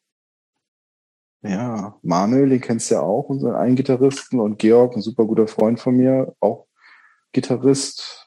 [1.42, 5.48] ja, Manuel, den kennst du ja auch, unseren einen Gitarristen und Georg, ein super guter
[5.48, 6.66] Freund von mir, auch
[7.36, 8.26] Gitarrist.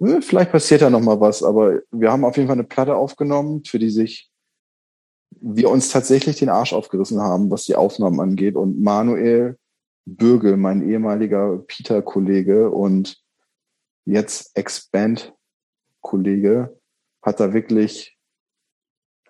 [0.00, 2.94] Äh, vielleicht passiert da noch mal was, aber wir haben auf jeden Fall eine Platte
[2.94, 4.28] aufgenommen, für die sich
[5.40, 8.54] wir uns tatsächlich den Arsch aufgerissen haben, was die Aufnahmen angeht.
[8.54, 9.58] Und Manuel
[10.04, 13.16] Bürgel, mein ehemaliger Peter-Kollege und
[14.04, 16.78] jetzt Ex-Band-Kollege,
[17.22, 18.18] hat da wirklich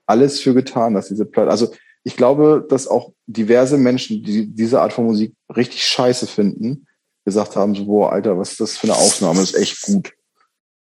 [0.07, 4.81] alles für getan, dass diese Platte, also ich glaube, dass auch diverse Menschen, die diese
[4.81, 6.89] Art von Musik richtig scheiße finden,
[7.25, 9.41] gesagt haben, so, boah, Alter, was ist das für eine Aufnahme?
[9.41, 10.13] Das ist echt gut.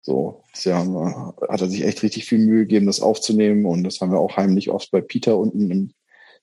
[0.02, 3.66] So, haben, hat er sich echt richtig viel Mühe gegeben, das aufzunehmen.
[3.66, 5.90] Und das haben wir auch heimlich oft bei Peter unten im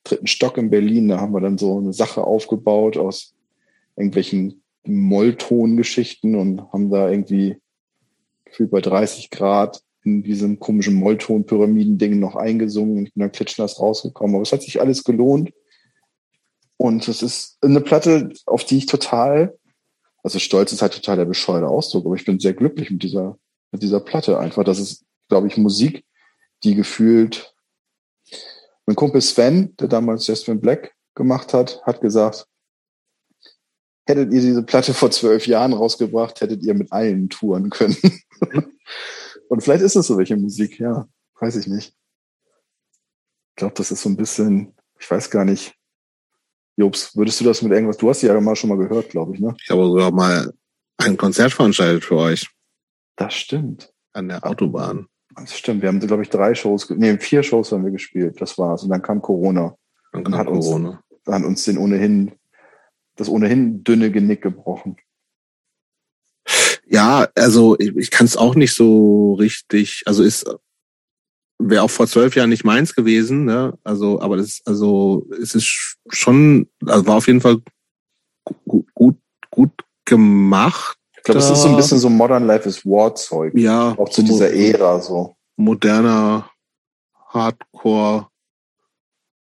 [0.04, 1.08] dritten Stock in Berlin.
[1.08, 3.34] Da haben wir dann so eine Sache aufgebaut aus
[3.96, 7.58] irgendwelchen Molltongeschichten und haben da irgendwie
[8.44, 14.36] gefühlt bei 30 Grad in diesem komischen Mollton-Pyramiden-Ding noch eingesungen und dann klitschnass rausgekommen.
[14.36, 15.54] Aber es hat sich alles gelohnt.
[16.76, 19.58] Und es ist eine Platte, auf die ich total,
[20.24, 23.38] also stolz ist halt total der bescheuerte Ausdruck, aber ich bin sehr glücklich mit dieser,
[23.72, 24.64] mit dieser Platte einfach.
[24.64, 26.06] Das ist, glaube ich, Musik,
[26.64, 27.54] die gefühlt,
[28.86, 32.48] mein Kumpel Sven, der damals Jasmine Black gemacht hat, hat gesagt,
[34.06, 37.98] hättet ihr diese Platte vor zwölf Jahren rausgebracht, hättet ihr mit allen touren können.
[39.50, 41.08] Und vielleicht ist es so welche Musik, ja.
[41.40, 41.94] Weiß ich nicht.
[43.52, 45.76] Ich glaube, das ist so ein bisschen, ich weiß gar nicht.
[46.76, 49.36] Jobs, würdest du das mit irgendwas, du hast sie ja mal schon mal gehört, glaube
[49.36, 49.56] ich, ne?
[49.62, 50.52] Ich habe sogar mal
[50.98, 52.50] ein Konzert veranstaltet für euch.
[53.16, 53.94] Das stimmt.
[54.14, 55.08] An der Autobahn.
[55.36, 55.82] Das stimmt.
[55.82, 58.40] Wir haben, glaube ich, drei Shows, nee, vier Shows haben wir gespielt.
[58.40, 58.84] Das war's.
[58.84, 59.76] Und dann kam Corona.
[60.12, 61.04] Dann kam und hat Corona.
[61.10, 62.34] Uns, hat uns den ohnehin,
[63.16, 64.98] das ohnehin dünne Genick gebrochen.
[66.86, 70.46] Ja, also ich, ich kann es auch nicht so richtig, also ist
[71.60, 73.78] wäre auch vor zwölf Jahren nicht meins gewesen, ne?
[73.84, 77.58] Also, aber das also es ist schon, also war auf jeden Fall
[78.68, 79.18] gut, gut,
[79.50, 79.72] gut
[80.06, 80.98] gemacht.
[81.16, 83.54] Ich glaube, es ist so ein bisschen so Modern Life is War Zeug.
[83.56, 83.96] Ja.
[83.98, 85.36] Auch zu dieser Ära so.
[85.56, 86.50] Moderner
[87.28, 88.28] Hardcore,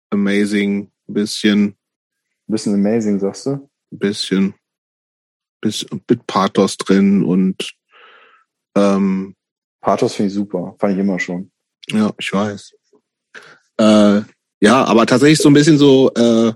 [0.09, 1.75] amazing, bisschen.
[2.47, 3.69] Bisschen amazing, sagst du?
[3.91, 4.53] Bisschen
[5.61, 7.73] bis mit Pathos drin und
[8.75, 9.35] ähm,
[9.81, 11.51] Pathos finde ich super, fand ich immer schon.
[11.91, 12.73] Ja, ich weiß.
[13.77, 14.21] Äh,
[14.61, 16.53] ja, aber tatsächlich so ein bisschen so äh,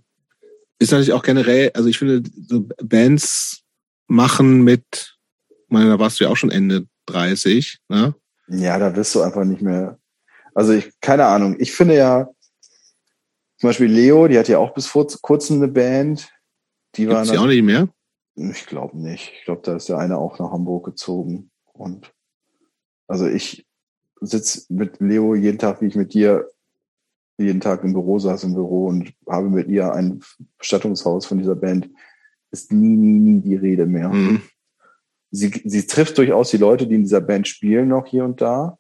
[0.80, 3.64] ist natürlich auch generell, also ich finde, so Bands
[4.08, 5.18] machen mit,
[5.68, 8.16] meine, da warst du ja auch schon Ende 30, ne?
[8.48, 9.98] Ja, da wirst du einfach nicht mehr.
[10.54, 11.56] Also ich, keine Ahnung.
[11.60, 12.30] Ich finde ja,
[13.58, 16.30] zum Beispiel Leo, die hat ja auch bis vor kurzem eine Band.
[16.96, 17.88] Die war sie auch nicht mehr?
[18.36, 19.32] Ich glaube nicht.
[19.38, 21.50] Ich glaube, da ist der eine auch nach Hamburg gezogen.
[21.72, 22.14] Und
[23.08, 23.66] also ich
[24.26, 26.48] sitze mit Leo jeden Tag, wie ich mit dir
[27.38, 30.22] jeden Tag im Büro saß im Büro und habe mit ihr ein
[30.58, 31.90] Bestattungshaus von dieser Band.
[32.52, 34.10] Ist nie, nie, nie die Rede mehr.
[34.10, 34.42] Mhm.
[35.32, 38.78] Sie, sie trifft durchaus die Leute, die in dieser Band spielen, noch hier und da.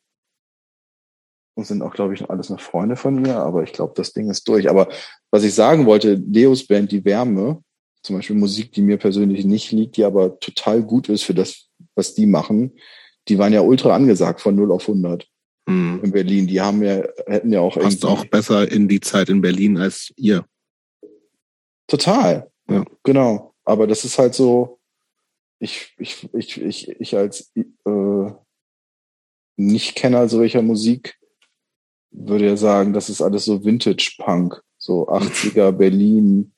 [1.56, 3.38] Und sind auch, glaube ich, alles noch Freunde von mir.
[3.38, 4.70] Aber ich glaube, das Ding ist durch.
[4.70, 4.90] Aber
[5.32, 7.64] was ich sagen wollte, Leos Band, die Wärme,
[8.04, 11.70] zum Beispiel Musik, die mir persönlich nicht liegt, die aber total gut ist für das,
[11.96, 12.74] was die machen.
[13.28, 15.28] Die waren ja ultra angesagt von 0 auf 100
[15.66, 16.02] mhm.
[16.04, 16.48] in Berlin.
[16.48, 20.14] Die haben ja, hätten ja auch Passt auch besser in die Zeit in Berlin als
[20.16, 20.46] ihr.
[21.88, 22.50] Total.
[22.70, 22.86] Ja.
[23.04, 23.54] Genau.
[23.66, 24.80] Aber das ist halt so,
[25.60, 28.32] ich, ich, ich, ich, ich als äh,
[29.56, 31.18] Nicht-Kenner solcher Musik
[32.12, 34.62] würde ja sagen, das ist alles so Vintage-Punk.
[34.78, 36.54] So 80er Berlin,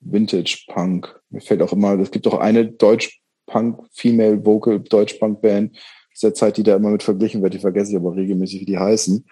[0.00, 1.20] Vintage Punk.
[1.30, 5.18] Mir fällt auch immer, es gibt auch eine Deutsch Punk, Female Vocal Deutsch
[6.22, 7.54] Der Zeit, die da immer mit verglichen wird.
[7.54, 9.24] Die vergesse ich aber regelmäßig, wie die heißen.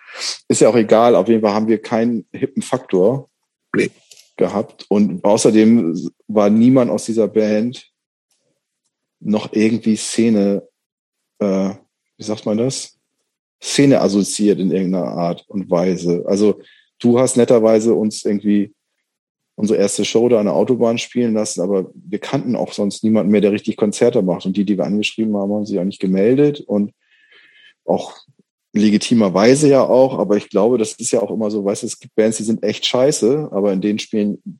[0.48, 1.14] Ist ja auch egal.
[1.14, 3.30] Auf jeden Fall haben wir keinen hippen Faktor
[3.74, 3.90] nee.
[4.36, 4.86] gehabt.
[4.88, 7.90] Und außerdem war niemand aus dieser Band
[9.20, 10.68] noch irgendwie Szene,
[11.38, 11.70] äh,
[12.16, 12.98] wie sagt man das?
[13.62, 16.24] Szene assoziiert in irgendeiner Art und Weise.
[16.26, 16.60] Also
[16.98, 18.74] du hast netterweise uns irgendwie
[19.56, 23.30] unsere erste Show da an der Autobahn spielen lassen, aber wir kannten auch sonst niemanden
[23.30, 24.46] mehr, der richtig Konzerte macht.
[24.46, 26.92] Und die, die wir angeschrieben haben, haben sich auch nicht gemeldet und
[27.84, 28.16] auch
[28.72, 32.00] legitimerweise ja auch, aber ich glaube, das ist ja auch immer so, weißt du, es
[32.00, 34.58] gibt Bands, die sind echt scheiße, aber in denen spielen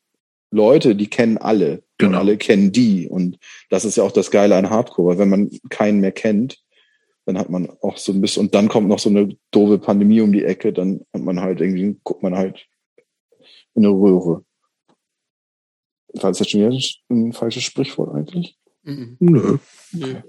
[0.52, 1.82] Leute, die kennen alle.
[1.98, 2.10] Genau.
[2.10, 3.08] Und alle kennen die.
[3.08, 3.39] Und
[3.70, 6.62] das ist ja auch das Geile an Hardcore, weil wenn man keinen mehr kennt,
[7.26, 10.20] Dann hat man auch so ein bisschen, und dann kommt noch so eine doofe Pandemie
[10.20, 12.66] um die Ecke, dann hat man halt irgendwie, guckt man halt
[13.74, 14.44] in eine Röhre.
[16.15, 16.76] War das jetzt schon wieder
[17.10, 18.57] ein falsches Sprichwort eigentlich?
[18.83, 19.17] Mhm.
[19.18, 19.59] Nö.
[19.94, 20.23] Okay.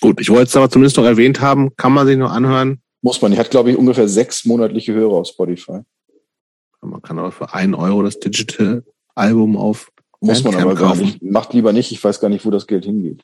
[0.00, 2.82] Gut, ich wollte es aber zumindest noch erwähnt haben, kann man sich noch anhören.
[3.00, 3.32] Muss man.
[3.32, 5.80] Die hat, glaube ich, ungefähr sechs monatliche Hörer auf Spotify.
[6.80, 9.90] Man kann aber für einen Euro das Digital-Album auf
[10.20, 11.22] Muss man aber gar nicht.
[11.22, 11.92] Macht lieber nicht.
[11.92, 13.22] Ich weiß gar nicht, wo das Geld hingeht.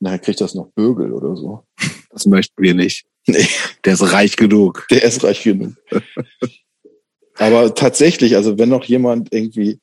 [0.00, 1.64] Nachher kriegt das noch Bögel oder so.
[2.10, 3.06] Das möchten wir nicht.
[3.26, 3.46] Nee.
[3.84, 4.86] Der ist reich genug.
[4.90, 5.74] Der ist reich genug.
[7.34, 9.80] aber tatsächlich, also wenn noch jemand irgendwie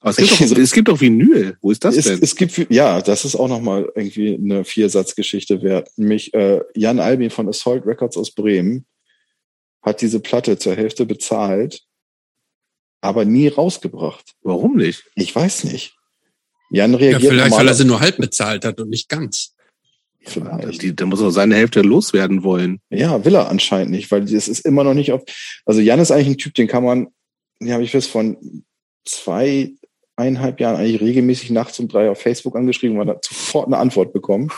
[0.00, 1.56] aber es gibt, doch, es gibt doch Vinyl.
[1.60, 2.20] Wo ist das es, denn?
[2.22, 5.90] Es gibt, ja, das ist auch nochmal irgendwie eine Viersatzgeschichte wert.
[5.96, 8.86] Nämlich äh, Jan Albin von Assault Records aus Bremen
[9.82, 11.82] hat diese Platte zur Hälfte bezahlt,
[13.00, 14.34] aber nie rausgebracht.
[14.42, 15.04] Warum nicht?
[15.14, 15.94] Ich weiß nicht.
[16.70, 17.22] Jan reagiert.
[17.22, 19.54] Ja, vielleicht, weil er sie nur halb bezahlt hat und nicht ganz.
[20.22, 20.82] Vielleicht.
[20.82, 22.80] Die, der muss auch seine Hälfte loswerden wollen.
[22.90, 25.22] Ja, will er anscheinend nicht, weil es ist immer noch nicht auf.
[25.64, 27.08] Also Jan ist eigentlich ein Typ, den kann man,
[27.60, 28.64] den habe ich bis von
[29.04, 29.72] zwei
[30.20, 34.12] eineinhalb Jahren eigentlich regelmäßig nachts um drei auf Facebook angeschrieben und hat sofort eine Antwort
[34.12, 34.50] bekommen,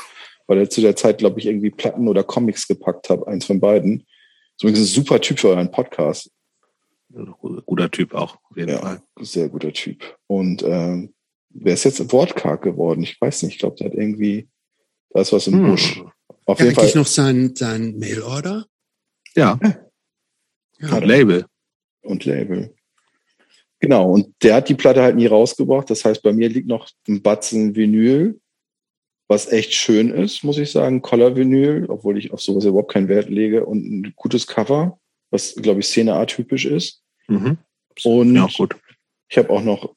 [0.47, 3.61] weil er zu der Zeit, glaube ich, irgendwie Platten oder Comics gepackt hat, eins von
[3.61, 4.07] beiden.
[4.57, 6.31] So ein super Typ für euren Podcast.
[7.67, 9.03] Guter Typ auch, auf jeden ja, Fall.
[9.21, 10.17] Sehr guter Typ.
[10.27, 11.15] Und ähm,
[11.51, 13.03] wer ist jetzt wortkarg geworden?
[13.03, 13.55] Ich weiß nicht.
[13.55, 14.49] Ich glaube, der hat irgendwie,
[15.11, 15.71] da ist was im hm.
[15.71, 16.03] Busch.
[16.47, 16.91] Auf ja, jeden Fall.
[16.95, 18.67] noch sein, sein Mailorder?
[19.35, 19.59] Ja.
[20.79, 20.97] ja.
[20.97, 21.47] Und Label.
[22.03, 22.75] Und Label.
[23.83, 25.91] Genau, und der hat die Platte halt nie rausgebracht.
[25.91, 28.41] Das heißt, bei mir liegt noch ein Batzen Vinyl,
[29.27, 31.03] was echt schön ist, muss ich sagen.
[31.03, 33.67] Collar-Vinyl, obwohl ich auf sowas überhaupt keinen Wert lege.
[33.67, 35.01] Und ein gutes Cover,
[35.33, 37.03] was, glaube ich, Szene-atypisch ist.
[37.27, 37.59] Mhm.
[38.05, 38.77] Und ja, gut.
[39.29, 39.97] ich habe auch noch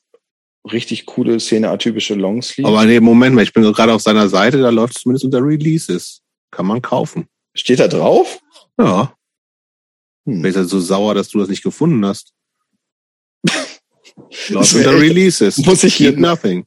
[0.72, 2.68] richtig coole Szene-atypische Longsleeves.
[2.68, 5.46] Aber nee, Moment mal, ich bin gerade auf seiner Seite, da läuft es zumindest unter
[5.46, 6.24] Releases.
[6.50, 7.28] Kann man kaufen.
[7.54, 8.40] Steht da drauf?
[8.80, 9.14] Ja.
[10.26, 10.40] Hm.
[10.40, 12.34] Vielleicht ist er so sauer, dass du das nicht gefunden hast.
[14.18, 15.66] The releases.
[15.66, 16.66] Muss ich Keep Nothing.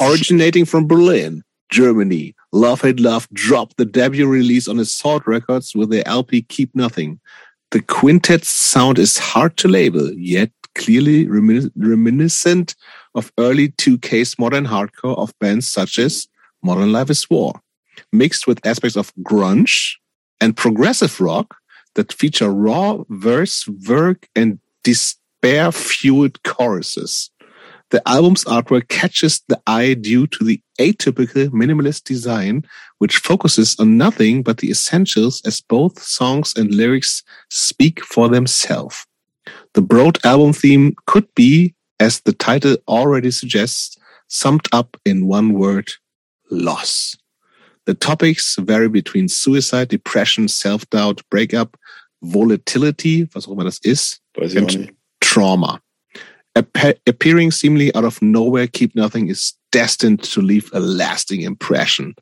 [0.00, 5.90] Originating from Berlin, Germany, Love Hate Love dropped the debut release on Assault Records with
[5.90, 7.20] the LP Keep Nothing.
[7.72, 12.74] The quintet's sound is hard to label, yet clearly remin reminiscent
[13.14, 16.28] of early 2K's modern hardcore of bands such as
[16.62, 17.60] Modern Life is War,
[18.12, 19.96] mixed with aspects of grunge
[20.40, 21.56] and progressive rock
[21.94, 25.16] that feature raw verse, work, and dis
[25.46, 27.30] spare fueled choruses.
[27.90, 32.64] The album's artwork catches the eye due to the atypical minimalist design,
[32.98, 39.06] which focuses on nothing but the essentials as both songs and lyrics speak for themselves.
[39.74, 45.52] The broad album theme could be, as the title already suggests, summed up in one
[45.52, 45.88] word,
[46.50, 47.16] loss.
[47.84, 51.76] The topics vary between suicide, depression, self-doubt, breakup,
[52.20, 55.80] volatility, was auch immer das ist, and, trauma.
[56.56, 62.14] Appe appearing seemingly out of nowhere, Keep Nothing is destined to leave a lasting impression.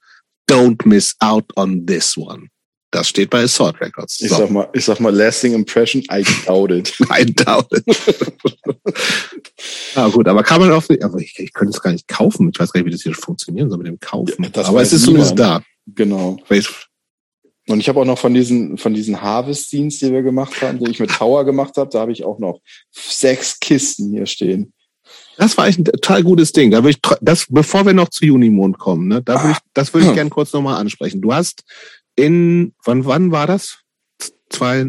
[0.48, 2.50] Don't miss out on this one.
[2.90, 4.18] Das steht bei Assault Records.
[4.18, 4.26] So.
[4.26, 6.94] Ich, sag mal, ich sag mal, lasting impression, I doubt it.
[7.10, 7.84] I doubt it.
[9.96, 12.50] ja, gut, aber kann man auch aber ich, ich könnte es gar nicht kaufen.
[12.52, 14.44] Ich weiß gar nicht, wie das hier funktionieren soll mit dem Kaufen.
[14.54, 15.62] Ja, aber es ist zumindest da.
[15.86, 16.38] Genau.
[16.46, 16.88] Vielleicht
[17.66, 20.90] und ich habe auch noch von diesen, von diesen Harvest-Dienst, die wir gemacht haben, die
[20.90, 22.60] ich mit Tower gemacht habe, da habe ich auch noch
[22.90, 24.74] sechs Kisten hier stehen.
[25.38, 26.70] Das war echt ein total gutes Ding.
[26.70, 29.94] Da würde ich, das, bevor wir noch zu Junimond kommen, ne, da würde ich, das
[29.94, 30.14] würde ich ah.
[30.14, 31.22] gerne kurz nochmal ansprechen.
[31.22, 31.64] Du hast
[32.16, 33.78] in, wann, wann war das?
[34.50, 34.86] Zwei,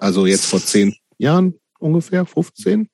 [0.00, 2.88] also jetzt vor zehn Jahren ungefähr, 15?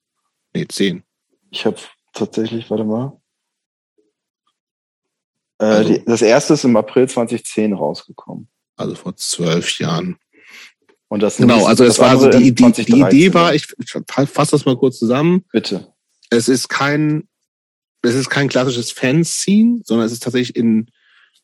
[0.54, 1.04] Nee, zehn.
[1.50, 1.76] Ich habe
[2.12, 3.20] tatsächlich, warte mal.
[5.58, 10.16] Äh, also, die, das erste ist im April 2010 rausgekommen also vor zwölf Jahren.
[11.08, 13.66] Und das genau, also es war so die, die, die Idee war, ich
[14.06, 15.44] fasse das mal kurz zusammen.
[15.52, 15.92] Bitte.
[16.30, 17.28] Es ist kein,
[18.02, 20.90] es ist kein klassisches Fanscene, sondern es ist tatsächlich in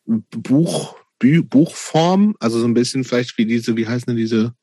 [0.06, 4.54] Buch, Bü, Buchform, also so ein bisschen vielleicht wie diese, wie heißen denn diese,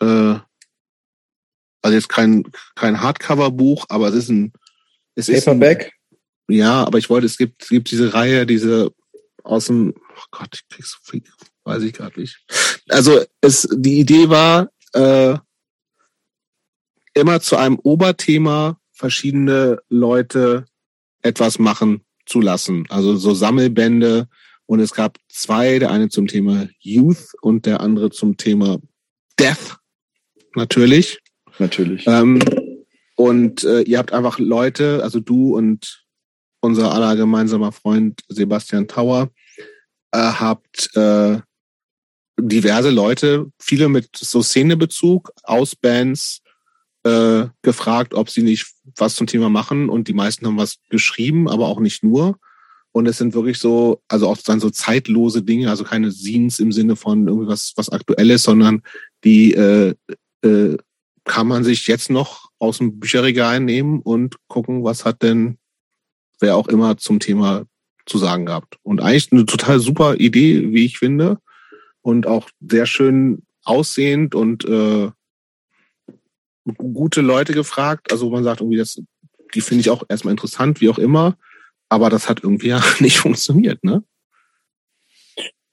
[0.00, 0.38] äh,
[1.82, 4.52] also jetzt kein, kein Hardcover-Buch, aber es ist ein,
[5.14, 5.82] es Paperback?
[5.82, 6.18] Ist
[6.48, 8.92] ein, ja, aber ich wollte, es gibt, es gibt diese Reihe, diese
[9.44, 11.22] aus dem, oh Gott, ich krieg's so viel
[11.64, 12.44] Weiß ich gerade nicht.
[12.88, 15.36] Also es, die Idee war, äh,
[17.14, 20.66] immer zu einem Oberthema verschiedene Leute
[21.22, 22.86] etwas machen zu lassen.
[22.88, 24.28] Also so Sammelbände.
[24.66, 28.78] Und es gab zwei, der eine zum Thema Youth und der andere zum Thema
[29.38, 29.78] Death.
[30.54, 31.18] Natürlich.
[31.58, 32.06] Natürlich.
[32.06, 32.38] Ähm,
[33.16, 36.06] und äh, ihr habt einfach Leute, also du und
[36.60, 39.30] unser aller gemeinsamer Freund Sebastian Tauer,
[40.12, 41.40] äh, habt äh,
[42.42, 46.42] diverse Leute, viele mit so Szenebezug aus Bands,
[47.04, 51.48] äh, gefragt, ob sie nicht was zum Thema machen und die meisten haben was geschrieben,
[51.48, 52.38] aber auch nicht nur.
[52.92, 56.72] Und es sind wirklich so, also auch dann so zeitlose Dinge, also keine Scenes im
[56.72, 58.82] Sinne von irgendwas was Aktuelles, sondern
[59.24, 59.94] die äh,
[60.42, 60.76] äh,
[61.24, 65.58] kann man sich jetzt noch aus dem Bücherregal nehmen und gucken, was hat denn
[66.40, 67.64] wer auch immer zum Thema
[68.06, 68.78] zu sagen gehabt.
[68.82, 71.38] Und eigentlich eine total super Idee, wie ich finde.
[72.02, 75.10] Und auch sehr schön aussehend und äh,
[76.76, 78.10] gute Leute gefragt.
[78.10, 79.00] Also man sagt irgendwie, das,
[79.54, 81.36] die finde ich auch erstmal interessant, wie auch immer.
[81.88, 84.02] Aber das hat irgendwie ja nicht funktioniert, ne?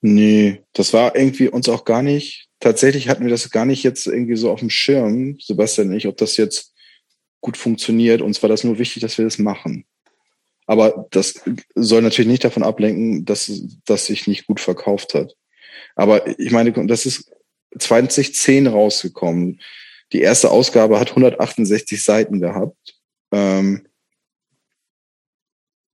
[0.00, 4.06] Nee, das war irgendwie uns auch gar nicht, tatsächlich hatten wir das gar nicht jetzt
[4.06, 6.72] irgendwie so auf dem Schirm, Sebastian nicht, ob das jetzt
[7.40, 8.22] gut funktioniert.
[8.22, 9.84] Uns war das nur wichtig, dass wir das machen.
[10.66, 11.40] Aber das
[11.74, 13.50] soll natürlich nicht davon ablenken, dass
[13.86, 15.34] das sich nicht gut verkauft hat.
[15.98, 17.32] Aber ich meine, das ist
[17.76, 19.60] 2010 rausgekommen.
[20.12, 22.96] Die erste Ausgabe hat 168 Seiten gehabt.
[23.32, 23.88] Ähm,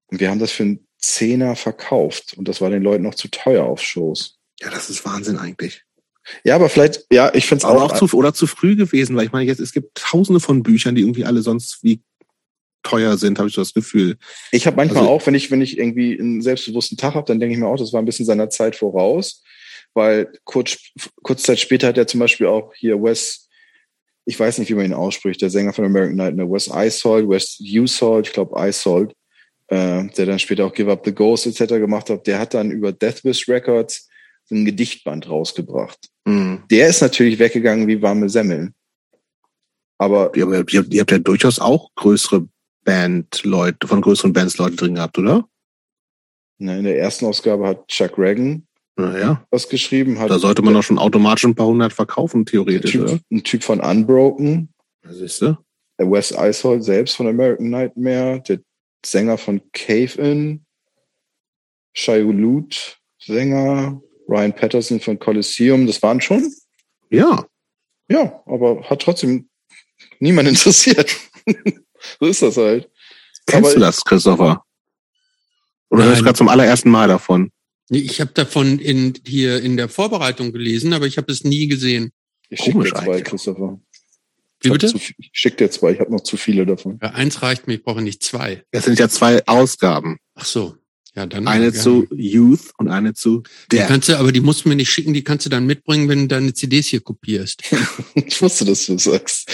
[0.09, 2.35] und wir haben das für einen Zehner verkauft.
[2.37, 4.39] Und das war den Leuten noch zu teuer auf Shows.
[4.61, 5.83] Ja, das ist Wahnsinn eigentlich.
[6.45, 9.25] Ja, aber vielleicht, ja, ich finde es auch, auch zu, oder zu früh gewesen, weil
[9.25, 12.03] ich meine, jetzt es gibt tausende von Büchern, die irgendwie alle sonst wie
[12.83, 14.19] teuer sind, habe ich so das Gefühl.
[14.53, 17.41] Ich habe manchmal also, auch, wenn ich wenn ich irgendwie einen selbstbewussten Tag habe, dann
[17.41, 19.43] denke ich mir auch, das war ein bisschen seiner Zeit voraus,
[19.95, 20.77] weil kurz
[21.23, 23.49] kurz Zeit später hat er zum Beispiel auch hier Wes,
[24.25, 27.59] ich weiß nicht, wie man ihn ausspricht, der Sänger von American Nightmare, Wes Isold, Wes
[27.61, 29.15] Usold, ich glaube Isold,
[29.69, 31.75] äh, der dann später auch Give Up the Ghost etc.
[31.75, 34.09] gemacht hat, der hat dann über Deathwish Records
[34.51, 36.11] ein Gedichtband rausgebracht.
[36.25, 36.65] Mhm.
[36.71, 38.75] Der ist natürlich weggegangen wie warme Semmeln.
[39.99, 42.47] Aber ihr, ihr, ihr habt ja durchaus auch größere
[42.85, 45.49] Band-Leute, von größeren Bands Leute drin gehabt, oder?
[46.59, 48.67] Na, in der ersten Ausgabe hat Chuck Reagan
[48.97, 49.45] naja.
[49.51, 50.19] was geschrieben.
[50.19, 53.45] Hat da sollte man doch schon automatisch ein paar hundert verkaufen, theoretisch, ein typ, Ein
[53.45, 54.69] Typ von Unbroken.
[55.09, 55.57] siehst du?
[55.99, 58.43] Der Wes Isold selbst von American Nightmare.
[58.49, 58.59] Der
[59.05, 60.65] Sänger von Cave In.
[61.93, 64.01] Shai Hulud, Sänger.
[64.29, 65.87] Ryan Patterson von Coliseum.
[65.87, 66.51] Das waren schon?
[67.11, 67.45] Ja.
[68.09, 69.49] Ja, aber hat trotzdem
[70.19, 71.15] niemand interessiert.
[72.21, 72.91] so ist das halt.
[73.47, 74.65] Kennst aber du das, Christopher?
[75.91, 77.51] Oder hörst du gerade zum allerersten Mal davon?
[77.91, 82.13] Ich habe davon in, hier in der Vorbereitung gelesen, aber ich habe es nie gesehen.
[82.49, 83.81] Ich schicke dir zwei, Christopher.
[84.61, 84.89] Wie bitte?
[84.89, 86.99] Zu, ich schicke dir zwei, ich habe noch zu viele davon.
[87.03, 88.65] Ja, eins reicht mir, ich brauche nicht zwei.
[88.71, 90.19] Das sind ja zwei Ausgaben.
[90.35, 90.77] Ach so.
[91.15, 91.47] Ja, dann.
[91.47, 93.83] Eine zu Youth und eine zu Der.
[93.83, 96.09] Die kannst du, aber die musst du mir nicht schicken, die kannst du dann mitbringen,
[96.09, 97.63] wenn du deine CDs hier kopierst.
[98.15, 99.49] ich wusste, dass du das sagst.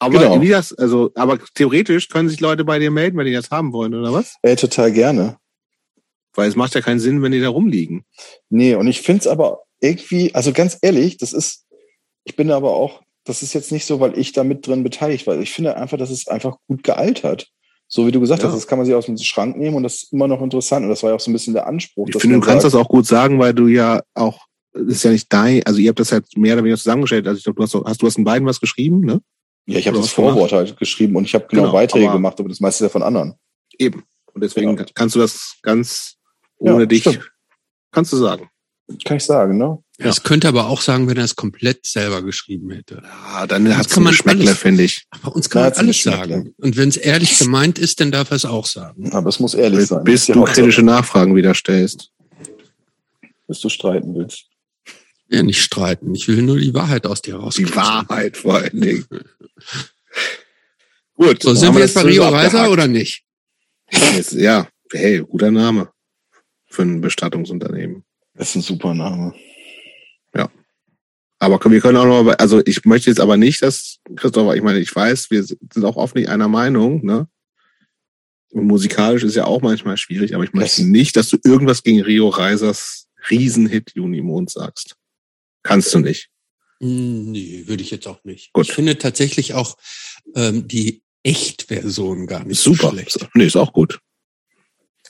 [0.00, 0.40] Aber genau.
[0.40, 3.72] wie das, also, aber theoretisch können sich Leute bei dir melden, wenn die das haben
[3.72, 4.34] wollen, oder was?
[4.42, 5.36] Ey, total gerne.
[6.34, 8.04] Weil es macht ja keinen Sinn, wenn die da rumliegen.
[8.48, 11.66] Nee, und ich finde es aber irgendwie, also ganz ehrlich, das ist,
[12.24, 15.26] ich bin aber auch, das ist jetzt nicht so, weil ich da mit drin beteiligt
[15.26, 15.38] war.
[15.38, 17.48] Ich finde einfach, dass es einfach gut gealtert.
[17.86, 18.48] So wie du gesagt ja.
[18.48, 20.84] hast, das kann man sich aus dem Schrank nehmen und das ist immer noch interessant.
[20.84, 22.08] Und das war ja auch so ein bisschen der Anspruch.
[22.08, 24.40] Ich finde, du kannst das auch gut sagen, weil du ja auch,
[24.72, 27.26] das ist ja nicht dein, also ihr habt das halt mehr oder weniger zusammengestellt.
[27.28, 29.20] Also ich glaube, du hast, hast du hast in beiden was geschrieben, ne?
[29.66, 30.52] Ja, ich habe das Vorwort gemacht?
[30.52, 32.92] halt geschrieben und ich habe genau, genau, Beiträge aber gemacht, aber das meiste ist ja
[32.92, 33.34] von anderen.
[33.78, 34.02] Eben.
[34.32, 34.88] Und deswegen genau.
[34.94, 36.16] kannst du das ganz
[36.62, 37.30] ohne ja, dich, stimmt.
[37.90, 38.48] kannst du sagen.
[39.04, 39.78] Kann ich sagen, ne?
[39.98, 40.06] Ja.
[40.06, 43.02] Das könnte aber auch sagen, wenn er es komplett selber geschrieben hätte.
[43.04, 45.06] Ja, dann hat es ein Geschmäckle, finde ich.
[45.22, 46.54] Bei uns kann man alles sagen.
[46.58, 49.12] Und wenn es ehrlich gemeint ist, dann darf er es auch sagen.
[49.12, 50.04] Aber es muss ehrlich bis, sein.
[50.04, 52.10] Bis du kritische Nachfragen wieder stellst.
[53.46, 54.46] Bis du streiten willst.
[55.28, 56.14] Ja, nicht streiten.
[56.14, 57.54] Ich will nur die Wahrheit aus dir raus.
[57.54, 59.06] Die Wahrheit vor allen Dingen.
[61.14, 61.42] Gut.
[61.42, 63.22] So, sind wir jetzt bei Rio Reiser oder nicht?
[64.32, 65.91] Ja, hey, guter Name
[66.72, 68.04] für ein Bestattungsunternehmen.
[68.34, 69.34] Das ist ein super Name.
[70.34, 70.50] Ja.
[71.38, 74.78] Aber wir können auch noch, also ich möchte jetzt aber nicht, dass, Christopher, ich meine,
[74.78, 77.28] ich weiß, wir sind auch oft nicht einer Meinung, ne?
[78.54, 82.02] musikalisch ist ja auch manchmal schwierig, aber ich möchte das nicht, dass du irgendwas gegen
[82.02, 84.96] Rio Reisers Riesenhit Junimond sagst.
[85.62, 86.28] Kannst du nicht.
[86.80, 88.52] Hm, nee, würde ich jetzt auch nicht.
[88.52, 88.66] Gut.
[88.66, 89.76] Ich finde tatsächlich auch
[90.34, 92.88] ähm, die Echtversion gar nicht Super.
[92.88, 93.28] so schlecht.
[93.34, 94.00] Nee, ist auch gut.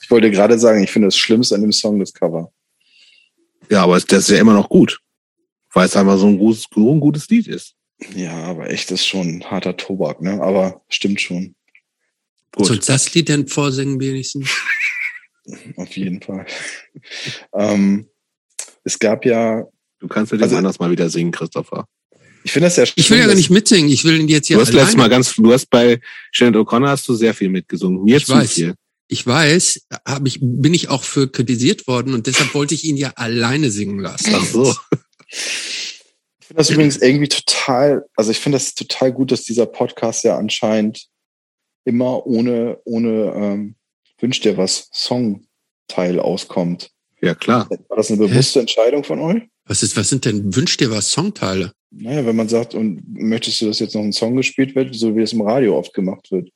[0.03, 2.51] Ich wollte gerade sagen, ich finde das Schlimmste an dem Song das Cover.
[3.69, 4.99] Ja, aber das ist ja immer noch gut.
[5.73, 7.73] Weil es einfach so ein gutes, so ein gutes Lied ist.
[8.13, 10.41] Ja, aber echt ist schon harter Tobak, ne?
[10.41, 11.55] Aber stimmt schon.
[12.51, 12.67] Gut.
[12.67, 14.49] Soll das Lied denn vorsingen wenigstens?
[15.77, 16.45] Auf jeden Fall.
[17.53, 18.07] ähm,
[18.83, 19.65] es gab ja
[20.03, 21.87] Du kannst dem also, anders mal wieder singen, Christopher.
[22.43, 23.89] Ich finde das ja Ich will ja gar nicht mitsingen.
[23.89, 26.01] Ich will ihn jetzt hier Du hast letztes Mal ganz, du hast bei
[26.33, 28.03] Shannon O'Connor hast du sehr viel mitgesungen.
[28.03, 28.51] Mir ich zu weiß.
[28.51, 28.75] viel.
[29.13, 32.97] Ich weiß, hab ich, bin ich auch für kritisiert worden und deshalb wollte ich ihn
[32.97, 34.33] ja alleine singen lassen.
[34.35, 34.75] Ach so.
[35.29, 40.23] Ich finde das übrigens irgendwie total, also ich finde das total gut, dass dieser Podcast
[40.23, 41.07] ja anscheinend
[41.85, 43.75] immer ohne, ohne ähm,
[44.19, 46.89] Wünsch dir was Songteil auskommt.
[47.21, 47.69] Ja, klar.
[47.69, 49.43] War das eine bewusste Entscheidung von euch?
[49.65, 51.71] Was ist, was sind denn, wünscht dir was Songteile?
[51.91, 55.15] Naja, wenn man sagt, und möchtest du, dass jetzt noch ein Song gespielt wird, so
[55.15, 56.49] wie es im Radio oft gemacht wird.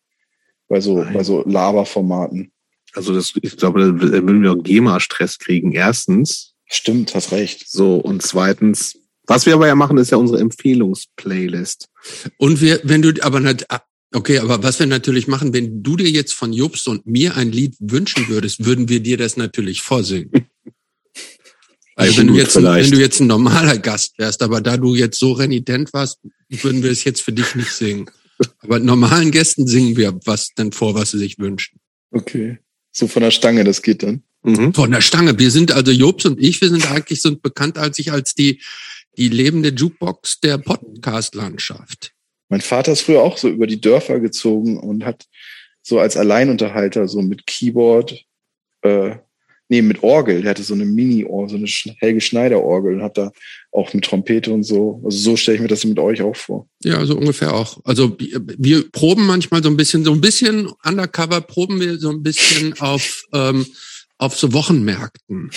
[0.68, 1.14] Bei so, Nein.
[1.14, 2.52] bei so Laberformaten.
[2.94, 5.72] Also das, ich glaube, da würden wir auch GEMA-Stress kriegen.
[5.72, 6.54] Erstens.
[6.66, 7.70] Stimmt, hast recht.
[7.70, 8.98] So, und zweitens,
[9.28, 11.90] was wir aber ja machen, ist ja unsere Empfehlungsplaylist.
[12.38, 13.82] Und wir, wenn du, aber nicht, ah,
[14.14, 17.52] okay, aber was wir natürlich machen, wenn du dir jetzt von Jobst und mir ein
[17.52, 20.32] Lied wünschen würdest, würden wir dir das natürlich vorsingen.
[22.00, 22.92] Also wenn du, jetzt, vielleicht.
[22.92, 26.84] wenn du jetzt ein normaler Gast wärst, aber da du jetzt so renitent warst, würden
[26.84, 28.08] wir es jetzt für dich nicht singen.
[28.59, 31.80] Aber normalen Gästen singen wir was denn vor, was sie sich wünschen.
[32.11, 32.59] Okay.
[32.91, 34.24] So von der Stange, das geht dann.
[34.43, 34.74] Mhm.
[34.74, 35.38] Von der Stange.
[35.38, 38.61] Wir sind also Jobs und ich, wir sind eigentlich so bekannt als ich als die,
[39.17, 42.14] die lebende Jukebox der Podcast-Landschaft.
[42.49, 45.25] Mein Vater ist früher auch so über die Dörfer gezogen und hat
[45.82, 48.25] so als Alleinunterhalter so mit Keyboard,
[48.82, 49.16] äh,
[49.70, 50.42] nee, mit Orgel.
[50.42, 53.32] Der hatte so eine Mini-Orgel, so eine Helge Schneider-Orgel und hat da
[53.72, 55.02] auch mit Trompete und so.
[55.06, 56.68] Also so stelle ich mir das mit euch auch vor.
[56.84, 57.80] Ja, so ungefähr auch.
[57.84, 62.24] Also wir proben manchmal so ein bisschen, so ein bisschen undercover proben wir so ein
[62.24, 63.66] bisschen auf, ähm,
[64.18, 65.52] auf so Wochenmärkten.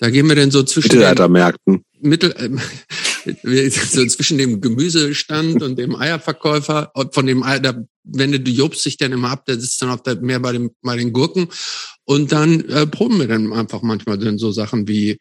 [0.00, 1.84] Da gehen wir dann so zwischen Mittelaltermärkten.
[2.00, 2.62] Mittel, ähm, wir-
[3.42, 8.96] so zwischen dem Gemüsestand und dem Eierverkäufer, von dem Eier, da wendet du Jobst sich
[8.96, 11.48] dann immer ab, der sitzt dann auf der, mehr bei, dem, bei den Gurken.
[12.04, 15.18] Und dann äh, proben wir dann einfach manchmal dann so Sachen wie,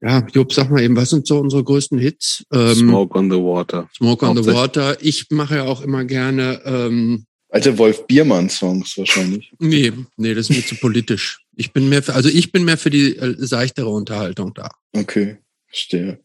[0.00, 2.44] ja, Job, sag mal eben, was sind so unsere größten Hits?
[2.52, 3.88] Ähm, Smoke on the Water.
[3.96, 4.52] Smoke on the.
[4.52, 4.96] Water.
[5.00, 9.52] Ich mache ja auch immer gerne, ähm, Alte Wolf Biermann-Songs wahrscheinlich.
[9.58, 11.40] nee, nee, das ist mir zu politisch.
[11.56, 14.68] Ich bin mehr für, also ich bin mehr für die äh, seichtere Unterhaltung da.
[14.94, 16.20] Okay, verstehe.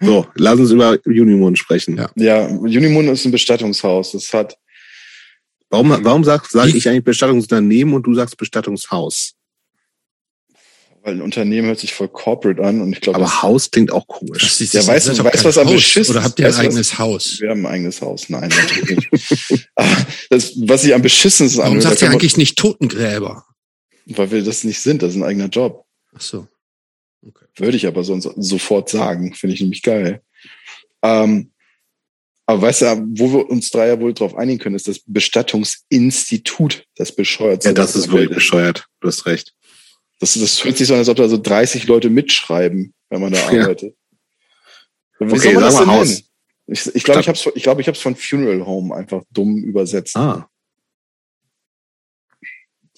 [0.00, 1.96] So, lass uns über Unimond sprechen.
[1.96, 2.10] Ja.
[2.16, 4.12] Ja, Unimund ist ein Bestattungshaus.
[4.12, 4.56] Das hat,
[5.68, 9.34] Warum, warum sag, sag Ich- ich eigentlich Bestattungsunternehmen und du sagst Bestattungshaus?
[11.02, 14.06] weil ein Unternehmen hört sich voll corporate an und ich glaube, Aber Haus klingt auch
[14.06, 14.42] komisch.
[14.42, 16.24] Das ist, Ja, das weißt ist du- doch weißt du, kein was am beschissensten- Oder
[16.24, 17.40] habt ihr ein du, was- eigenes Haus?
[17.40, 18.28] wir haben ein eigenes Haus.
[18.28, 19.68] Nein, natürlich nicht.
[20.28, 23.46] Das, was ich am beschissensten Warum anhört, sagt ihr eigentlich nicht Totengräber?
[24.06, 25.84] weil wir das nicht sind, das ist ein eigener Job.
[26.14, 26.46] Ach so.
[27.60, 29.34] Würde ich aber sonst sofort sagen.
[29.34, 30.22] Finde ich nämlich geil.
[31.02, 31.52] Ähm,
[32.46, 36.84] aber weißt du, wo wir uns drei ja wohl drauf einigen können, ist das Bestattungsinstitut,
[36.96, 37.64] das bescheuert.
[37.64, 38.86] Ja, das ist wirklich bescheuert.
[39.00, 39.54] Du hast recht.
[40.18, 43.32] Das, das hört sich so an, als ob da so 30 Leute mitschreiben, wenn man
[43.32, 43.62] da Ja.
[43.62, 43.94] arbeitet.
[45.20, 46.08] Wie Okay, soll man das denn Haus.
[46.08, 46.22] nennen?
[46.66, 49.62] Ich, ich glaube, ich habe es ich glaub, ich hab's von Funeral Home einfach dumm
[49.62, 50.16] übersetzt.
[50.16, 50.48] Ah,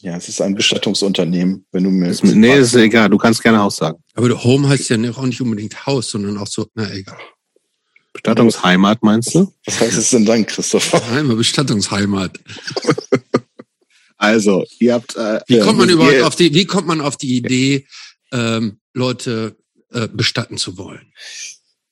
[0.02, 3.08] Ja, es ist ein Bestattungsunternehmen, wenn du mir ist, mir- nee, ist egal.
[3.08, 4.02] Du kannst gerne Haus sagen.
[4.14, 7.18] Aber Home heißt ja auch nicht unbedingt Haus, sondern auch so, na egal.
[8.12, 9.52] Bestattungsheimat meinst du?
[9.64, 11.00] Was heißt es denn dann, Christopher?
[11.12, 12.38] Einmal Bestattungsheimat.
[14.16, 15.16] Also, ihr habt.
[15.16, 17.86] Äh, Wie Ja, kommt man ihr- überhaupt auf die, wie kommt man auf die Idee,
[18.30, 19.56] ähm, Leute
[19.90, 21.12] äh, bestatten zu wollen?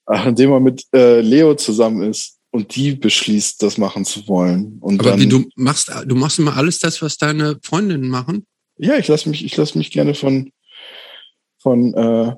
[0.07, 4.79] Ach, indem man mit äh, Leo zusammen ist und die beschließt, das machen zu wollen.
[4.81, 8.47] Und Aber dann, wie du machst, du machst immer alles das, was deine Freundinnen machen?
[8.83, 10.51] ja, ich lasse mich, ich lasse mich gerne von
[11.59, 12.33] von äh,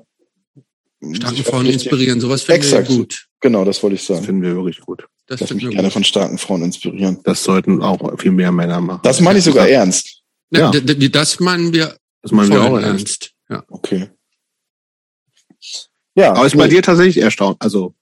[1.15, 2.87] Starken Frauen inspirieren, sowas finde ich Exakt.
[2.89, 3.27] gut.
[3.41, 4.25] Genau, das wollte ich Das sagen.
[4.25, 5.05] finden wir wirklich gut.
[5.27, 5.93] Das Ich lasse finden mich wir gerne gut.
[5.93, 7.19] von starken Frauen inspirieren.
[7.23, 9.01] Das sollten auch viel mehr Männer machen.
[9.03, 10.21] Das meine ich sogar ernst.
[10.51, 10.71] Ja, Ja.
[10.71, 12.85] d- d- Das meinen wir Das meinen wir auch ernst.
[12.87, 13.31] ernst.
[13.49, 13.63] Ja.
[13.69, 14.09] Okay.
[16.15, 17.57] Ja, Aber ist bei dir tatsächlich erstaunt.
[17.59, 17.95] Also,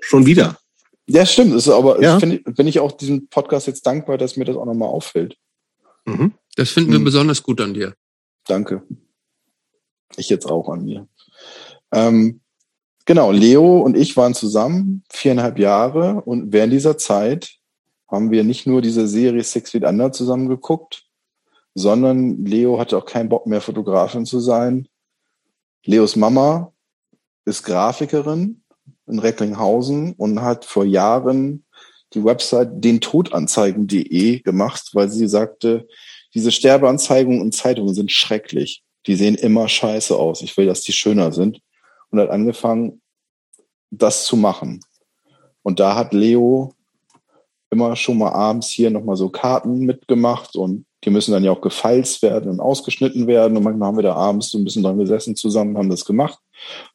[0.00, 0.58] schon wieder.
[1.06, 1.54] Ja, stimmt.
[1.54, 2.18] Ist aber Ja.
[2.18, 5.36] finde ich, bin ich auch diesem Podcast jetzt dankbar, dass mir das auch nochmal auffällt.
[6.04, 6.32] Mhm.
[6.56, 7.04] Das finden wir Hm.
[7.04, 7.94] besonders gut an dir.
[8.46, 8.82] Danke.
[10.16, 11.08] Ich jetzt auch an mir.
[11.92, 12.40] Ähm,
[13.06, 17.56] genau, Leo und ich waren zusammen viereinhalb Jahre und während dieser Zeit
[18.10, 21.04] haben wir nicht nur diese Serie Six Feet Under zusammen geguckt,
[21.74, 24.88] sondern Leo hatte auch keinen Bock mehr, Fotografin zu sein.
[25.84, 26.72] Leos Mama
[27.46, 28.61] ist Grafikerin
[29.06, 31.64] in Recklinghausen und hat vor Jahren
[32.14, 35.86] die Website dentodanzeigen.de gemacht, weil sie sagte,
[36.34, 38.82] diese Sterbeanzeigen und Zeitungen sind schrecklich.
[39.06, 40.42] Die sehen immer scheiße aus.
[40.42, 41.60] Ich will, dass die schöner sind.
[42.10, 43.00] Und hat angefangen,
[43.90, 44.80] das zu machen.
[45.62, 46.74] Und da hat Leo
[47.70, 51.62] immer schon mal abends hier nochmal so Karten mitgemacht und die müssen dann ja auch
[51.62, 53.56] gefalzt werden und ausgeschnitten werden.
[53.56, 56.38] Und manchmal haben wir da abends so ein bisschen dran gesessen zusammen, haben das gemacht,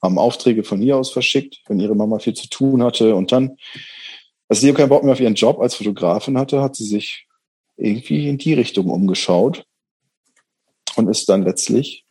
[0.01, 3.15] haben Aufträge von hier aus verschickt, wenn ihre Mama viel zu tun hatte.
[3.15, 3.57] Und dann,
[4.47, 7.27] als Leo keinen Bock mehr auf ihren Job als Fotografin hatte, hat sie sich
[7.75, 9.65] irgendwie in die Richtung umgeschaut
[10.95, 12.05] und ist dann letztlich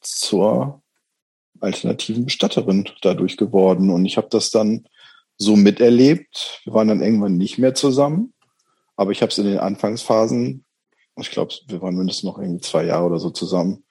[0.00, 0.82] zur
[1.60, 3.90] alternativen Bestatterin dadurch geworden.
[3.90, 4.86] Und ich habe das dann
[5.36, 6.60] so miterlebt.
[6.64, 8.34] Wir waren dann irgendwann nicht mehr zusammen,
[8.96, 10.64] aber ich habe es in den Anfangsphasen,
[11.20, 13.84] ich glaube, wir waren mindestens noch irgendwie zwei Jahre oder so zusammen.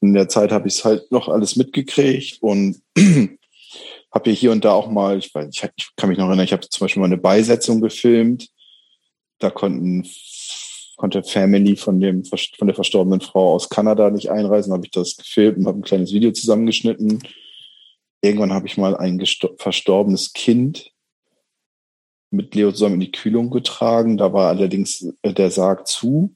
[0.00, 2.82] In der Zeit habe ich es halt noch alles mitgekriegt und
[4.14, 6.68] habe hier und da auch mal, ich, weiß, ich kann mich noch erinnern, ich habe
[6.68, 8.48] zum Beispiel mal eine Beisetzung gefilmt.
[9.38, 10.06] Da konnten
[10.96, 15.16] konnte Family von dem von der verstorbenen Frau aus Kanada nicht einreisen, habe ich das
[15.16, 17.22] gefilmt und habe ein kleines Video zusammengeschnitten.
[18.22, 19.22] Irgendwann habe ich mal ein
[19.58, 20.90] verstorbenes Kind
[22.30, 24.16] mit Leo zusammen in die Kühlung getragen.
[24.16, 26.34] Da war allerdings äh, der Sarg zu.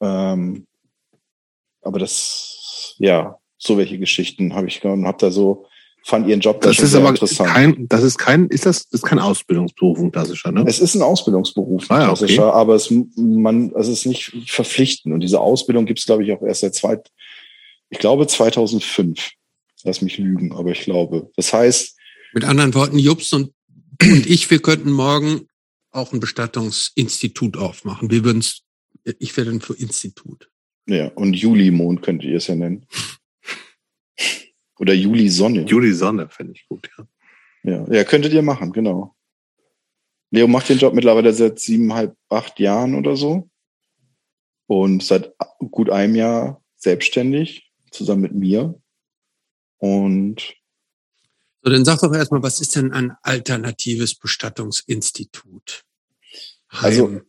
[0.00, 0.66] Ähm,
[1.82, 5.66] aber das, ja, so welche Geschichten habe ich und habe da so
[6.02, 7.50] fand ihren Job das ist aber interessant.
[7.50, 10.64] Kein, das ist kein, ist das, ist kein Ausbildungsberuf, ein klassischer, ne?
[10.66, 12.56] Es ist ein Ausbildungsberuf, ein ah, ja, klassischer, okay.
[12.56, 15.14] aber es, man, es ist nicht verpflichtend.
[15.14, 16.98] Und diese Ausbildung gibt es, glaube ich, auch erst seit zwei,
[17.90, 19.30] ich glaube 2005.
[19.82, 21.30] Lass mich lügen, aber ich glaube.
[21.36, 21.96] Das heißt.
[22.34, 23.52] Mit anderen Worten, Jups und,
[24.02, 25.48] und ich, wir könnten morgen
[25.90, 28.10] auch ein Bestattungsinstitut aufmachen.
[28.10, 28.62] Wir würden es,
[29.18, 30.49] ich wäre dann für Institut.
[30.90, 32.84] Ja, und Julimond könnt ihr es ja nennen.
[34.80, 35.62] Oder Juli Sonne.
[35.62, 37.06] Juli Sonne fände ich gut, ja.
[37.62, 39.14] Ja, ja, könntet ihr machen, genau.
[40.32, 43.48] Leo macht den Job mittlerweile seit siebeneinhalb, acht Jahren oder so.
[44.66, 45.32] Und seit
[45.70, 48.80] gut einem Jahr selbstständig, zusammen mit mir.
[49.78, 50.56] Und
[51.62, 55.84] so, dann sag doch erstmal, was ist denn ein alternatives Bestattungsinstitut?
[56.70, 57.20] Also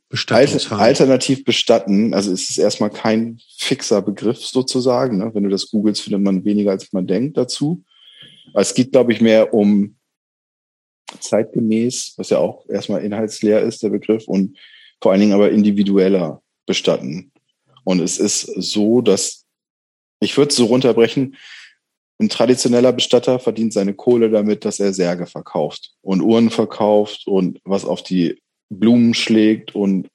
[0.69, 5.17] alternativ bestatten, also es ist erstmal kein fixer Begriff sozusagen.
[5.17, 5.31] Ne?
[5.33, 7.83] Wenn du das googelst, findet man weniger, als man denkt dazu.
[8.53, 9.95] Es geht, glaube ich, mehr um
[11.19, 14.57] zeitgemäß, was ja auch erstmal inhaltsleer ist, der Begriff, und
[15.01, 17.31] vor allen Dingen aber individueller bestatten.
[17.83, 19.45] Und es ist so, dass
[20.19, 21.35] ich würde es so runterbrechen,
[22.19, 27.59] ein traditioneller Bestatter verdient seine Kohle damit, dass er Särge verkauft und Uhren verkauft und
[27.63, 28.39] was auf die
[28.71, 30.09] Blumen schlägt und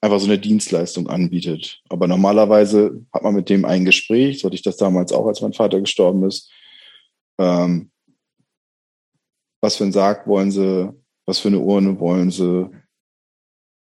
[0.00, 1.80] einfach so eine Dienstleistung anbietet.
[1.88, 5.40] Aber normalerweise hat man mit dem ein Gespräch, so hatte ich das damals auch, als
[5.40, 6.50] mein Vater gestorben ist.
[7.38, 7.90] Ähm,
[9.60, 10.92] was für ein Sarg wollen sie?
[11.24, 12.68] Was für eine Urne wollen sie?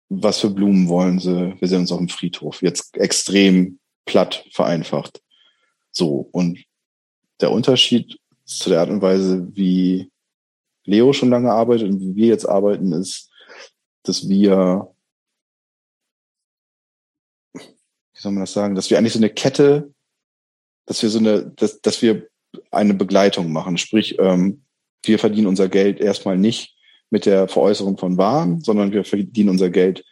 [0.10, 1.56] Was für Blumen wollen sie?
[1.60, 2.62] Wir sehen uns auf dem Friedhof.
[2.62, 5.22] Jetzt extrem platt vereinfacht.
[5.92, 6.30] So.
[6.32, 6.64] Und
[7.42, 10.12] der Unterschied zu der Art und Weise, wie
[10.86, 13.25] Leo schon lange arbeitet und wie wir jetzt arbeiten, ist,
[14.08, 14.94] dass wir,
[17.54, 19.94] wie soll man das sagen, dass wir eigentlich so eine Kette,
[20.86, 22.28] dass wir so eine, dass, dass wir
[22.72, 23.78] eine Begleitung machen.
[23.78, 24.64] Sprich, ähm,
[25.04, 26.76] wir verdienen unser Geld erstmal nicht
[27.10, 30.04] mit der Veräußerung von Waren, sondern wir verdienen unser Geld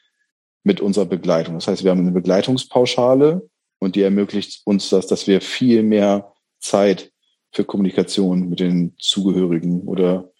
[0.63, 1.55] mit unserer Begleitung.
[1.55, 3.47] Das heißt, wir haben eine Begleitungspauschale
[3.80, 7.11] und die ermöglicht uns das, dass wir viel mehr Zeit
[7.51, 10.31] für Kommunikation mit den Zugehörigen oder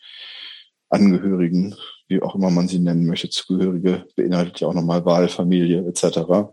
[0.90, 1.76] Angehörigen
[2.14, 6.52] wie auch immer man sie nennen möchte, Zugehörige, beinhaltet ja auch nochmal Wahlfamilie etc.,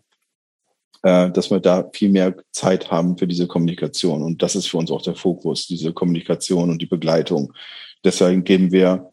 [1.03, 4.23] äh, dass wir da viel mehr Zeit haben für diese Kommunikation.
[4.23, 7.53] Und das ist für uns auch der Fokus, diese Kommunikation und die Begleitung.
[8.05, 9.11] Deswegen geben wir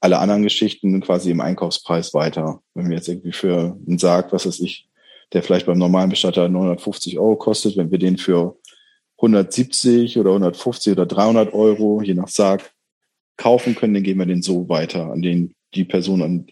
[0.00, 2.60] alle anderen Geschichten quasi im Einkaufspreis weiter.
[2.74, 4.88] Wenn wir jetzt irgendwie für einen Sarg, was weiß ich,
[5.32, 8.58] der vielleicht beim normalen Bestatter 950 Euro kostet, wenn wir den für
[9.18, 12.72] 170 oder 150 oder 300 Euro, je nach Sarg,
[13.36, 16.50] kaufen können, dann geben wir den so weiter an den, die Personen,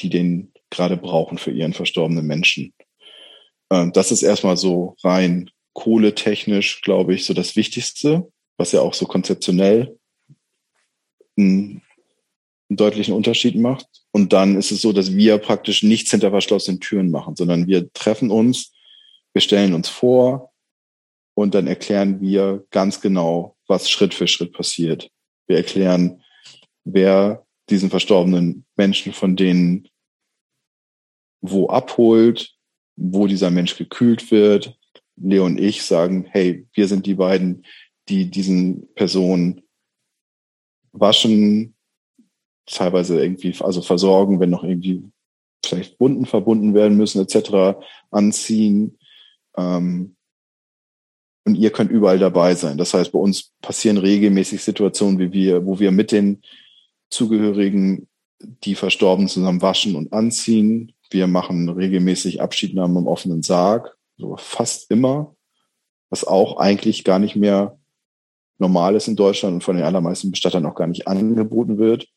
[0.00, 2.74] die den gerade brauchen für ihren verstorbenen Menschen.
[3.70, 8.94] Ähm, das ist erstmal so rein kohletechnisch, glaube ich, so das Wichtigste, was ja auch
[8.94, 9.96] so konzeptionell
[11.36, 11.82] einen,
[12.68, 13.86] einen deutlichen Unterschied macht.
[14.10, 17.92] Und dann ist es so, dass wir praktisch nichts hinter verschlossenen Türen machen, sondern wir
[17.92, 18.72] treffen uns,
[19.32, 20.52] wir stellen uns vor
[21.34, 25.10] und dann erklären wir ganz genau, was Schritt für Schritt passiert.
[25.46, 26.22] Wir erklären,
[26.84, 29.88] wer diesen verstorbenen Menschen von denen
[31.40, 32.54] wo abholt,
[32.96, 34.76] wo dieser Mensch gekühlt wird.
[35.16, 37.64] Leo und ich sagen, hey, wir sind die beiden,
[38.08, 39.62] die diesen Personen
[40.92, 41.74] waschen,
[42.66, 45.02] teilweise irgendwie, also versorgen, wenn noch irgendwie
[45.64, 47.78] vielleicht Wunden verbunden werden müssen, etc.,
[48.10, 48.98] anziehen.
[49.56, 50.16] Ähm,
[51.44, 52.78] und ihr könnt überall dabei sein.
[52.78, 56.42] Das heißt, bei uns passieren regelmäßig Situationen, wie wir, wo wir mit den
[57.10, 58.08] Zugehörigen,
[58.40, 60.92] die Verstorbenen zusammen waschen und anziehen.
[61.10, 65.34] Wir machen regelmäßig Abschiednahmen im offenen Sarg, so fast immer,
[66.10, 67.78] was auch eigentlich gar nicht mehr
[68.58, 72.08] normal ist in Deutschland und von den allermeisten Bestattern auch gar nicht angeboten wird.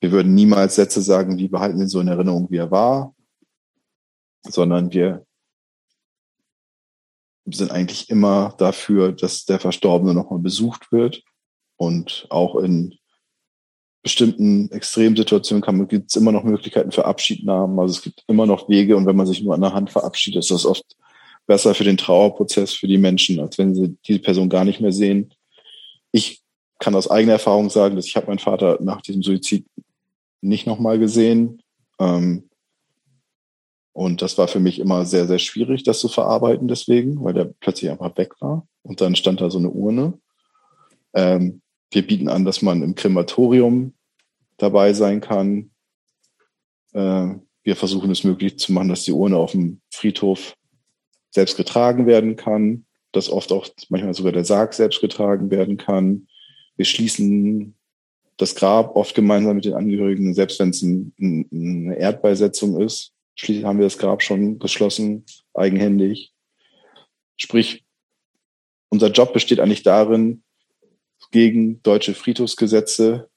[0.00, 3.14] wir würden niemals Sätze sagen, wie behalten Sie so in Erinnerung, wie er war,
[4.42, 5.24] sondern wir
[7.46, 11.22] sind eigentlich immer dafür, dass der Verstorbene nochmal besucht wird
[11.76, 12.98] und auch in
[14.02, 17.78] bestimmten Extremsituationen gibt es immer noch Möglichkeiten für Abschiednahmen.
[17.78, 20.40] Also es gibt immer noch Wege und wenn man sich nur an der Hand verabschiedet,
[20.40, 20.84] ist das oft
[21.46, 24.92] besser für den Trauerprozess für die Menschen, als wenn sie diese Person gar nicht mehr
[24.92, 25.32] sehen.
[26.10, 26.42] Ich
[26.78, 29.66] kann aus eigener Erfahrung sagen, dass ich habe meinen Vater nach diesem Suizid
[30.40, 31.62] nicht nochmal gesehen.
[32.00, 32.48] Ähm,
[33.92, 37.44] und das war für mich immer sehr, sehr schwierig, das zu verarbeiten deswegen, weil der
[37.60, 38.66] plötzlich einfach weg war.
[38.82, 40.18] Und dann stand da so eine Urne.
[41.14, 41.61] Ähm,
[41.92, 43.94] wir bieten an, dass man im Krematorium
[44.56, 45.70] dabei sein kann.
[46.92, 50.56] Äh, wir versuchen es möglich zu machen, dass die Urne auf dem Friedhof
[51.30, 56.26] selbst getragen werden kann, dass oft auch manchmal sogar der Sarg selbst getragen werden kann.
[56.76, 57.74] Wir schließen
[58.36, 63.12] das Grab oft gemeinsam mit den Angehörigen, selbst wenn es ein, ein, eine Erdbeisetzung ist.
[63.34, 66.32] Schließlich haben wir das Grab schon geschlossen, eigenhändig.
[67.36, 67.84] Sprich,
[68.88, 70.42] unser Job besteht eigentlich darin,
[71.32, 73.28] gegen deutsche Friedhofsgesetze,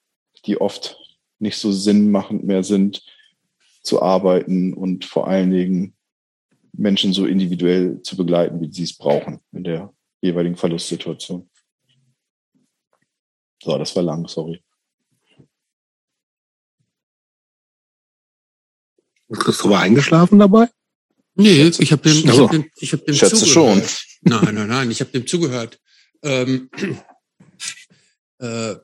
[0.45, 0.97] die oft
[1.39, 3.03] nicht so sinnmachend mehr sind,
[3.81, 5.95] zu arbeiten und vor allen Dingen
[6.73, 11.49] Menschen so individuell zu begleiten, wie sie es brauchen in der jeweiligen Verlustsituation.
[13.63, 14.61] So, das war lang, sorry.
[19.27, 20.69] Ist Christopher eingeschlafen dabei?
[21.35, 24.05] Nee, ich habe dem, ich Also, hab dem, ich hab dem schätze zugehört.
[24.21, 25.79] Nein, nein, nein, ich habe dem zugehört.
[26.23, 26.69] Ähm,
[28.39, 28.75] äh,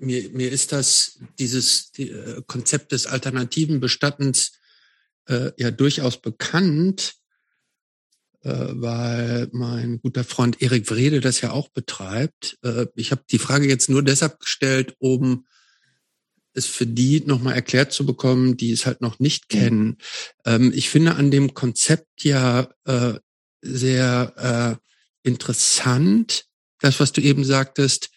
[0.00, 4.52] mir, mir ist das, dieses die, äh, Konzept des alternativen Bestattens
[5.26, 7.14] äh, ja durchaus bekannt,
[8.42, 12.58] äh, weil mein guter Freund Erik Wrede das ja auch betreibt.
[12.62, 15.46] Äh, ich habe die Frage jetzt nur deshalb gestellt, um
[16.54, 19.96] es für die nochmal erklärt zu bekommen, die es halt noch nicht kennen.
[20.44, 23.14] Ähm, ich finde an dem Konzept ja äh,
[23.62, 26.46] sehr äh, interessant,
[26.80, 28.10] das, was du eben sagtest,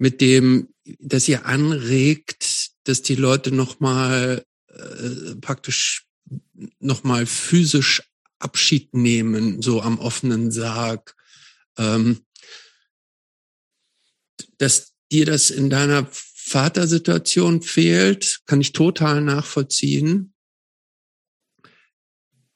[0.00, 6.06] mit dem, dass ihr anregt, dass die Leute nochmal äh, praktisch
[6.78, 8.02] nochmal physisch
[8.38, 11.14] Abschied nehmen, so am offenen Sarg.
[11.76, 12.24] Ähm,
[14.56, 20.32] dass dir das in deiner Vatersituation fehlt, kann ich total nachvollziehen.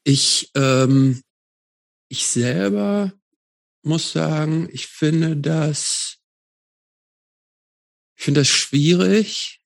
[0.03, 1.21] Ich, ähm,
[2.09, 3.13] ich selber
[3.83, 6.17] muss sagen, ich finde das,
[8.15, 9.61] ich finde das schwierig,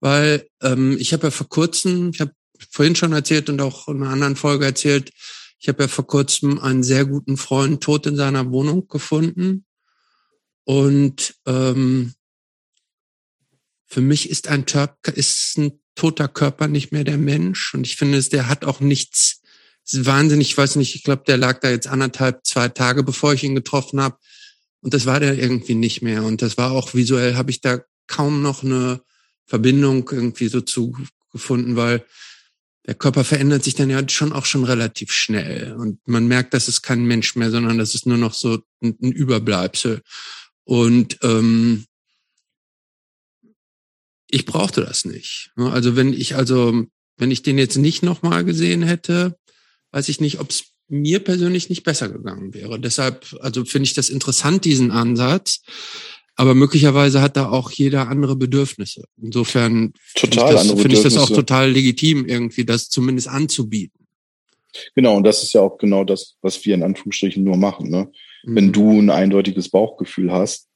[0.00, 2.32] weil ähm, ich habe ja vor kurzem, ich habe
[2.70, 5.12] vorhin schon erzählt und auch in einer anderen Folge erzählt,
[5.58, 9.64] ich habe ja vor kurzem einen sehr guten Freund tot in seiner Wohnung gefunden
[10.64, 12.14] und ähm,
[13.86, 14.64] für mich ist ein,
[15.14, 17.74] ist ein toter Körper nicht mehr der Mensch.
[17.74, 19.40] Und ich finde, der hat auch nichts,
[19.84, 23.34] ist wahnsinnig, ich weiß nicht, ich glaube, der lag da jetzt anderthalb, zwei Tage, bevor
[23.34, 24.16] ich ihn getroffen habe.
[24.84, 26.24] Und das war der irgendwie nicht mehr.
[26.24, 29.00] Und das war auch visuell, habe ich da kaum noch eine
[29.46, 30.94] Verbindung irgendwie so zu
[31.32, 32.04] gefunden, weil
[32.86, 35.72] der Körper verändert sich dann ja schon auch schon relativ schnell.
[35.72, 38.92] Und man merkt, dass es kein Mensch mehr, sondern das ist nur noch so ein,
[39.00, 40.02] Überbleibsel.
[40.64, 41.86] Und ähm,
[44.28, 45.50] ich brauchte das nicht.
[45.56, 46.84] Also wenn ich also,
[47.16, 49.38] wenn ich den jetzt nicht nochmal gesehen hätte,
[49.92, 52.78] weiß ich nicht, ob es mir persönlich nicht besser gegangen wäre.
[52.78, 55.62] Deshalb, also finde ich das interessant, diesen Ansatz.
[56.36, 59.04] Aber möglicherweise hat da auch jeder andere Bedürfnisse.
[59.22, 64.06] Insofern finde ich, das, finde ich das auch total legitim, irgendwie das zumindest anzubieten.
[64.96, 67.88] Genau, und das ist ja auch genau das, was wir in Anführungsstrichen nur machen.
[67.88, 68.10] Ne?
[68.42, 68.72] Wenn Mhm.
[68.72, 70.68] du ein eindeutiges Bauchgefühl hast,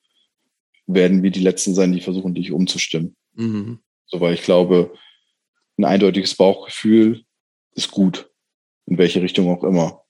[0.87, 3.17] werden wir die Letzten sein, die versuchen, dich umzustimmen.
[3.35, 3.81] Mhm.
[4.07, 4.95] So, weil ich glaube,
[5.77, 7.25] ein eindeutiges Bauchgefühl
[7.75, 8.28] ist gut,
[8.89, 10.03] in welche Richtung auch immer.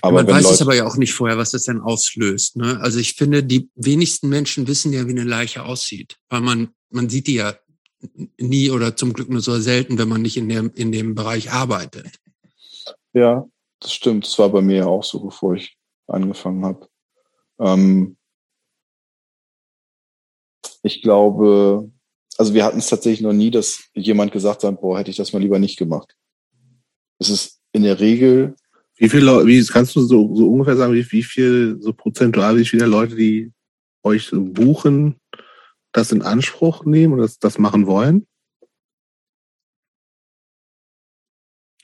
[0.00, 2.56] Aber Man weiß es Leute, aber ja auch nicht vorher, was das denn auslöst.
[2.56, 2.80] Ne?
[2.80, 7.08] Also ich finde, die wenigsten Menschen wissen ja, wie eine Leiche aussieht, weil man man
[7.08, 7.54] sieht die ja
[8.38, 11.50] nie oder zum Glück nur so selten, wenn man nicht in dem in dem Bereich
[11.52, 12.18] arbeitet.
[13.12, 13.46] ja,
[13.80, 14.26] das stimmt.
[14.26, 16.88] Das war bei mir ja auch so, bevor ich angefangen habe.
[17.58, 18.16] Ähm,
[20.82, 21.90] ich glaube,
[22.38, 25.32] also wir hatten es tatsächlich noch nie, dass jemand gesagt hat, boah, hätte ich das
[25.32, 26.16] mal lieber nicht gemacht.
[27.18, 28.56] Es ist in der Regel
[28.96, 32.56] Wie viele Leute, wie kannst du so, so ungefähr sagen, wie, wie viel, so prozentual,
[32.56, 33.52] wie viele Leute, die
[34.02, 35.20] euch buchen,
[35.92, 38.26] das in Anspruch nehmen oder das, das machen wollen?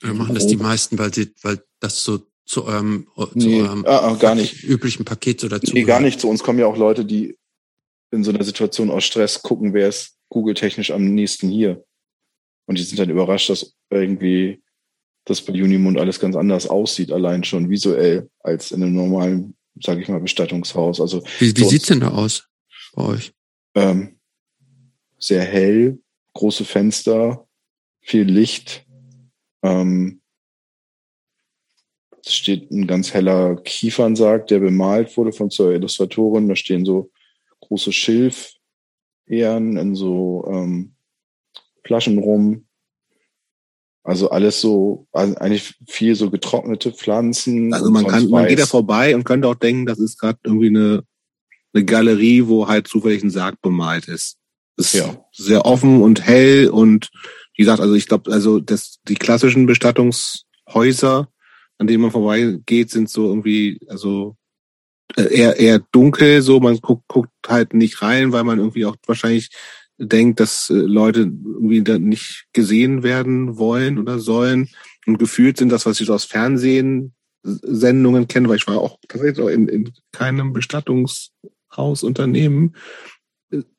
[0.03, 3.85] Oder machen das die meisten, weil sie weil das so zu eurem zu Nee, eurem
[3.85, 4.63] ah, ah, gar nicht.
[4.63, 6.19] üblichen Paket so dazu Nee, gar nicht.
[6.19, 7.37] Zu uns kommen ja auch Leute, die
[8.11, 11.85] in so einer Situation aus Stress gucken, wer ist Google-technisch am nächsten hier.
[12.65, 14.62] Und die sind dann überrascht, dass irgendwie
[15.25, 20.01] das bei Unimund alles ganz anders aussieht, allein schon visuell, als in einem normalen, sage
[20.01, 20.99] ich mal, Bestattungshaus.
[20.99, 22.47] Also Wie, wie sieht's denn da aus
[22.93, 23.33] bei euch?
[23.75, 24.19] ähm,
[25.17, 25.99] sehr hell,
[26.33, 27.47] große Fenster,
[28.01, 28.85] viel Licht.
[29.61, 30.21] Ähm,
[32.25, 36.47] es steht ein ganz heller Kiefernsarg, der bemalt wurde von zur Illustratorin.
[36.47, 37.11] Da stehen so
[37.61, 40.95] große Schilfähren in so ähm,
[41.83, 42.65] Flaschen rum.
[44.03, 47.73] Also alles so, also eigentlich viel so getrocknete Pflanzen.
[47.73, 50.67] Also man kann, man geht da vorbei und könnte auch denken, das ist gerade irgendwie
[50.67, 51.03] eine,
[51.73, 54.37] eine Galerie, wo halt zufällig ein Sarg bemalt ist.
[54.75, 55.25] Das ist Ja.
[55.31, 57.09] sehr offen und hell und
[57.55, 61.29] wie gesagt, also ich glaube, also das, die klassischen Bestattungshäuser,
[61.77, 64.35] an denen man vorbeigeht, sind so irgendwie, also
[65.15, 68.95] äh, eher, eher dunkel, so man guckt, guckt halt nicht rein, weil man irgendwie auch
[69.05, 69.49] wahrscheinlich
[69.97, 74.69] denkt, dass äh, Leute irgendwie da nicht gesehen werden wollen oder sollen.
[75.05, 77.13] Und gefühlt sind das, was ich so aus Fernsehen
[77.43, 82.75] Sendungen kenne, weil ich war auch tatsächlich auch in, in keinem Bestattungshausunternehmen.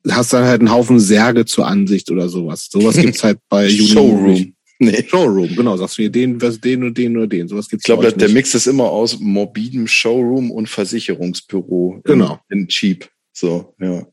[0.09, 2.69] Hast dann halt einen Haufen Särge zur Ansicht oder sowas.
[2.71, 4.53] Sowas gibt's halt bei Showroom.
[4.77, 5.05] Nee.
[5.07, 5.77] Showroom, genau.
[5.77, 7.47] Sagst du mir den, was den und den oder den.
[7.47, 8.29] Sowas gibt's Ich glaube, der.
[8.29, 12.01] Mix ist immer aus morbidem Showroom und Versicherungsbüro.
[12.03, 12.39] Genau.
[12.49, 13.09] In, in Cheap.
[13.33, 14.05] So, ja.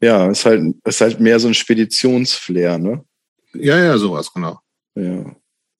[0.00, 3.04] Ja, ist halt, ist halt mehr so ein Speditionsflair, ne?
[3.54, 4.60] Ja, ja, sowas, genau.
[4.94, 5.34] Ja.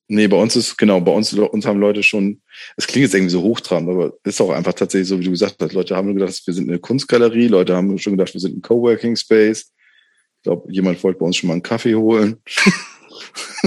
[0.08, 2.40] Nee, bei uns ist, genau, bei uns, uns haben Leute schon,
[2.76, 5.56] es klingt jetzt irgendwie so hochtrabend, aber ist auch einfach tatsächlich so, wie du gesagt
[5.60, 5.72] hast.
[5.72, 8.62] Leute haben nur gedacht, wir sind eine Kunstgalerie, Leute haben schon gedacht, wir sind ein
[8.62, 9.72] Coworking Space.
[10.36, 12.40] Ich glaube, jemand wollte bei uns schon mal einen Kaffee holen.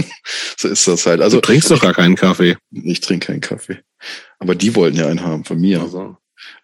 [0.57, 1.19] so ist das halt.
[1.19, 2.55] Also Also, du trinkst doch gar keinen Kaffee.
[2.71, 3.79] ich trinke keinen Kaffee.
[4.37, 5.81] Aber die wollten ja einen haben von mir.
[5.81, 6.15] Also.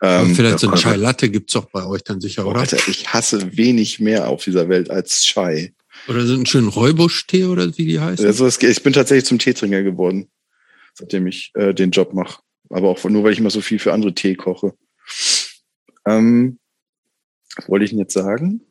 [0.02, 2.60] Ähm, vielleicht so ein Chai Latte gibt's doch bei euch dann sicher, oder?
[2.60, 5.74] Alter, ich hasse wenig mehr auf dieser Welt als Chai.
[6.08, 8.26] Oder so einen schönen Räubusch-Tee oder wie die heißen?
[8.26, 10.30] Also ich bin tatsächlich zum Teetrinker geworden,
[10.94, 12.42] seitdem ich äh, den Job mache.
[12.70, 14.74] Aber auch nur, weil ich immer so viel für andere Tee koche.
[16.06, 16.60] Ähm,
[17.56, 18.62] was wollte ich denn jetzt sagen?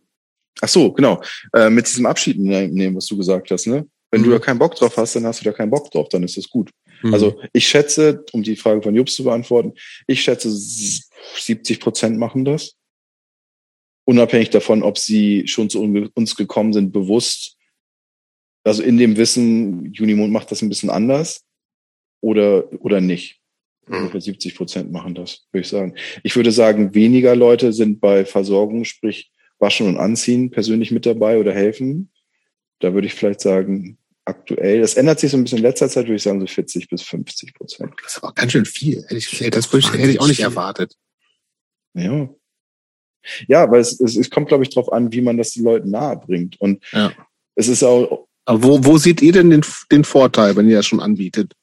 [0.60, 1.22] Ach so, genau.
[1.52, 3.86] Äh, mit diesem Abschied ne- nehmen, was du gesagt hast, ne?
[4.10, 4.24] Wenn Mhm.
[4.26, 6.36] du da keinen Bock drauf hast, dann hast du da keinen Bock drauf, dann ist
[6.36, 6.70] das gut.
[7.04, 7.12] Hm.
[7.12, 9.74] Also ich schätze, um die Frage von Jups zu beantworten,
[10.06, 12.76] ich schätze 70 Prozent machen das.
[14.06, 17.56] Unabhängig davon, ob sie schon zu un- uns gekommen sind, bewusst.
[18.64, 21.44] Also in dem Wissen, Junimond macht das ein bisschen anders
[22.22, 23.40] oder, oder nicht.
[23.86, 25.94] Ungefähr 70 Prozent machen das, würde ich sagen.
[26.22, 31.38] Ich würde sagen, weniger Leute sind bei Versorgung, sprich Waschen und Anziehen persönlich mit dabei
[31.38, 32.10] oder helfen.
[32.80, 36.06] Da würde ich vielleicht sagen, aktuell, das ändert sich so ein bisschen in letzter Zeit,
[36.06, 37.92] würde ich sagen, so 40 bis 50 Prozent.
[38.02, 39.02] Das ist aber ganz schön viel.
[39.02, 40.94] Hätte ich, das hätte ich auch nicht erwartet.
[41.94, 42.28] Ja.
[43.48, 45.90] Ja, weil es, es, es kommt, glaube ich, darauf an, wie man das den Leuten
[45.90, 46.60] nahe bringt.
[46.60, 47.12] Und Ja.
[47.54, 50.86] es ist auch Aber wo, wo seht ihr denn den, den Vorteil, wenn ihr das
[50.86, 51.54] schon anbietet?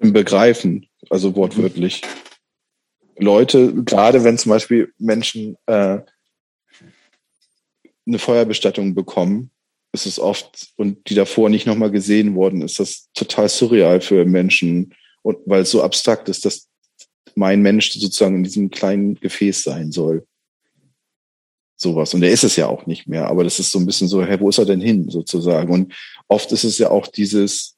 [0.00, 2.02] im Begreifen, also wortwörtlich.
[3.16, 6.00] Leute, gerade wenn zum Beispiel Menschen äh,
[8.06, 9.50] eine Feuerbestattung bekommen,
[9.94, 14.24] ist es oft, und die davor nicht nochmal gesehen worden, ist das total surreal für
[14.24, 16.68] Menschen, und weil es so abstrakt ist, dass
[17.34, 20.26] mein Mensch sozusagen in diesem kleinen Gefäß sein soll.
[21.76, 22.12] Sowas.
[22.14, 24.24] Und er ist es ja auch nicht mehr, aber das ist so ein bisschen so,
[24.24, 25.72] hä, wo ist er denn hin, sozusagen?
[25.72, 25.94] Und
[26.28, 27.76] oft ist es ja auch dieses,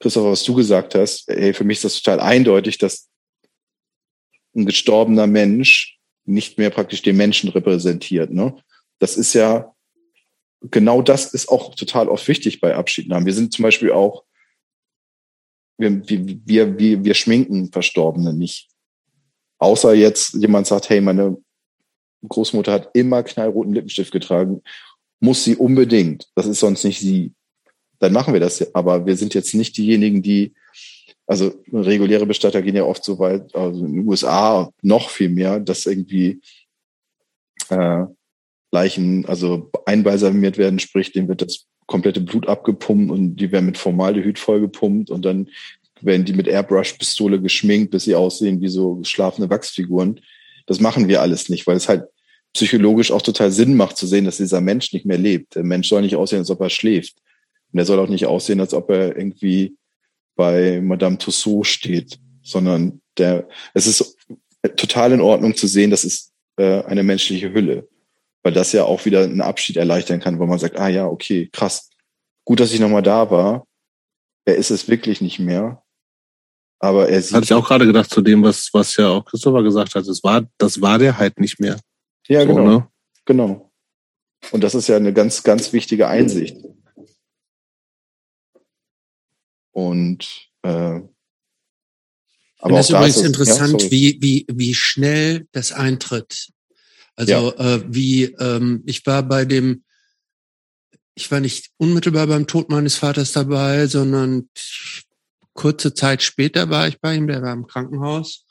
[0.00, 3.08] Christopher, was du gesagt hast, ey, für mich ist das total eindeutig, dass
[4.54, 8.32] ein gestorbener Mensch nicht mehr praktisch den Menschen repräsentiert.
[8.32, 8.54] Ne?
[8.98, 9.74] Das ist ja,
[10.62, 13.26] genau das ist auch total oft wichtig bei Abschiednahmen.
[13.26, 14.24] Wir sind zum Beispiel auch,
[15.78, 18.68] wir, wir, wir, wir, schminken Verstorbene nicht.
[19.58, 21.36] Außer jetzt jemand sagt, hey, meine
[22.26, 24.62] Großmutter hat immer knallroten Lippenstift getragen,
[25.20, 26.28] muss sie unbedingt.
[26.34, 27.32] Das ist sonst nicht sie
[27.98, 28.74] dann machen wir das.
[28.74, 30.54] Aber wir sind jetzt nicht diejenigen, die,
[31.26, 35.60] also reguläre Bestatter gehen ja oft so weit, also in den USA noch viel mehr,
[35.60, 36.40] dass irgendwie
[37.68, 38.04] äh,
[38.70, 43.78] Leichen, also einbalsamiert werden, sprich, denen wird das komplette Blut abgepumpt und die werden mit
[43.78, 45.48] Formaldehyd vollgepumpt und dann
[46.00, 50.20] werden die mit Airbrush-Pistole geschminkt, bis sie aussehen wie so schlafende Wachsfiguren.
[50.66, 52.04] Das machen wir alles nicht, weil es halt
[52.52, 55.54] psychologisch auch total Sinn macht zu sehen, dass dieser Mensch nicht mehr lebt.
[55.54, 57.16] Der Mensch soll nicht aussehen, als ob er schläft.
[57.72, 59.76] Und er soll auch nicht aussehen, als ob er irgendwie
[60.36, 64.16] bei Madame Tussauds steht, sondern der, es ist
[64.76, 67.88] total in Ordnung zu sehen, das ist äh, eine menschliche Hülle,
[68.42, 71.48] weil das ja auch wieder einen Abschied erleichtern kann, wo man sagt, ah ja, okay,
[71.52, 71.90] krass,
[72.44, 73.66] gut, dass ich nochmal da war.
[74.44, 75.82] Er ist es wirklich nicht mehr,
[76.78, 77.34] aber er sieht.
[77.34, 80.06] Hatte ich auch gerade gedacht zu dem, was, was ja auch Christopher gesagt hat.
[80.06, 81.78] Das war, das war der halt nicht mehr.
[82.28, 82.88] ja, So, genau, ne?
[83.24, 83.70] genau.
[84.52, 86.56] Und das ist ja eine ganz, ganz wichtige Einsicht.
[89.72, 91.00] Und äh,
[92.60, 96.50] aber das ist übrigens ist, interessant, ja, wie, wie, wie schnell das eintritt.
[97.18, 97.74] Also ja.
[97.74, 99.82] äh, wie ähm, ich war bei dem,
[101.16, 104.48] ich war nicht unmittelbar beim Tod meines Vaters dabei, sondern
[105.52, 108.44] kurze Zeit später war ich bei ihm, der war im Krankenhaus.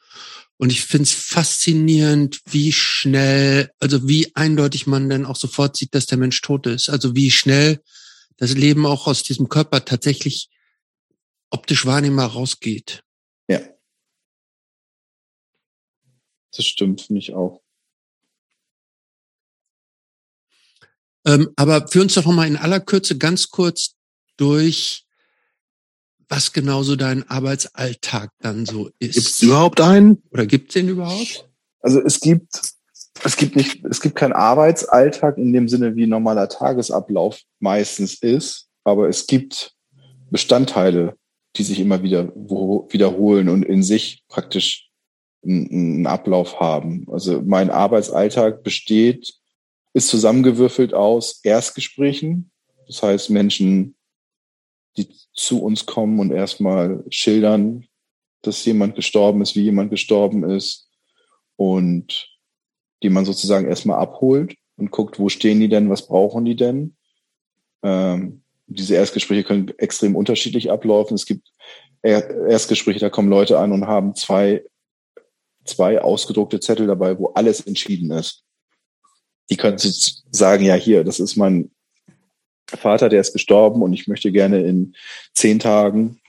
[0.58, 5.96] Und ich finde es faszinierend, wie schnell, also wie eindeutig man dann auch sofort sieht,
[5.96, 6.90] dass der Mensch tot ist.
[6.90, 7.82] Also wie schnell
[8.36, 10.50] das Leben auch aus diesem Körper tatsächlich
[11.52, 13.06] optisch wahrnehmbar rausgeht.
[13.48, 13.62] Ja.
[16.52, 17.62] Das stimmt für mich auch.
[21.28, 23.96] Ähm, aber führ uns doch nochmal in aller Kürze ganz kurz
[24.38, 25.06] durch,
[26.30, 29.16] was genau so dein Arbeitsalltag dann so ist.
[29.16, 30.24] Gibt es überhaupt einen?
[30.32, 31.50] Oder gibt es den überhaupt?
[31.82, 32.74] Also es gibt,
[33.24, 38.16] es gibt nicht, es gibt keinen Arbeitsalltag in dem Sinne, wie ein normaler Tagesablauf meistens
[38.16, 39.74] ist, aber es gibt
[40.32, 41.18] Bestandteile,
[41.58, 44.90] die sich immer wieder wiederholen und in sich praktisch
[45.44, 47.06] einen Ablauf haben.
[47.12, 49.34] Also mein Arbeitsalltag besteht,
[49.94, 52.52] ist zusammengewürfelt aus Erstgesprächen.
[52.88, 53.98] Das heißt, Menschen
[54.98, 57.86] die zu uns kommen und erstmal schildern,
[58.42, 60.90] dass jemand gestorben ist, wie jemand gestorben ist
[61.56, 62.30] und
[63.04, 66.96] die man sozusagen erstmal abholt und guckt, wo stehen die denn, was brauchen die denn.
[67.84, 71.16] Ähm, diese Erstgespräche können extrem unterschiedlich ablaufen.
[71.16, 71.54] Es gibt
[72.02, 74.64] Erstgespräche, da kommen Leute an und haben zwei,
[75.64, 78.44] zwei ausgedruckte Zettel dabei, wo alles entschieden ist.
[79.50, 81.72] Die können sagen, ja, hier, das ist mein
[82.68, 84.96] Vater, der ist gestorben und ich möchte gerne in
[85.34, 86.20] zehn Tagen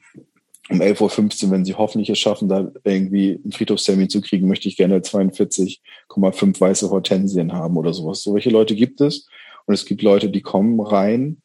[0.71, 4.69] um 11.15 Uhr, wenn sie hoffentlich es schaffen, da irgendwie einen Friedhofstermin zu kriegen, möchte
[4.69, 8.23] ich gerne 42,5 weiße Hortensien haben oder sowas.
[8.23, 9.27] So welche Leute gibt es.
[9.67, 11.43] Und es gibt Leute, die kommen rein,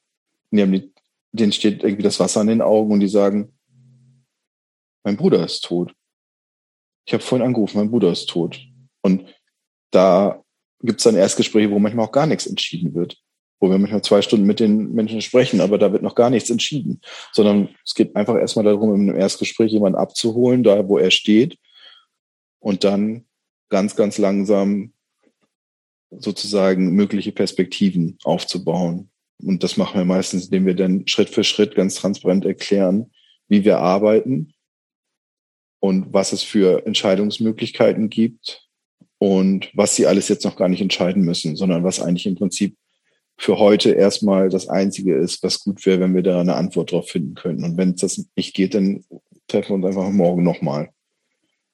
[0.51, 0.91] die haben die,
[1.31, 3.53] denen steht irgendwie das Wasser an den Augen und die sagen,
[5.03, 5.93] mein Bruder ist tot.
[7.05, 8.59] Ich habe vorhin angerufen, mein Bruder ist tot.
[9.01, 9.25] Und
[9.91, 10.43] da
[10.83, 13.17] gibt es dann Erstgespräche, wo manchmal auch gar nichts entschieden wird.
[13.59, 16.49] Wo wir manchmal zwei Stunden mit den Menschen sprechen, aber da wird noch gar nichts
[16.49, 16.99] entschieden,
[17.31, 21.57] sondern es geht einfach erstmal darum, in einem Erstgespräch jemanden abzuholen, da wo er steht.
[22.59, 23.25] Und dann
[23.69, 24.93] ganz, ganz langsam
[26.11, 29.09] sozusagen mögliche Perspektiven aufzubauen.
[29.41, 33.11] Und das machen wir meistens, indem wir dann Schritt für Schritt ganz transparent erklären,
[33.47, 34.53] wie wir arbeiten
[35.79, 38.62] und was es für Entscheidungsmöglichkeiten gibt
[39.23, 42.75] und was sie alles jetzt noch gar nicht entscheiden müssen, sondern was eigentlich im Prinzip
[43.37, 47.07] für heute erstmal das Einzige ist, was gut wäre, wenn wir da eine Antwort drauf
[47.07, 47.63] finden könnten.
[47.63, 49.05] Und wenn es das nicht geht, dann
[49.47, 50.89] treffen wir uns einfach morgen nochmal.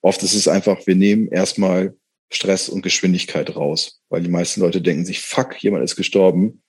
[0.00, 1.96] Oft ist es einfach, wir nehmen erstmal
[2.32, 6.62] Stress und Geschwindigkeit raus, weil die meisten Leute denken sich, fuck, jemand ist gestorben.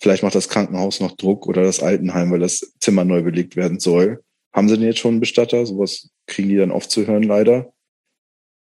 [0.00, 3.80] Vielleicht macht das Krankenhaus noch Druck oder das Altenheim, weil das Zimmer neu belegt werden
[3.80, 4.22] soll.
[4.52, 5.66] Haben sie denn jetzt schon einen Bestatter?
[5.66, 7.72] Sowas kriegen die dann oft zu hören, leider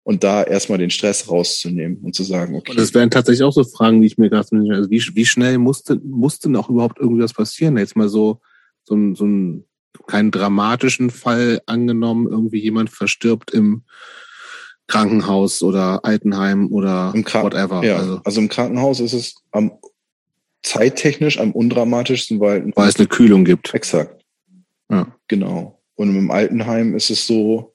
[0.02, 2.70] und da erstmal den Stress rauszunehmen und zu sagen, okay.
[2.70, 5.58] Und das wären tatsächlich auch so Fragen, die ich mir gerade also wie, wie schnell
[5.58, 7.76] musste, musste noch überhaupt irgendwas passieren?
[7.76, 8.40] Jetzt mal so,
[8.84, 9.64] so, ein, so ein,
[10.06, 13.82] keinen dramatischen Fall angenommen, irgendwie jemand verstirbt im
[14.86, 17.84] Krankenhaus oder Altenheim oder Im whatever.
[17.84, 18.20] Ja, also.
[18.24, 19.72] also im Krankenhaus ist es am
[20.62, 23.72] zeittechnisch am undramatischsten, weil, weil es eine Kühlung gibt.
[23.72, 24.24] Exakt.
[24.90, 25.06] Ja.
[25.28, 25.80] Genau.
[25.94, 27.74] Und im Altenheim ist es so,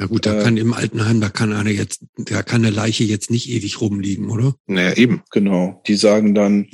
[0.00, 3.04] na gut, da äh, kann im Altenheim, da kann eine jetzt, da kann eine Leiche
[3.04, 4.54] jetzt nicht ewig rumliegen, oder?
[4.66, 5.82] Naja, eben, genau.
[5.86, 6.68] Die sagen dann,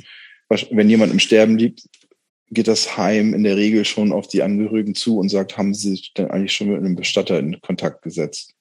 [0.71, 1.81] wenn jemand im Sterben liegt,
[2.51, 5.89] geht das Heim in der Regel schon auf die Angehörigen zu und sagt, haben sie
[5.89, 8.53] sich denn eigentlich schon mit einem Bestatter in Kontakt gesetzt?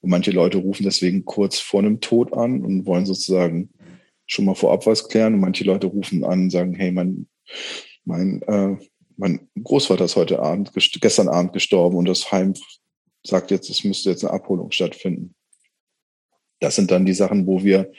[0.00, 3.70] Und manche Leute rufen deswegen kurz vor einem Tod an und wollen sozusagen
[4.26, 5.34] schon mal vorab was klären.
[5.34, 7.28] Und manche Leute rufen an und sagen, hey, mein,
[8.04, 8.76] mein, äh,
[9.16, 12.54] mein Großvater ist heute Abend, gestern Abend gestorben und das Heim
[13.24, 15.34] sagt jetzt, es müsste jetzt eine Abholung stattfinden.
[16.60, 17.90] Das sind dann die Sachen, wo wir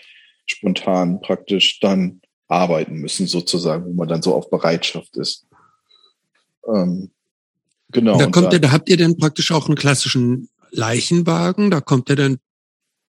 [0.45, 5.47] spontan praktisch dann arbeiten müssen, sozusagen, wo man dann so auf Bereitschaft ist.
[6.67, 7.11] Ähm,
[7.89, 8.17] genau.
[8.17, 12.15] Da kommt ihr, da habt ihr dann praktisch auch einen klassischen Leichenwagen, da kommt ihr
[12.15, 12.37] dann,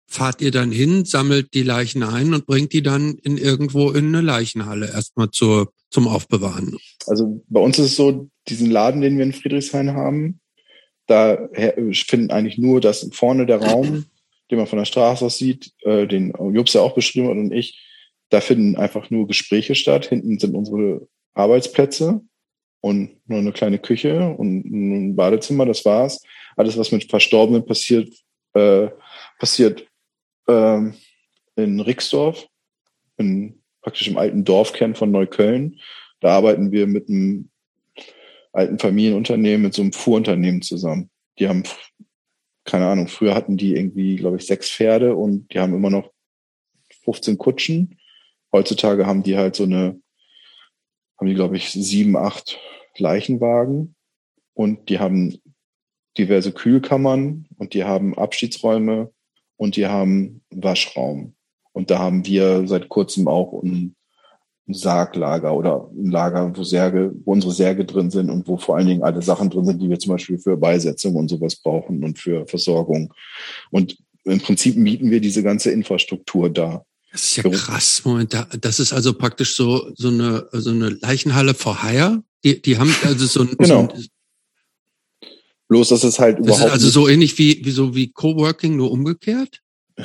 [0.06, 4.08] fahrt ihr dann hin, sammelt die Leichen ein und bringt die dann in irgendwo in
[4.08, 6.76] eine Leichenhalle erstmal zur, zum Aufbewahren.
[7.06, 10.39] Also bei uns ist es so, diesen Laden, den wir in Friedrichshain haben,
[11.10, 11.48] da
[11.92, 14.06] finden eigentlich nur das vorne der Raum,
[14.50, 17.52] den man von der Straße aus sieht, äh, den Jobs ja auch beschrieben hat und
[17.52, 17.84] ich,
[18.30, 20.06] da finden einfach nur Gespräche statt.
[20.06, 22.20] Hinten sind unsere Arbeitsplätze
[22.80, 26.22] und nur eine kleine Küche und ein Badezimmer, das war's.
[26.56, 28.08] Alles, was mit Verstorbenen passiert,
[28.54, 28.88] äh,
[29.40, 29.86] passiert
[30.46, 30.80] äh,
[31.56, 32.46] in Rixdorf,
[33.18, 35.80] in praktisch im alten Dorfkern von Neukölln.
[36.20, 37.49] Da arbeiten wir mit einem
[38.52, 41.10] alten Familienunternehmen, mit so einem Fuhrunternehmen zusammen.
[41.38, 41.62] Die haben,
[42.64, 46.10] keine Ahnung, früher hatten die irgendwie, glaube ich, sechs Pferde und die haben immer noch
[47.04, 47.98] 15 Kutschen.
[48.52, 50.00] Heutzutage haben die halt so eine,
[51.18, 52.58] haben die, glaube ich, sieben, acht
[52.96, 53.94] Leichenwagen
[54.54, 55.40] und die haben
[56.18, 59.12] diverse Kühlkammern und die haben Abschiedsräume
[59.56, 61.34] und die haben Waschraum.
[61.72, 63.99] Und da haben wir seit kurzem auch ein, ein
[64.74, 68.86] Sarglager oder ein Lager, wo Särge, wo unsere Särge drin sind und wo vor allen
[68.86, 72.18] Dingen alle Sachen drin sind, die wir zum Beispiel für Beisetzung und sowas brauchen und
[72.18, 73.12] für Versorgung.
[73.70, 76.84] Und im Prinzip mieten wir diese ganze Infrastruktur da.
[77.12, 78.02] Das ist ja krass.
[78.04, 82.22] Moment, das ist also praktisch so, so eine, so eine Leichenhalle for hire.
[82.44, 83.88] Die, die haben also so ein, genau.
[83.88, 84.06] so ein
[85.70, 86.66] Bloß, dass es halt das überhaupt.
[86.66, 89.60] ist also so ähnlich wie, wie so wie Coworking, nur umgekehrt.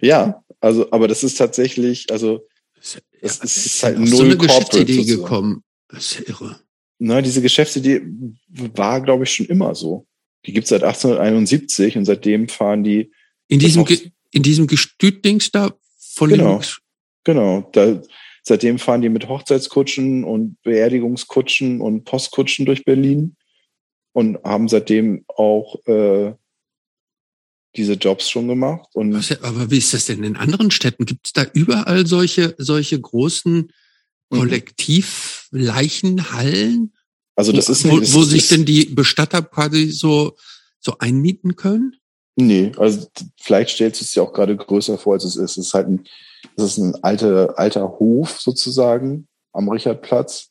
[0.00, 2.46] ja, also, aber das ist tatsächlich, also,
[3.20, 5.62] Das Das ja, ist ist halt auf so null eine Geschäftsidee gekommen.
[5.88, 6.60] Das ist ja irre.
[6.98, 8.02] na, diese Geschäftsidee
[8.48, 10.06] war, glaube ich, schon immer so.
[10.46, 13.10] Die gibt's seit 1871 und seitdem fahren die,
[13.48, 15.72] In diesem, Ge- in diesem Gestütdings da
[16.14, 16.58] von Genau.
[16.58, 16.66] dem,
[17.24, 18.00] genau, da,
[18.42, 23.36] seitdem fahren die mit Hochzeitskutschen und Beerdigungskutschen und Postkutschen durch Berlin
[24.12, 26.34] und haben seitdem auch äh,
[27.78, 28.90] diese Jobs schon gemacht.
[28.92, 31.06] Und aber wie ist das denn in anderen Städten?
[31.06, 33.70] Gibt es da überall solche, solche großen
[34.30, 34.36] Mhm.
[34.36, 36.94] Kollektivleichenhallen,
[37.34, 40.36] also das ist wo, nicht, das wo ist, sich denn die Bestatter quasi so,
[40.80, 41.96] so einmieten können?
[42.36, 43.06] Nee, also
[43.40, 45.56] vielleicht stellst du es dir auch gerade größer vor, als es ist.
[45.56, 46.04] Es ist halt ein,
[46.56, 50.50] es ist ein alter, alter Hof sozusagen am Richardplatz.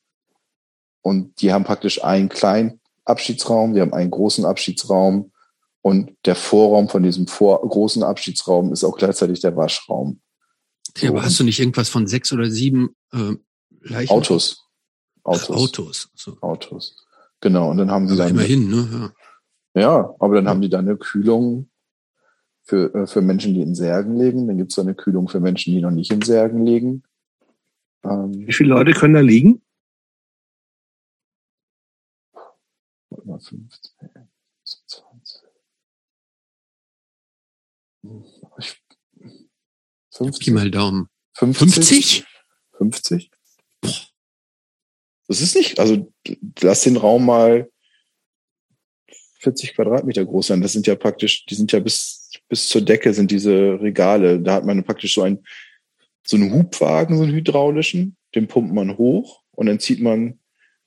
[1.02, 5.32] Und die haben praktisch einen kleinen Abschiedsraum, die haben einen großen Abschiedsraum
[5.88, 10.19] und der Vorraum von diesem vor, großen Abschiedsraum ist auch gleichzeitig der Waschraum.
[10.98, 13.35] Ja, aber hast du nicht irgendwas von sechs oder sieben äh,
[13.80, 14.11] Leichen?
[14.11, 14.67] Autos.
[15.24, 15.49] Ach, Autos.
[15.49, 16.09] Autos.
[16.14, 16.38] So.
[16.41, 17.07] Autos.
[17.40, 17.72] Genau.
[17.72, 19.14] Und dann haben sie Aber dann, immerhin, ne?
[19.75, 19.82] Ja.
[19.82, 21.69] ja, aber dann haben die dann eine Kühlung
[22.64, 24.45] für, äh, für Menschen, die in Särgen liegen.
[24.45, 27.03] Dann gibt's da eine Kühlung für Menschen, die noch nicht in Särgen liegen.
[28.03, 29.61] Ähm, Wie viele Leute können da liegen?
[33.09, 34.09] warte mal, 15,
[38.08, 38.48] 20.
[38.60, 38.76] Ich,
[39.19, 41.08] Pi 50, mal Daumen.
[41.34, 42.26] 50?
[42.77, 43.32] 50?
[43.82, 44.11] 50?
[45.27, 46.11] Das ist nicht, also
[46.61, 47.69] lass den Raum mal
[49.40, 50.61] 40 Quadratmeter groß sein.
[50.61, 54.40] Das sind ja praktisch, die sind ja bis, bis zur Decke sind diese Regale.
[54.40, 55.44] Da hat man praktisch so ein,
[56.26, 60.40] so einen Hubwagen, so einen hydraulischen, den pumpt man hoch und dann zieht man,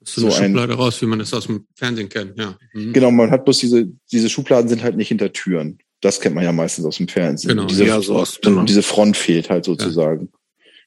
[0.02, 2.58] So eine So ein- Schublade raus, wie man das aus dem Fernsehen kennt, ja.
[2.72, 2.92] Mhm.
[2.92, 5.78] genau, man hat bloß diese, diese Schubladen sind halt nicht hinter Türen.
[6.00, 7.50] Das kennt man ja meistens aus dem Fernsehen.
[7.50, 8.62] Genau, diese, ja, so aus, genau.
[8.62, 10.30] diese Front fehlt halt sozusagen.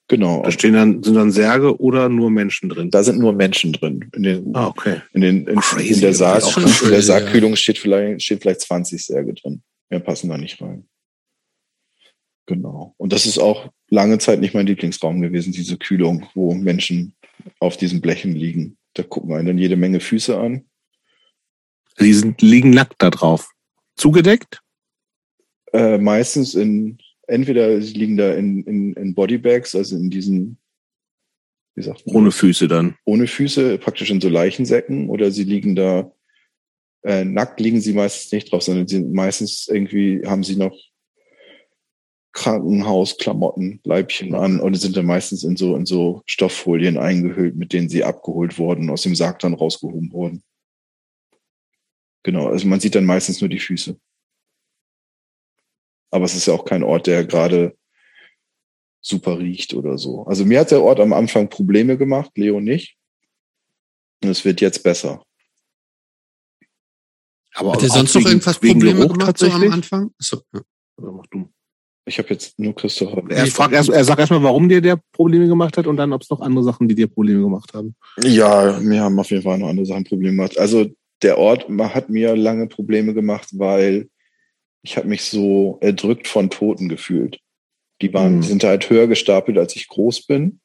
[0.08, 0.44] Genau.
[0.44, 2.90] Da stehen dann, sind dann Särge oder nur Menschen drin.
[2.92, 4.10] Da sind nur Menschen drin.
[4.14, 5.02] In den, Ah, okay.
[5.14, 8.62] in den, in, Crazy, in der Sarg, in der crazy, Sargkühlung steht vielleicht, steht vielleicht
[8.62, 9.62] 20 Särge drin.
[9.90, 10.88] Mehr passen da nicht rein.
[12.46, 12.94] Genau.
[12.98, 17.16] Und das ist auch lange Zeit nicht mein Lieblingsraum gewesen, diese Kühlung, wo Menschen
[17.60, 18.78] auf diesen Blechen liegen.
[18.96, 20.66] Da gucken wir dann jede Menge Füße an.
[22.00, 23.52] Die sind, liegen nackt da drauf.
[23.96, 24.62] Zugedeckt?
[25.74, 30.58] Äh, meistens in, entweder sie liegen da in, in, in Bodybags, also in diesen,
[31.76, 32.16] wie sagt man?
[32.16, 32.96] Ohne Füße dann.
[33.06, 36.12] ohne Füße, praktisch in so Leichensäcken, oder sie liegen da,
[37.04, 40.78] äh, nackt liegen sie meistens nicht drauf, sondern sie sind meistens irgendwie, haben sie noch
[42.34, 47.90] Krankenhausklamotten, Leibchen an und sind dann meistens in so, in so Stofffolien eingehüllt, mit denen
[47.90, 50.44] sie abgeholt wurden, aus dem Sarg dann rausgehoben wurden.
[52.24, 54.00] Genau, also man sieht dann meistens nur die Füße.
[56.14, 57.76] Aber es ist ja auch kein Ort, der gerade
[59.02, 60.24] super riecht oder so.
[60.26, 62.98] Also mir hat der Ort am Anfang Probleme gemacht, Leo nicht.
[64.24, 65.24] Und es wird jetzt besser.
[67.56, 69.72] Aber Hat er auch sonst noch wegen- irgendwas wegen Probleme Geruch gemacht so am?
[69.72, 70.12] Anfang?
[70.20, 70.62] Achso, ja.
[70.98, 71.50] Oder mach du.
[72.06, 73.24] Ich habe jetzt nur Christopher.
[73.30, 76.22] Er, fragt erst, er sagt erstmal, warum dir der Probleme gemacht hat und dann, ob
[76.22, 77.96] es noch andere Sachen, die dir Probleme gemacht haben.
[78.22, 80.60] Ja, mir haben auf jeden Fall noch andere Sachen Probleme gemacht.
[80.60, 80.86] Also
[81.24, 84.10] der Ort hat mir lange Probleme gemacht, weil
[84.84, 87.40] ich habe mich so erdrückt von Toten gefühlt.
[88.02, 88.42] Die waren, Mhm.
[88.42, 90.60] die sind halt höher gestapelt, als ich groß bin.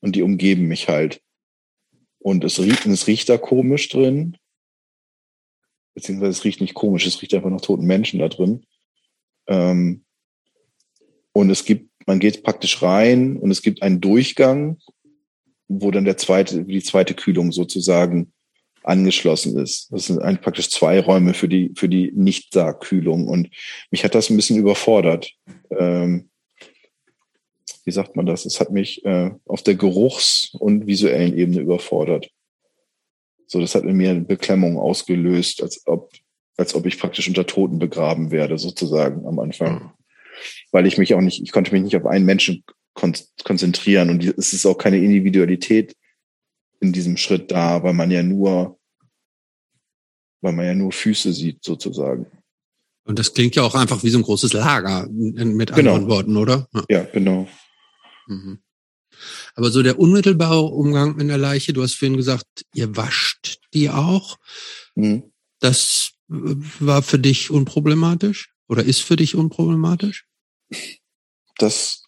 [0.00, 1.22] Und die umgeben mich halt.
[2.18, 4.36] Und es riecht, es riecht da komisch drin.
[5.94, 8.66] Beziehungsweise es riecht nicht komisch, es riecht einfach nach toten Menschen da drin.
[9.46, 10.04] Ähm,
[11.32, 14.78] und es gibt, man geht praktisch rein und es gibt einen Durchgang,
[15.68, 18.33] wo dann der zweite, die zweite Kühlung sozusagen
[18.84, 19.92] angeschlossen ist.
[19.92, 23.26] Das sind eigentlich praktisch zwei Räume für die, für die Nicht-Sargkühlung.
[23.26, 23.48] Und
[23.90, 25.32] mich hat das ein bisschen überfordert.
[25.70, 26.28] Ähm,
[27.84, 28.44] wie sagt man das?
[28.46, 32.30] Es hat mich äh, auf der Geruchs- und visuellen Ebene überfordert.
[33.46, 36.12] So, das hat in mir eine Beklemmung ausgelöst, als ob,
[36.56, 39.74] als ob ich praktisch unter Toten begraben werde, sozusagen am Anfang.
[39.74, 39.90] Mhm.
[40.72, 42.64] Weil ich mich auch nicht, ich konnte mich nicht auf einen Menschen
[42.94, 45.94] kon konzentrieren und es ist auch keine Individualität
[46.84, 48.78] in diesem Schritt da, weil man ja nur,
[50.40, 52.26] weil man ja nur Füße sieht, sozusagen.
[53.06, 55.94] Und das klingt ja auch einfach wie so ein großes Lager mit genau.
[55.94, 56.68] anderen Worten, oder?
[56.72, 57.48] Ja, ja genau.
[58.26, 58.60] Mhm.
[59.54, 63.90] Aber so der unmittelbare Umgang mit der Leiche, du hast vorhin gesagt, ihr wascht die
[63.90, 64.38] auch.
[64.94, 65.32] Mhm.
[65.60, 70.26] Das war für dich unproblematisch oder ist für dich unproblematisch?
[71.58, 72.03] Das,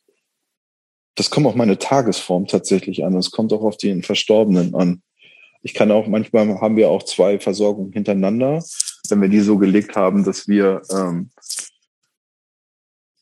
[1.17, 3.17] das kommt auf meine Tagesform tatsächlich an.
[3.17, 5.03] Es kommt auch auf den Verstorbenen an.
[5.62, 8.62] Ich kann auch, manchmal haben wir auch zwei Versorgungen hintereinander,
[9.09, 11.31] wenn wir die so gelegt haben, dass wir ähm,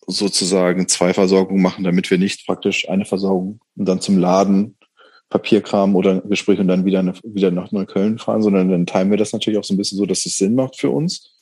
[0.06, 4.76] sozusagen zwei Versorgungen machen, damit wir nicht praktisch eine Versorgung und dann zum Laden
[5.30, 9.16] Papierkram oder Gespräch und dann wieder, eine, wieder nach Neukölln fahren, sondern dann teilen wir
[9.16, 11.33] das natürlich auch so ein bisschen so, dass es Sinn macht für uns.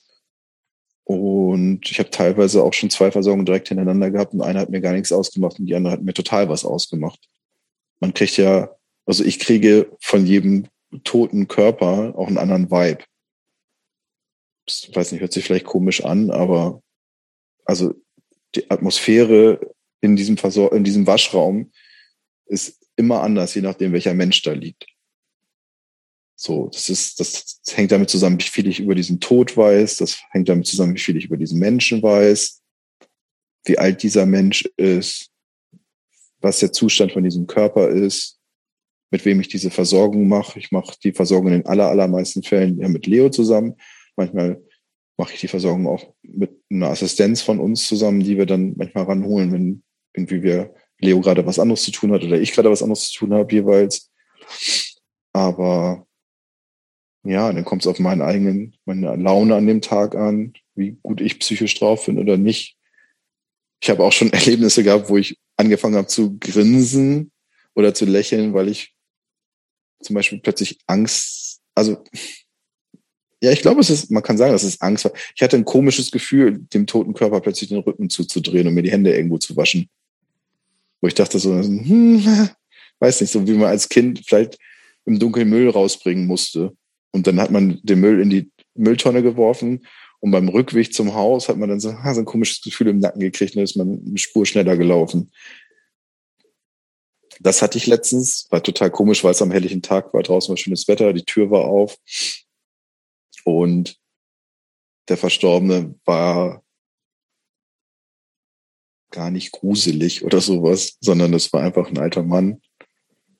[1.04, 4.80] Und ich habe teilweise auch schon zwei Versorgungen direkt hintereinander gehabt und eine hat mir
[4.80, 7.28] gar nichts ausgemacht und die andere hat mir total was ausgemacht.
[8.00, 8.74] Man kriegt ja,
[9.04, 10.68] also ich kriege von jedem
[11.04, 13.04] toten Körper auch einen anderen Vibe.
[14.68, 16.82] Ich weiß nicht, hört sich vielleicht komisch an, aber
[17.64, 17.94] also
[18.54, 19.60] die Atmosphäre
[20.00, 21.72] in diesem, Versor in diesem Waschraum
[22.46, 24.86] ist immer anders, je nachdem, welcher Mensch da liegt.
[26.44, 29.98] So, das ist, das, hängt damit zusammen, wie viel ich über diesen Tod weiß.
[29.98, 32.60] Das hängt damit zusammen, wie viel ich über diesen Menschen weiß,
[33.64, 35.30] wie alt dieser Mensch ist,
[36.40, 38.40] was der Zustand von diesem Körper ist,
[39.12, 40.58] mit wem ich diese Versorgung mache.
[40.58, 43.76] Ich mache die Versorgung in aller, allermeisten Fällen ja mit Leo zusammen.
[44.16, 44.60] Manchmal
[45.16, 49.04] mache ich die Versorgung auch mit einer Assistenz von uns zusammen, die wir dann manchmal
[49.04, 52.82] ranholen, wenn irgendwie wir Leo gerade was anderes zu tun hat oder ich gerade was
[52.82, 54.10] anderes zu tun habe jeweils.
[55.32, 56.04] Aber
[57.24, 61.20] ja, dann kommt es auf meinen eigenen, meine Laune an dem Tag an, wie gut
[61.20, 62.76] ich psychisch drauf bin oder nicht.
[63.80, 67.30] Ich habe auch schon Erlebnisse gehabt, wo ich angefangen habe zu grinsen
[67.74, 68.94] oder zu lächeln, weil ich
[70.00, 72.02] zum Beispiel plötzlich Angst, also
[73.42, 75.12] ja, ich glaube, es ist, man kann sagen, dass es Angst war.
[75.34, 78.92] Ich hatte ein komisches Gefühl, dem toten Körper plötzlich den Rücken zuzudrehen und mir die
[78.92, 79.88] Hände irgendwo zu waschen.
[81.00, 82.48] Wo ich dachte so, hm,
[83.00, 84.58] weiß nicht, so wie man als Kind vielleicht
[85.06, 86.72] im Dunkeln Müll rausbringen musste.
[87.12, 89.86] Und dann hat man den Müll in die Mülltonne geworfen
[90.20, 92.98] und beim Rückweg zum Haus hat man dann so, ah, so ein komisches Gefühl im
[92.98, 95.32] Nacken gekriegt und ist man eine Spur schneller gelaufen.
[97.40, 100.56] Das hatte ich letztens, war total komisch, weil es am helllichen Tag war, draußen war
[100.56, 101.98] schönes Wetter, die Tür war auf
[103.44, 103.98] und
[105.08, 106.62] der Verstorbene war
[109.10, 112.62] gar nicht gruselig oder sowas, sondern es war einfach ein alter Mann.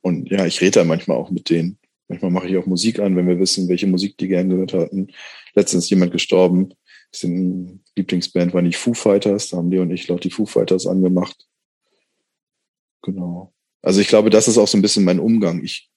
[0.00, 1.78] Und ja, ich rede da manchmal auch mit denen.
[2.12, 5.08] Manchmal mache ich auch Musik an, wenn wir wissen, welche Musik die gerne gehört hatten.
[5.54, 6.74] Letztens ist jemand gestorben.
[7.10, 9.48] Sein Lieblingsband war nicht Foo Fighters.
[9.48, 11.48] Da haben die und ich laut die Foo Fighters angemacht.
[13.00, 13.54] Genau.
[13.80, 15.64] Also ich glaube, das ist auch so ein bisschen mein Umgang.
[15.64, 15.88] Ich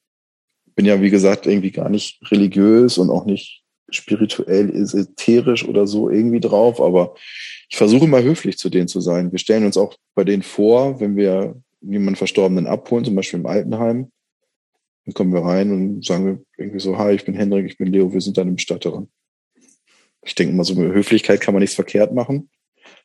[0.74, 6.10] bin ja, wie gesagt, irgendwie gar nicht religiös und auch nicht spirituell, esoterisch oder so
[6.10, 7.16] irgendwie drauf, aber
[7.70, 9.34] ich versuche immer höflich zu denen zu sein.
[9.34, 13.46] Wir stellen uns auch bei denen vor, wenn wir jemanden Verstorbenen abholen, zum Beispiel im
[13.48, 14.14] Altenheim,
[15.06, 17.92] dann kommen wir rein und sagen wir irgendwie so, hi, ich bin Hendrik, ich bin
[17.92, 19.08] Leo, wir sind deine Bestatterin.
[20.24, 22.50] Ich denke mal, so mit Höflichkeit kann man nichts verkehrt machen,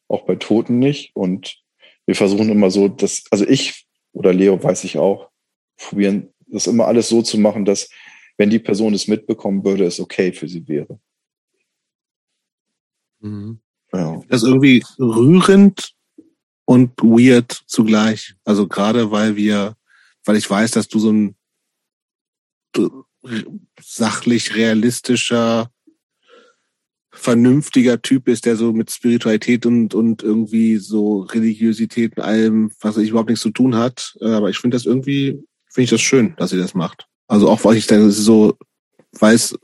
[0.08, 1.14] auch bei Toten nicht.
[1.14, 1.62] Und
[2.06, 5.30] wir versuchen immer so, dass, also ich oder Leo weiß ich auch,
[5.76, 7.90] probieren, das immer alles so zu machen, dass
[8.36, 10.98] wenn die Person es mitbekommen würde, es okay für sie wäre.
[13.20, 13.60] Mhm.
[13.92, 14.22] Ja.
[14.28, 15.94] Das ist irgendwie rührend
[16.64, 18.34] und weird zugleich.
[18.44, 19.76] Also gerade weil wir,
[20.24, 21.36] weil ich weiß, dass du so ein
[23.80, 25.70] sachlich realistischer,
[27.12, 32.96] vernünftiger Typ bist, der so mit Spiritualität und, und irgendwie so Religiosität und allem, was
[32.96, 34.16] ich überhaupt nichts zu tun hat.
[34.20, 35.42] Aber ich finde das irgendwie,
[35.72, 37.06] finde ich das schön, dass ihr das macht.
[37.26, 38.56] Also auch weil ich dann so,
[39.12, 39.54] weil es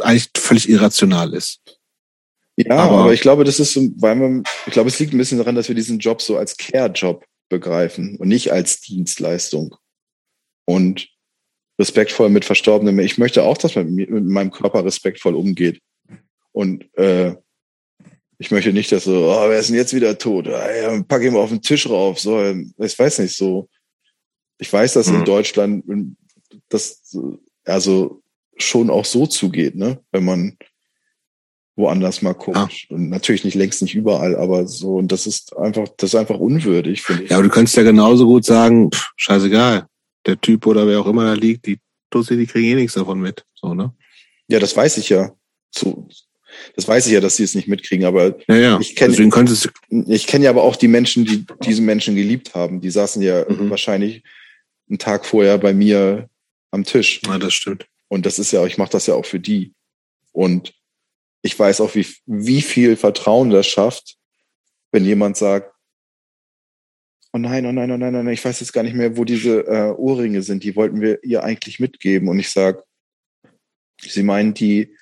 [0.00, 1.60] eigentlich völlig irrational ist.
[2.56, 5.38] Ja, aber, aber ich glaube, das ist, weil man, ich glaube, es liegt ein bisschen
[5.38, 9.76] daran, dass wir diesen Job so als Care-Job begreifen und nicht als Dienstleistung.
[10.64, 11.08] Und
[11.78, 12.98] respektvoll mit Verstorbenen.
[13.00, 15.80] Ich möchte auch, dass man mit meinem Körper respektvoll umgeht.
[16.52, 17.34] Und äh,
[18.38, 20.48] ich möchte nicht, dass so, oh, wer ist denn jetzt wieder tot?
[20.48, 22.18] Ah, pack ihn mal auf den Tisch rauf.
[22.18, 22.42] So,
[22.78, 23.68] ich weiß nicht so.
[24.58, 25.16] Ich weiß, dass mhm.
[25.16, 25.84] in Deutschland
[26.68, 27.16] das
[27.64, 28.22] also
[28.56, 30.00] schon auch so zugeht, ne?
[30.12, 30.56] Wenn man
[31.76, 32.88] woanders mal komisch.
[32.90, 32.94] Ah.
[32.94, 36.38] Und natürlich nicht längst nicht überall, aber so, und das ist einfach, das ist einfach
[36.38, 37.30] unwürdig, finde ich.
[37.30, 39.86] Ja, aber du könntest ja genauso gut sagen, pff, scheißegal,
[40.26, 41.78] der Typ oder wer auch immer da liegt, die
[42.10, 43.44] Tussi, die kriegen eh nichts davon mit.
[43.54, 43.94] So, ne?
[44.48, 45.32] Ja, das weiß ich ja.
[45.70, 46.08] So,
[46.74, 48.80] das weiß ich ja, dass sie es nicht mitkriegen, aber ja, ja.
[48.80, 49.14] ich kenne
[50.08, 52.80] ich kenne ja aber auch die Menschen, die diese Menschen geliebt haben.
[52.80, 53.70] Die saßen ja mhm.
[53.70, 54.22] wahrscheinlich
[54.88, 56.28] einen Tag vorher bei mir
[56.70, 57.20] am Tisch.
[57.26, 57.86] Ja, das stimmt.
[58.08, 59.72] Und das ist ja, ich mache das ja auch für die.
[60.32, 60.74] Und
[61.42, 64.16] ich weiß auch, wie, wie viel Vertrauen das schafft,
[64.92, 65.72] wenn jemand sagt,
[67.32, 69.24] oh nein, oh nein, oh nein, oh nein, ich weiß jetzt gar nicht mehr, wo
[69.24, 72.28] diese äh, Ohrringe sind, die wollten wir ihr eigentlich mitgeben.
[72.28, 72.82] Und ich sag,
[74.00, 74.94] sie meinen die,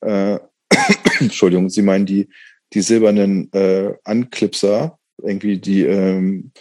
[0.00, 0.38] äh,
[1.20, 2.28] Entschuldigung, sie meinen die,
[2.72, 6.52] die silbernen äh, Anklipser, irgendwie die ähm,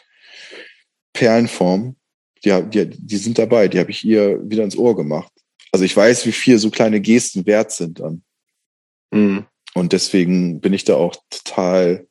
[1.14, 1.96] Perlenform,
[2.44, 5.32] die, die, die sind dabei, die habe ich ihr wieder ins Ohr gemacht.
[5.72, 8.24] Also ich weiß, wie viel so kleine Gesten wert sind dann.
[9.12, 9.46] Mhm.
[9.74, 12.08] Und deswegen bin ich da auch total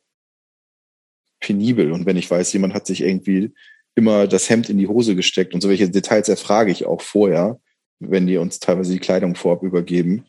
[1.39, 1.91] penibel.
[1.91, 3.53] Und wenn ich weiß, jemand hat sich irgendwie
[3.95, 7.59] immer das Hemd in die Hose gesteckt und so welche Details erfrage ich auch vorher,
[7.99, 10.25] wenn die uns teilweise die Kleidung vorab übergeben,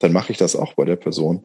[0.00, 1.44] dann mache ich das auch bei der Person.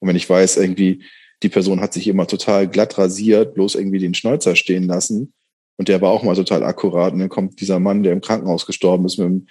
[0.00, 1.04] Und wenn ich weiß, irgendwie,
[1.42, 5.32] die Person hat sich immer total glatt rasiert, bloß irgendwie den Schnäuzer stehen lassen
[5.76, 8.66] und der war auch mal total akkurat und dann kommt dieser Mann, der im Krankenhaus
[8.66, 9.46] gestorben ist, mit einem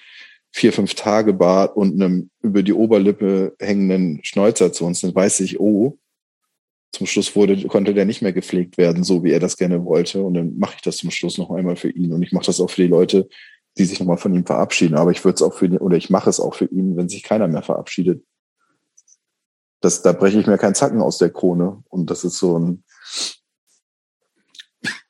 [0.54, 5.40] vier, fünf Tage Bart und einem über die Oberlippe hängenden Schnäuzer zu uns, dann weiß
[5.42, 5.98] ich, oh,
[6.92, 10.22] zum Schluss wurde, konnte der nicht mehr gepflegt werden, so wie er das gerne wollte.
[10.24, 12.12] Und dann mache ich das zum Schluss noch einmal für ihn.
[12.14, 13.30] Und ich mache das auch für die Leute,
[13.78, 14.96] die sich nochmal von ihm verabschieden.
[14.96, 17.24] Aber ich würde es auch für, oder ich mache es auch für ihn, wenn sich
[17.24, 18.26] keiner mehr verabschiedet.
[19.80, 21.82] Das, da breche ich mir keinen Zacken aus der Krone.
[21.90, 22.84] Und das ist so ein,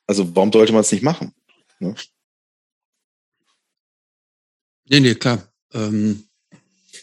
[0.06, 1.34] also warum sollte man es nicht machen?
[1.80, 1.94] Ne?
[4.84, 5.42] Nee, nee, klar.
[5.72, 6.28] Ähm,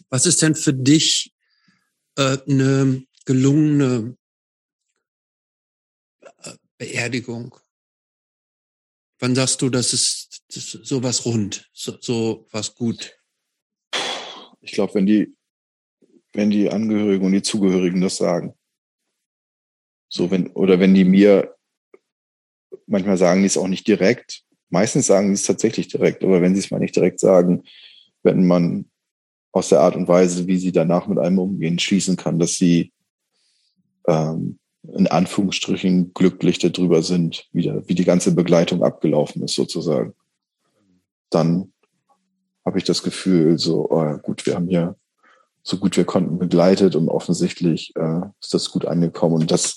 [0.10, 1.34] was ist denn für dich
[2.16, 4.18] äh, eine gelungene
[6.80, 7.56] Beerdigung?
[9.20, 13.16] Wann sagst du, das ist, das ist sowas rund, so, so was gut?
[14.62, 15.36] Ich glaube, wenn die,
[16.34, 18.56] wenn die Angehörigen und die Zugehörigen das sagen.
[20.08, 21.56] So, wenn, oder wenn die mir,
[22.88, 26.54] manchmal sagen die es auch nicht direkt, Meistens sagen sie es tatsächlich direkt, aber wenn
[26.54, 27.64] sie es mal nicht direkt sagen,
[28.22, 28.90] wenn man
[29.52, 32.94] aus der Art und Weise, wie sie danach mit einem umgehen, schließen kann, dass sie
[34.08, 40.14] ähm, in Anführungsstrichen glücklich darüber sind, wie, der, wie die ganze Begleitung abgelaufen ist sozusagen.
[41.30, 41.74] Dann
[42.66, 44.96] habe ich das Gefühl, so oh, gut, wir haben hier
[45.62, 49.36] so gut wir konnten begleitet und offensichtlich äh, ist das gut angekommen.
[49.36, 49.76] Und das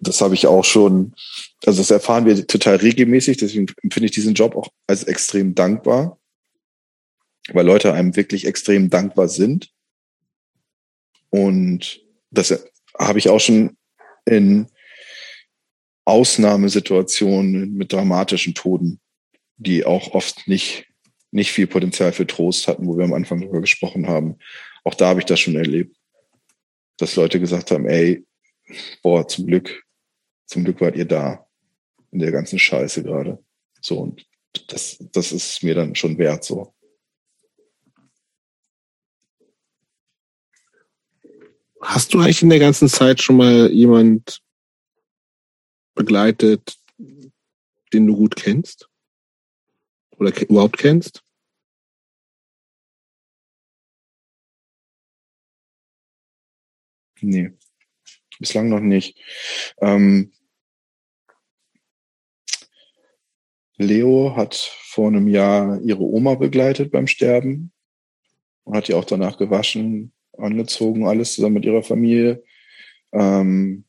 [0.00, 1.14] das habe ich auch schon,
[1.66, 6.18] also das erfahren wir total regelmäßig, deswegen empfinde ich diesen Job auch als extrem dankbar,
[7.52, 9.70] weil Leute einem wirklich extrem dankbar sind.
[11.28, 12.69] Und das
[13.00, 13.76] habe ich auch schon
[14.26, 14.66] in
[16.04, 19.00] Ausnahmesituationen mit dramatischen Toden,
[19.56, 20.86] die auch oft nicht,
[21.30, 24.36] nicht viel Potenzial für Trost hatten, wo wir am Anfang darüber gesprochen haben.
[24.84, 25.96] Auch da habe ich das schon erlebt,
[26.98, 28.24] dass Leute gesagt haben, ey,
[29.02, 29.84] boah, zum Glück
[30.50, 31.46] zum Glück wart ihr da
[32.10, 33.38] in der ganzen Scheiße gerade.
[33.80, 34.26] So, und
[34.66, 36.74] das, das ist mir dann schon wert, so.
[41.80, 44.42] Hast du eigentlich in der ganzen Zeit schon mal jemand
[45.94, 46.78] begleitet,
[47.92, 48.88] den du gut kennst?
[50.10, 51.22] Oder überhaupt kennst?
[57.22, 57.52] Nee,
[58.38, 59.18] bislang noch nicht.
[59.80, 60.32] Ähm,
[63.76, 67.72] Leo hat vor einem Jahr ihre Oma begleitet beim Sterben
[68.64, 72.42] und hat die auch danach gewaschen, angezogen, alles zusammen mit ihrer Familie.
[73.12, 73.84] Ähm,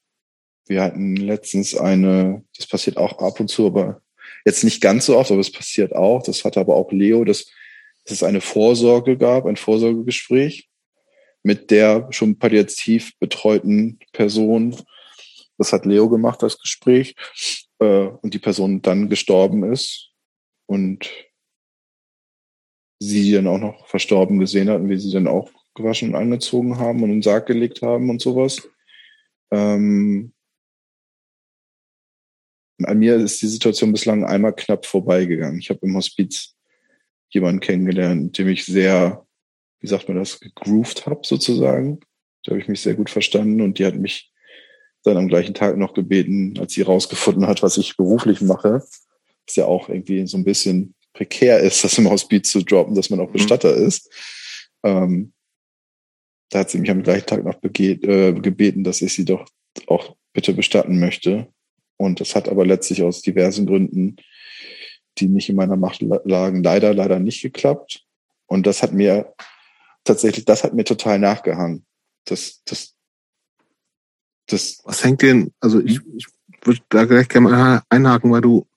[0.68, 4.02] wir hatten letztens eine, das passiert auch ab und zu, aber
[4.46, 6.24] jetzt nicht ganz so oft, aber es passiert auch.
[6.24, 7.52] Das hat aber auch Leo, dass,
[8.06, 10.70] dass es eine Vorsorge gab, ein Vorsorgegespräch
[11.44, 14.76] mit der schon palliativ betreuten Person.
[15.58, 17.16] Das hat Leo gemacht, das Gespräch
[17.80, 20.12] äh, und die Person dann gestorben ist
[20.68, 21.10] und
[23.00, 26.78] sie dann auch noch verstorben gesehen hat und wie sie dann auch gewaschen und angezogen
[26.78, 28.68] haben und in den Sarg gelegt haben und sowas.
[29.52, 30.34] Ähm,
[32.84, 35.60] an mir ist die Situation bislang einmal knapp vorbeigegangen.
[35.60, 36.56] Ich habe im Hospiz
[37.30, 39.26] jemanden kennengelernt, dem ich sehr,
[39.80, 42.00] wie sagt man das, gegroovt habe sozusagen.
[42.44, 44.32] Da habe ich mich sehr gut verstanden und die hat mich
[45.04, 48.84] dann am gleichen Tag noch gebeten, als sie rausgefunden hat, was ich beruflich mache,
[49.48, 53.10] was ja auch irgendwie so ein bisschen prekär ist, das im Hospiz zu droppen, dass
[53.10, 53.34] man auch mhm.
[53.34, 53.88] Bestatter mhm.
[53.88, 54.10] ist.
[54.84, 55.34] Ähm,
[56.52, 59.46] da hat sie mich am gleichen Tag noch äh, gebeten, dass ich sie doch
[59.88, 61.48] auch bitte bestatten möchte.
[61.98, 64.18] Und das hat aber letztlich aus diversen Gründen,
[65.18, 68.06] die nicht in meiner Macht lagen, leider, leider nicht geklappt.
[68.48, 69.34] Und das hat mir
[70.04, 71.86] tatsächlich, das hat mir total nachgehangen.
[72.26, 72.96] Das, das,
[74.48, 74.82] das.
[74.84, 76.28] Was hängt denn, also ich, ich
[76.64, 78.68] würde da gleich gerne mal einhaken, weil du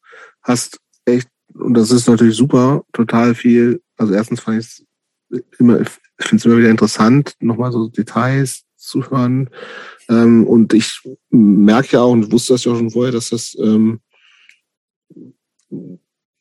[0.42, 4.86] hast echt, und das ist natürlich super, total viel, also erstens fand ich es
[5.58, 5.88] immer, ich
[6.20, 9.50] finde es immer wieder interessant, nochmal so Details zu hören.
[10.08, 13.56] Ähm, und ich merke ja auch und wusste das ja auch schon vorher, dass das
[13.58, 14.00] ähm,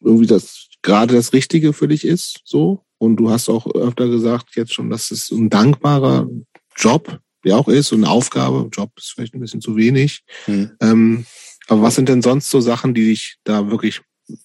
[0.02, 2.86] irgendwie das gerade das Richtige für dich ist, so.
[2.98, 6.30] Und du hast auch öfter gesagt jetzt schon, dass es ein dankbarer
[6.76, 8.70] Job ja auch ist und eine Aufgabe.
[8.72, 10.24] Job ist vielleicht ein bisschen zu wenig.
[10.46, 10.72] Hm.
[10.80, 11.26] Ähm,
[11.68, 14.02] aber was sind denn sonst so Sachen, die dich da wirklich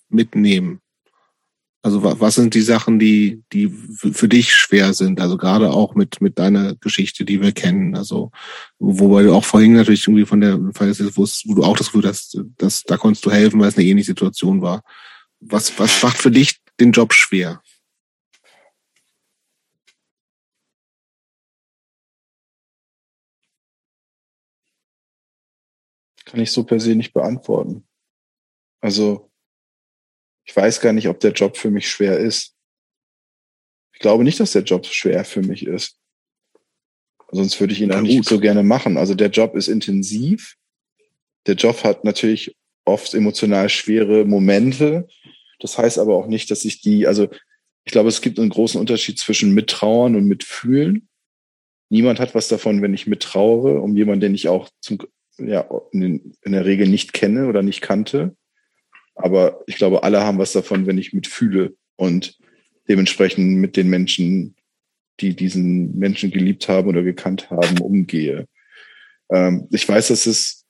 [0.09, 0.81] mitnehmen?
[1.89, 5.23] Also was sind die Sachen, die, die für dich schwer sind?
[5.23, 7.97] Also gerade auch mit, mit deiner Geschichte, die wir kennen.
[7.97, 8.31] Also,
[8.79, 12.83] wobei du auch vorhin natürlich irgendwie von der, wo du auch das Gefühl hast, dass,
[12.83, 14.83] da konntest du helfen, weil es eine ähnliche Situation war.
[15.41, 17.63] Was, was macht für dich den Job schwer?
[26.27, 27.89] Kann ich so per se nicht beantworten.
[28.83, 29.28] Also,
[30.49, 32.55] ich weiß gar nicht, ob der Job für mich schwer ist.
[33.93, 35.99] Ich glaube nicht, dass der Job schwer für mich ist.
[37.31, 38.97] Sonst würde ich ihn auch nicht so gerne machen.
[38.97, 40.57] Also der Job ist intensiv.
[41.47, 45.07] Der Job hat natürlich oft emotional schwere Momente.
[45.61, 47.29] Das heißt aber auch nicht, dass ich die, also
[47.85, 51.09] ich glaube, es gibt einen großen Unterschied zwischen Mittrauern und Mitfühlen.
[51.91, 54.99] Niemand hat was davon, wenn ich mittrauere, um jemanden, den ich auch zum,
[55.37, 58.35] ja, in, in der Regel nicht kenne oder nicht kannte.
[59.19, 62.39] Aber ich glaube, alle haben was davon, wenn ich mitfühle und
[62.89, 64.55] dementsprechend mit den Menschen,
[65.21, 68.47] die diesen Menschen geliebt haben oder gekannt haben, umgehe.
[69.31, 70.65] Ähm, ich weiß, dass es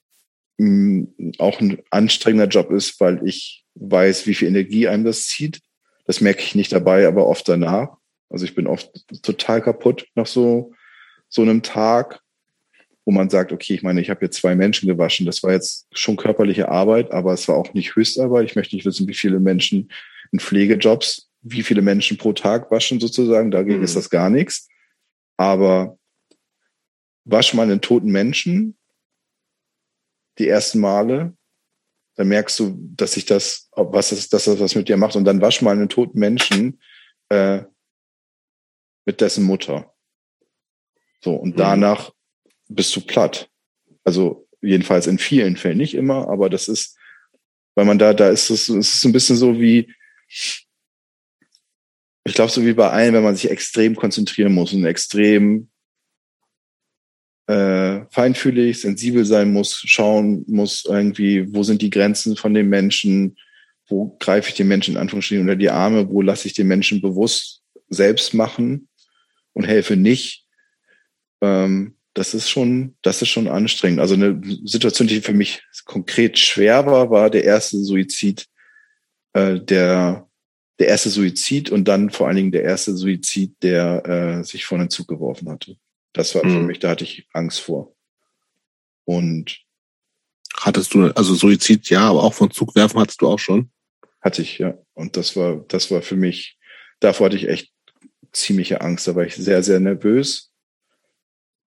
[0.57, 1.05] mm,
[1.39, 5.61] auch ein anstrengender Job ist, weil ich weiß, wie viel Energie einem das zieht.
[6.07, 7.99] Das merke ich nicht dabei, aber oft danach.
[8.31, 8.91] Also ich bin oft
[9.23, 10.73] total kaputt nach so,
[11.29, 12.21] so einem Tag
[13.09, 15.25] wo man sagt, okay, ich meine, ich habe jetzt zwei Menschen gewaschen.
[15.25, 18.45] Das war jetzt schon körperliche Arbeit, aber es war auch nicht Höchstarbeit.
[18.45, 19.91] Ich möchte nicht wissen, wie viele Menschen
[20.31, 23.51] in Pflegejobs, wie viele Menschen pro Tag waschen sozusagen.
[23.51, 23.85] Dagegen mhm.
[23.85, 24.69] ist das gar nichts.
[25.39, 25.99] Aber
[27.25, 28.77] wasch mal einen toten Menschen
[30.37, 31.35] die ersten Male,
[32.17, 35.17] dann merkst du, dass sich das, was ist, dass das was mit dir macht.
[35.17, 36.79] Und dann wasch mal einen toten Menschen
[37.31, 37.63] äh,
[39.07, 39.95] mit dessen Mutter.
[41.23, 41.57] So, und mhm.
[41.57, 42.13] danach
[42.69, 43.49] bist du platt.
[44.05, 46.97] Also jedenfalls in vielen Fällen, nicht immer, aber das ist,
[47.75, 49.93] weil man da, da ist es, es ist ein bisschen so wie,
[50.29, 55.71] ich glaube, so wie bei allen, wenn man sich extrem konzentrieren muss und extrem
[57.47, 63.37] äh, feinfühlig, sensibel sein muss, schauen muss irgendwie, wo sind die Grenzen von den Menschen,
[63.87, 67.01] wo greife ich den Menschen in Anführungsstrichen unter die Arme, wo lasse ich den Menschen
[67.01, 68.89] bewusst selbst machen
[69.55, 70.45] und helfe nicht.
[71.41, 74.01] Ähm, das ist schon, das ist schon anstrengend.
[74.01, 78.47] Also eine Situation, die für mich konkret schwer war, war der erste Suizid,
[79.35, 80.29] äh, der,
[80.79, 84.79] der erste Suizid und dann vor allen Dingen der erste Suizid, der äh, sich vor
[84.79, 85.77] den Zug geworfen hatte.
[86.13, 86.51] Das war mhm.
[86.51, 87.95] für mich, da hatte ich Angst vor.
[89.05, 89.61] Und
[90.55, 93.71] hattest du, also Suizid ja, aber auch von Zug werfen hattest du auch schon?
[94.21, 94.77] Hatte ich, ja.
[94.95, 96.59] Und das war, das war für mich,
[97.01, 97.73] davor hatte ich echt
[98.33, 99.07] ziemliche Angst.
[99.07, 100.48] Da war ich sehr, sehr nervös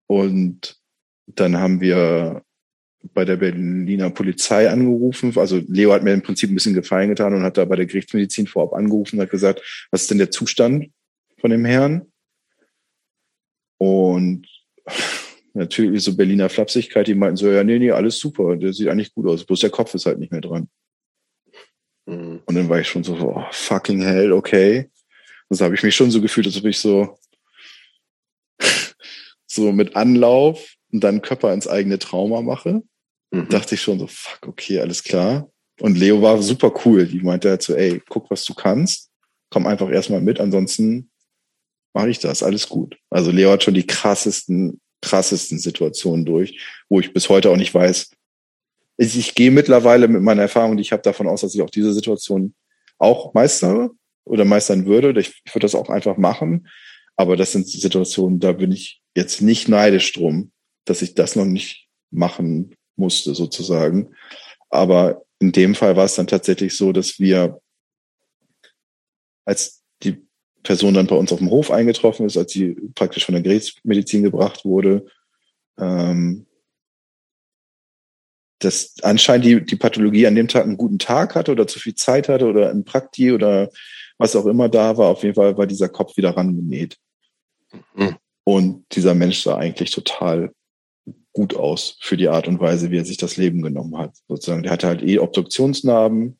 [0.09, 0.75] und
[1.27, 2.41] dann haben wir
[3.13, 5.37] bei der Berliner Polizei angerufen.
[5.37, 7.85] Also Leo hat mir im Prinzip ein bisschen Gefallen getan und hat da bei der
[7.85, 10.89] Gerichtsmedizin vorab angerufen und hat gesagt, was ist denn der Zustand
[11.37, 12.11] von dem Herrn?
[13.77, 14.47] Und
[15.53, 19.13] natürlich so Berliner Flapsigkeit, die meinten so, ja, nee, nee, alles super, der sieht eigentlich
[19.13, 20.69] gut aus, bloß der Kopf ist halt nicht mehr dran.
[22.07, 22.41] Mhm.
[22.45, 24.89] Und dann war ich schon so, oh, fucking hell, okay.
[25.49, 27.15] Und so habe ich mich schon so gefühlt, als ob ich so
[29.51, 32.83] so mit Anlauf und dann Körper ins eigene Trauma mache.
[33.31, 33.49] Mhm.
[33.49, 35.49] Dachte ich schon so, fuck, okay, alles klar.
[35.81, 37.05] Und Leo war super cool.
[37.05, 39.09] Die meinte halt so, ey, guck, was du kannst.
[39.49, 41.09] Komm einfach erstmal mit, ansonsten
[41.93, 42.43] mache ich das.
[42.43, 42.97] Alles gut.
[43.09, 47.73] Also Leo hat schon die krassesten, krassesten Situationen durch, wo ich bis heute auch nicht
[47.73, 48.11] weiß.
[48.97, 51.69] Ich, ich gehe mittlerweile mit meiner Erfahrung, die ich habe, davon aus, dass ich auch
[51.69, 52.53] diese Situation
[52.97, 53.91] auch meistere
[54.25, 55.19] oder meistern würde.
[55.19, 56.67] Ich, ich würde das auch einfach machen.
[57.15, 60.51] Aber das sind Situationen, da bin ich jetzt nicht neidisch drum,
[60.85, 64.15] dass ich das noch nicht machen musste, sozusagen.
[64.69, 67.61] Aber in dem Fall war es dann tatsächlich so, dass wir,
[69.45, 70.25] als die
[70.63, 74.23] Person dann bei uns auf dem Hof eingetroffen ist, als sie praktisch von der Gerätsmedizin
[74.23, 75.05] gebracht wurde.
[75.77, 76.45] Ähm,
[78.59, 81.95] dass anscheinend die, die Pathologie an dem Tag einen guten Tag hatte oder zu viel
[81.95, 83.69] Zeit hatte oder ein Prakti oder
[84.17, 85.07] was auch immer da war.
[85.07, 86.97] Auf jeden Fall war dieser Kopf wieder rangenäht.
[87.95, 88.17] Mhm.
[88.49, 90.51] Und dieser Mensch sah eigentlich total
[91.33, 94.17] gut aus für die Art und Weise, wie er sich das Leben genommen hat.
[94.27, 96.39] Sozusagen, der hatte halt eh Obduktionsnarben,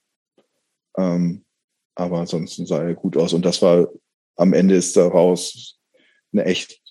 [0.98, 1.46] ähm,
[1.94, 3.34] aber ansonsten sah er gut aus.
[3.34, 3.90] Und das war
[4.38, 5.80] am Ende ist daraus
[6.34, 6.82] eine echt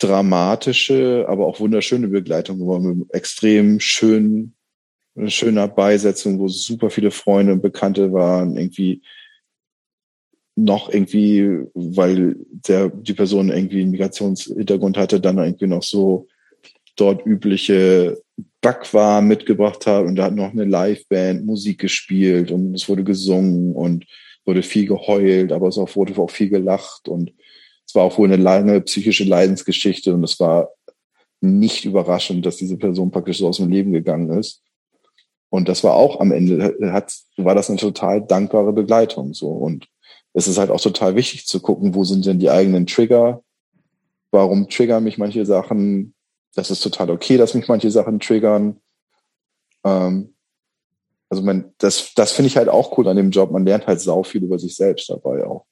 [0.00, 4.56] dramatische, aber auch wunderschöne Begleitung geworden, mit extrem schönen,
[5.28, 9.02] schöner Beisetzung, wo super viele Freunde und Bekannte waren, irgendwie
[10.56, 16.28] noch irgendwie, weil der, die Person irgendwie einen Migrationshintergrund hatte, dann irgendwie noch so
[16.96, 18.22] dort übliche
[18.60, 23.74] Backwaren mitgebracht hat und da hat noch eine Liveband Musik gespielt und es wurde gesungen
[23.74, 24.06] und
[24.44, 27.32] wurde viel geheult, aber es wurde auch viel gelacht und
[27.86, 30.70] es war auch wohl eine lange psychische Leidensgeschichte und es war
[31.40, 34.62] nicht überraschend, dass diese Person praktisch so aus dem Leben gegangen ist.
[35.50, 39.48] Und das war auch am Ende, hat, war das eine total dankbare Begleitung, so.
[39.48, 39.86] Und
[40.34, 43.42] es ist halt auch total wichtig zu gucken, wo sind denn die eigenen Trigger?
[44.30, 46.14] Warum triggern mich manche Sachen?
[46.54, 48.80] Das ist total okay, dass mich manche Sachen triggern.
[49.84, 50.34] Ähm,
[51.30, 53.50] also man, das, das finde ich halt auch cool an dem Job.
[53.50, 55.66] Man lernt halt sau viel über sich selbst dabei auch.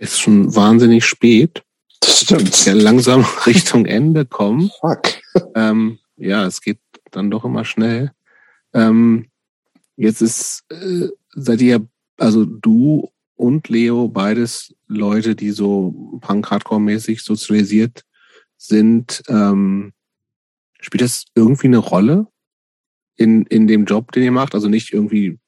[0.00, 1.62] ist schon wahnsinnig spät.
[2.00, 2.64] Das stimmt.
[2.64, 4.70] Ja, langsam Richtung Ende kommen.
[4.80, 5.20] Fuck.
[5.54, 8.12] Ähm, ja, es geht dann doch immer schnell.
[8.72, 9.29] Ähm,
[10.04, 18.04] jetzt ist, äh, seid ihr, also du und Leo, beides Leute, die so Punk-Hardcore-mäßig sozialisiert
[18.56, 19.22] sind.
[19.28, 19.92] Ähm,
[20.80, 22.26] spielt das irgendwie eine Rolle
[23.16, 24.54] in, in dem Job, den ihr macht?
[24.54, 25.38] Also nicht irgendwie,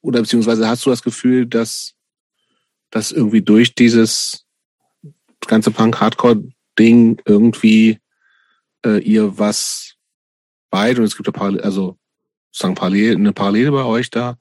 [0.00, 1.94] oder beziehungsweise hast du das Gefühl, dass
[2.90, 4.46] dass irgendwie durch dieses
[5.46, 7.98] ganze Punk-Hardcore-Ding irgendwie
[8.84, 9.96] äh, ihr was
[10.70, 11.98] beide, und es gibt ja parallel, also
[12.74, 14.38] parallel, eine Parallele bei euch da,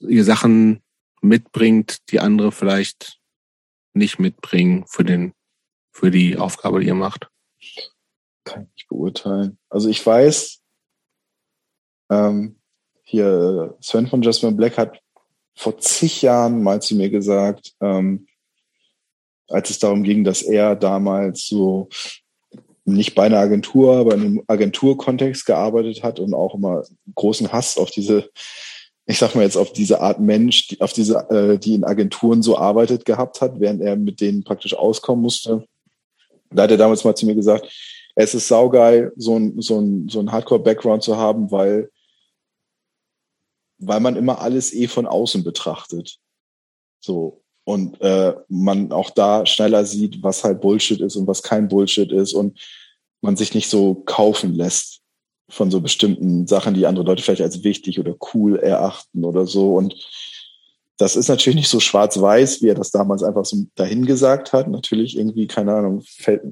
[0.00, 0.82] ihr Sachen
[1.20, 3.18] mitbringt, die andere vielleicht
[3.94, 5.32] nicht mitbringen für den,
[5.90, 7.28] für die Aufgabe, die ihr macht?
[8.44, 9.58] Kann ich beurteilen.
[9.68, 10.60] Also ich weiß,
[12.10, 12.58] ähm,
[13.02, 15.00] hier Sven von Jasmine Black hat
[15.54, 18.26] vor zig Jahren mal zu mir gesagt, ähm,
[19.48, 21.88] als es darum ging, dass er damals so
[22.86, 26.84] nicht bei einer Agentur, aber in einem Agenturkontext gearbeitet hat und auch immer
[27.14, 28.30] großen Hass auf diese,
[29.06, 32.42] ich sag mal jetzt auf diese Art Mensch, die, auf diese, äh, die in Agenturen
[32.42, 35.66] so arbeitet gehabt hat, während er mit denen praktisch auskommen musste.
[36.50, 37.66] Da hat er damals mal zu mir gesagt,
[38.14, 41.90] es ist saugeil, so ein, so ein, so ein Hardcore-Background zu haben, weil
[43.78, 46.18] weil man immer alles eh von außen betrachtet.
[47.00, 47.42] So.
[47.66, 52.12] Und äh, man auch da schneller sieht, was halt Bullshit ist und was kein Bullshit
[52.12, 52.56] ist und
[53.22, 55.00] man sich nicht so kaufen lässt
[55.48, 59.74] von so bestimmten Sachen, die andere Leute vielleicht als wichtig oder cool erachten oder so.
[59.74, 59.96] Und
[60.96, 64.68] das ist natürlich nicht so schwarz-weiß, wie er das damals einfach so dahingesagt hat.
[64.68, 66.04] Natürlich irgendwie, keine Ahnung,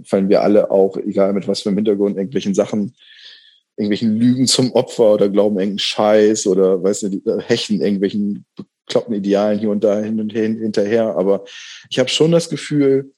[0.03, 2.97] fallen wir alle auch, egal mit was für einem Hintergrund, irgendwelchen Sachen
[3.77, 8.45] irgendwelchen Lügen zum Opfer oder glauben irgendeinen Scheiß oder weiß nicht, hechten irgendwelchen
[8.87, 11.17] bekloppten Idealen hier und da hin und hin, hinterher.
[11.17, 11.45] Aber
[11.91, 13.15] ich habe schon das Gefühl,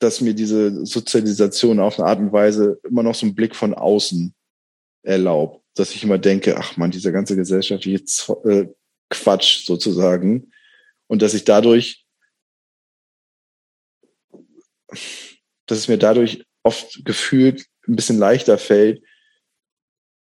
[0.00, 3.74] dass mir diese Sozialisation auf eine Art und Weise immer noch so einen Blick von
[3.74, 4.34] außen
[5.02, 5.64] erlaubt.
[5.74, 8.04] Dass ich immer denke, ach man, dieser ganze gesellschaftliche
[8.44, 8.66] äh,
[9.10, 10.52] Quatsch sozusagen.
[11.06, 12.06] Und dass ich dadurch,
[15.66, 19.02] dass es mir dadurch oft gefühlt ein bisschen leichter fällt,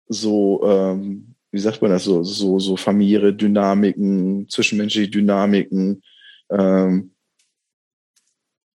[0.08, 6.04] so, ähm, wie sagt man das, so, so, so familiäre Dynamiken, zwischenmenschliche Dynamiken,
[6.52, 7.12] ähm,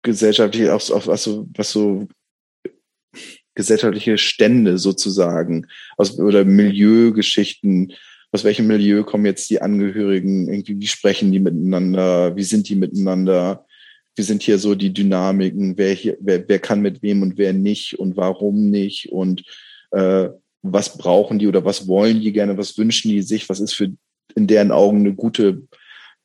[0.02, 2.06] gesellschaftliche, auch, auch was so, was so
[3.56, 5.66] gesellschaftliche Stände sozusagen,
[5.96, 7.94] aus, oder Milieugeschichten,
[8.30, 12.76] aus welchem Milieu kommen jetzt die Angehörigen, irgendwie, wie sprechen die miteinander, wie sind die
[12.76, 13.66] miteinander,
[14.14, 17.52] wie sind hier so die Dynamiken, wer hier, wer, wer kann mit wem und wer
[17.52, 19.10] nicht und warum nicht?
[19.10, 19.42] Und
[19.90, 20.28] äh,
[20.62, 23.92] was brauchen die oder was wollen die gerne, was wünschen die sich, was ist für
[24.34, 25.62] in deren Augen eine gute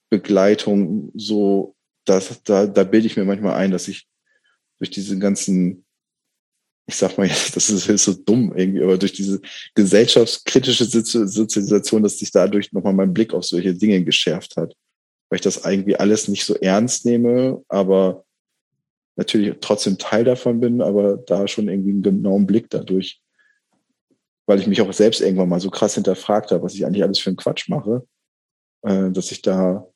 [0.09, 4.07] Begleitung, so dass da, da bilde ich mir manchmal ein, dass ich
[4.79, 5.85] durch diese ganzen,
[6.87, 9.39] ich sag mal jetzt, das ist, so dumm irgendwie, aber durch diese
[9.75, 14.75] gesellschaftskritische Sozialisation, dass sich dadurch nochmal mein Blick auf solche Dinge geschärft hat.
[15.29, 18.25] Weil ich das irgendwie alles nicht so ernst nehme, aber
[19.15, 23.22] natürlich trotzdem Teil davon bin, aber da schon irgendwie einen genauen Blick dadurch
[24.45, 27.19] weil ich mich auch selbst irgendwann mal so krass hinterfragt habe, was ich eigentlich alles
[27.19, 28.07] für einen Quatsch mache,
[28.81, 29.87] äh, dass ich da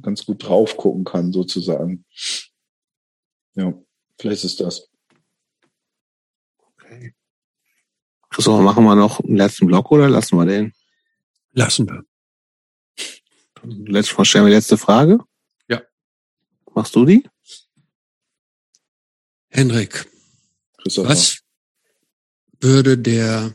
[0.00, 2.04] ganz gut drauf gucken kann, sozusagen.
[3.54, 3.74] Ja,
[4.18, 4.88] vielleicht ist das.
[6.58, 7.14] Okay.
[8.36, 10.72] So, machen wir noch einen letzten Block oder lassen wir den?
[11.52, 12.04] Lassen wir.
[13.62, 15.18] Letztes Mal stellen wir die letzte Frage.
[15.68, 15.82] Ja.
[16.74, 17.28] Machst du die?
[19.48, 20.10] Henrik,
[20.78, 21.10] Christopher.
[21.10, 21.43] was
[22.64, 23.54] würde der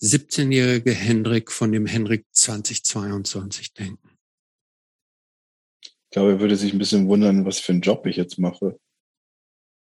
[0.00, 4.16] 17-jährige Henrik von dem Henrik 2022 denken?
[5.82, 8.78] Ich glaube, er würde sich ein bisschen wundern, was für einen Job ich jetzt mache.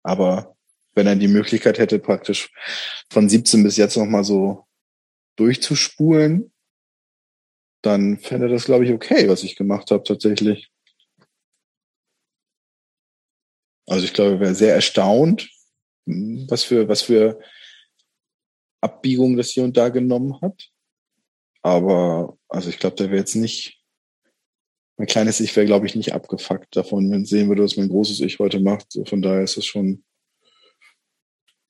[0.03, 0.57] Aber
[0.95, 2.51] wenn er die Möglichkeit hätte, praktisch
[3.13, 4.67] von 17 bis jetzt nochmal so
[5.37, 6.51] durchzuspulen,
[7.83, 10.71] dann fände das, glaube ich, okay, was ich gemacht habe tatsächlich.
[13.87, 15.51] Also ich glaube, er wäre sehr erstaunt,
[16.07, 17.39] was für, was für
[18.81, 20.71] Abbiegungen das hier und da genommen hat.
[21.63, 23.83] Aber also ich glaube, der wäre jetzt nicht,
[24.97, 28.21] mein kleines Ich wäre, glaube ich, nicht abgefuckt davon, wenn sehen würde, was mein großes
[28.21, 28.93] Ich heute macht.
[28.93, 30.05] So, von daher ist es schon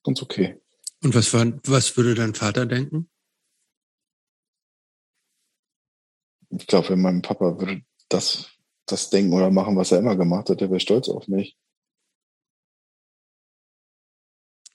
[0.03, 0.61] ganz okay.
[1.03, 3.09] Und was, war, was würde dein Vater denken?
[6.49, 8.49] Ich glaube, wenn mein Papa würde das,
[8.85, 11.57] das denken oder machen, was er immer gemacht hat, der wäre stolz auf mich.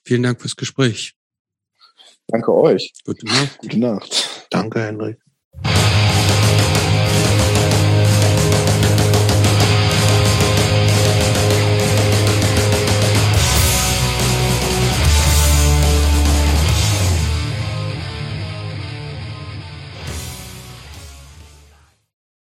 [0.05, 1.17] Vielen Dank fürs Gespräch.
[2.29, 2.93] Danke euch.
[3.05, 3.59] Gute Nacht.
[3.59, 4.47] Gute Nacht.
[4.51, 5.19] Danke, Henrik.